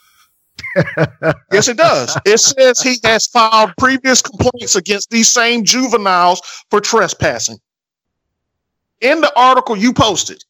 Yes, 1.52 1.68
it 1.68 1.78
does. 1.78 2.18
It 2.26 2.38
says 2.40 2.80
he 2.82 2.96
has 3.04 3.28
filed 3.28 3.74
previous 3.78 4.22
complaints 4.22 4.76
against 4.76 5.10
these 5.10 5.32
same 5.32 5.64
juveniles 5.66 6.42
for 6.70 6.80
trespassing. 6.82 7.58
In 9.02 9.22
the 9.22 9.32
article 9.38 9.76
you 9.76 9.94
posted. 9.94 10.44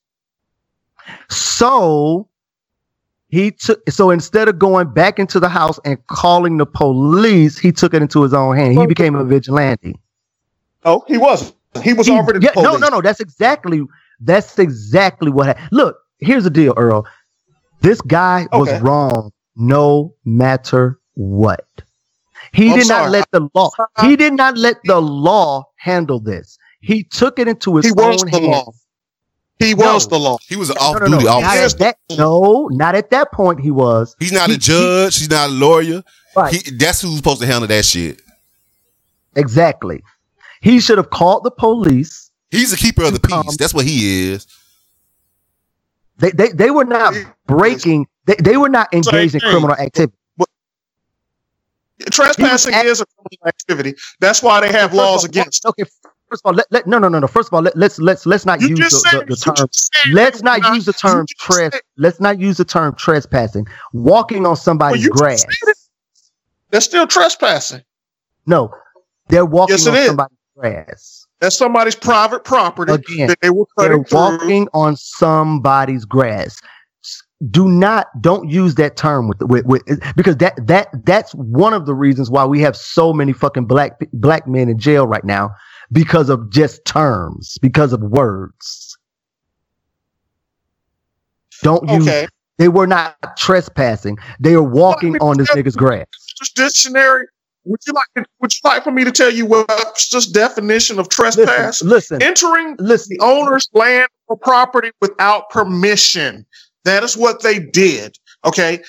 So 1.29 2.29
he 3.27 3.51
took 3.51 3.89
so 3.89 4.09
instead 4.11 4.47
of 4.47 4.59
going 4.59 4.93
back 4.93 5.19
into 5.19 5.39
the 5.39 5.49
house 5.49 5.79
and 5.85 5.97
calling 6.07 6.57
the 6.57 6.65
police, 6.65 7.57
he 7.57 7.71
took 7.71 7.93
it 7.93 8.01
into 8.01 8.21
his 8.23 8.33
own 8.33 8.55
hand. 8.55 8.77
He 8.77 8.85
became 8.85 9.15
a 9.15 9.23
vigilante. 9.23 9.95
Oh, 10.85 11.03
he 11.07 11.17
wasn't. 11.17 11.55
He 11.81 11.93
was 11.93 12.07
He- 12.07 12.13
already 12.13 12.45
yeah, 12.45 12.51
no, 12.55 12.77
no, 12.77 12.89
no. 12.89 13.01
That's 13.01 13.19
exactly 13.19 13.81
that's 14.19 14.59
exactly 14.59 15.31
what 15.31 15.47
happened. 15.47 15.69
Look, 15.71 15.97
here's 16.19 16.43
the 16.43 16.49
deal, 16.49 16.73
Earl. 16.77 17.07
This 17.81 17.99
guy 18.01 18.47
was 18.53 18.71
wrong 18.81 19.31
no 19.55 20.15
matter 20.25 20.99
what. 21.15 21.65
He 22.53 22.69
I'm 22.69 22.77
did 22.79 22.87
not 22.87 23.09
let 23.09 23.27
the 23.31 23.49
law. 23.53 23.71
He 24.01 24.15
did 24.15 24.33
not 24.33 24.57
let 24.57 24.77
the 24.83 25.01
law 25.01 25.65
handle 25.77 26.19
this. 26.19 26.57
He 26.81 27.03
took 27.03 27.39
it 27.39 27.47
into 27.47 27.77
his 27.77 27.85
He 27.85 27.91
own 27.97 28.27
hands. 28.27 28.82
Law. 29.63 29.67
He 29.67 29.75
No. 29.75 29.93
was 29.93 30.07
the 30.07 30.19
law. 30.19 30.37
He 30.47 30.55
was 30.55 30.69
an 30.69 30.75
No, 30.79 30.81
no, 30.81 30.87
off-duty 30.97 31.11
no, 31.11 31.39
not 31.39 31.43
officer. 31.43 31.63
at 31.75 31.79
that, 31.79 31.97
no, 32.17 32.67
not 32.71 32.95
at 32.95 33.09
that 33.11 33.31
point. 33.31 33.59
He 33.61 33.71
was 33.71 34.15
He's 34.19 34.31
not 34.31 34.49
He- 34.49 34.55
a 34.55 34.57
judge. 34.57 35.17
He's 35.19 35.29
not 35.29 35.49
a 35.49 35.51
lawyer. 35.53 36.03
right. 36.35 36.53
He, 36.53 36.71
that's 36.71 37.01
who's 37.01 37.17
supposed 37.17 37.41
to 37.41 37.47
handle 37.47 37.67
that 37.67 37.85
shit. 37.85 38.21
Exactly. 39.35 40.03
He 40.61 40.79
should 40.79 40.97
have 40.97 41.09
called 41.09 41.43
the 41.43 41.51
police. 41.51 42.31
He's 42.51 42.71
a 42.71 42.77
keeper 42.77 43.03
of 43.03 43.13
the 43.13 43.19
peace. 43.19 43.57
That's 43.57 43.73
what 43.73 43.85
he 43.85 44.29
is. 44.31 44.45
They 46.19 46.29
they, 46.31 46.49
they 46.49 46.69
were 46.71 46.85
not 46.85 47.13
breaking. 47.47 48.05
They, 48.25 48.35
they 48.35 48.57
were 48.57 48.69
not 48.69 48.93
engaged 48.93 49.33
in 49.35 49.41
criminal 49.41 49.71
activity. 49.75 50.13
Trespassing 52.11 52.73
is 52.73 53.01
a 53.01 53.05
criminal 53.05 53.47
activity. 53.47 53.95
That's 54.19 54.43
why 54.43 54.59
they 54.61 54.71
have 54.71 54.93
laws 54.93 55.23
against. 55.23 55.63
it. 55.65 55.69
Okay, 55.69 55.83
first 56.33 56.41
of 56.45 56.49
all, 56.49 56.55
let, 56.55 56.65
let 56.71 56.87
no 56.87 56.97
no 56.97 57.07
no 57.09 57.19
no. 57.19 57.27
First 57.27 57.49
of 57.49 57.53
all, 57.53 57.61
let, 57.61 57.75
let's 57.77 57.99
let's 57.99 58.25
let's 58.25 58.45
not 58.45 58.59
You 58.61 58.69
use 58.69 58.79
the, 58.79 58.89
said 58.89 59.21
the, 59.27 59.35
the 59.35 59.35
term. 59.35 59.67
Let's 60.13 60.41
not 60.41 60.63
use 60.75 60.85
the 60.85 60.93
term 60.93 61.25
tres. 61.39 61.71
said- 61.73 61.81
Let's 61.97 62.19
not 62.19 62.39
use 62.39 62.57
the 62.57 62.65
term 62.65 62.95
trespassing. 62.95 63.67
Walking 63.93 64.45
on 64.45 64.55
somebody's 64.55 65.03
just 65.03 65.13
grass. 65.13 65.45
That's 66.71 66.85
still 66.85 67.05
trespassing. 67.05 67.81
No, 68.47 68.73
they're 69.29 69.45
walking 69.45 69.75
Yes, 69.75 69.87
on 69.87 69.95
is. 69.95 70.07
somebody's 70.07 70.37
grass. 70.57 71.27
That's 71.39 71.57
somebody's 71.57 71.95
private 71.95 72.43
property 72.45 72.93
Again, 72.93 73.27
that 73.27 73.39
they 73.41 73.49
were 73.51 73.65
They're 73.77 73.89
cutting 73.89 74.05
through. 74.05 74.17
walking 74.19 74.67
on 74.73 74.95
somebody's 74.95 76.05
grass. 76.05 76.59
Do 77.51 77.67
not 77.67 78.07
don't 78.21 78.49
use 78.49 78.75
that 78.75 78.95
term 78.95 79.27
with, 79.27 79.41
with, 79.41 79.65
with 79.65 79.83
because 80.15 80.37
that 80.37 80.55
that 80.65 80.87
that's 81.05 81.33
one 81.33 81.73
of 81.73 81.85
the 81.85 81.93
reasons 81.93 82.31
why 82.31 82.45
we 82.45 82.61
have 82.61 82.75
so 82.77 83.11
many 83.11 83.33
fucking 83.33 83.65
black 83.65 83.99
black 84.13 84.47
men 84.47 84.69
in 84.69 84.79
jail 84.79 85.05
right 85.05 85.25
now 85.25 85.49
because 85.93 86.29
of 86.29 86.49
just 86.49 86.83
terms 86.85 87.57
because 87.61 87.93
of 87.93 88.01
words. 88.01 88.97
Don't 91.61 91.87
use 91.89 92.05
Okay. 92.07 92.27
they 92.57 92.67
were 92.67 92.87
not 92.87 93.15
trespassing. 93.37 94.17
They 94.39 94.55
were 94.55 94.63
walking 94.63 95.15
on 95.19 95.37
this 95.37 95.49
nigga's 95.51 95.75
grass. 95.77 96.05
Dictionary. 96.55 97.25
Would 97.65 97.79
you 97.87 97.93
like? 97.93 98.27
Would 98.41 98.51
you 98.53 98.59
like 98.65 98.83
for 98.83 98.91
me 98.91 99.05
to 99.05 99.11
tell 99.11 99.31
you 99.31 99.45
Webster's 99.45 100.27
definition 100.27 100.99
of 100.99 101.07
trespass? 101.07 101.81
Listen, 101.81 101.87
listen, 101.87 102.21
Entering 102.21 102.75
listen. 102.77 103.15
the 103.17 103.23
owner's 103.23 103.69
land 103.73 104.09
or 104.27 104.35
property 104.35 104.91
without 104.99 105.49
permission. 105.49 106.45
That 106.83 107.03
is 107.03 107.15
what 107.15 107.41
they 107.41 107.59
did. 107.59 108.17
Okay. 108.43 108.81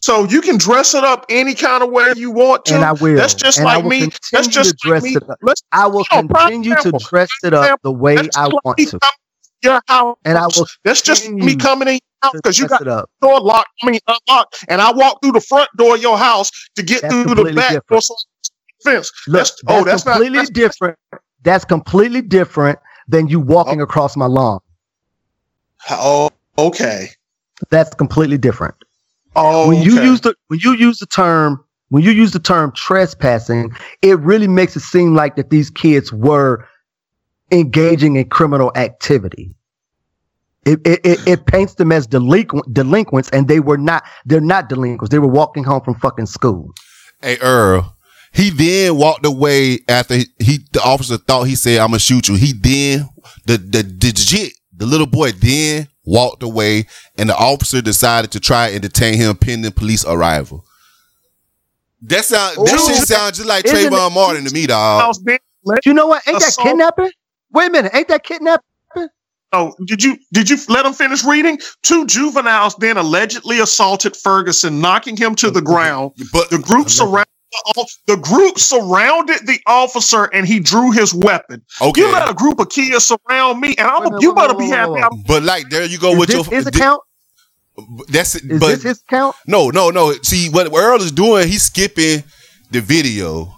So 0.00 0.24
you 0.24 0.40
can 0.40 0.56
dress 0.56 0.94
it 0.94 1.04
up 1.04 1.26
any 1.28 1.54
kind 1.54 1.82
of 1.82 1.90
way 1.90 2.12
you 2.16 2.30
want 2.30 2.64
to. 2.66 2.74
And 2.74 2.84
I 2.84 2.92
will. 2.92 3.16
That's 3.16 3.34
just 3.34 3.58
and 3.58 3.66
like 3.66 3.84
me. 3.84 4.08
That's 4.32 4.48
just 4.48 4.84
like 4.86 5.02
me. 5.02 5.16
it 5.16 5.28
up. 5.28 5.38
Let's 5.42 5.62
I 5.72 5.86
will 5.86 6.04
continue 6.04 6.74
to 6.74 6.92
dress 7.10 7.28
it 7.44 7.52
up 7.52 7.80
the 7.82 7.92
way 7.92 8.16
I 8.34 8.46
like 8.46 8.64
want 8.64 8.78
to. 8.78 8.98
your 9.62 9.80
house. 9.88 10.16
And 10.24 10.38
I 10.38 10.46
will 10.46 10.66
That's 10.84 11.02
just 11.02 11.28
me 11.28 11.54
coming 11.54 11.88
in 11.88 11.94
your 11.94 12.00
house 12.22 12.32
to 12.32 12.38
because 12.38 12.58
you 12.58 12.66
got 12.66 12.82
the 12.82 13.06
door 13.20 13.40
locked. 13.40 13.68
I 13.82 13.90
mean 13.90 14.00
unlocked, 14.06 14.64
and 14.68 14.80
I 14.80 14.90
walk 14.92 15.20
through 15.22 15.32
the 15.32 15.40
front 15.40 15.68
door 15.76 15.96
of 15.96 16.02
your 16.02 16.16
house 16.16 16.50
to 16.76 16.82
get 16.82 17.02
That's 17.02 17.14
through 17.14 17.34
the 17.34 17.52
back 17.52 17.72
different. 17.72 17.88
door 17.88 18.00
so 18.00 18.14
fence. 18.82 19.12
Look, 19.28 19.34
That's- 19.34 19.62
oh, 19.66 19.72
that's, 19.72 19.80
oh, 19.80 19.84
that's 19.84 20.06
not- 20.06 20.12
completely 20.12 20.38
that's- 20.38 20.50
different. 20.50 20.98
That's 21.42 21.64
completely 21.64 22.20
different 22.22 22.78
than 23.08 23.28
you 23.28 23.40
walking 23.40 23.80
oh. 23.80 23.84
across 23.84 24.16
my 24.16 24.26
lawn. 24.26 24.60
Oh, 25.88 26.30
okay. 26.58 27.08
That's 27.70 27.94
completely 27.94 28.38
different. 28.38 28.74
Oh, 29.36 29.68
When 29.68 29.78
you 29.82 29.96
okay. 29.96 30.04
use 30.04 30.22
the 30.22 30.34
when 30.48 30.60
you 30.62 30.74
use 30.74 30.98
the 30.98 31.06
term 31.06 31.64
when 31.90 32.02
you 32.04 32.12
use 32.12 32.32
the 32.32 32.40
term 32.40 32.72
trespassing, 32.74 33.72
it 34.02 34.18
really 34.20 34.48
makes 34.48 34.76
it 34.76 34.80
seem 34.80 35.14
like 35.14 35.36
that 35.36 35.50
these 35.50 35.70
kids 35.70 36.12
were 36.12 36.66
engaging 37.52 38.16
in 38.16 38.28
criminal 38.28 38.72
activity. 38.76 39.54
It, 40.66 40.80
it, 40.86 41.00
it, 41.04 41.20
it 41.26 41.46
paints 41.46 41.74
them 41.74 41.92
as 41.92 42.06
delinquent 42.06 42.72
delinquents, 42.74 43.30
and 43.30 43.48
they 43.48 43.60
were 43.60 43.78
not. 43.78 44.04
They're 44.26 44.40
not 44.40 44.68
delinquents. 44.68 45.10
They 45.10 45.18
were 45.18 45.28
walking 45.28 45.64
home 45.64 45.82
from 45.82 45.94
fucking 45.96 46.26
school. 46.26 46.72
Hey 47.22 47.38
Earl, 47.40 47.96
he 48.32 48.50
then 48.50 48.96
walked 48.96 49.26
away 49.26 49.80
after 49.88 50.16
he, 50.16 50.26
he 50.40 50.58
the 50.72 50.82
officer 50.82 51.18
thought 51.18 51.44
he 51.44 51.56
said 51.56 51.78
I'm 51.80 51.88
gonna 51.88 51.98
shoot 52.00 52.28
you. 52.28 52.36
He 52.36 52.52
then 52.52 53.08
the 53.46 53.58
the 53.58 53.82
the 53.82 54.12
jit 54.14 54.54
the 54.76 54.86
little 54.86 55.06
boy 55.06 55.32
then 55.32 55.88
walked 56.10 56.42
away, 56.42 56.86
and 57.16 57.28
the 57.28 57.36
officer 57.36 57.80
decided 57.80 58.30
to 58.32 58.40
try 58.40 58.68
and 58.68 58.82
detain 58.82 59.14
him 59.14 59.36
pending 59.36 59.72
police 59.72 60.04
arrival. 60.04 60.64
That 62.02 62.24
sound 62.24 62.56
that 62.66 62.74
Ooh. 62.74 62.94
shit 62.94 63.06
sounds 63.06 63.36
just 63.36 63.48
like 63.48 63.64
Isn't 63.64 63.92
Trayvon 63.92 64.08
it- 64.08 64.12
Martin 64.14 64.44
to 64.44 64.52
me, 64.52 64.66
dog. 64.66 65.14
You 65.84 65.92
know 65.94 66.06
what? 66.06 66.26
Ain't 66.26 66.40
that 66.40 66.56
kidnapping? 66.58 67.10
Wait 67.52 67.68
a 67.68 67.70
minute. 67.70 67.92
Ain't 67.94 68.08
that 68.08 68.24
kidnapping? 68.24 68.64
Oh, 69.52 69.74
did 69.84 70.02
you 70.02 70.16
did 70.32 70.48
you 70.48 70.56
let 70.68 70.86
him 70.86 70.92
finish 70.92 71.24
reading? 71.24 71.58
Two 71.82 72.06
juveniles 72.06 72.76
then 72.76 72.96
allegedly 72.96 73.58
assaulted 73.58 74.16
Ferguson, 74.16 74.80
knocking 74.80 75.16
him 75.16 75.34
to 75.36 75.50
the 75.50 75.60
ground. 75.60 76.12
But 76.32 76.50
The 76.50 76.58
group 76.58 76.88
surrounded 76.88 77.26
the 78.06 78.16
group 78.16 78.58
surrounded 78.58 79.46
the 79.46 79.58
officer, 79.66 80.24
and 80.32 80.46
he 80.46 80.60
drew 80.60 80.90
his 80.92 81.12
weapon. 81.14 81.62
okay, 81.80 82.00
You 82.00 82.12
let 82.12 82.30
a 82.30 82.34
group 82.34 82.60
of 82.60 82.68
kids 82.68 83.06
surround 83.06 83.60
me, 83.60 83.74
and 83.78 83.86
I'm 83.88 84.02
Wait, 84.04 84.12
wait, 84.12 84.22
you 84.22 84.30
wait, 84.32 84.36
better 84.36 84.54
wait, 84.56 84.64
be 84.64 84.70
happy. 84.70 85.00
I'm- 85.00 85.22
but 85.26 85.42
like 85.42 85.68
there 85.70 85.84
you 85.84 85.98
go 85.98 86.12
Is 86.12 86.18
with 86.18 86.28
this 86.28 86.46
your 86.46 86.54
his 86.56 86.66
account? 86.66 87.00
That's 88.08 88.34
it. 88.34 88.44
Is 88.50 88.60
but 88.60 88.68
this 88.68 88.82
his 88.82 89.00
account? 89.02 89.36
No, 89.46 89.70
no, 89.70 89.90
no. 89.90 90.12
See 90.22 90.48
what 90.50 90.72
Earl 90.74 91.00
is 91.00 91.12
doing? 91.12 91.48
He's 91.48 91.62
skipping 91.62 92.22
the 92.70 92.80
video. 92.80 93.54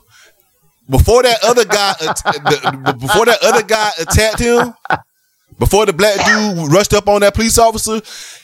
Before 0.89 1.23
that 1.23 1.39
other 1.45 1.65
guy, 1.65 1.91
at- 2.01 2.17
the, 2.25 2.97
before 3.01 3.27
that 3.27 3.39
other 3.43 3.63
guy 3.63 3.91
attacked 4.01 4.39
him, 4.41 4.75
before 5.63 5.87
the 5.87 5.93
black 5.93 6.17
dude 6.27 6.73
rushed 6.73 6.93
up 6.93 7.07
on 7.07 7.21
that 7.21 7.37
police 7.37 7.57
officer, 7.57 8.01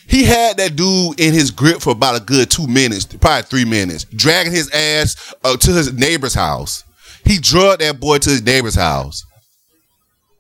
he 0.07 0.23
had 0.23 0.57
that 0.59 0.77
dude 0.77 1.19
in 1.19 1.35
his 1.35 1.51
grip 1.51 1.81
for 1.81 1.91
about 1.91 2.15
a 2.15 2.25
good 2.25 2.49
two 2.49 2.69
minutes, 2.69 3.07
probably 3.07 3.43
three 3.43 3.65
minutes, 3.65 4.05
dragging 4.05 4.53
his 4.53 4.71
ass 4.71 5.35
uh, 5.43 5.57
to 5.57 5.73
his 5.73 5.93
neighbor's 5.93 6.33
house. 6.33 6.85
He 7.25 7.39
drugged 7.41 7.81
that 7.81 7.99
boy 7.99 8.19
to 8.19 8.31
his 8.31 8.45
neighbor's 8.45 8.77
house. 8.77 9.25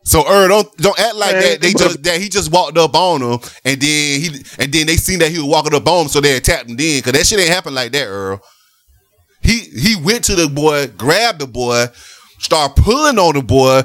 So 0.04 0.22
Earl, 0.28 0.46
don't 0.46 0.76
don't 0.76 1.00
act 1.00 1.16
like 1.16 1.32
that. 1.32 1.60
They 1.60 1.72
just 1.72 2.00
that 2.04 2.20
he 2.20 2.28
just 2.28 2.52
walked 2.52 2.78
up 2.78 2.94
on 2.94 3.22
him, 3.22 3.40
and 3.64 3.80
then 3.80 4.20
he 4.20 4.28
and 4.60 4.72
then 4.72 4.86
they 4.86 4.96
seen 4.96 5.18
that 5.18 5.32
he 5.32 5.38
was 5.38 5.48
walking 5.48 5.74
up 5.74 5.88
on 5.88 6.02
him, 6.02 6.08
so 6.08 6.20
they 6.20 6.36
attacked 6.36 6.70
him. 6.70 6.76
Then, 6.76 7.02
cause 7.02 7.12
that 7.12 7.26
shit 7.26 7.40
ain't 7.40 7.50
happen 7.50 7.74
like 7.74 7.90
that, 7.90 8.06
Earl. 8.06 8.40
He 9.42 9.58
he 9.58 9.96
went 9.96 10.22
to 10.26 10.36
the 10.36 10.48
boy, 10.48 10.86
grabbed 10.96 11.40
the 11.40 11.48
boy, 11.48 11.86
started 12.38 12.80
pulling 12.80 13.18
on 13.18 13.34
the 13.34 13.42
boy, 13.42 13.82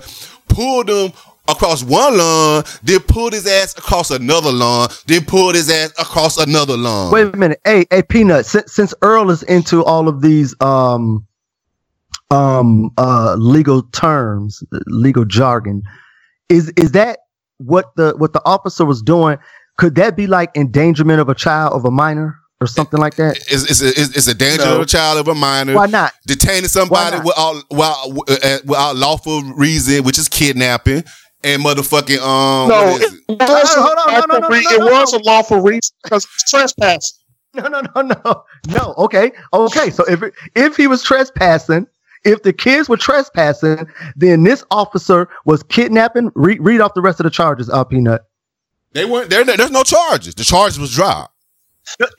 pulled 0.47 0.91
him 0.91 1.11
across 1.47 1.83
one 1.83 2.17
lawn, 2.17 2.63
then 2.83 2.99
pulled 3.01 3.33
his 3.33 3.45
ass 3.47 3.77
across 3.77 4.11
another 4.11 4.51
lawn, 4.51 4.89
then 5.07 5.25
pulled 5.25 5.55
his 5.55 5.69
ass 5.69 5.91
across 5.99 6.37
another 6.37 6.77
lawn. 6.77 7.11
Wait 7.11 7.33
a 7.33 7.37
minute. 7.37 7.59
Hey, 7.65 7.85
hey, 7.89 8.01
Peanut. 8.03 8.45
Since, 8.45 8.73
since 8.73 8.93
Earl 9.01 9.29
is 9.29 9.43
into 9.43 9.83
all 9.83 10.07
of 10.07 10.21
these 10.21 10.55
um 10.61 11.27
um 12.31 12.91
uh 12.97 13.35
legal 13.37 13.83
terms, 13.83 14.63
legal 14.87 15.25
jargon, 15.25 15.83
is 16.49 16.71
is 16.77 16.91
that 16.91 17.19
what 17.57 17.95
the 17.95 18.13
what 18.17 18.33
the 18.33 18.41
officer 18.45 18.85
was 18.85 19.01
doing? 19.01 19.37
Could 19.77 19.95
that 19.95 20.15
be 20.15 20.27
like 20.27 20.51
endangerment 20.55 21.19
of 21.19 21.29
a 21.29 21.35
child 21.35 21.73
of 21.73 21.83
a 21.83 21.91
minor 21.91 22.39
or 22.61 22.67
something 22.67 22.99
like 22.99 23.15
that? 23.15 23.37
It's, 23.37 23.69
it's, 23.69 23.81
a, 23.81 23.87
it's, 23.89 24.15
it's 24.15 24.27
a 24.27 24.35
danger 24.35 24.63
No. 24.63 24.75
to 24.77 24.81
a 24.81 24.85
child 24.85 25.19
of 25.19 25.27
a 25.27 25.35
minor. 25.35 25.73
Why 25.73 25.87
not? 25.87 26.13
Detaining 26.27 26.67
somebody 26.69 27.17
not? 27.17 27.25
without, 27.25 27.63
without, 27.71 28.29
uh, 28.45 28.59
without 28.65 28.95
lawful 28.95 29.41
reason, 29.55 30.03
which 30.03 30.19
is 30.19 30.29
kidnapping 30.29 31.03
and 31.43 31.63
motherfucking 31.63 32.19
um. 32.19 32.69
No, 32.69 32.95
it? 32.95 33.13
it 33.29 33.39
was, 33.39 33.73
Hold 33.73 33.97
on, 33.97 34.23
a 34.23 34.27
no, 34.27 34.39
no, 34.39 34.39
no, 34.39 34.47
lawful 34.47 34.49
re- 34.49 34.63
no, 34.63 34.77
no, 34.77 34.87
it 34.87 34.91
was 34.91 35.13
a 35.13 35.19
lawful 35.19 35.61
reason 35.61 35.95
because 36.03 36.25
it's 36.25 36.49
trespassing. 36.49 37.19
No, 37.55 37.67
no, 37.67 37.81
no, 37.81 38.01
no, 38.01 38.43
no. 38.69 38.95
Okay, 38.97 39.31
okay. 39.53 39.91
So 39.91 40.03
if 40.05 40.23
it, 40.23 40.33
if 40.55 40.75
he 40.75 40.87
was 40.87 41.03
trespassing, 41.03 41.85
if 42.25 42.41
the 42.41 42.51
kids 42.51 42.89
were 42.89 42.97
trespassing, 42.97 43.87
then 44.15 44.41
this 44.43 44.63
officer 44.71 45.29
was 45.45 45.61
kidnapping. 45.61 46.31
Read, 46.33 46.59
read 46.61 46.81
off 46.81 46.95
the 46.95 47.01
rest 47.03 47.19
of 47.19 47.25
the 47.25 47.29
charges, 47.29 47.69
uh, 47.69 47.83
Peanut. 47.83 48.23
They 48.93 49.05
weren't 49.05 49.29
there. 49.29 49.43
There's 49.43 49.69
no 49.69 49.83
charges. 49.83 50.33
The 50.33 50.43
charges 50.43 50.79
was 50.79 50.95
dropped. 50.95 51.32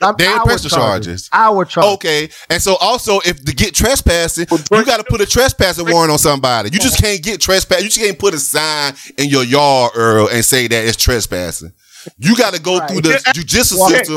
Um, 0.02 0.14
They 0.18 0.26
our 0.26 0.44
press 0.44 0.62
the 0.62 0.68
charges. 0.68 1.28
Our 1.32 1.64
charges. 1.64 1.94
Okay, 1.94 2.28
and 2.50 2.60
so 2.62 2.76
also 2.76 3.20
if 3.20 3.44
to 3.44 3.54
get 3.54 3.74
trespassing, 3.74 4.46
you 4.50 4.84
got 4.84 4.98
to 4.98 5.04
put 5.04 5.20
a 5.20 5.26
trespassing 5.26 5.90
warrant 5.90 6.12
on 6.12 6.18
somebody. 6.18 6.70
You 6.72 6.78
just 6.78 7.00
can't 7.00 7.22
get 7.22 7.40
trespass. 7.40 7.82
You 7.82 7.88
just 7.88 7.98
can't 8.00 8.18
put 8.18 8.34
a 8.34 8.38
sign 8.38 8.94
in 9.18 9.28
your 9.30 9.44
yard, 9.44 9.92
Earl, 9.94 10.28
and 10.28 10.44
say 10.44 10.68
that 10.68 10.84
it's 10.84 10.96
trespassing. 10.96 11.72
You 12.18 12.36
got 12.36 12.52
to 12.52 12.60
go 12.60 12.78
Right. 12.78 12.90
through 12.90 13.00
the 13.00 13.32
judicial 13.34 13.78
Walk 13.78 13.90
system 13.92 14.14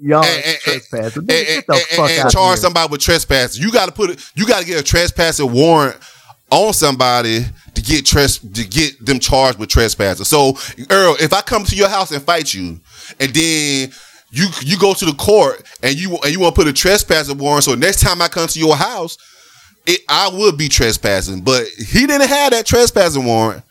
yard 0.00 0.24
And- 0.24 0.44
and- 0.44 0.58
trespassing. 0.62 1.22
and, 1.28 1.30
and, 1.30 1.64
and- 1.68 2.10
and 2.10 2.30
charge 2.32 2.58
somebody 2.60 2.90
with 2.90 3.02
trespassing. 3.02 3.62
You 3.62 3.70
got 3.70 3.86
to 3.86 3.92
put 3.92 4.08
it. 4.10 4.20
You 4.34 4.46
got 4.46 4.60
to 4.60 4.64
get 4.66 4.80
a 4.80 4.82
trespassing 4.82 5.52
warrant 5.52 5.96
on 6.50 6.72
somebody 6.72 7.44
to 7.74 7.82
get 7.82 8.06
tres 8.06 8.38
to 8.38 8.64
get 8.64 9.04
them 9.04 9.18
charged 9.18 9.58
with 9.58 9.68
trespassing. 9.68 10.24
So, 10.24 10.56
Earl, 10.88 11.16
if 11.20 11.34
I 11.34 11.42
come 11.42 11.64
to 11.64 11.76
your 11.76 11.88
house 11.90 12.10
and 12.12 12.22
fight 12.24 12.54
you, 12.54 12.80
and 13.20 13.34
then 13.34 13.92
you 14.30 14.46
you 14.62 14.78
go 14.78 14.94
to 14.94 15.04
the 15.04 15.14
court 15.14 15.62
and 15.82 15.94
you 15.94 16.16
and 16.24 16.32
you 16.32 16.40
want 16.40 16.54
to 16.54 16.60
put 16.60 16.68
a 16.68 16.72
trespassing 16.72 17.38
warrant, 17.38 17.64
so 17.64 17.74
next 17.74 18.00
time 18.00 18.20
I 18.20 18.28
come 18.28 18.48
to 18.48 18.58
your 18.58 18.76
house, 18.76 19.16
it, 19.86 20.00
I 20.08 20.28
would 20.32 20.58
be 20.58 20.68
trespassing. 20.68 21.42
But 21.42 21.66
he 21.68 22.06
didn't 22.06 22.28
have 22.28 22.52
that 22.52 22.66
trespassing 22.66 23.24
warrant. 23.24 23.62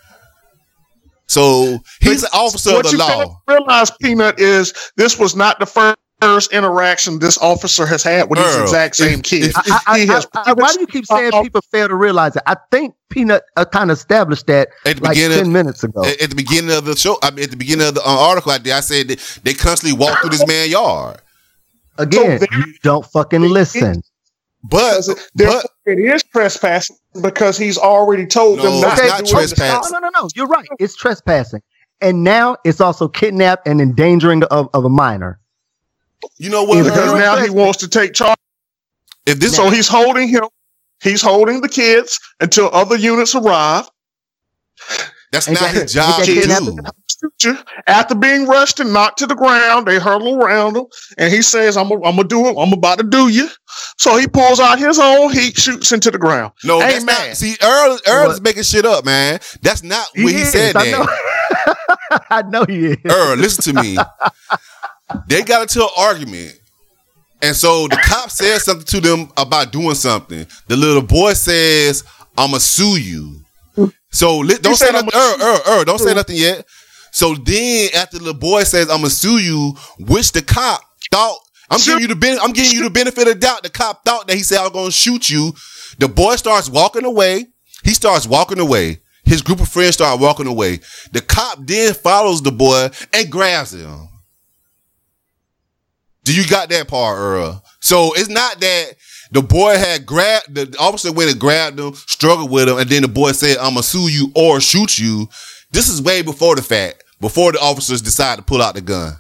So 1.28 1.80
he's 2.01 2.24
an 2.24 2.30
officer 2.34 2.70
of 2.70 2.76
what 2.78 2.86
the 2.86 2.91
you 2.91 2.97
law. 2.97 3.41
realize, 3.47 3.91
Peanut, 4.01 4.39
is 4.39 4.74
this 4.95 5.18
was 5.18 5.36
not 5.36 5.60
the 5.60 5.66
first 5.66 5.97
interaction 6.22 7.20
this 7.20 7.38
officer 7.38 7.86
has 7.86 8.01
had 8.03 8.30
with 8.30 8.39
these 8.39 8.55
Earl, 8.55 8.63
exact 8.63 8.95
same 8.95 9.20
if- 9.20 9.24
kids. 9.24 9.47
if- 9.47 9.57
I, 9.57 9.80
I, 9.88 9.93
I, 9.93 9.99
has- 10.05 10.28
I- 10.34 10.53
why 10.53 10.74
do 10.74 10.80
you 10.82 10.88
keep 10.88 11.05
saying 11.05 11.32
Uh, 11.34 11.41
people 11.43 11.61
fail 11.72 11.88
to 11.88 11.95
realize 11.95 12.36
it? 12.36 12.43
I 12.45 12.55
think 12.72 12.95
Peanut 13.09 13.43
uh, 13.57 13.66
kind 13.66 13.91
of 13.91 13.97
established 13.97 14.47
that 14.47 14.70
At 14.86 14.97
the 14.97 15.03
like 15.03 15.13
beginning- 15.16 15.38
ten 15.39 15.51
minutes 15.51 15.84
ago. 15.84 16.03
at, 16.05 16.22
at 16.22 16.30
the 16.30 16.36
beginning 16.36 16.76
of 16.76 16.86
the 16.86 16.95
show, 16.95 17.18
I 17.22 17.32
mean, 17.32 17.43
at 17.45 17.51
the 17.51 17.57
beginning 17.57 17.88
of 17.88 17.95
the 17.95 18.01
uh, 18.01 18.05
article 18.30 18.51
I 18.51 18.57
did, 18.59 18.74
I 18.74 18.80
said 18.80 19.09
that 19.09 19.39
they 19.43 19.53
constantly 19.53 19.97
walk 19.97 20.20
through 20.22 20.32
this 20.32 20.45
man's 20.47 20.72
yard. 20.72 21.18
Again, 21.97 22.39
so 22.39 22.45
you 22.51 22.74
don't 22.84 23.05
fucking 23.05 23.41
listen. 23.41 24.01
But, 24.63 24.80
Because 24.91 25.09
it- 25.09 25.30
therefore, 25.36 25.61
but 25.86 25.91
it 25.93 25.99
is 25.99 26.24
trespassing 26.24 26.97
because 27.22 27.57
he's 27.57 27.78
already 27.78 28.26
told 28.26 28.57
No, 28.57 28.63
them 28.63 28.82
not 28.82 28.93
it's 28.93 29.01
to 29.01 29.07
not 29.07 29.18
do 29.20 29.26
it. 29.26 29.30
trespass. 29.30 29.91
No, 29.91 29.99
no, 29.99 30.09
no, 30.09 30.22
no. 30.24 30.30
You're 30.36 30.47
right. 30.47 30.68
It's 30.80 30.95
trespassing, 30.95 31.61
and 32.01 32.24
now 32.24 32.57
it's 32.66 32.82
also 32.82 33.07
kidnap 33.07 33.61
and 33.68 33.80
endangering 33.80 34.43
of, 34.45 34.70
of 34.74 34.84
a 34.86 34.89
minor. 34.89 35.39
You 36.38 36.49
know 36.49 36.63
what? 36.63 36.84
Because 36.84 36.97
Earl? 37.11 37.17
now 37.17 37.38
he 37.38 37.49
wants 37.49 37.80
to 37.80 37.88
take 37.88 38.13
charge. 38.13 38.36
if 39.26 39.39
this, 39.39 39.55
So 39.55 39.69
he's 39.69 39.88
holding 39.88 40.28
him. 40.28 40.45
He's 41.03 41.21
holding 41.21 41.61
the 41.61 41.69
kids 41.69 42.19
until 42.39 42.69
other 42.73 42.95
units 42.95 43.36
arrive. 43.36 43.86
that's 45.32 45.47
Ain't 45.47 45.59
not 45.61 45.73
that- 45.73 45.82
his 45.84 45.93
job 45.93 46.19
to 46.21 46.26
do. 46.26 46.41
kidnapping? 46.41 46.80
Future, 47.39 47.57
After 47.88 48.13
being 48.13 48.45
rushed 48.45 48.82
and 48.82 48.91
knocked 48.91 49.19
to 49.19 49.26
the 49.26 49.36
ground, 49.36 49.88
they 49.88 49.97
hurtle 49.99 50.36
around 50.36 50.76
him, 50.76 50.84
and 51.17 51.34
he 51.34 51.41
says, 51.41 51.78
"I'm, 51.78 51.88
gonna- 51.88 52.03
I'm 52.05 52.17
gonna 52.17 52.28
do 52.28 52.47
it. 52.47 52.55
I'm 52.59 52.73
about 52.73 52.97
to 52.97 53.05
do 53.05 53.30
you." 53.30 53.49
So 53.97 54.17
he 54.17 54.28
pulls 54.28 54.59
out 54.59 54.80
his 54.80 54.99
own 54.99 55.32
heat, 55.32 55.57
shoots 55.57 55.93
into 55.93 56.11
the 56.11 56.17
ground. 56.17 56.51
No, 56.65 56.80
that's 56.80 57.01
Amen. 57.03 57.28
not. 57.30 57.38
See, 57.38 57.55
Earl, 57.63 57.99
Earl 58.05 58.32
is 58.32 58.41
making 58.41 58.63
shit 58.63 58.86
up, 58.86 59.05
man. 59.05 59.39
That's 59.61 59.82
not 59.82 60.05
what 60.13 60.34
he 60.34 60.41
is, 60.41 60.51
said. 60.51 60.76
I 60.76 60.91
know. 60.91 61.07
I 62.30 62.41
know 62.41 62.65
he 62.67 62.88
is. 62.88 62.97
Earl, 63.05 63.38
listen 63.38 63.73
to 63.76 63.82
me. 63.82 63.97
they 65.28 65.41
got 65.43 65.64
into 65.64 65.82
an 65.84 65.89
argument. 65.97 66.53
And 67.41 67.56
so 67.56 67.88
the 67.88 67.97
cop 68.03 68.32
says 68.32 68.64
something 68.64 68.86
to 68.88 69.01
them 69.01 69.32
about 69.38 69.72
doing 69.72 69.95
something. 69.95 70.47
The 70.68 70.76
little 70.76 71.01
boy 71.01 71.34
says, 71.34 72.03
I'ma 72.38 72.58
sue 72.58 72.97
you. 72.99 73.41
So 74.12 74.39
li- 74.39 74.58
don't 74.62 74.76
say 74.76 74.91
nothing. 74.91 75.10
"I'ma 75.14 75.22
Earl, 75.24 75.38
Earl, 75.41 75.62
Earl, 75.68 75.84
don't 75.84 75.99
say 75.99 76.14
nothing 76.14 76.38
yet. 76.38 76.66
So 77.12 77.36
then 77.36 77.89
after 77.95 78.18
the 78.20 78.34
boy 78.34 78.64
says, 78.64 78.89
I'ma 78.89 79.10
sue 79.10 79.38
you, 79.38 79.76
which 79.99 80.32
the 80.32 80.41
cop 80.41 80.82
thought 81.12 81.38
I'm 81.70 81.80
giving 81.80 82.01
you 82.03 82.08
the 82.08 82.16
ben- 82.16 82.39
I'm 82.41 82.51
giving 82.53 82.72
you 82.72 82.84
the 82.84 82.89
benefit 82.89 83.28
of 83.28 83.34
the 83.34 83.39
doubt. 83.39 83.64
The 83.64 83.70
cop 83.70 84.06
thought 84.06 84.28
that 84.28 84.36
he 84.36 84.43
said 84.43 84.60
I 84.60 84.64
was 84.64 84.72
gonna 84.72 84.91
shoot 84.91 85.30
you. 85.30 85.53
The 85.99 86.08
boy 86.08 86.36
starts 86.36 86.70
walking 86.70 87.06
away. 87.06 87.45
He 87.84 87.93
starts 87.93 88.26
walking 88.28 88.60
away. 88.60 88.99
His 89.24 89.41
group 89.41 89.60
of 89.60 89.68
friends 89.70 89.95
start 89.95 90.20
walking 90.20 90.47
away. 90.47 90.80
The 91.12 91.22
cop 91.22 91.60
then 91.66 91.93
follows 91.93 92.41
the 92.41 92.51
boy 92.51 92.89
and 93.14 93.32
grabs 93.32 93.74
him. 93.74 94.08
Do 96.26 96.36
you 96.36 96.45
got 96.47 96.69
that 96.69 96.88
part, 96.88 97.17
Earl? 97.17 97.63
So 97.82 98.13
it's 98.15 98.30
not 98.30 98.59
that 98.59 98.93
the 99.32 99.41
boy 99.41 99.78
had 99.78 100.05
grabbed 100.05 100.55
the 100.55 100.76
officer 100.80 101.11
went 101.11 101.32
and 101.32 101.39
grabbed 101.39 101.80
him, 101.80 101.93
struggled 101.93 102.49
with 102.51 102.67
him, 102.67 102.78
and 102.80 102.89
then 102.89 103.03
the 103.03 103.07
boy 103.07 103.32
said, 103.32 103.57
"I'ma 103.57 103.82
sue 103.82 104.09
you 104.09 104.32
or 104.36 104.59
shoot 104.59 104.97
you." 104.99 105.28
This 105.71 105.88
is 105.88 106.01
way 106.01 106.21
before 106.23 106.55
the 106.55 106.61
fact, 106.63 107.03
before 107.21 107.51
the 107.51 107.59
officers 107.59 108.01
decide 108.01 108.38
to 108.38 108.41
pull 108.41 108.61
out 108.61 108.73
the 108.76 108.82
gun. 108.82 109.13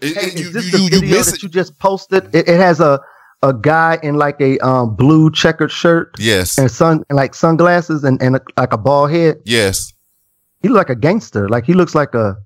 It- 0.00 0.16
Hey, 0.16 0.26
it- 0.28 0.34
is 0.34 0.40
you, 0.40 0.50
this 0.52 0.64
you, 0.66 0.70
the 0.72 0.78
you, 0.96 1.00
video 1.00 1.22
that 1.22 1.42
you 1.42 1.48
just 1.48 1.78
posted? 1.78 2.34
It, 2.34 2.48
it 2.48 2.60
has 2.60 2.80
a 2.80 3.00
a 3.42 3.52
guy 3.54 3.98
in 4.02 4.16
like 4.16 4.40
a 4.40 4.58
um, 4.58 4.96
blue 4.96 5.30
checkered 5.30 5.70
shirt 5.70 6.12
Yes, 6.18 6.58
and 6.58 6.68
sun 6.70 7.04
and 7.08 7.16
like 7.16 7.34
sunglasses 7.34 8.02
and, 8.02 8.20
and 8.20 8.36
a, 8.36 8.40
like 8.56 8.72
a 8.72 8.78
bald 8.78 9.12
head. 9.12 9.36
yes. 9.44 9.92
He 10.60 10.68
looks 10.68 10.78
like 10.88 10.90
a 10.90 11.00
gangster. 11.00 11.48
Like 11.48 11.64
he 11.64 11.72
looks 11.72 11.94
like 11.94 12.14
a 12.14 12.36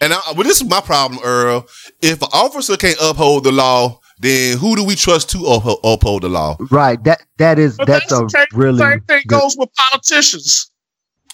And 0.00 0.12
I, 0.12 0.20
well, 0.34 0.44
this 0.44 0.60
is 0.60 0.68
my 0.68 0.80
problem, 0.80 1.20
Earl. 1.24 1.66
If 2.00 2.22
an 2.22 2.28
officer 2.32 2.76
can't 2.76 2.98
uphold 3.02 3.44
the 3.44 3.52
law, 3.52 3.98
then 4.20 4.56
who 4.58 4.76
do 4.76 4.84
we 4.84 4.94
trust 4.94 5.30
to 5.30 5.38
uphold, 5.46 5.80
uphold 5.84 6.22
the 6.22 6.28
law? 6.28 6.56
right. 6.70 7.02
That 7.04 7.22
that 7.38 7.58
is 7.58 7.76
But 7.76 7.86
that's, 7.88 8.10
a 8.12 8.16
the 8.16 8.28
same, 8.28 8.46
really 8.54 8.78
same 8.78 9.00
thing 9.02 9.22
good- 9.26 9.40
goes 9.40 9.56
with 9.58 9.70
politicians. 9.74 10.70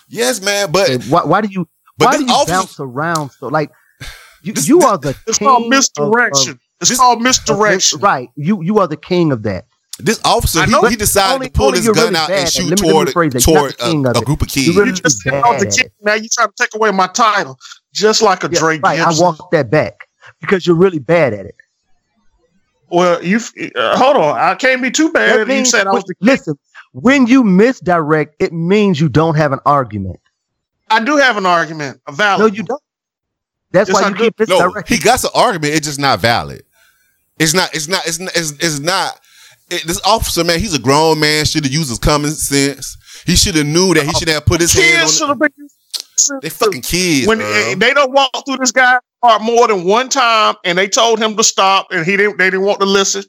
Yes, 0.08 0.40
man. 0.42 0.70
But 0.72 1.04
Why, 1.04 1.24
why 1.24 1.40
do 1.40 1.48
you 1.50 1.66
but 1.98 2.06
why 2.06 2.16
do 2.18 2.24
you 2.24 2.30
officer, 2.32 2.52
bounce 2.52 2.80
around 2.80 3.30
so 3.30 3.48
like 3.48 3.70
you, 4.42 4.52
This- 4.52 4.68
you 4.68 4.80
are 4.82 4.98
the 4.98 5.16
It's 5.26 5.38
king 5.38 5.48
called 5.48 5.64
of- 5.64 5.68
misdirection. 5.70 6.52
of- 6.52 6.58
it's 6.80 6.90
this- 6.90 6.98
called 6.98 7.22
misdirection. 7.22 7.98
mis- 7.98 8.02
right. 8.02 8.28
You 8.36 8.62
you 8.62 8.78
are 8.80 8.88
the 8.88 8.96
king 8.96 9.32
of 9.32 9.42
that. 9.44 9.66
this 10.00 10.20
officer, 10.24 10.60
I 10.60 10.64
he, 10.66 10.72
know. 10.72 10.82
he 10.82 10.96
decided 10.96 11.34
Only- 11.34 11.46
to 11.46 11.52
pull 11.52 11.72
his 11.72 11.86
gun 11.86 11.94
really 11.96 12.16
out 12.16 12.30
and 12.30 12.48
shoot 12.50 12.68
Let 12.68 12.80
me- 12.82 12.88
let 12.88 12.88
me 12.88 12.92
toward, 12.92 13.08
rephrase 13.08 13.32
that. 13.32 13.46
You're 13.46 13.56
toward 13.56 13.70
not 13.70 13.78
the 13.78 13.84
king 13.92 14.06
a, 14.06 14.10
a 14.10 14.20
group 14.22 14.42
of 14.42 14.48
kids. 14.48 14.66
You 14.66 14.72
really 14.74 14.88
You 14.90 14.96
just 14.96 15.20
said 15.20 15.30
bad 15.30 15.44
I 15.44 15.50
was 15.52 15.62
the 15.62 15.68
at 15.68 15.74
king. 15.76 15.86
it. 15.86 15.92
Now 16.02 16.14
you 16.14 16.28
trying 16.32 16.48
to 16.48 16.54
take 16.58 16.74
away 16.74 16.90
my 16.90 17.06
title, 17.06 17.56
just 17.94 18.20
like 18.20 18.44
a 18.44 18.50
Yeah, 18.52 18.58
Drake 18.58 18.82
right. 18.82 19.00
I 19.00 19.04
Gibson. 19.06 19.24
walked 19.24 19.50
that 19.52 19.70
back 19.70 19.94
because 20.40 20.66
you're 20.66 20.76
really 20.76 20.98
bad 20.98 21.32
at 21.32 21.46
it. 21.46 21.54
Well, 22.90 23.24
you 23.24 23.38
uh, 23.76 23.96
hold 23.96 24.16
on. 24.16 24.38
I 24.38 24.54
can't 24.54 24.82
be 24.82 24.90
too 24.90 25.10
bad. 25.12 25.32
That 25.34 25.38
You 25.40 25.46
means- 25.46 25.70
said 25.70 25.86
I 25.86 25.92
was 25.92 26.04
the. 26.04 26.14
listen, 26.20 26.54
when 26.92 27.26
you 27.26 27.42
misdirect, 27.42 28.36
it 28.38 28.52
means 28.52 29.00
you 29.00 29.08
don't 29.08 29.36
have 29.36 29.52
an 29.52 29.60
argument. 29.64 30.20
I 30.90 31.02
do 31.02 31.16
have 31.16 31.36
an 31.36 31.46
argument, 31.46 32.00
a 32.06 32.12
valid. 32.12 32.40
No, 32.40 32.46
you 32.56 32.62
don't. 32.62 32.82
That's 33.72 33.88
Yes, 33.88 33.94
why 33.94 34.06
I 34.06 34.08
you 34.10 34.14
do. 34.14 34.30
keep 34.30 34.48
No, 34.48 34.72
he 34.86 34.98
got 34.98 35.24
an 35.24 35.30
argument. 35.34 35.74
It's 35.74 35.86
just 35.86 35.98
not 35.98 36.20
valid. 36.20 36.62
It's 37.38 37.54
not. 37.54 37.74
It's 37.74 37.88
not. 37.88 38.06
It's 38.06 38.20
not. 38.20 38.36
It's, 38.36 38.50
it's 38.52 38.78
not. 38.78 39.18
It, 39.70 39.84
this 39.86 40.00
officer, 40.04 40.44
man, 40.44 40.60
he's 40.60 40.74
a 40.74 40.78
grown 40.78 41.18
man. 41.18 41.46
Should 41.46 41.64
have 41.64 41.72
used 41.72 41.88
his 41.88 41.98
common 41.98 42.30
sense. 42.32 42.96
He 43.26 43.34
should 43.34 43.54
have 43.56 43.66
knew 43.66 43.94
that 43.94 44.04
he 44.04 44.12
should 44.12 44.28
have 44.28 44.44
put 44.46 44.60
his 44.60 44.72
Kids 44.74 44.94
hands 44.94 45.18
should 45.18 45.28
have 45.30 45.38
been. 45.38 45.48
The, 46.16 46.38
they 46.42 46.48
fucking 46.50 46.82
kids. 46.82 47.26
when 47.26 47.40
Earl. 47.40 47.52
eh, 47.54 47.74
they 47.76 47.92
don't 47.94 48.12
walk 48.12 48.30
through 48.46 48.58
this 48.58 48.72
guy 48.72 48.98
car 49.22 49.38
more 49.40 49.68
than 49.68 49.84
one 49.84 50.08
time, 50.08 50.54
and 50.64 50.78
they 50.78 50.88
told 50.88 51.18
him 51.18 51.36
to 51.36 51.44
stop, 51.44 51.88
and 51.90 52.04
he 52.06 52.16
didn't. 52.16 52.38
They 52.38 52.46
didn't 52.50 52.66
want 52.66 52.80
to 52.80 52.86
listen. 52.86 53.24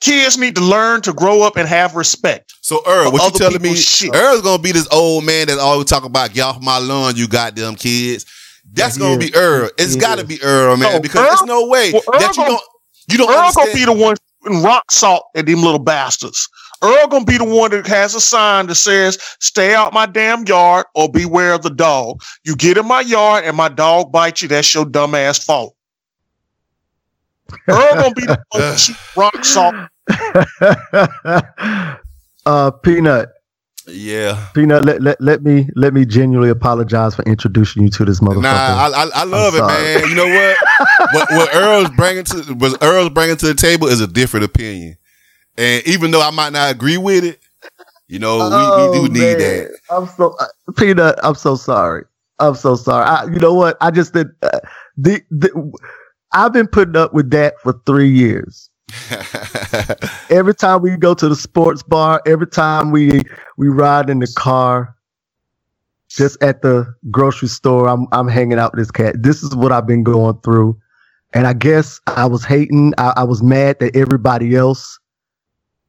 Kids 0.00 0.38
need 0.38 0.54
to 0.56 0.62
learn 0.62 1.02
to 1.02 1.12
grow 1.12 1.42
up 1.42 1.56
and 1.56 1.68
have 1.68 1.94
respect. 1.94 2.54
So 2.62 2.80
Earl, 2.86 3.12
what 3.12 3.32
you 3.32 3.38
telling 3.38 3.60
me? 3.60 3.74
shit. 3.74 4.14
Earl's 4.14 4.40
gonna 4.40 4.62
be 4.62 4.72
this 4.72 4.88
old 4.90 5.24
man 5.24 5.48
that 5.48 5.58
always 5.58 5.86
talk 5.88 6.04
about 6.04 6.32
get 6.32 6.42
off 6.42 6.60
my 6.62 6.78
lawn, 6.78 7.16
you 7.16 7.28
goddamn 7.28 7.74
kids. 7.76 8.24
That's 8.72 8.96
Yeah, 8.96 9.00
gonna 9.02 9.18
is. 9.22 9.30
be 9.30 9.34
Earl. 9.36 9.70
It's 9.76 9.94
He 9.94 10.00
gotta 10.00 10.24
be 10.24 10.42
Earl, 10.42 10.76
man, 10.78 10.92
No, 10.94 11.00
because 11.00 11.20
Earl- 11.20 11.26
there's 11.26 11.42
no 11.42 11.66
way 11.66 11.92
well, 11.92 12.02
that 12.18 12.28
you 12.36 12.42
gonna- 12.42 12.48
don't 12.50 12.62
you 13.08 13.18
don't 13.18 13.28
Earl 13.30 13.36
understand. 13.38 13.66
gonna 13.66 13.74
be 13.78 13.84
the 13.84 13.92
one 13.92 14.16
shooting 14.42 14.62
rock 14.62 14.90
salt 14.90 15.24
at 15.36 15.44
them 15.46 15.62
little 15.62 15.78
bastards. 15.78 16.48
Earl 16.82 17.06
gonna 17.08 17.24
be 17.24 17.38
the 17.38 17.44
one 17.44 17.70
that 17.72 17.86
has 17.86 18.14
a 18.14 18.20
sign 18.20 18.66
that 18.68 18.74
says 18.76 19.18
"Stay 19.40 19.74
out 19.74 19.92
my 19.92 20.06
damn 20.06 20.44
yard" 20.44 20.86
or 20.94 21.10
"Beware 21.10 21.52
of 21.54 21.62
the 21.62 21.70
dog." 21.70 22.20
You 22.44 22.56
get 22.56 22.78
in 22.78 22.86
my 22.86 23.00
yard 23.02 23.44
and 23.44 23.56
my 23.56 23.68
dog 23.68 24.12
bites 24.12 24.42
you, 24.42 24.48
that's 24.48 24.72
your 24.74 24.84
dumb 24.86 25.14
ass 25.14 25.42
fault. 25.44 25.74
Earl 27.68 27.94
gonna 27.94 28.14
be 28.14 28.26
the 28.26 28.40
one 28.50 28.62
that 28.62 28.78
shoot 28.78 28.96
rock 29.16 29.44
salt. 29.44 29.74
uh, 32.46 32.70
Peanut, 32.82 33.28
Yeah. 33.86 34.46
Peanut, 34.54 34.84
let, 34.84 35.00
let, 35.02 35.20
let 35.20 35.42
me 35.42 35.68
let 35.76 35.92
me 35.94 36.04
genuinely 36.04 36.50
apologize 36.50 37.14
for 37.14 37.22
introducing 37.24 37.82
you 37.82 37.90
to 37.90 38.04
this 38.04 38.20
motherfucker. 38.20 38.42
Nah, 38.42 38.50
I, 38.50 38.88
I, 39.04 39.10
I 39.14 39.24
love 39.24 39.54
it, 39.54 39.58
sorry. 39.58 39.82
man. 39.82 40.08
You 40.08 40.14
know 40.14 40.28
what? 40.28 40.56
what? 41.12 41.30
What 41.32 41.48
Earl's 41.54 41.90
bringing 41.90 42.24
to 42.24 42.42
what 42.54 42.82
Earl's 42.82 43.10
bringing 43.10 43.36
to 43.36 43.46
the 43.46 43.54
table 43.54 43.86
is 43.88 44.00
a 44.00 44.06
different 44.06 44.44
opinion, 44.44 44.96
and 45.58 45.86
even 45.86 46.10
though 46.12 46.22
I 46.22 46.30
might 46.30 46.52
not 46.52 46.72
agree 46.72 46.98
with 46.98 47.24
it, 47.24 47.40
you 48.08 48.18
know, 48.20 48.50
we, 48.50 48.70
we 48.70 48.88
do 48.88 49.08
need 49.08 49.38
Oh, 49.38 49.38
man. 49.38 49.38
that. 49.38 49.78
I'm 49.90 50.06
so 50.08 50.36
uh, 50.40 50.46
Peanut. 50.76 51.18
I'm 51.22 51.34
so 51.36 51.56
sorry. 51.56 52.04
I'm 52.40 52.54
so 52.56 52.76
sorry. 52.76 53.04
I, 53.06 53.24
you 53.26 53.38
know 53.40 53.54
what? 53.54 53.76
I 53.80 53.90
just 53.90 54.14
did. 54.14 54.28
Uh, 54.42 54.60
the, 54.96 55.22
the 55.30 55.72
I've 56.32 56.52
been 56.52 56.68
putting 56.68 56.96
up 56.96 57.14
with 57.14 57.30
that 57.32 57.54
for 57.62 57.74
three 57.86 58.10
years. 58.10 58.70
Every 60.30 60.54
time 60.54 60.82
we 60.82 60.96
go 60.96 61.14
to 61.14 61.28
the 61.28 61.36
sports 61.36 61.82
bar, 61.82 62.22
every 62.26 62.46
time 62.48 62.92
we 62.92 63.22
we 63.58 63.68
ride 63.68 64.10
in 64.10 64.20
the 64.20 64.28
car, 64.36 64.96
just 66.10 66.42
at 66.42 66.62
the 66.62 66.92
grocery 67.10 67.48
store, 67.48 67.88
I'm 67.88 68.06
I'm 68.12 68.28
hanging 68.28 68.58
out 68.60 68.74
with 68.74 68.80
this 68.80 68.92
cat. 68.92 69.16
This 69.22 69.42
is 69.42 69.56
what 69.56 69.72
I've 69.72 69.88
been 69.88 70.04
going 70.04 70.38
through, 70.42 70.78
and 71.34 71.48
I 71.48 71.54
guess 71.54 72.00
I 72.08 72.26
was 72.26 72.44
hating. 72.44 72.94
I, 72.98 73.14
I 73.18 73.24
was 73.24 73.42
mad 73.42 73.80
that 73.80 73.96
everybody 73.96 74.56
else 74.56 74.99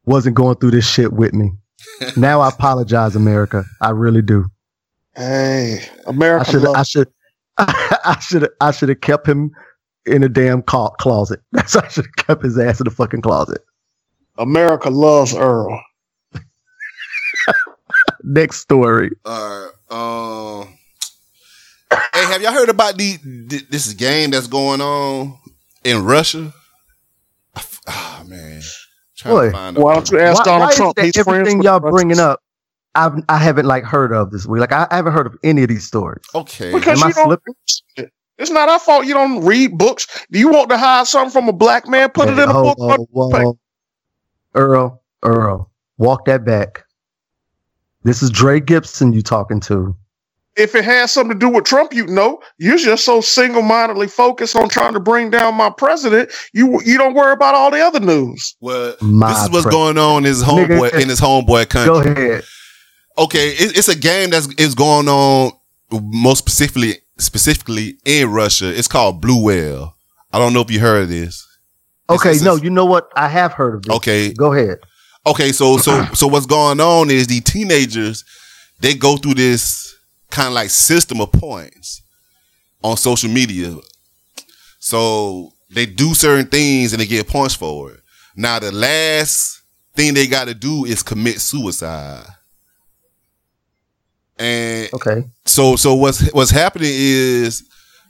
wasn't 0.05 0.35
going 0.35 0.57
through 0.57 0.71
this 0.71 0.87
shit 0.87 1.13
with 1.13 1.33
me. 1.33 1.51
now 2.17 2.41
I 2.41 2.49
apologize, 2.49 3.15
America. 3.15 3.65
I 3.81 3.89
really 3.91 4.21
do. 4.21 4.45
Hey, 5.15 5.79
America. 6.05 6.45
I 6.47 6.51
America 6.51 6.51
should 6.51 6.65
I 6.75 6.83
should 6.83 7.07
I 7.57 8.19
should 8.19 8.49
I 8.61 8.71
should 8.71 8.89
have 8.89 9.01
kept 9.01 9.27
him 9.27 9.51
in 10.05 10.23
a 10.23 10.29
damn 10.29 10.61
ca- 10.61 10.89
closet. 10.91 11.41
That's 11.51 11.75
I 11.75 11.87
should 11.87 12.05
have 12.05 12.25
kept 12.25 12.43
his 12.43 12.57
ass 12.57 12.79
in 12.79 12.85
the 12.85 12.91
fucking 12.91 13.21
closet. 13.21 13.61
America 14.37 14.89
loves 14.89 15.35
Earl. 15.35 15.81
Next 18.23 18.61
story. 18.61 19.11
All 19.25 19.71
right. 19.89 20.61
Um. 20.61 20.77
Hey, 22.13 22.25
have 22.25 22.41
y'all 22.41 22.53
heard 22.53 22.69
about 22.69 22.97
the, 22.97 23.17
th- 23.17 23.67
this 23.69 23.91
game 23.93 24.31
that's 24.31 24.47
going 24.47 24.79
on 24.79 25.37
in 25.83 26.05
Russia? 26.05 26.53
Ah 27.87 28.23
man, 28.25 28.61
trying 28.61 28.80
Boy, 29.23 29.45
to 29.47 29.51
find 29.51 29.77
a- 29.77 29.81
Why 29.81 29.93
don't 29.93 30.09
you 30.11 30.19
ask 30.19 30.39
why, 30.39 30.43
Donald 30.45 30.69
why 30.69 30.75
Trump? 30.75 30.99
He's 30.99 31.17
everything 31.17 31.61
y'all 31.61 31.79
bringing 31.79 32.19
up? 32.19 32.41
I've 32.95 33.13
I 33.29 33.37
haven't 33.37 33.65
like 33.65 33.83
heard 33.85 34.11
of 34.11 34.31
this 34.31 34.45
week. 34.45 34.59
Like 34.59 34.73
I, 34.73 34.87
I 34.91 34.97
haven't 34.97 35.13
heard 35.13 35.27
of 35.27 35.37
any 35.43 35.63
of 35.63 35.69
these 35.69 35.85
stories. 35.87 36.23
Okay. 36.35 36.71
Because 36.73 36.99
Am 37.01 37.05
I 37.05 37.07
you 37.09 37.13
don't. 37.13 37.25
slipping? 37.25 37.53
It's 38.37 38.51
not 38.51 38.67
our 38.69 38.79
fault. 38.79 39.05
You 39.05 39.13
don't 39.13 39.45
read 39.45 39.77
books. 39.77 40.25
Do 40.31 40.39
you 40.39 40.49
want 40.49 40.69
to 40.71 40.77
hide 40.77 41.05
something 41.07 41.31
from 41.31 41.47
a 41.47 41.53
black 41.53 41.87
man? 41.87 42.09
Put 42.09 42.27
it 42.27 42.37
in 42.39 42.49
a 42.49 42.53
book. 42.53 42.77
whoa, 42.79 43.05
whoa. 43.11 43.57
Earl, 44.55 45.01
Earl, 45.23 45.71
walk 45.97 46.25
that 46.25 46.43
back. 46.43 46.83
This 48.03 48.23
is 48.23 48.29
Dre 48.31 48.59
Gibson 48.59 49.13
you 49.13 49.21
talking 49.21 49.59
to. 49.61 49.95
If 50.57 50.75
it 50.75 50.83
has 50.83 51.13
something 51.13 51.33
to 51.33 51.39
do 51.39 51.47
with 51.49 51.63
Trump, 51.63 51.93
you 51.93 52.05
know, 52.07 52.41
you're 52.57 52.77
just 52.77 53.05
so 53.05 53.21
single-mindedly 53.21 54.07
focused 54.07 54.55
on 54.55 54.67
trying 54.67 54.93
to 54.93 54.99
bring 54.99 55.29
down 55.29 55.55
my 55.55 55.69
president. 55.69 56.29
You 56.53 56.81
you 56.83 56.97
don't 56.97 57.13
worry 57.13 57.31
about 57.31 57.55
all 57.55 57.71
the 57.71 57.79
other 57.79 58.01
news. 58.01 58.55
Well, 58.59 58.95
My 59.01 59.29
this 59.31 59.43
is 59.43 59.49
what's 59.49 59.63
pre- 59.65 59.71
going 59.71 59.97
on 59.97 60.17
in 60.19 60.23
his 60.25 60.43
homeboy 60.43 60.91
Nigga, 60.91 61.01
in 61.01 61.07
his 61.09 61.21
homeboy 61.21 61.69
country. 61.69 61.93
Go 61.93 62.01
ahead. 62.01 62.43
okay, 63.17 63.49
it, 63.49 63.77
it's 63.77 63.87
a 63.87 63.95
game 63.95 64.29
that's 64.31 64.47
is 64.55 64.75
going 64.75 65.07
on 65.07 65.51
most 65.91 66.39
specifically 66.39 66.95
specifically 67.17 67.97
in 68.05 68.29
Russia. 68.29 68.77
It's 68.77 68.87
called 68.89 69.21
Blue 69.21 69.41
Whale. 69.43 69.95
I 70.33 70.39
don't 70.39 70.53
know 70.53 70.61
if 70.61 70.69
you 70.71 70.79
heard 70.81 71.03
of 71.03 71.09
this. 71.09 71.47
It's- 72.09 72.19
Okay, 72.19 72.29
it's- 72.31 72.43
no, 72.43 72.55
you 72.57 72.69
know 72.69 72.85
what? 72.85 73.09
I 73.15 73.29
have 73.29 73.53
heard 73.53 73.75
of 73.75 73.83
this. 73.83 73.95
Okay, 73.95 74.33
Go 74.33 74.51
ahead. 74.51 74.79
okay. 75.25 75.53
So 75.53 75.77
so 75.77 76.03
so 76.13 76.27
what's 76.27 76.45
going 76.45 76.81
on 76.81 77.09
is 77.09 77.27
the 77.27 77.39
teenagers 77.39 78.25
they 78.81 78.95
go 78.95 79.15
through 79.15 79.35
this 79.35 79.95
kind 80.31 80.47
of 80.47 80.53
like 80.53 80.69
system 80.69 81.21
of 81.21 81.31
points 81.31 82.01
on 82.83 82.97
social 82.97 83.29
media. 83.29 83.75
So 84.79 85.53
they 85.69 85.85
do 85.85 86.13
certain 86.13 86.47
things 86.47 86.93
and 86.93 87.01
they 87.01 87.05
get 87.05 87.27
points 87.27 87.53
for 87.55 87.91
it. 87.91 87.99
Now 88.35 88.59
the 88.59 88.71
last 88.71 89.61
thing 89.95 90.13
they 90.13 90.27
got 90.27 90.47
to 90.47 90.53
do 90.53 90.85
is 90.85 91.03
commit 91.03 91.39
suicide. 91.39 92.25
And 94.39 94.89
Okay. 94.93 95.23
so 95.45 95.75
so 95.75 95.93
what's 95.95 96.31
what's 96.33 96.51
happening 96.51 96.89
is 96.91 97.63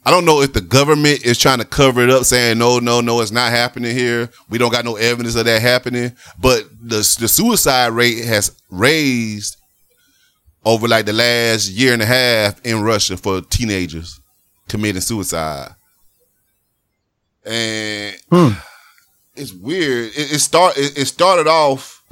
I 0.06 0.10
don't 0.12 0.26
know 0.26 0.42
if 0.42 0.54
the 0.54 0.62
government 0.62 1.26
is 1.26 1.38
trying 1.38 1.60
to 1.60 1.66
cover 1.66 2.02
it 2.02 2.10
up, 2.10 2.24
saying 2.24 2.58
no, 2.58 2.80
no, 2.80 3.02
no, 3.02 3.22
it's 3.22 3.32
not 3.32 3.52
happening 3.52 3.96
here. 3.96 4.30
We 4.50 4.58
don't 4.58 4.72
got 4.72 4.86
no 4.86 4.96
evidence 4.96 5.36
of 5.36 5.46
that 5.46 5.62
happening. 5.62 6.14
But 6.40 6.64
the 6.82 6.98
the 7.20 7.28
suicide 7.28 7.88
rate 7.94 8.24
has 8.26 8.56
raised 8.70 9.58
over 10.64 10.88
like 10.88 11.06
the 11.06 11.14
last 11.14 11.70
year 11.70 11.94
and 11.94 12.02
a 12.02 12.06
half 12.06 12.64
in 12.66 12.82
Russia 12.82 13.18
for 13.18 13.42
teenagers 13.42 14.20
committing 14.68 15.02
suicide, 15.02 15.76
and 17.46 18.16
Hmm. 18.30 18.50
it's 19.36 19.54
weird. 19.54 20.12
It, 20.16 20.34
it 20.34 20.40
start 20.40 20.78
it, 20.78 20.98
it 20.98 21.06
started 21.06 21.48
off. 21.48 22.04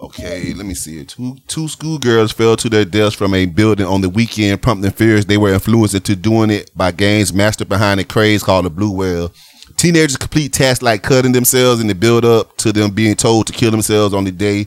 Okay, 0.00 0.52
let 0.54 0.66
me 0.66 0.74
see 0.74 0.98
it. 0.98 1.08
Two 1.08 1.36
two 1.46 1.68
schoolgirls 1.68 2.32
fell 2.32 2.56
to 2.56 2.68
their 2.68 2.84
deaths 2.84 3.14
from 3.14 3.34
a 3.34 3.46
building 3.46 3.86
on 3.86 4.00
the 4.00 4.08
weekend, 4.08 4.60
prompting 4.60 4.90
fears 4.90 5.26
they 5.26 5.38
were 5.38 5.52
influenced 5.54 5.94
into 5.94 6.16
doing 6.16 6.50
it 6.50 6.70
by 6.76 6.90
gangs 6.90 7.32
master 7.32 7.64
behind 7.64 8.00
a 8.00 8.04
craze 8.04 8.42
called 8.42 8.64
the 8.64 8.70
Blue 8.70 8.90
Whale. 8.90 9.32
Teenagers 9.76 10.16
complete 10.16 10.52
tasks 10.52 10.82
like 10.82 11.02
cutting 11.02 11.32
themselves 11.32 11.80
in 11.80 11.86
the 11.86 11.94
build 11.94 12.24
up 12.24 12.56
to 12.58 12.72
them 12.72 12.90
being 12.90 13.14
told 13.14 13.46
to 13.46 13.52
kill 13.52 13.70
themselves 13.70 14.12
on 14.12 14.24
the 14.24 14.32
day 14.32 14.66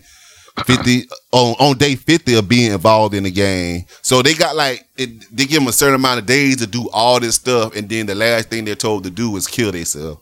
fifty 0.64 1.03
on, 1.32 1.56
on 1.60 1.78
day 1.78 1.95
fifty 1.95 2.36
of 2.36 2.47
being 2.47 2.72
involved 2.72 3.14
in 3.14 3.24
the 3.24 3.32
game. 3.32 3.86
So 4.01 4.22
they 4.22 4.34
got 4.34 4.56
like 4.56 4.86
it, 4.97 5.26
they 5.36 5.45
give 5.45 5.60
them 5.60 5.68
a 5.68 5.74
certain 5.74 5.95
amount 5.95 6.20
of 6.20 6.26
days 6.26 6.58
to 6.58 6.68
do 6.68 6.89
all 6.93 7.20
this 7.20 7.36
stuff, 7.36 7.76
and 7.76 7.89
then 7.89 8.06
the 8.06 8.16
last 8.16 8.49
thing 8.49 8.66
they're 8.66 8.76
told 8.76 9.03
to 9.03 9.10
do 9.10 9.36
is 9.36 9.47
kill 9.47 9.72
themselves. 9.72 10.22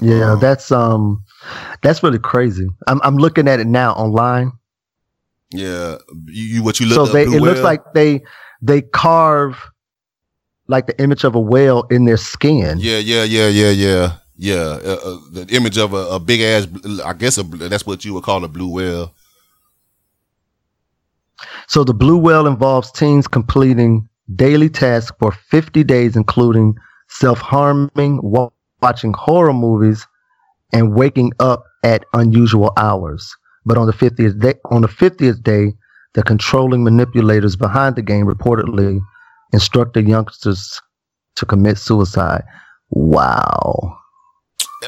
Yeah, 0.00 0.36
that's 0.40 0.70
um 0.70 1.24
that's 1.82 2.02
really 2.02 2.18
crazy. 2.18 2.66
I'm 2.86 3.00
I'm 3.02 3.16
looking 3.16 3.48
at 3.48 3.60
it 3.60 3.66
now 3.66 3.92
online. 3.92 4.52
Yeah, 5.50 5.96
you, 6.26 6.56
you 6.56 6.62
what 6.62 6.80
you 6.80 6.86
look. 6.86 7.06
so 7.06 7.12
they 7.12 7.22
it 7.22 7.40
looks 7.40 7.60
like 7.60 7.80
they 7.94 8.22
they 8.60 8.82
carve 8.82 9.56
like 10.68 10.86
the 10.86 11.00
image 11.00 11.24
of 11.24 11.34
a 11.34 11.40
whale 11.40 11.84
in 11.90 12.04
their 12.04 12.16
skin. 12.16 12.78
Yeah, 12.80 12.98
yeah, 12.98 13.22
yeah, 13.22 13.48
yeah, 13.48 13.70
yeah, 13.70 14.16
yeah. 14.36 14.54
Uh, 14.54 14.98
uh, 15.04 15.18
the 15.32 15.46
image 15.50 15.78
of 15.78 15.92
a, 15.92 16.08
a 16.08 16.20
big 16.20 16.40
ass, 16.40 16.66
I 17.04 17.12
guess 17.12 17.38
a, 17.38 17.42
that's 17.42 17.86
what 17.86 18.04
you 18.04 18.14
would 18.14 18.24
call 18.24 18.44
a 18.44 18.48
blue 18.48 18.68
whale. 18.68 19.14
So 21.68 21.84
the 21.84 21.94
blue 21.94 22.16
whale 22.18 22.46
involves 22.46 22.90
teens 22.92 23.26
completing 23.26 24.08
daily 24.34 24.68
tasks 24.68 25.16
for 25.18 25.32
50 25.32 25.84
days, 25.84 26.16
including 26.16 26.74
self-harming, 27.08 28.20
wa- 28.22 28.50
watching 28.82 29.12
horror 29.12 29.52
movies, 29.52 30.06
and 30.72 30.94
waking 30.94 31.32
up 31.40 31.64
at 31.84 32.04
unusual 32.14 32.72
hours. 32.76 33.34
But 33.64 33.78
on 33.78 33.86
the 33.86 33.92
50th 33.92 34.40
day, 34.40 34.54
on 34.70 34.82
the 34.82 34.88
50th 34.88 35.42
day, 35.42 35.74
the 36.14 36.22
controlling 36.22 36.82
manipulators 36.82 37.56
behind 37.56 37.96
the 37.96 38.02
game 38.02 38.26
reportedly 38.26 39.00
instructed 39.52 40.08
youngsters 40.08 40.80
to 41.36 41.46
commit 41.46 41.78
suicide. 41.78 42.42
Wow. 42.90 43.98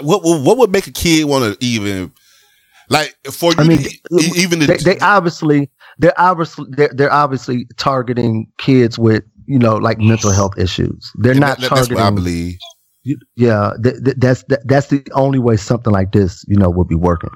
What 0.03 0.23
what, 0.23 0.43
what 0.43 0.59
would 0.59 0.71
make 0.71 0.87
a 0.87 0.93
kid 0.93 1.25
want 1.27 1.59
to 1.59 1.65
even 1.65 2.13
like 2.89 3.17
for 3.31 3.53
you? 3.53 3.59
I 3.59 3.65
mean, 3.65 3.79
to, 3.79 3.91
even 4.37 4.59
They, 4.61 4.67
the, 4.67 4.83
they 4.85 4.99
obviously 5.01 5.71
they're 5.99 6.19
obviously 6.21 6.67
they're, 6.71 6.91
they're 6.95 7.13
obviously 7.13 7.67
targeting 7.77 8.51
kids 8.59 8.99
with 8.99 9.25
you 9.47 9.59
know 9.59 9.77
like 9.77 9.99
mental 9.99 10.31
health 10.33 10.59
issues. 10.59 11.11
They're 11.17 11.33
and 11.33 11.41
not 11.41 11.59
that- 11.61 11.71
that's 11.71 11.89
what 11.89 11.99
I 11.99 12.03
targeting. 12.03 12.15
believe. 12.15 12.59
Yeah, 13.37 13.73
th- 13.83 14.05
th- 14.05 14.17
that's 14.19 14.43
that, 14.45 14.67
that's 14.69 14.89
the 14.89 15.03
only 15.15 15.39
way 15.39 15.57
something 15.57 15.93
like 15.93 16.13
this 16.13 16.45
you 16.49 16.57
know 16.57 16.69
would 16.69 16.89
be 16.89 16.95
working. 16.95 17.31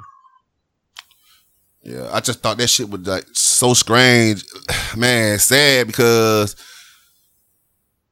Yeah, 1.82 2.08
I 2.12 2.20
just 2.20 2.40
thought 2.40 2.58
that 2.58 2.68
shit 2.68 2.90
was 2.90 3.00
like 3.06 3.24
so 3.32 3.74
strange, 3.74 4.44
man. 4.96 5.38
Sad 5.38 5.86
because 5.86 6.54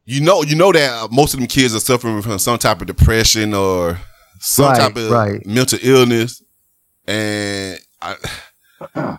you 0.06 0.20
know, 0.20 0.42
you 0.42 0.56
know 0.56 0.72
that 0.72 1.10
most 1.12 1.34
of 1.34 1.40
them 1.40 1.46
kids 1.46 1.74
are 1.74 1.78
suffering 1.80 2.20
from 2.22 2.38
some 2.40 2.58
type 2.58 2.80
of 2.80 2.86
depression 2.88 3.54
or 3.54 3.96
some 4.40 4.66
Right, 4.66 4.76
type 4.78 4.96
of 4.96 5.10
right. 5.10 5.46
mental 5.46 5.78
illness, 5.82 6.42
and 7.06 7.78
I, 8.02 8.16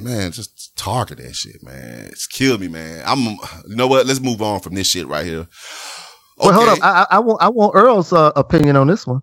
man, 0.00 0.32
just 0.32 0.76
target 0.76 1.18
that 1.18 1.34
shit, 1.34 1.62
man. 1.62 2.06
It's 2.06 2.26
killed 2.26 2.60
me, 2.60 2.68
man. 2.68 3.02
I'm, 3.06 3.18
you 3.68 3.76
know 3.76 3.86
what? 3.86 4.06
Let's 4.06 4.20
move 4.20 4.40
on 4.42 4.60
from 4.60 4.74
this 4.74 4.86
shit 4.88 5.06
right 5.08 5.24
here. 5.26 5.46
Well, 6.38 6.52
hold 6.52 6.68
up, 6.70 6.78
I, 6.82 7.02
I, 7.10 7.16
I 7.16 7.18
want 7.18 7.42
I 7.42 7.48
want 7.48 7.74
Earl's 7.74 8.12
uh, 8.12 8.32
opinion 8.36 8.76
on 8.76 8.86
this 8.86 9.06
one. 9.06 9.20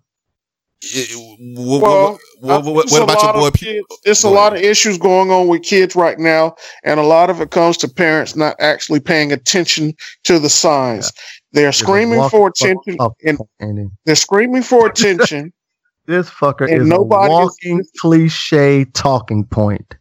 It- 0.82 1.10
what, 1.58 1.82
Well, 1.82 2.20
what, 2.40 2.64
what, 2.66 2.74
what, 2.76 2.84
It's 2.86 2.92
what 2.94 3.02
a 3.02 3.04
about 3.06 3.22
your 3.24 3.34
lot 3.34 3.40
boy? 3.40 3.48
of 3.48 3.54
kids- 3.56 3.88
It's 4.06 4.24
a 4.24 4.30
lot 4.30 4.56
of 4.56 4.62
issues 4.62 4.98
going 5.00 5.32
on 5.32 5.48
with 5.48 5.64
kids 5.64 5.96
right 5.96 6.20
now, 6.20 6.56
and 6.84 7.00
a 7.00 7.04
lot 7.04 7.32
of 7.32 7.42
it 7.42 7.50
comes 7.50 7.78
to 7.78 7.88
parents 7.88 8.36
not 8.36 8.56
actually 8.60 9.00
paying 9.00 9.32
attention 9.32 9.94
to 10.26 10.38
the 10.38 10.50
signs. 10.50 11.12
They're 11.52 11.72
screaming 11.72 12.28
for 12.30 12.48
attention, 12.56 12.98
up, 13.00 13.14
and 13.22 13.92
they're 14.06 14.16
screaming 14.16 14.64
for 14.64 14.88
attention, 14.88 15.54
This 16.06 16.30
fucker 16.30 16.70
is 16.70 16.88
nobody 16.88 17.22
a 17.22 17.26
is- 17.26 17.30
walking 17.30 17.84
cliche 18.00 18.86
talking 18.94 19.46
point. 19.46 19.96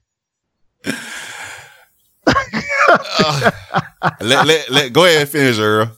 Uh, 2.88 3.50
let, 4.20 4.46
let, 4.46 4.70
let, 4.70 4.92
go 4.92 5.04
ahead 5.04 5.22
and 5.22 5.28
finish, 5.28 5.58
Earl. 5.58 5.90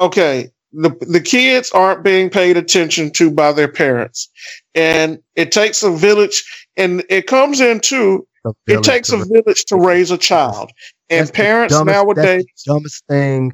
okay, 0.00 0.50
the 0.72 0.90
the 1.08 1.20
kids 1.20 1.70
aren't 1.72 2.02
being 2.02 2.28
paid 2.30 2.56
attention 2.56 3.10
to 3.12 3.30
by 3.30 3.52
their 3.52 3.68
parents, 3.68 4.28
and 4.74 5.18
it 5.34 5.52
takes 5.52 5.82
a 5.82 5.90
village, 5.90 6.44
and 6.76 7.04
it 7.08 7.26
comes 7.26 7.60
into 7.60 8.26
it 8.66 8.82
takes 8.82 9.10
a 9.12 9.18
village 9.18 9.64
to 9.66 9.76
raise 9.76 10.10
a 10.10 10.18
child, 10.18 10.70
and 11.10 11.20
That's 11.20 11.30
the 11.30 11.34
parents 11.34 11.74
dumbest- 11.74 11.94
nowadays 11.94 12.44
that's 12.46 12.64
the 12.64 12.72
dumbest 12.74 13.04
thing. 13.08 13.52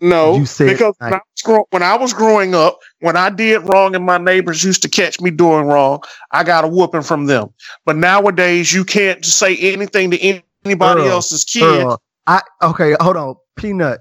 no 0.00 0.36
you 0.36 0.46
said 0.46 0.66
because 0.68 0.94
when 0.98 1.14
I, 1.14 1.16
was 1.18 1.42
grow- 1.42 1.66
when 1.70 1.82
I 1.82 1.96
was 1.96 2.12
growing 2.12 2.54
up, 2.54 2.78
when 3.00 3.16
I 3.16 3.30
did 3.30 3.58
wrong 3.68 3.94
and 3.94 4.04
my 4.04 4.18
neighbors 4.18 4.62
used 4.64 4.82
to 4.82 4.88
catch 4.88 5.20
me 5.20 5.30
doing 5.30 5.66
wrong, 5.66 6.00
I 6.32 6.44
got 6.44 6.64
a 6.64 6.68
whooping 6.68 7.02
from 7.02 7.26
them. 7.26 7.48
But 7.84 7.96
nowadays, 7.96 8.72
you 8.72 8.84
can't 8.84 9.24
say 9.24 9.56
anything 9.56 10.10
to 10.12 10.18
anybody 10.64 11.02
Earl, 11.02 11.08
else's 11.08 11.44
kid. 11.44 11.62
Earl, 11.62 12.00
I 12.26 12.42
okay, 12.62 12.96
hold 13.00 13.16
on, 13.16 13.34
Peanut. 13.56 14.00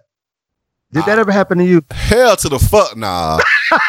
Did 0.93 1.05
that 1.05 1.17
ever 1.19 1.31
happen 1.31 1.57
to 1.59 1.63
you? 1.63 1.81
Hell 1.91 2.35
to 2.35 2.49
the 2.49 2.59
fuck 2.59 2.97
nah. 2.97 3.39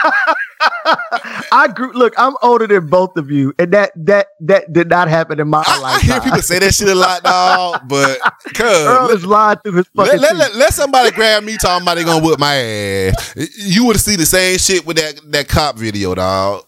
I 1.52 1.68
grew. 1.74 1.92
Look, 1.92 2.14
I'm 2.16 2.34
older 2.42 2.66
than 2.66 2.86
both 2.86 3.16
of 3.16 3.30
you, 3.30 3.52
and 3.58 3.72
that 3.72 3.92
that 3.96 4.28
that 4.40 4.72
did 4.72 4.88
not 4.88 5.08
happen 5.08 5.40
in 5.40 5.48
my 5.48 5.62
I, 5.66 5.82
I 5.82 6.00
hear 6.00 6.20
people 6.20 6.42
say 6.42 6.58
that 6.58 6.74
shit 6.74 6.88
a 6.88 6.94
lot, 6.94 7.22
dog, 7.22 7.82
but 7.88 8.18
Earl 8.60 9.08
cuz 9.08 9.18
is 9.18 9.26
lying 9.26 9.58
through 9.58 9.72
his 9.72 9.86
let, 9.94 10.06
fucking 10.06 10.20
let, 10.20 10.36
let, 10.36 10.54
let 10.54 10.74
somebody 10.74 11.10
grab 11.10 11.44
me 11.44 11.56
talking 11.56 11.82
about 11.84 11.96
they 11.96 12.04
gonna 12.04 12.24
whip 12.24 12.38
my 12.38 12.54
ass. 12.54 13.34
You 13.56 13.84
would 13.86 14.00
see 14.00 14.16
the 14.16 14.26
same 14.26 14.58
shit 14.58 14.86
with 14.86 14.96
that 14.96 15.20
that 15.32 15.48
cop 15.48 15.76
video, 15.76 16.14
dog. 16.14 16.64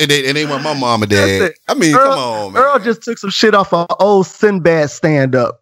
And 0.00 0.10
they, 0.10 0.26
and 0.28 0.36
they 0.36 0.46
want 0.46 0.62
my 0.62 0.72
mom 0.72 1.02
and 1.02 1.10
dad. 1.10 1.26
Listen, 1.26 1.52
I 1.68 1.74
mean, 1.74 1.94
Earl- 1.94 2.08
come 2.08 2.18
on, 2.18 2.52
man. 2.54 2.62
Earl 2.62 2.78
just 2.78 3.02
took 3.02 3.18
some 3.18 3.28
shit 3.28 3.54
off 3.54 3.72
an 3.74 3.86
old 4.00 4.26
Sinbad 4.26 4.88
stand 4.88 5.34
up 5.34 5.60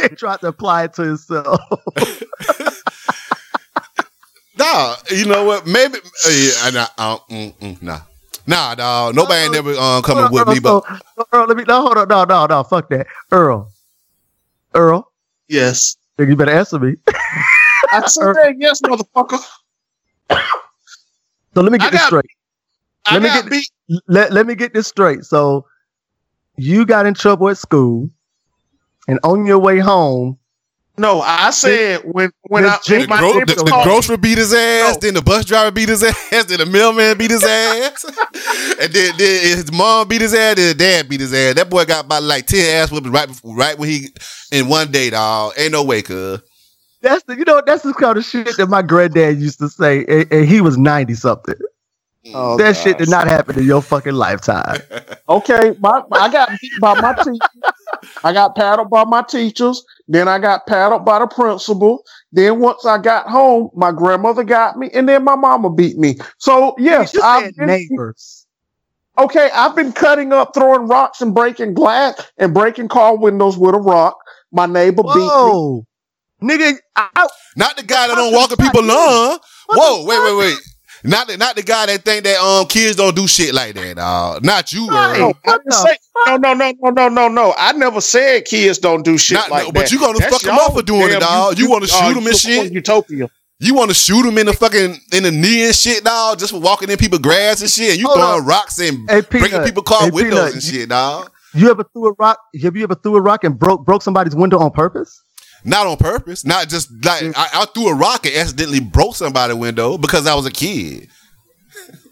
and 0.00 0.16
tried 0.18 0.40
to 0.40 0.48
apply 0.48 0.84
it 0.84 0.94
to 0.94 1.02
himself. 1.02 1.60
Nah, 4.72 4.96
you 5.10 5.26
know 5.26 5.44
what? 5.44 5.66
Maybe 5.66 5.98
uh, 5.98 6.30
yeah, 6.30 6.70
nah, 6.70 6.86
uh, 6.98 7.18
mm, 7.30 7.54
mm, 7.56 7.82
nah, 7.82 8.00
nah, 8.46 8.74
dog. 8.74 9.14
Nobody 9.14 9.42
ain't 9.44 9.52
never 9.52 9.70
um, 9.74 10.02
coming 10.02 10.24
Hold 10.24 10.40
on, 10.40 10.46
with 10.48 10.54
me, 10.56 10.60
but 10.60 10.82
so- 11.16 11.26
Earl, 11.32 11.46
let 11.46 11.56
me 11.56 11.64
no 11.68 11.82
hold 11.82 11.98
on, 11.98 12.08
no, 12.08 12.24
no, 12.24 12.46
no, 12.46 12.62
fuck 12.64 12.88
that. 12.90 13.06
Earl. 13.30 13.70
Earl, 14.74 15.10
yes, 15.48 15.96
nigga, 16.18 16.28
you 16.28 16.36
better 16.36 16.50
answer 16.52 16.78
me. 16.78 16.96
I 17.92 18.06
said 18.06 18.34
that, 18.34 18.54
yes, 18.58 18.80
motherfucker. 18.82 19.38
So 21.54 21.62
let 21.62 21.72
me 21.72 21.78
I 21.78 21.84
get 21.84 21.92
this 21.92 22.00
got- 22.00 22.06
straight. 22.08 22.30
I 23.06 23.14
Let 23.14 23.22
me 23.22 23.28
got 23.28 23.42
get- 23.44 23.50
beat. 23.50 23.70
Let, 24.08 24.32
let 24.32 24.46
me 24.48 24.56
get 24.56 24.74
this 24.74 24.88
straight. 24.88 25.24
So 25.24 25.64
you 26.56 26.84
got 26.84 27.06
in 27.06 27.14
trouble 27.14 27.48
at 27.48 27.56
school, 27.56 28.10
and 29.06 29.20
on 29.22 29.46
your 29.46 29.60
way 29.60 29.78
home, 29.78 30.38
No, 30.98 31.20
I 31.20 31.50
said 31.50 32.00
when 32.04 32.30
when 32.48 32.64
I 32.64 32.78
Miss 32.78 32.88
when 32.88 33.00
the, 33.02 33.06
my 33.08 33.18
gro- 33.18 33.32
neighbors 33.34 33.56
the, 33.56 33.64
the 33.64 33.70
called- 33.70 33.84
grocery 33.84 34.16
beat 34.16 34.38
his 34.38 34.54
ass, 34.54 34.94
No. 34.94 34.98
then 35.00 35.14
the 35.14 35.22
bus 35.22 35.44
driver 35.44 35.70
beat 35.70 35.88
his 35.90 36.02
ass, 36.32 36.44
then 36.46 36.58
the 36.58 36.66
mailman 36.66 37.18
beat 37.18 37.30
his 37.30 37.44
ass, 37.48 38.04
and 38.80 38.92
then, 38.92 39.14
then 39.18 39.42
his 39.56 39.70
mom 39.72 40.08
beat 40.08 40.22
his 40.22 40.32
ass, 40.34 40.56
then 40.56 40.64
his 40.64 40.74
dad 40.74 41.08
beat 41.08 41.20
his 41.20 41.34
ass. 41.34 41.54
That 41.54 41.68
boy 41.68 41.84
got 41.84 42.06
about 42.06 42.22
like 42.22 42.46
ten 42.46 42.82
ass 42.82 42.90
whoopings 42.90 43.12
right 43.12 43.28
before, 43.28 43.54
right 43.54 43.78
when 43.78 43.88
he 43.90 44.08
in 44.52 44.68
one 44.68 44.90
day, 44.90 45.10
dog. 45.10 45.52
Ain't 45.58 45.72
no 45.72 45.84
way, 45.84 46.00
cuz. 46.02 46.40
that's 47.02 47.22
the 47.24 47.36
you 47.36 47.44
know 47.44 47.62
that's 47.66 47.82
the 47.82 47.92
kind 47.92 48.16
of 48.16 48.24
shit 48.24 48.56
that 48.56 48.66
my 48.68 48.80
granddad 48.82 49.38
used 49.38 49.58
to 49.58 49.68
say, 49.68 50.04
and, 50.08 50.32
and 50.32 50.46
he 50.48 50.60
was 50.62 50.78
ninety 50.78 51.14
something. 51.14 51.56
Oh, 52.34 52.56
that 52.56 52.76
shit 52.76 52.98
did 52.98 53.08
not 53.08 53.28
happen 53.28 53.56
in 53.58 53.64
your 53.66 53.80
fucking 53.82 54.14
lifetime. 54.14 54.80
Okay, 55.28 55.74
my, 55.80 56.02
I 56.12 56.30
got 56.30 56.50
beat 56.60 56.70
by 56.80 57.00
my 57.00 57.12
teachers. 57.14 57.40
I 58.22 58.32
got 58.32 58.54
paddled 58.54 58.90
by 58.90 59.02
my 59.02 59.22
teachers. 59.22 59.84
Then 60.08 60.28
I 60.28 60.38
got 60.38 60.66
paddled 60.66 61.04
by 61.04 61.18
the 61.18 61.26
principal. 61.26 62.04
Then 62.32 62.60
once 62.60 62.84
I 62.86 62.98
got 62.98 63.28
home, 63.28 63.70
my 63.74 63.90
grandmother 63.90 64.44
got 64.44 64.76
me, 64.76 64.88
and 64.94 65.08
then 65.08 65.24
my 65.24 65.34
mama 65.34 65.70
beat 65.70 65.98
me. 65.98 66.16
So 66.38 66.74
yes, 66.78 67.16
I've 67.20 67.54
been, 67.56 67.66
neighbors. 67.66 68.46
okay. 69.18 69.50
I've 69.52 69.74
been 69.74 69.92
cutting 69.92 70.32
up, 70.32 70.54
throwing 70.54 70.86
rocks, 70.86 71.20
and 71.20 71.34
breaking 71.34 71.74
glass 71.74 72.20
and 72.38 72.54
breaking 72.54 72.88
car 72.88 73.16
windows 73.16 73.58
with 73.58 73.74
a 73.74 73.78
rock. 73.78 74.16
My 74.52 74.66
neighbor 74.66 75.02
beat 75.02 75.12
me. 75.12 75.82
Nigga! 76.42 76.76
I, 76.94 77.26
Not 77.56 77.76
the 77.76 77.82
guy 77.82 78.08
that 78.08 78.14
don't 78.14 78.32
walk 78.32 78.50
in 78.50 78.56
people 78.58 78.82
lawn. 78.82 79.38
Whoa, 79.68 80.04
wait, 80.04 80.22
wait, 80.22 80.36
wait. 80.38 80.58
Not 81.04 81.28
the, 81.28 81.36
not 81.36 81.56
the 81.56 81.62
guy 81.62 81.86
that 81.86 82.02
think 82.02 82.24
that 82.24 82.40
um 82.40 82.66
kids 82.66 82.96
don't 82.96 83.14
do 83.14 83.26
shit 83.26 83.54
like 83.54 83.74
that, 83.74 83.96
dog. 83.96 84.44
Not 84.44 84.72
you, 84.72 84.88
Right. 84.88 85.18
Earl. 85.18 85.18
No, 85.18 85.28
I 85.28 85.50
What 85.50 85.58
didn't 85.58 85.64
the 85.66 85.72
say, 85.72 85.96
no, 86.26 86.36
no, 86.36 86.52
no, 86.54 86.72
no, 86.80 86.90
no, 86.90 87.08
no, 87.08 87.28
no. 87.28 87.54
I 87.58 87.72
never 87.72 88.00
said 88.00 88.44
kids 88.44 88.78
don't 88.78 89.04
do 89.04 89.18
shit 89.18 89.36
Not- 89.36 89.50
like 89.50 89.62
no, 89.64 89.72
that. 89.72 89.74
but 89.74 89.92
you 89.92 89.98
gonna 90.00 90.18
That's 90.18 90.32
fuck 90.32 90.46
'em 90.46 90.56
y'all 90.56 90.66
up 90.66 90.72
for 90.74 90.82
doing 90.82 91.02
it, 91.08 91.10
damn 91.10 91.20
dog. 91.20 91.58
You 91.58 91.70
wanna 91.70 91.86
shoot 91.86 91.96
uh, 91.96 92.08
'em 92.10 92.16
and 92.18 92.26
you 92.26 92.32
shit? 92.34 92.72
Utopia. 92.72 93.28
You 93.58 93.72
want 93.74 93.88
to 93.90 93.94
shoot 93.94 94.26
him 94.26 94.36
in 94.36 94.44
the 94.44 94.52
fucking 94.52 95.00
in 95.12 95.22
the 95.22 95.30
knee 95.30 95.64
and 95.64 95.74
shit, 95.74 96.04
dog, 96.04 96.38
just 96.38 96.52
for 96.52 96.60
walking 96.60 96.90
in 96.90 96.98
people's 96.98 97.22
grass 97.22 97.62
and 97.62 97.70
shit. 97.70 97.92
And 97.92 97.98
you 98.00 98.06
Hold 98.06 98.18
throwing 98.18 98.42
up. 98.42 98.46
rocks 98.48 98.78
and 98.78 99.08
Hey, 99.08 99.22
breaking 99.22 99.48
Peanut. 99.48 99.64
people 99.64 99.82
car 99.82 100.02
Hey, 100.02 100.10
windows 100.10 100.38
Peanut, 100.38 100.52
and 100.52 100.62
shit, 100.62 100.88
dog. 100.90 101.30
you 101.54 101.70
ever 101.70 101.82
threw 101.90 102.08
a 102.08 102.12
rock? 102.18 102.38
Have 102.62 102.76
you 102.76 102.82
ever 102.82 102.94
threw 102.94 103.16
a 103.16 103.20
rock 103.22 103.44
and 103.44 103.58
broke 103.58 103.86
broke 103.86 104.02
somebody's 104.02 104.36
window 104.36 104.58
on 104.58 104.72
purpose? 104.72 105.22
Not 105.66 105.86
on 105.88 105.96
purpose. 105.96 106.44
Not 106.44 106.68
just 106.68 106.90
like 107.04 107.22
mm. 107.22 107.34
I, 107.36 107.48
I 107.52 107.64
threw 107.66 107.88
a 107.88 107.94
rock 107.94 108.24
and 108.24 108.34
accidentally 108.36 108.80
broke 108.80 109.16
somebody's 109.16 109.56
window 109.56 109.98
because 109.98 110.26
I 110.26 110.34
was 110.34 110.46
a 110.46 110.50
kid. 110.50 111.08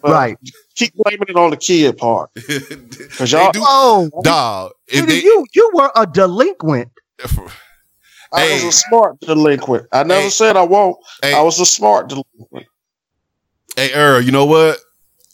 Well, 0.03 0.13
right. 0.13 0.37
Keep 0.75 0.93
blaming 0.95 1.27
it 1.29 1.35
on 1.37 1.51
the 1.51 1.57
kid 1.57 1.97
part. 1.97 2.29
Cause 3.17 3.31
y'all- 3.31 3.51
do, 3.53 3.61
Whoa, 3.61 4.09
dog. 4.23 4.73
If 4.87 5.07
they, 5.07 5.21
you 5.23 5.45
you 5.55 5.71
were 5.73 5.89
a 5.95 6.05
delinquent. 6.05 6.89
I 8.33 8.41
Hey. 8.41 8.53
was 8.55 8.63
a 8.75 8.77
smart 8.77 9.19
delinquent. 9.21 9.87
I 9.93 10.03
never 10.03 10.23
Hey. 10.23 10.29
said 10.29 10.57
I 10.57 10.63
won't. 10.63 10.97
hey, 11.21 11.33
I 11.33 11.41
was 11.41 11.59
a 11.59 11.65
smart 11.65 12.09
delinquent. 12.09 12.67
hey, 13.77 13.93
Earl, 13.93 14.21
you 14.21 14.31
know 14.31 14.45
what? 14.45 14.79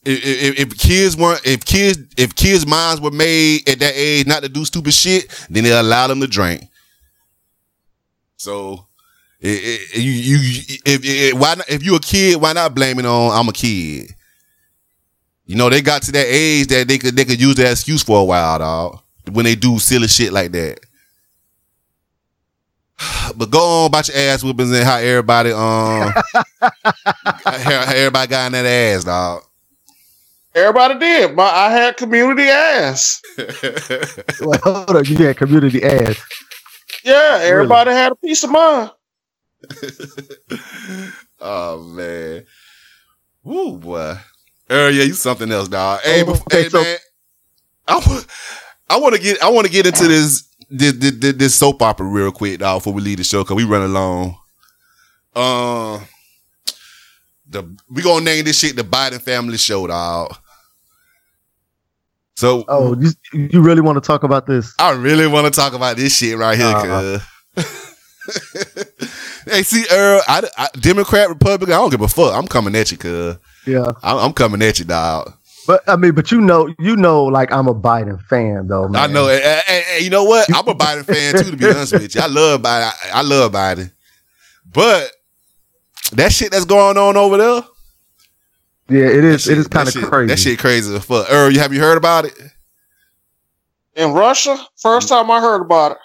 If, 0.06 0.24
if, 0.26 0.60
if 0.60 0.78
kids 0.78 1.16
weren't, 1.18 1.42
if 1.46 1.64
kids, 1.66 2.00
if 2.18 2.36
kids' 2.36 2.66
minds 2.68 3.02
were 3.02 3.12
made 3.12 3.68
at 3.70 3.80
that 3.80 3.94
age 3.96 4.26
not 4.28 4.44
to 4.44 4.50
do 4.50 4.66
stupid 4.66 4.94
shit, 4.94 5.28
then 5.50 5.64
they 5.64 5.72
allow 5.72 6.08
them 6.08 6.20
to 6.22 6.28
drink. 6.28 6.64
So, 8.42 8.88
it, 9.40 9.92
it, 9.94 9.98
you, 10.02 10.12
you, 10.12 10.38
if, 10.84 11.02
if, 11.06 11.40
why 11.40 11.54
not, 11.54 11.70
if 11.70 11.84
you 11.86 11.96
a 11.96 12.00
kid, 12.00 12.42
why 12.42 12.54
not 12.54 12.74
blame 12.74 12.98
it 12.98 13.06
on 13.06 13.38
I'm 13.38 13.48
a 13.48 13.54
kid? 13.54 14.16
You 15.46 15.56
know, 15.56 15.70
they 15.70 15.84
got 15.84 16.02
to 16.04 16.12
that 16.14 16.26
age 16.28 16.66
that 16.68 16.88
they 16.88 16.98
could, 16.98 17.16
they 17.16 17.24
could 17.24 17.40
use 17.40 17.54
that 17.58 17.74
excuse 17.74 18.02
for 18.02 18.20
a 18.20 18.24
while, 18.24 18.58
dog. 18.58 19.00
When 19.32 19.46
they 19.46 19.54
do 19.54 19.78
silly 19.78 20.08
shit 20.08 20.34
like 20.34 20.52
that. 20.54 20.80
But 23.38 23.52
go 23.52 23.84
on 23.84 23.86
about 23.88 24.08
your 24.08 24.18
ass 24.18 24.44
whoopings 24.44 24.72
and 24.72 24.86
how 24.86 24.98
everybody, 24.98 25.52
um, 25.52 26.12
how 26.60 26.72
how 27.46 27.94
everybody 27.94 28.28
got 28.28 28.48
in 28.48 28.52
that 28.54 28.66
ass, 28.66 29.04
dog. 29.04 29.44
Everybody 30.56 31.00
did. 31.00 31.36
My 31.36 31.44
I 31.44 31.70
had 31.70 31.96
community 31.98 32.44
ass. 32.50 33.22
Well, 34.42 34.60
hold 34.64 34.90
up, 34.98 35.08
you 35.08 35.16
had 35.18 35.38
community 35.38 35.84
ass. 35.84 36.18
Yeah, 37.04 37.40
everybody 37.42 37.92
had 37.92 38.12
a 38.12 38.16
piece 38.16 38.44
of 38.44 38.52
mind. 38.52 38.92
oh 41.40 41.80
man. 41.84 42.46
Woo 43.44 43.78
boy. 43.78 44.16
Oh 44.70 44.88
yeah, 44.88 45.04
you 45.04 45.14
something 45.14 45.52
else, 45.52 45.68
dog. 45.68 46.00
Hey, 46.04 46.22
Oh, 46.24 46.26
bef- 46.34 46.52
hey 46.52 46.70
man. 46.72 46.98
I, 47.88 48.24
I 48.90 48.98
want 49.00 49.16
to 49.16 49.22
get 49.22 49.42
I 49.44 49.50
want 49.50 49.66
to 49.68 49.72
get 49.74 49.86
into 49.86 50.08
this 50.08 50.48
this, 50.70 50.94
this 50.94 51.34
this 51.36 51.56
soap 51.56 51.82
opera 51.82 52.06
real 52.06 52.32
quick, 52.32 52.60
dog, 52.60 52.80
before 52.80 52.94
we 52.94 53.02
leave 53.02 53.18
the 53.18 53.24
show, 53.24 53.44
cause 53.44 53.56
we 53.58 53.64
run 53.66 53.82
along. 53.82 54.38
Um, 55.36 56.02
the 57.48 57.76
we 57.90 58.02
gonna 58.02 58.24
name 58.24 58.46
this 58.46 58.60
shit 58.60 58.76
the 58.76 58.84
Biden 58.84 59.22
Family 59.22 59.58
Show, 59.58 59.88
dog. 59.88 60.36
So, 62.36 62.64
Oh, 62.68 62.96
you 63.00 63.12
you 63.52 63.62
really 63.62 63.82
want 63.82 63.98
to 64.02 64.06
talk 64.06 64.24
about 64.24 64.48
this? 64.48 64.74
I 64.80 64.92
really 64.92 65.28
want 65.28 65.46
to 65.46 65.52
talk 65.52 65.74
about 65.74 65.98
this 65.98 66.16
shit 66.18 66.38
right 66.38 66.58
here, 66.58 66.68
Uh-huh. 66.68 67.20
cuz. 67.56 67.88
hey, 69.46 69.64
see, 69.64 69.86
Earl, 69.92 70.22
I, 70.28 70.48
I, 70.58 70.68
Democrat, 70.80 71.30
Republican, 71.30 71.74
I 71.74 71.78
don't 71.78 71.90
give 71.90 72.02
a 72.02 72.08
fuck. 72.08 72.34
I'm 72.34 72.48
coming 72.48 72.76
at 72.76 72.92
you, 72.92 72.98
cuz. 72.98 73.38
Yeah, 73.68 73.86
I'm, 74.02 74.18
I'm 74.18 74.34
coming 74.34 74.62
at 74.62 74.80
you, 74.80 74.86
dog. 74.86 75.34
but 75.68 75.82
I 75.88 75.96
mean, 75.96 76.14
but 76.14 76.32
you 76.32 76.42
know, 76.42 76.74
you 76.80 76.96
know, 76.96 77.26
like 77.26 77.52
I'm 77.52 77.68
a 77.68 77.76
Biden 77.76 78.22
fan, 78.24 78.68
though. 78.68 78.88
Man. 78.88 79.02
I 79.10 79.14
know. 79.14 79.28
And- 79.30 79.44
and- 79.44 79.86
and 79.92 80.04
you 80.04 80.10
know 80.10 80.24
what? 80.24 80.48
I'm 80.56 80.68
a 80.68 80.74
Biden 80.76 81.06
fan 81.06 81.44
too, 81.44 81.52
to 81.52 81.58
be 81.58 81.66
honest 81.70 81.94
with 81.94 82.16
you. 82.16 82.22
I 82.22 82.28
love 82.28 82.62
Biden. 82.62 82.92
I, 82.92 83.20
I 83.20 83.22
love 83.22 83.52
Biden. 83.52 83.92
But 84.74 85.12
that 86.14 86.32
shit 86.32 86.52
that's 86.52 86.66
going 86.66 86.98
on 86.98 87.18
over 87.18 87.38
there, 87.38 87.62
Yeah, 88.92 89.06
it 89.06 89.24
is. 89.24 89.44
Shit, 89.44 89.54
it 89.54 89.58
is 89.60 89.68
kind 89.68 89.88
of 89.88 89.94
crazy. 89.96 90.28
That 90.28 90.40
shit 90.40 90.60
crazy 90.60 90.96
as 90.96 91.06
fuck. 91.06 91.28
Earl, 91.30 91.52
you 91.52 91.60
have 91.60 91.74
you 91.74 91.80
heard 91.80 91.98
about 91.98 92.26
it? 92.26 92.34
In 93.96 94.14
Russia, 94.14 94.58
first 94.78 95.10
time 95.10 95.30
I 95.30 95.40
heard 95.42 95.62
about 95.62 95.94
it. 95.94 95.98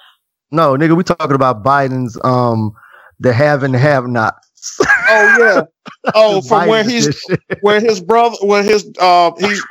No, 0.51 0.77
nigga, 0.77 0.97
we 0.97 1.05
talking 1.05 1.35
about 1.35 1.63
Biden's 1.65 2.19
um 2.25 2.73
the 3.21 3.33
have 3.33 3.63
and 3.63 3.75
have 3.75 4.07
nots. 4.07 4.79
Oh 5.09 5.37
yeah. 5.39 5.63
Oh, 6.15 6.41
from 6.41 6.69
where 6.69 6.83
he's 6.85 7.17
where 7.61 7.81
his 7.81 8.01
brother, 8.01 8.37
where 8.43 8.63
his 8.63 8.91
uh, 9.01 9.31
he's 9.39 9.63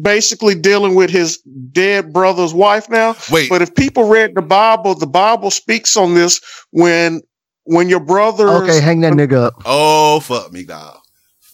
basically 0.00 0.54
dealing 0.54 0.94
with 0.94 1.10
his 1.10 1.38
dead 1.72 2.12
brother's 2.12 2.54
wife 2.54 2.88
now. 2.88 3.16
Wait, 3.30 3.48
But 3.48 3.60
if 3.62 3.74
people 3.74 4.08
read 4.08 4.34
the 4.34 4.42
Bible, 4.42 4.94
the 4.94 5.06
Bible 5.06 5.50
speaks 5.50 5.96
on 5.96 6.14
this 6.14 6.40
when 6.70 7.22
when 7.64 7.88
your 7.88 8.00
brother. 8.00 8.48
Okay, 8.48 8.80
hang 8.80 9.00
that 9.00 9.14
nigga 9.14 9.46
up. 9.46 9.54
oh 9.64 10.20
fuck 10.20 10.52
me, 10.52 10.64
dog. 10.64 10.98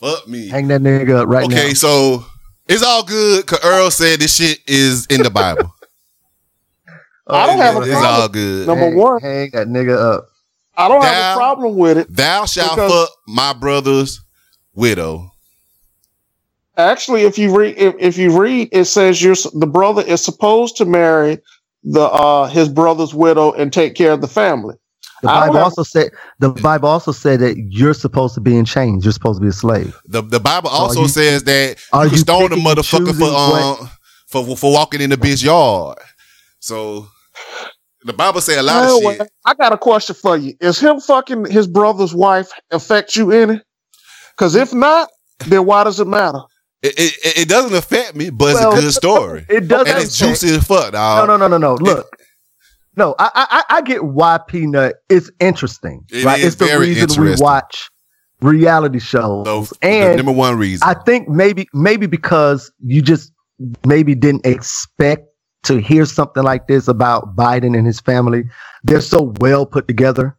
Fuck 0.01 0.27
me. 0.27 0.48
Hang 0.48 0.68
that 0.68 0.81
nigga 0.81 1.22
up 1.22 1.28
right 1.28 1.44
okay, 1.44 1.55
now. 1.55 1.60
Okay, 1.60 1.74
so 1.74 2.24
it's 2.66 2.82
all 2.82 3.05
good 3.05 3.44
because 3.44 3.60
Earl 3.64 3.90
said 3.90 4.18
this 4.20 4.35
shit 4.35 4.59
is 4.66 5.06
in 5.06 5.22
the 5.22 5.31
Bible. 5.31 5.74
I 7.27 7.47
don't 7.47 7.59
have 7.59 7.77
a 7.77 7.81
It's 7.81 7.90
problem. 7.90 8.22
all 8.22 8.28
good. 8.28 8.66
Number 8.66 8.85
hang, 8.86 8.97
one. 8.97 9.20
hang 9.20 9.51
that 9.52 9.68
nigga 9.68 9.97
up. 9.97 10.28
I 10.77 10.89
don't 10.89 11.02
have 11.02 11.36
a 11.36 11.39
problem 11.39 11.77
with 11.77 11.98
it. 11.98 12.06
Thou 12.14 12.47
shalt 12.47 12.77
fuck 12.77 13.10
my 13.28 13.52
brother's 13.52 14.20
widow. 14.74 15.32
Actually, 16.77 17.22
if 17.22 17.36
you 17.39 17.55
read, 17.56 17.77
if, 17.77 17.94
if 17.98 18.18
you 18.18 18.40
read, 18.40 18.68
it 18.72 18.86
says 18.86 19.22
you're 19.22 19.35
the 19.52 19.66
brother 19.66 20.02
is 20.02 20.24
supposed 20.24 20.77
to 20.78 20.86
marry 20.86 21.39
the 21.85 22.02
uh 22.02 22.47
his 22.47 22.68
brother's 22.68 23.14
widow 23.14 23.52
and 23.52 23.72
take 23.72 23.94
care 23.94 24.12
of 24.12 24.20
the 24.22 24.28
family. 24.28 24.77
The 25.22 25.28
I've 25.30 25.55
also 25.56 25.82
said 25.82 26.10
the 26.40 26.51
Bible 26.51 26.88
also 26.88 27.12
said 27.12 27.40
that 27.40 27.59
you're 27.59 27.94
supposed 27.94 28.34
to 28.36 28.40
be 28.40 28.56
in 28.56 28.64
chains. 28.64 29.05
You're 29.05 29.12
supposed 29.12 29.38
to 29.40 29.42
be 29.42 29.48
a 29.48 29.52
slave. 29.52 29.97
The 30.06 30.22
the 30.22 30.40
Bible 30.40 30.70
also 30.70 31.02
you- 31.02 31.09
says 31.09 31.44
that 31.44 31.78
are 31.92 32.06
you 32.06 32.10
can 32.10 32.18
you 32.18 32.18
stone 32.18 32.52
a 32.52 32.56
motherfucker 32.56 33.14
for 33.16 33.24
choosing 33.24 33.34
um 33.34 33.90
for 34.28 34.56
for 34.56 34.72
walking 34.72 35.01
in 35.01 35.10
the 35.10 35.16
bitch 35.16 35.44
yard. 35.44 35.98
So 36.60 37.09
the 38.05 38.12
Bible 38.14 38.40
say 38.40 38.59
a 38.59 38.62
lot 38.62 38.84
Well, 38.84 38.97
of 38.98 39.02
shit. 39.14 39.28
I 39.44 39.55
got 39.55 39.72
a 39.72 39.78
question 39.78 40.14
for 40.16 40.36
you. 40.36 40.55
Is 40.60 40.80
him 40.80 41.01
fucking 41.01 41.47
his 41.47 41.66
brother's 41.66 42.14
wife 42.14 42.51
affect 42.70 43.16
you 43.16 43.32
any? 43.32 43.60
Because 44.36 44.55
if 44.56 44.72
not, 44.74 45.10
then 45.47 45.66
why 45.66 45.84
does 45.84 46.01
it 46.01 46.06
matter? 46.09 46.40
It, 46.82 46.94
it, 46.98 47.38
it 47.42 47.48
doesn't 47.48 47.76
affect 47.76 48.16
me, 48.16 48.30
but 48.30 48.52
it's 48.52 48.60
a 48.60 48.64
good 48.70 48.92
story. 48.94 49.47
It 49.48 49.68
doesn't. 49.68 49.88
and 49.88 50.02
it's 50.02 50.16
juicy 50.16 50.48
as 50.56 50.64
fuck, 50.66 50.92
No, 50.94 51.26
no, 51.26 51.36
no, 51.36 51.48
no, 51.48 51.59
no. 51.59 51.74
Look, 51.74 52.06
no, 52.96 53.14
I, 53.18 53.30
I, 53.34 53.46
I 53.50 53.76
I 53.78 53.82
get 53.82 54.04
why 54.04 54.38
Peanut 54.38 54.96
is 55.08 55.30
interesting, 55.40 56.04
It 56.10 56.24
right? 56.24 56.38
is 56.40 56.46
it's 56.48 56.56
the 56.56 56.66
very 56.66 56.88
reason 56.88 57.22
we 57.22 57.34
watch 57.36 57.90
reality 58.40 58.98
shows, 58.98 59.46
So, 59.46 59.62
the 59.80 59.86
and 59.86 60.16
number 60.16 60.32
one 60.32 60.56
reason. 60.56 60.88
I 60.88 60.94
think 60.94 61.28
maybe 61.28 61.68
maybe 61.72 62.06
because 62.06 62.72
you 62.84 63.02
just 63.02 63.32
maybe 63.86 64.14
didn't 64.14 64.44
expect 64.46 65.26
to 65.64 65.76
hear 65.78 66.06
something 66.06 66.42
like 66.42 66.66
this 66.66 66.88
about 66.88 67.36
Biden 67.36 67.76
and 67.76 67.86
his 67.86 68.00
family. 68.00 68.44
They're 68.82 69.02
so 69.02 69.34
well 69.40 69.66
put 69.66 69.86
together. 69.86 70.36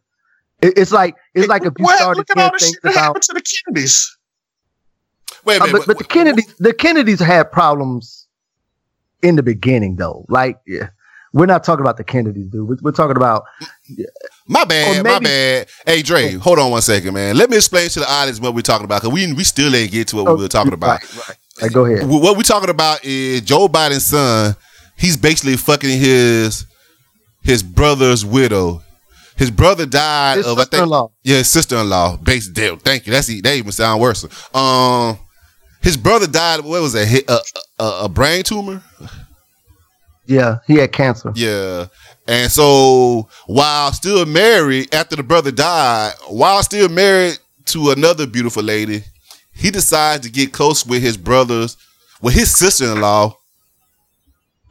It- 0.60 0.76
it's 0.76 0.90
like 0.92 1.14
it's 1.34 1.48
like 1.48 1.62
if 1.64 1.72
you 1.78 1.84
Well, 1.84 1.96
started 1.96 2.18
look 2.18 2.30
at 2.30 2.38
all 2.38 2.50
the 2.52 2.58
things 2.58 2.72
shit 2.72 2.82
that 2.82 2.92
about 2.92 3.02
happened 3.04 3.22
to 3.24 3.32
the 3.34 3.42
Kennedys. 3.42 4.16
Wait 5.44 5.60
a 5.60 5.62
Uh, 5.62 5.66
minute, 5.66 5.78
but, 5.78 5.86
but 5.86 5.98
the 5.98 6.04
Kennedys, 6.04 6.54
the 6.58 6.72
Kennedys 6.72 7.20
had 7.20 7.50
problems 7.52 8.26
in 9.22 9.36
the 9.36 9.42
beginning, 9.42 9.96
though. 9.96 10.24
Like, 10.28 10.58
yeah, 10.66 10.88
we're 11.32 11.46
not 11.46 11.64
talking 11.64 11.80
about 11.82 11.96
the 11.96 12.04
Kennedys, 12.04 12.48
dude. 12.48 12.68
We're, 12.68 12.76
we're 12.82 12.92
talking 12.92 13.16
about 13.16 13.44
My 14.46 14.64
bad, 14.64 15.00
Or 15.00 15.02
my 15.04 15.18
bad. 15.18 15.68
Hey 15.86 16.02
Dre, 16.02 16.32
hold 16.32 16.58
on 16.58 16.70
one 16.70 16.82
second, 16.82 17.14
man. 17.14 17.36
Let 17.36 17.50
me 17.50 17.56
explain 17.56 17.88
to 17.90 18.00
the 18.00 18.10
audience 18.10 18.40
what 18.40 18.54
we're 18.54 18.62
talking 18.62 18.84
about 18.84 19.02
because 19.02 19.14
we 19.14 19.32
we 19.32 19.44
still 19.44 19.74
ain't 19.74 19.92
get 19.92 20.08
to 20.08 20.16
what 20.16 20.36
we 20.36 20.42
were 20.42 20.48
talking 20.48 20.72
about. 20.72 21.00
Oh, 21.02 21.22
Right, 21.28 21.38
right. 21.62 21.72
Go 21.72 21.84
ahead. 21.84 22.08
What 22.08 22.36
we're 22.36 22.42
talking 22.42 22.70
about 22.70 23.04
is 23.04 23.42
Joe 23.42 23.68
Biden's 23.68 24.06
son. 24.06 24.56
He's 24.96 25.16
basically 25.16 25.56
fucking 25.56 25.98
his 25.98 26.66
his 27.42 27.62
brother's 27.62 28.24
widow. 28.24 28.82
His 29.36 29.50
brother 29.50 29.86
died 29.86 30.38
His 30.38 30.46
of 30.46 30.58
I 30.58 30.64
think 30.64 30.88
yeah, 31.24 31.38
his 31.38 31.48
sister-in-law. 31.48 32.18
Based 32.18 32.52
deal. 32.52 32.76
Thank 32.76 33.06
you. 33.06 33.12
That's 33.12 33.26
that 33.26 33.56
even 33.56 33.72
sound 33.72 34.00
worse. 34.00 34.24
Um, 34.54 35.18
his 35.80 35.96
brother 35.96 36.26
died. 36.26 36.60
What 36.60 36.82
was 36.82 36.94
it? 36.94 37.28
A, 37.28 37.40
a, 37.78 38.04
a 38.04 38.08
brain 38.08 38.42
tumor. 38.42 38.82
Yeah, 40.26 40.58
he 40.66 40.74
had 40.76 40.92
cancer. 40.92 41.32
Yeah. 41.34 41.86
And 42.28 42.50
so 42.50 43.28
while 43.46 43.92
still 43.92 44.24
married 44.26 44.94
after 44.94 45.16
the 45.16 45.22
brother 45.22 45.50
died, 45.50 46.12
while 46.28 46.62
still 46.62 46.88
married 46.88 47.38
to 47.66 47.90
another 47.90 48.26
beautiful 48.26 48.62
lady, 48.62 49.02
he 49.54 49.70
decides 49.70 50.24
to 50.24 50.30
get 50.32 50.52
close 50.52 50.86
with 50.86 51.02
his 51.02 51.16
brothers, 51.16 51.76
with 52.20 52.34
his 52.34 52.56
sister-in-law, 52.56 53.36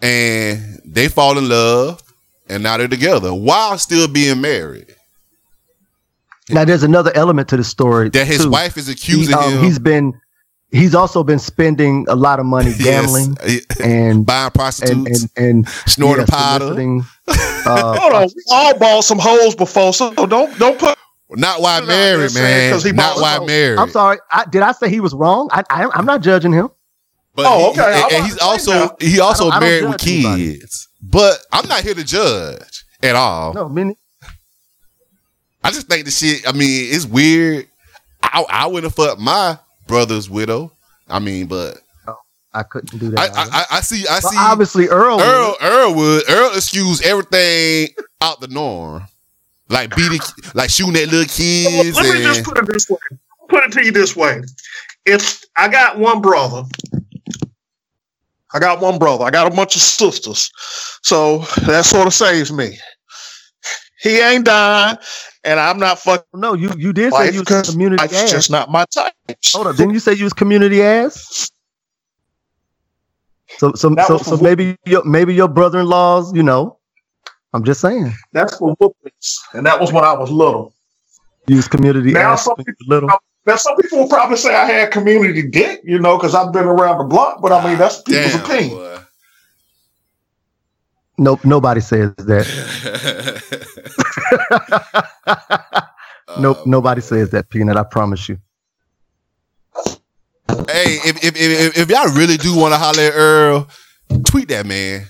and 0.01 0.81
they 0.85 1.07
fall 1.07 1.37
in 1.37 1.47
love, 1.47 2.01
and 2.49 2.63
now 2.63 2.77
they're 2.77 2.87
together 2.87 3.33
while 3.33 3.77
still 3.77 4.07
being 4.07 4.41
married. 4.41 4.95
Now, 6.49 6.65
there's 6.65 6.83
another 6.83 7.11
element 7.15 7.47
to 7.49 7.57
the 7.57 7.63
story 7.63 8.09
That 8.09 8.25
his 8.27 8.43
too. 8.43 8.49
wife 8.49 8.75
is 8.77 8.87
He, 8.87 8.93
accusing 8.93 9.35
um, 9.35 9.53
him. 9.53 9.63
he's 9.63 9.79
been, 9.79 10.19
he's 10.71 10.95
also 10.95 11.23
been 11.23 11.39
spending 11.39 12.05
a 12.09 12.15
lot 12.15 12.39
of 12.39 12.45
money 12.45 12.73
gambling 12.79 13.37
Yes. 13.45 13.65
and 13.81 14.25
buying 14.25 14.45
and 14.45 14.53
prostitutes, 14.53 15.27
and 15.35 15.45
and 15.45 15.69
snorting 15.85 16.25
yeah, 16.29 16.35
powder. 16.35 16.73
uh, 17.27 17.97
Hold 17.99 18.13
on, 18.13 18.27
we 18.35 18.43
all 18.51 18.77
bought 18.77 19.03
some 19.03 19.19
holes 19.19 19.55
before, 19.55 19.93
so 19.93 20.13
don't 20.13 20.57
don't 20.57 20.79
put. 20.79 20.97
Not 21.33 21.61
why 21.61 21.75
He's 21.75 21.83
out 21.83 21.87
married, 21.87 22.31
saying 22.31 22.45
man. 22.45 22.73
'cause 22.73 22.83
he 22.83 22.91
Not 22.91 23.17
why 23.21 23.35
some- 23.37 23.45
married. 23.45 23.77
I'm 23.79 23.89
sorry. 23.89 24.17
I, 24.31 24.43
did 24.45 24.61
I 24.63 24.73
say 24.73 24.89
he 24.89 24.99
was 24.99 25.13
wrong? 25.13 25.47
I, 25.51 25.63
I 25.69 25.89
I'm 25.93 26.05
not 26.05 26.21
judging 26.21 26.51
him. 26.51 26.69
But 27.33 27.45
Oh, 27.47 27.69
okay. 27.71 27.81
I'm 27.81 28.03
and- 28.03 28.13
and 28.15 28.23
he's 28.25 28.37
also 28.39 28.71
now. 28.71 28.95
he 28.99 29.19
also 29.21 29.47
I 29.49 29.51
don't- 29.51 29.53
I 29.53 29.59
don't 29.59 29.69
married 29.69 29.83
with 29.93 30.01
judge 30.01 30.09
anybody. 30.25 30.57
kids. 30.59 30.87
But 31.01 31.37
I'm 31.53 31.67
not 31.69 31.83
here 31.83 31.93
to 31.93 32.03
judge 32.03 32.83
at 33.01 33.15
all. 33.15 33.53
No, 33.53 33.65
I 33.65 33.69
mean, 33.69 33.95
I 35.63 35.71
just 35.71 35.87
think 35.87 36.05
the 36.05 36.11
shit. 36.11 36.47
I 36.47 36.51
mean, 36.51 36.93
it's 36.93 37.05
weird. 37.05 37.67
I 38.23 38.43
I 38.49 38.67
wouldn't 38.67 38.91
have 38.91 38.95
fucked 38.95 39.21
my 39.21 39.57
brother's 39.91 40.29
widow. 40.29 40.71
I 41.09 41.19
mean, 41.19 41.47
but 41.47 41.79
I 42.53 42.63
couldn't 42.63 42.97
do 42.99 43.09
that. 43.11 43.19
I, 43.19 43.25
I, 43.27 43.65
I 43.77 43.81
see 43.81 44.07
I 44.07 44.19
Well, 44.23 44.31
see 44.31 44.37
obviously, 44.39 44.87
Earl. 44.87 45.17
would. 45.17 45.25
Earl 45.25 45.55
Earl 45.61 45.93
would 45.95 46.29
Earl 46.29 46.55
excuse 46.55 47.01
everything 47.01 47.89
out 48.21 48.39
the 48.39 48.47
norm, 48.47 49.03
like 49.69 49.95
beating, 49.95 50.19
like 50.53 50.69
shooting 50.69 50.95
at 50.95 51.09
little 51.09 51.25
kids. 51.25 51.95
Let 51.97 52.13
me 52.15 52.23
just 52.23 52.43
put 52.43 52.57
it 52.57 52.67
this 52.67 52.89
way. 52.89 52.97
Put 53.49 53.65
it 53.65 53.71
to 53.73 53.85
you 53.85 53.91
this 53.91 54.15
way. 54.15 54.41
If 55.05 55.43
I 55.57 55.67
got 55.67 55.97
one 55.99 56.21
brother, 56.21 56.63
I 58.53 58.59
got 58.59 58.81
one 58.81 58.97
brother. 58.97 59.25
I 59.25 59.29
got 59.29 59.51
a 59.51 59.55
bunch 59.55 59.75
of 59.75 59.81
sisters, 59.81 60.51
so 61.03 61.39
that 61.65 61.85
sort 61.85 62.07
of 62.07 62.13
saves 62.13 62.51
me. 62.51 62.77
He 64.01 64.19
ain't 64.19 64.45
dying, 64.45 64.97
and 65.43 65.59
I'm 65.59 65.77
not 65.79 65.99
fucking 65.99 66.25
oh, 66.33 66.37
No, 66.39 66.53
you 66.53 66.71
you 66.77 66.93
did 66.93 67.13
say 67.13 67.31
you 67.31 67.39
was 67.39 67.41
because 67.41 67.69
community 67.69 68.01
life's 68.01 68.13
ass. 68.13 68.31
just 68.31 68.51
not 68.51 68.69
my 68.69 68.85
type. 68.93 69.13
Hold 69.53 69.67
up, 69.67 69.75
didn't 69.75 69.93
you 69.93 69.99
say 69.99 70.13
you 70.13 70.23
was 70.23 70.33
community 70.33 70.81
ass? 70.81 71.49
So 73.57 73.73
so 73.73 73.89
That 73.89 74.07
so, 74.07 74.17
so 74.17 74.37
for- 74.37 74.43
maybe 74.43 74.77
your 74.85 75.03
maybe 75.03 75.33
your 75.33 75.47
brother 75.47 75.79
in 75.79 75.87
laws, 75.87 76.33
you 76.33 76.43
know. 76.43 76.77
I'm 77.53 77.65
just 77.65 77.81
saying, 77.81 78.13
That's 78.31 78.57
for 78.57 78.73
whoopings, 78.79 79.39
and 79.53 79.65
that 79.65 79.79
was 79.79 79.91
when 79.91 80.05
I 80.05 80.13
was 80.13 80.31
little. 80.31 80.73
Use 81.47 81.67
community 81.67 82.13
Now 82.13 82.33
ass 82.33 82.45
some 82.45 82.53
when 82.55 82.65
you 82.67 82.73
was 82.79 82.87
little. 82.87 83.09
Now, 83.45 83.55
some 83.55 83.75
people 83.75 83.99
will 83.99 84.07
probably 84.07 84.37
say 84.37 84.55
I 84.55 84.65
had 84.65 84.91
community 84.91 85.41
dick, 85.49 85.81
you 85.83 85.97
know, 85.99 86.15
because 86.15 86.35
I've 86.35 86.53
been 86.53 86.65
around 86.65 86.99
the 86.99 87.03
block. 87.05 87.41
But 87.41 87.51
I 87.51 87.67
mean, 87.67 87.77
that's 87.79 88.01
people's 88.03 88.33
damn, 88.33 88.45
opinion. 88.45 88.77
boy. 88.77 88.97
Nope, 91.21 91.45
nobody 91.45 91.81
says 91.81 92.11
that. 92.17 92.47
nope, 96.37 96.57
Uh, 96.57 96.63
nobody 96.65 96.99
says 97.01 97.29
that. 97.29 97.47
Peanut, 97.49 97.77
I 97.77 97.83
promise 97.83 98.27
you. 98.27 98.39
Hey, 100.67 100.97
if 101.05 101.23
if, 101.23 101.35
if, 101.37 101.77
if 101.77 101.89
y'all 101.89 102.11
really 102.15 102.37
do 102.37 102.57
want 102.57 102.73
to 102.73 102.79
holler 102.79 103.03
at 103.03 103.13
Earl, 103.13 103.67
tweet 104.25 104.47
that 104.47 104.65
man. 104.65 105.05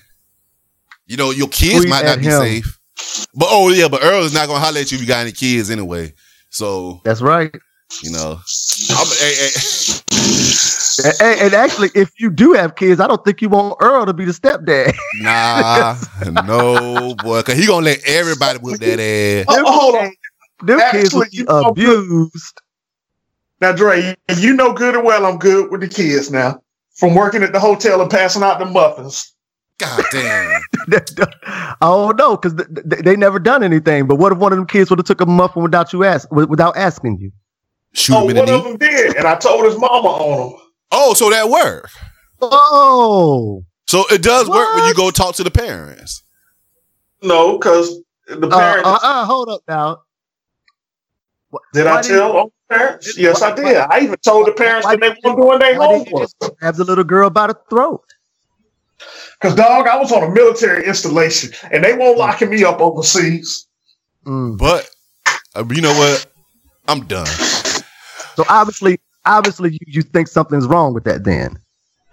You 1.08 1.16
know, 1.16 1.32
your 1.32 1.48
kids 1.48 1.78
Tweet 1.78 1.90
might 1.90 2.04
not 2.04 2.20
be 2.20 2.26
him. 2.26 2.42
safe. 2.42 2.78
But 3.34 3.48
oh 3.50 3.70
yeah, 3.70 3.88
but 3.88 4.04
Earl 4.04 4.24
is 4.24 4.34
not 4.34 4.48
gonna 4.48 4.60
holler 4.60 4.80
at 4.82 4.92
you 4.92 4.98
if 4.98 5.02
you 5.02 5.08
got 5.08 5.22
any 5.22 5.32
kids 5.32 5.72
anyway. 5.72 6.14
So, 6.50 7.00
That's 7.06 7.22
right. 7.22 7.56
you 8.04 8.12
know. 8.12 8.40
Hey, 8.90 9.34
hey, 9.36 9.50
And, 11.06 11.16
and- 11.22 11.42
and 11.42 11.54
actually, 11.56 11.92
if 11.96 12.12
you 12.20 12.30
do 12.30 12.54
have 12.54 12.76
kids, 12.76 13.00
I 13.02 13.08
don't 13.08 13.24
think 13.26 13.42
you 13.42 13.50
want 13.50 13.78
Earl 13.82 14.06
to 14.08 14.14
be 14.14 14.26
the 14.26 14.32
stepdad. 14.34 14.96
nah, 15.14 15.98
no, 16.32 17.16
boy, 17.16 17.42
cause 17.44 17.58
he 17.58 17.68
gonna 17.68 17.86
let 17.86 18.04
everybody 18.06 18.60
whip 18.60 18.80
that 18.80 19.00
ass. 19.00 19.48
Oh, 19.48 19.72
hold 19.72 19.96
on. 19.96 20.14
Them 20.62 20.80
kids 20.84 21.14
will 21.16 21.24
Actually, 21.24 21.28
be 21.32 21.40
you 21.40 21.46
know, 21.62 21.70
abused. 21.70 22.62
Now, 23.62 23.72
Dre, 23.74 24.16
you 24.38 24.54
know 24.56 24.74
good 24.74 24.96
and 24.96 25.04
well 25.06 25.26
I'm 25.26 25.38
good 25.40 25.72
with 25.72 25.82
the 25.82 25.88
kids 25.88 26.32
now. 26.32 26.62
From 26.96 27.16
working 27.16 27.44
at 27.44 27.54
the 27.54 27.60
hotel 27.60 28.02
and 28.02 28.12
passing 28.12 28.44
out 28.44 28.60
the 28.60 28.66
muffins. 28.66 29.34
God 29.80 30.06
damn. 30.12 30.62
oh 31.82 32.12
no, 32.18 32.38
because 32.38 32.56
they, 32.56 33.02
they 33.02 33.16
never 33.16 33.40
done 33.40 33.64
anything. 33.64 34.08
But 34.08 34.16
what 34.18 34.32
if 34.32 34.38
one 34.38 34.52
of 34.54 34.58
them 34.58 34.68
kids 34.68 34.90
would 34.90 35.00
have 35.00 35.06
took 35.08 35.22
a 35.22 35.26
muffin 35.26 35.64
without 35.64 35.94
you 35.94 36.04
ask, 36.04 36.30
wi- 36.30 36.48
without 36.50 36.78
asking 36.78 37.18
you? 37.20 37.32
Shoot 37.94 38.18
Oh, 38.18 38.24
him 38.24 38.30
in 38.32 38.36
the 38.38 38.42
one 38.42 38.50
of 38.50 38.64
them 38.66 38.78
did, 38.78 39.16
and 39.18 39.28
I 39.28 39.36
told 39.38 39.66
his 39.66 39.78
mama 39.80 40.10
on 40.10 40.52
him. 40.52 40.61
Oh, 40.92 41.14
so 41.14 41.30
that 41.30 41.50
worked. 41.50 41.94
Oh, 42.42 43.64
So 43.88 44.04
it 44.10 44.22
does 44.24 44.50
work 44.50 44.76
when 44.76 44.86
you 44.88 44.94
go 44.94 45.12
talk 45.12 45.36
to 45.36 45.44
the 45.44 45.52
parents. 45.52 46.24
No, 47.22 47.58
because 47.58 48.00
the 48.28 48.48
uh, 48.48 48.58
parents 48.60 48.88
uh, 48.90 49.00
uh, 49.02 49.26
hold 49.26 49.50
up 49.50 49.62
now. 49.68 50.02
did 51.74 51.88
I 51.88 52.02
didn't- 52.02 52.18
tell 52.18 52.38
on 52.38 52.52
parents. 52.70 53.18
Yes, 53.18 53.42
I 53.42 53.54
did. 53.54 53.76
I 53.78 54.00
even 54.02 54.18
told 54.18 54.48
the 54.48 54.54
parents 54.54 54.86
Why 54.86 54.96
that 54.96 55.02
they 55.02 55.10
did 55.10 55.18
you- 55.24 55.36
weren't 55.36 55.40
doing 55.42 55.60
their 55.60 55.80
Why 55.80 55.88
didn't 56.00 56.08
homework. 56.10 56.30
just 56.42 56.58
grab 56.60 56.76
the 56.76 56.84
little 56.84 57.04
girl 57.04 57.30
by 57.30 57.48
the 57.48 57.58
throat? 57.70 58.04
Because, 59.40 59.56
dog, 59.56 59.88
I 59.88 59.98
was 59.98 60.12
on 60.12 60.24
a 60.24 60.30
military 60.32 60.86
installation 60.86 61.52
and 61.72 61.84
they 61.84 61.94
won't 61.98 62.18
locking 62.18 62.50
me 62.50 62.64
up 62.64 62.80
overseas. 62.80 63.68
Mm. 64.26 64.58
But 64.58 64.88
uh, 65.56 65.64
you 65.70 65.82
know 65.82 65.94
what? 65.94 66.26
I'm 66.88 67.06
done. 67.08 67.26
So 67.28 68.46
obviously, 68.48 69.00
obviously, 69.26 69.72
you, 69.74 69.80
you 69.88 70.02
think 70.02 70.28
something's 70.28 70.68
wrong 70.68 70.94
with 70.94 71.04
that. 71.06 71.24
Then 71.24 71.58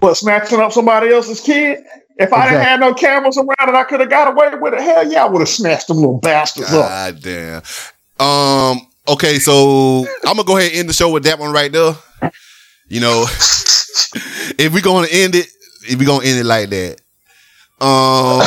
But 0.00 0.16
snatching 0.16 0.60
up 0.60 0.72
somebody 0.72 1.08
else's 1.12 1.40
kid, 1.40 1.80
if 2.18 2.32
I 2.32 2.48
didn't 2.48 2.64
have 2.64 2.80
no 2.80 2.94
cameras 2.94 3.36
around 3.38 3.68
and 3.68 3.76
I 3.76 3.84
could 3.84 4.00
have 4.00 4.10
got 4.10 4.32
away 4.32 4.50
with 4.60 4.74
it, 4.74 4.80
hell 4.80 5.10
yeah, 5.10 5.24
I 5.24 5.28
would 5.28 5.40
have 5.40 5.48
snatched 5.48 5.88
them 5.88 5.98
little 5.98 6.18
bastards 6.18 6.72
up. 6.72 6.88
God 6.88 7.22
damn. 7.22 7.62
Um. 8.20 8.86
Okay, 9.08 9.38
so 9.38 10.00
I'm 10.26 10.36
gonna 10.36 10.44
go 10.44 10.58
ahead 10.58 10.70
and 10.72 10.80
end 10.80 10.88
the 10.90 10.92
show 10.92 11.10
with 11.10 11.24
that 11.24 11.38
one 11.38 11.52
right 11.52 11.72
there. 11.72 11.94
You 12.88 13.00
know, 13.00 13.22
if 14.58 14.72
we're 14.74 14.82
gonna 14.82 15.08
end 15.10 15.34
it, 15.34 15.46
if 15.88 15.98
we're 15.98 16.06
gonna 16.06 16.24
end 16.24 16.38
it 16.40 16.44
like 16.44 16.68
that. 16.70 17.00
Um. 17.80 18.40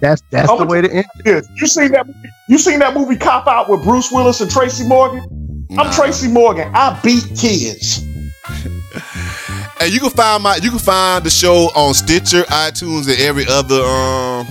that's 0.00 0.22
that's 0.30 0.48
Oh, 0.50 0.58
the 0.58 0.64
way 0.66 0.80
to 0.80 0.90
end. 0.90 1.06
it. 1.26 1.44
You 1.56 1.66
seen 1.66 1.92
that? 1.92 2.06
You 2.48 2.56
seen 2.58 2.78
that 2.80 2.94
movie 2.94 3.16
Cop 3.16 3.46
Out 3.46 3.68
with 3.68 3.84
Bruce 3.84 4.10
Willis 4.10 4.40
and 4.40 4.50
Tracy 4.50 4.86
Morgan? 4.86 5.22
I'm. 5.78 5.92
Tracy 5.92 6.28
Morgan. 6.28 6.70
I 6.74 6.98
beat 7.02 7.24
kids. 7.36 8.04
And 9.82 9.90
you 9.90 9.98
can 9.98 10.10
find 10.10 10.42
my 10.42 10.56
you 10.56 10.68
can 10.68 10.78
find 10.78 11.24
the 11.24 11.30
show 11.30 11.70
on 11.74 11.94
Stitcher, 11.94 12.42
iTunes, 12.42 13.08
and 13.08 13.18
every 13.18 13.46
other 13.48 13.80
um 13.82 14.46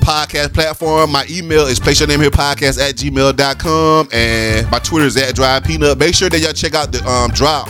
podcast 0.00 0.54
platform. 0.54 1.12
My 1.12 1.26
email 1.28 1.66
is 1.66 1.78
place 1.78 2.00
your 2.00 2.08
name 2.08 2.20
here 2.20 2.30
podcast 2.30 2.80
at 2.80 2.94
gmail.com 2.94 4.08
and 4.12 4.70
my 4.70 4.78
Twitter 4.78 5.04
is 5.04 5.18
at 5.18 5.34
dry 5.34 5.60
peanut. 5.60 5.98
Make 5.98 6.14
sure 6.14 6.30
that 6.30 6.40
y'all 6.40 6.54
check 6.54 6.74
out 6.74 6.92
the 6.92 7.06
um 7.06 7.30
drop. 7.32 7.68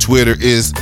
Twitter 0.00 0.34
is 0.40 0.72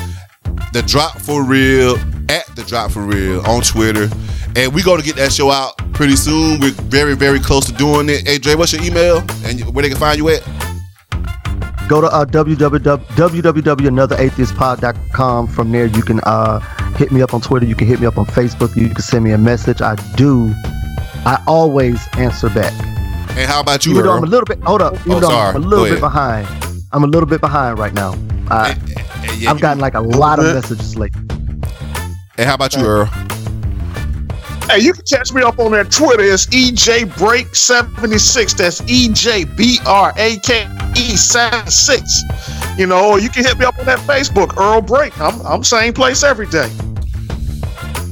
the 0.73 0.83
drop 0.87 1.19
for 1.19 1.45
real 1.45 1.99
at 2.31 2.47
the 2.57 2.65
drop 2.67 2.91
for 2.91 3.03
real 3.03 3.45
on 3.47 3.61
Twitter. 3.61 4.09
And 4.57 4.73
we're 4.73 4.85
gonna 4.85 5.03
get 5.03 5.17
that 5.17 5.31
show 5.31 5.51
out 5.51 5.77
pretty 5.93 6.17
soon. 6.17 6.59
We're 6.59 6.71
very, 6.71 7.17
very 7.17 7.39
close 7.39 7.67
to 7.67 7.73
doing 7.73 8.09
it. 8.09 8.27
Hey 8.27 8.39
Dre, 8.39 8.55
what's 8.55 8.73
your 8.73 8.83
email? 8.83 9.19
And 9.45 9.61
where 9.75 9.83
they 9.83 9.91
can 9.91 9.99
find 9.99 10.17
you 10.17 10.31
at? 10.31 10.62
Go 11.93 12.01
to 12.01 12.07
uh, 12.07 12.25
www 12.25 13.05
www.anotheratheistpod.com. 13.05 15.47
From 15.47 15.73
there, 15.73 15.85
you 15.85 16.03
can 16.03 16.21
uh, 16.21 16.61
hit 16.97 17.13
me 17.13 17.21
up 17.21 17.35
on 17.35 17.43
Twitter. 17.43 17.67
You 17.67 17.75
can 17.75 17.87
hit 17.87 18.01
me 18.01 18.07
up 18.07 18.17
on 18.17 18.25
Facebook. 18.25 18.75
You 18.75 18.89
can 18.89 19.03
send 19.03 19.25
me 19.25 19.33
a 19.33 19.37
message. 19.37 19.83
I 19.83 19.97
do. 20.17 20.55
I 21.27 21.45
always 21.47 22.01
answer 22.15 22.49
back. 22.49 22.73
And 23.37 23.41
how 23.41 23.61
about 23.61 23.85
you, 23.85 23.93
Even 23.93 24.05
though 24.05 24.13
I'm 24.13 24.23
Earl? 24.23 24.25
a 24.25 24.31
little 24.31 24.47
bit. 24.47 24.63
Hold 24.63 24.81
up. 24.81 24.95
Even 25.01 25.13
Oh, 25.13 25.21
sorry. 25.21 25.55
I'm 25.55 25.63
a 25.63 25.67
little 25.67 25.85
bit 25.85 26.01
behind. 26.01 26.49
I'm 26.93 27.05
a 27.05 27.07
little 27.07 27.29
bit 27.29 27.43
behind 27.43 27.79
right 27.79 27.93
now. 27.93 28.15
I, 28.51 28.71
and 28.71 29.39
yeah, 29.39 29.51
I've 29.51 29.61
gotten 29.61 29.79
like 29.79 29.93
a 29.93 30.01
lot 30.01 30.39
of 30.39 30.47
messages 30.47 30.97
lately. 30.97 31.21
And 32.39 32.49
how 32.49 32.55
about 32.55 32.75
you, 32.75 32.87
Earl? 32.87 33.11
Hey, 34.69 34.79
you 34.81 34.93
can 34.93 35.05
catch 35.05 35.33
me 35.33 35.43
up 35.43 35.59
on 35.59 35.73
that 35.73 35.91
Twitter. 35.91 36.23
It's 36.23 36.47
EJ 36.47 37.17
Break 37.19 37.55
76. 37.55 38.55
That's 38.55 38.81
E 38.89 39.09
J 39.13 39.45
B 39.45 39.79
R 39.87 40.13
A 40.17 40.39
K 40.39 40.67
E 40.97 41.17
76. 41.17 42.23
You 42.79 42.87
know, 42.87 43.11
or 43.11 43.21
you 43.21 43.29
can 43.29 43.45
hit 43.45 43.59
me 43.59 43.65
up 43.65 43.79
on 43.79 43.87
that 43.87 43.99
Facebook, 44.01 44.57
Earl 44.57 44.81
Break. 44.81 45.19
I'm 45.21 45.41
I'm 45.43 45.65
same 45.65 45.93
place 45.93 46.23
every 46.23 46.47
day. 46.47 46.71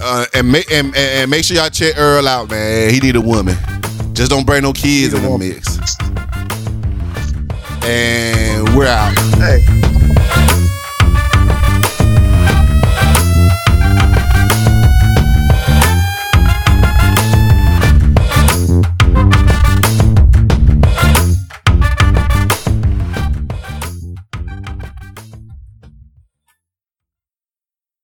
Uh, 0.02 0.27
and, 0.35 0.51
make, 0.51 0.70
and, 0.70 0.89
and 0.89 0.97
and 0.97 1.31
make 1.31 1.44
sure 1.44 1.56
y'all 1.56 1.70
check 1.70 1.97
Earl 1.97 2.27
out, 2.27 2.51
man. 2.51 2.93
He 2.93 3.01
need 3.01 3.16
a 3.16 3.20
woman. 3.20 3.56
Just 4.12 4.31
don't 4.31 4.44
bring 4.44 4.62
no 4.62 4.72
kids 4.72 5.14
in 5.14 5.22
the 5.22 5.28
woman. 5.28 5.48
mix. 5.48 5.78
And 7.85 8.77
we're 8.77 8.86
out. 8.86 9.14
Hey. 9.39 9.80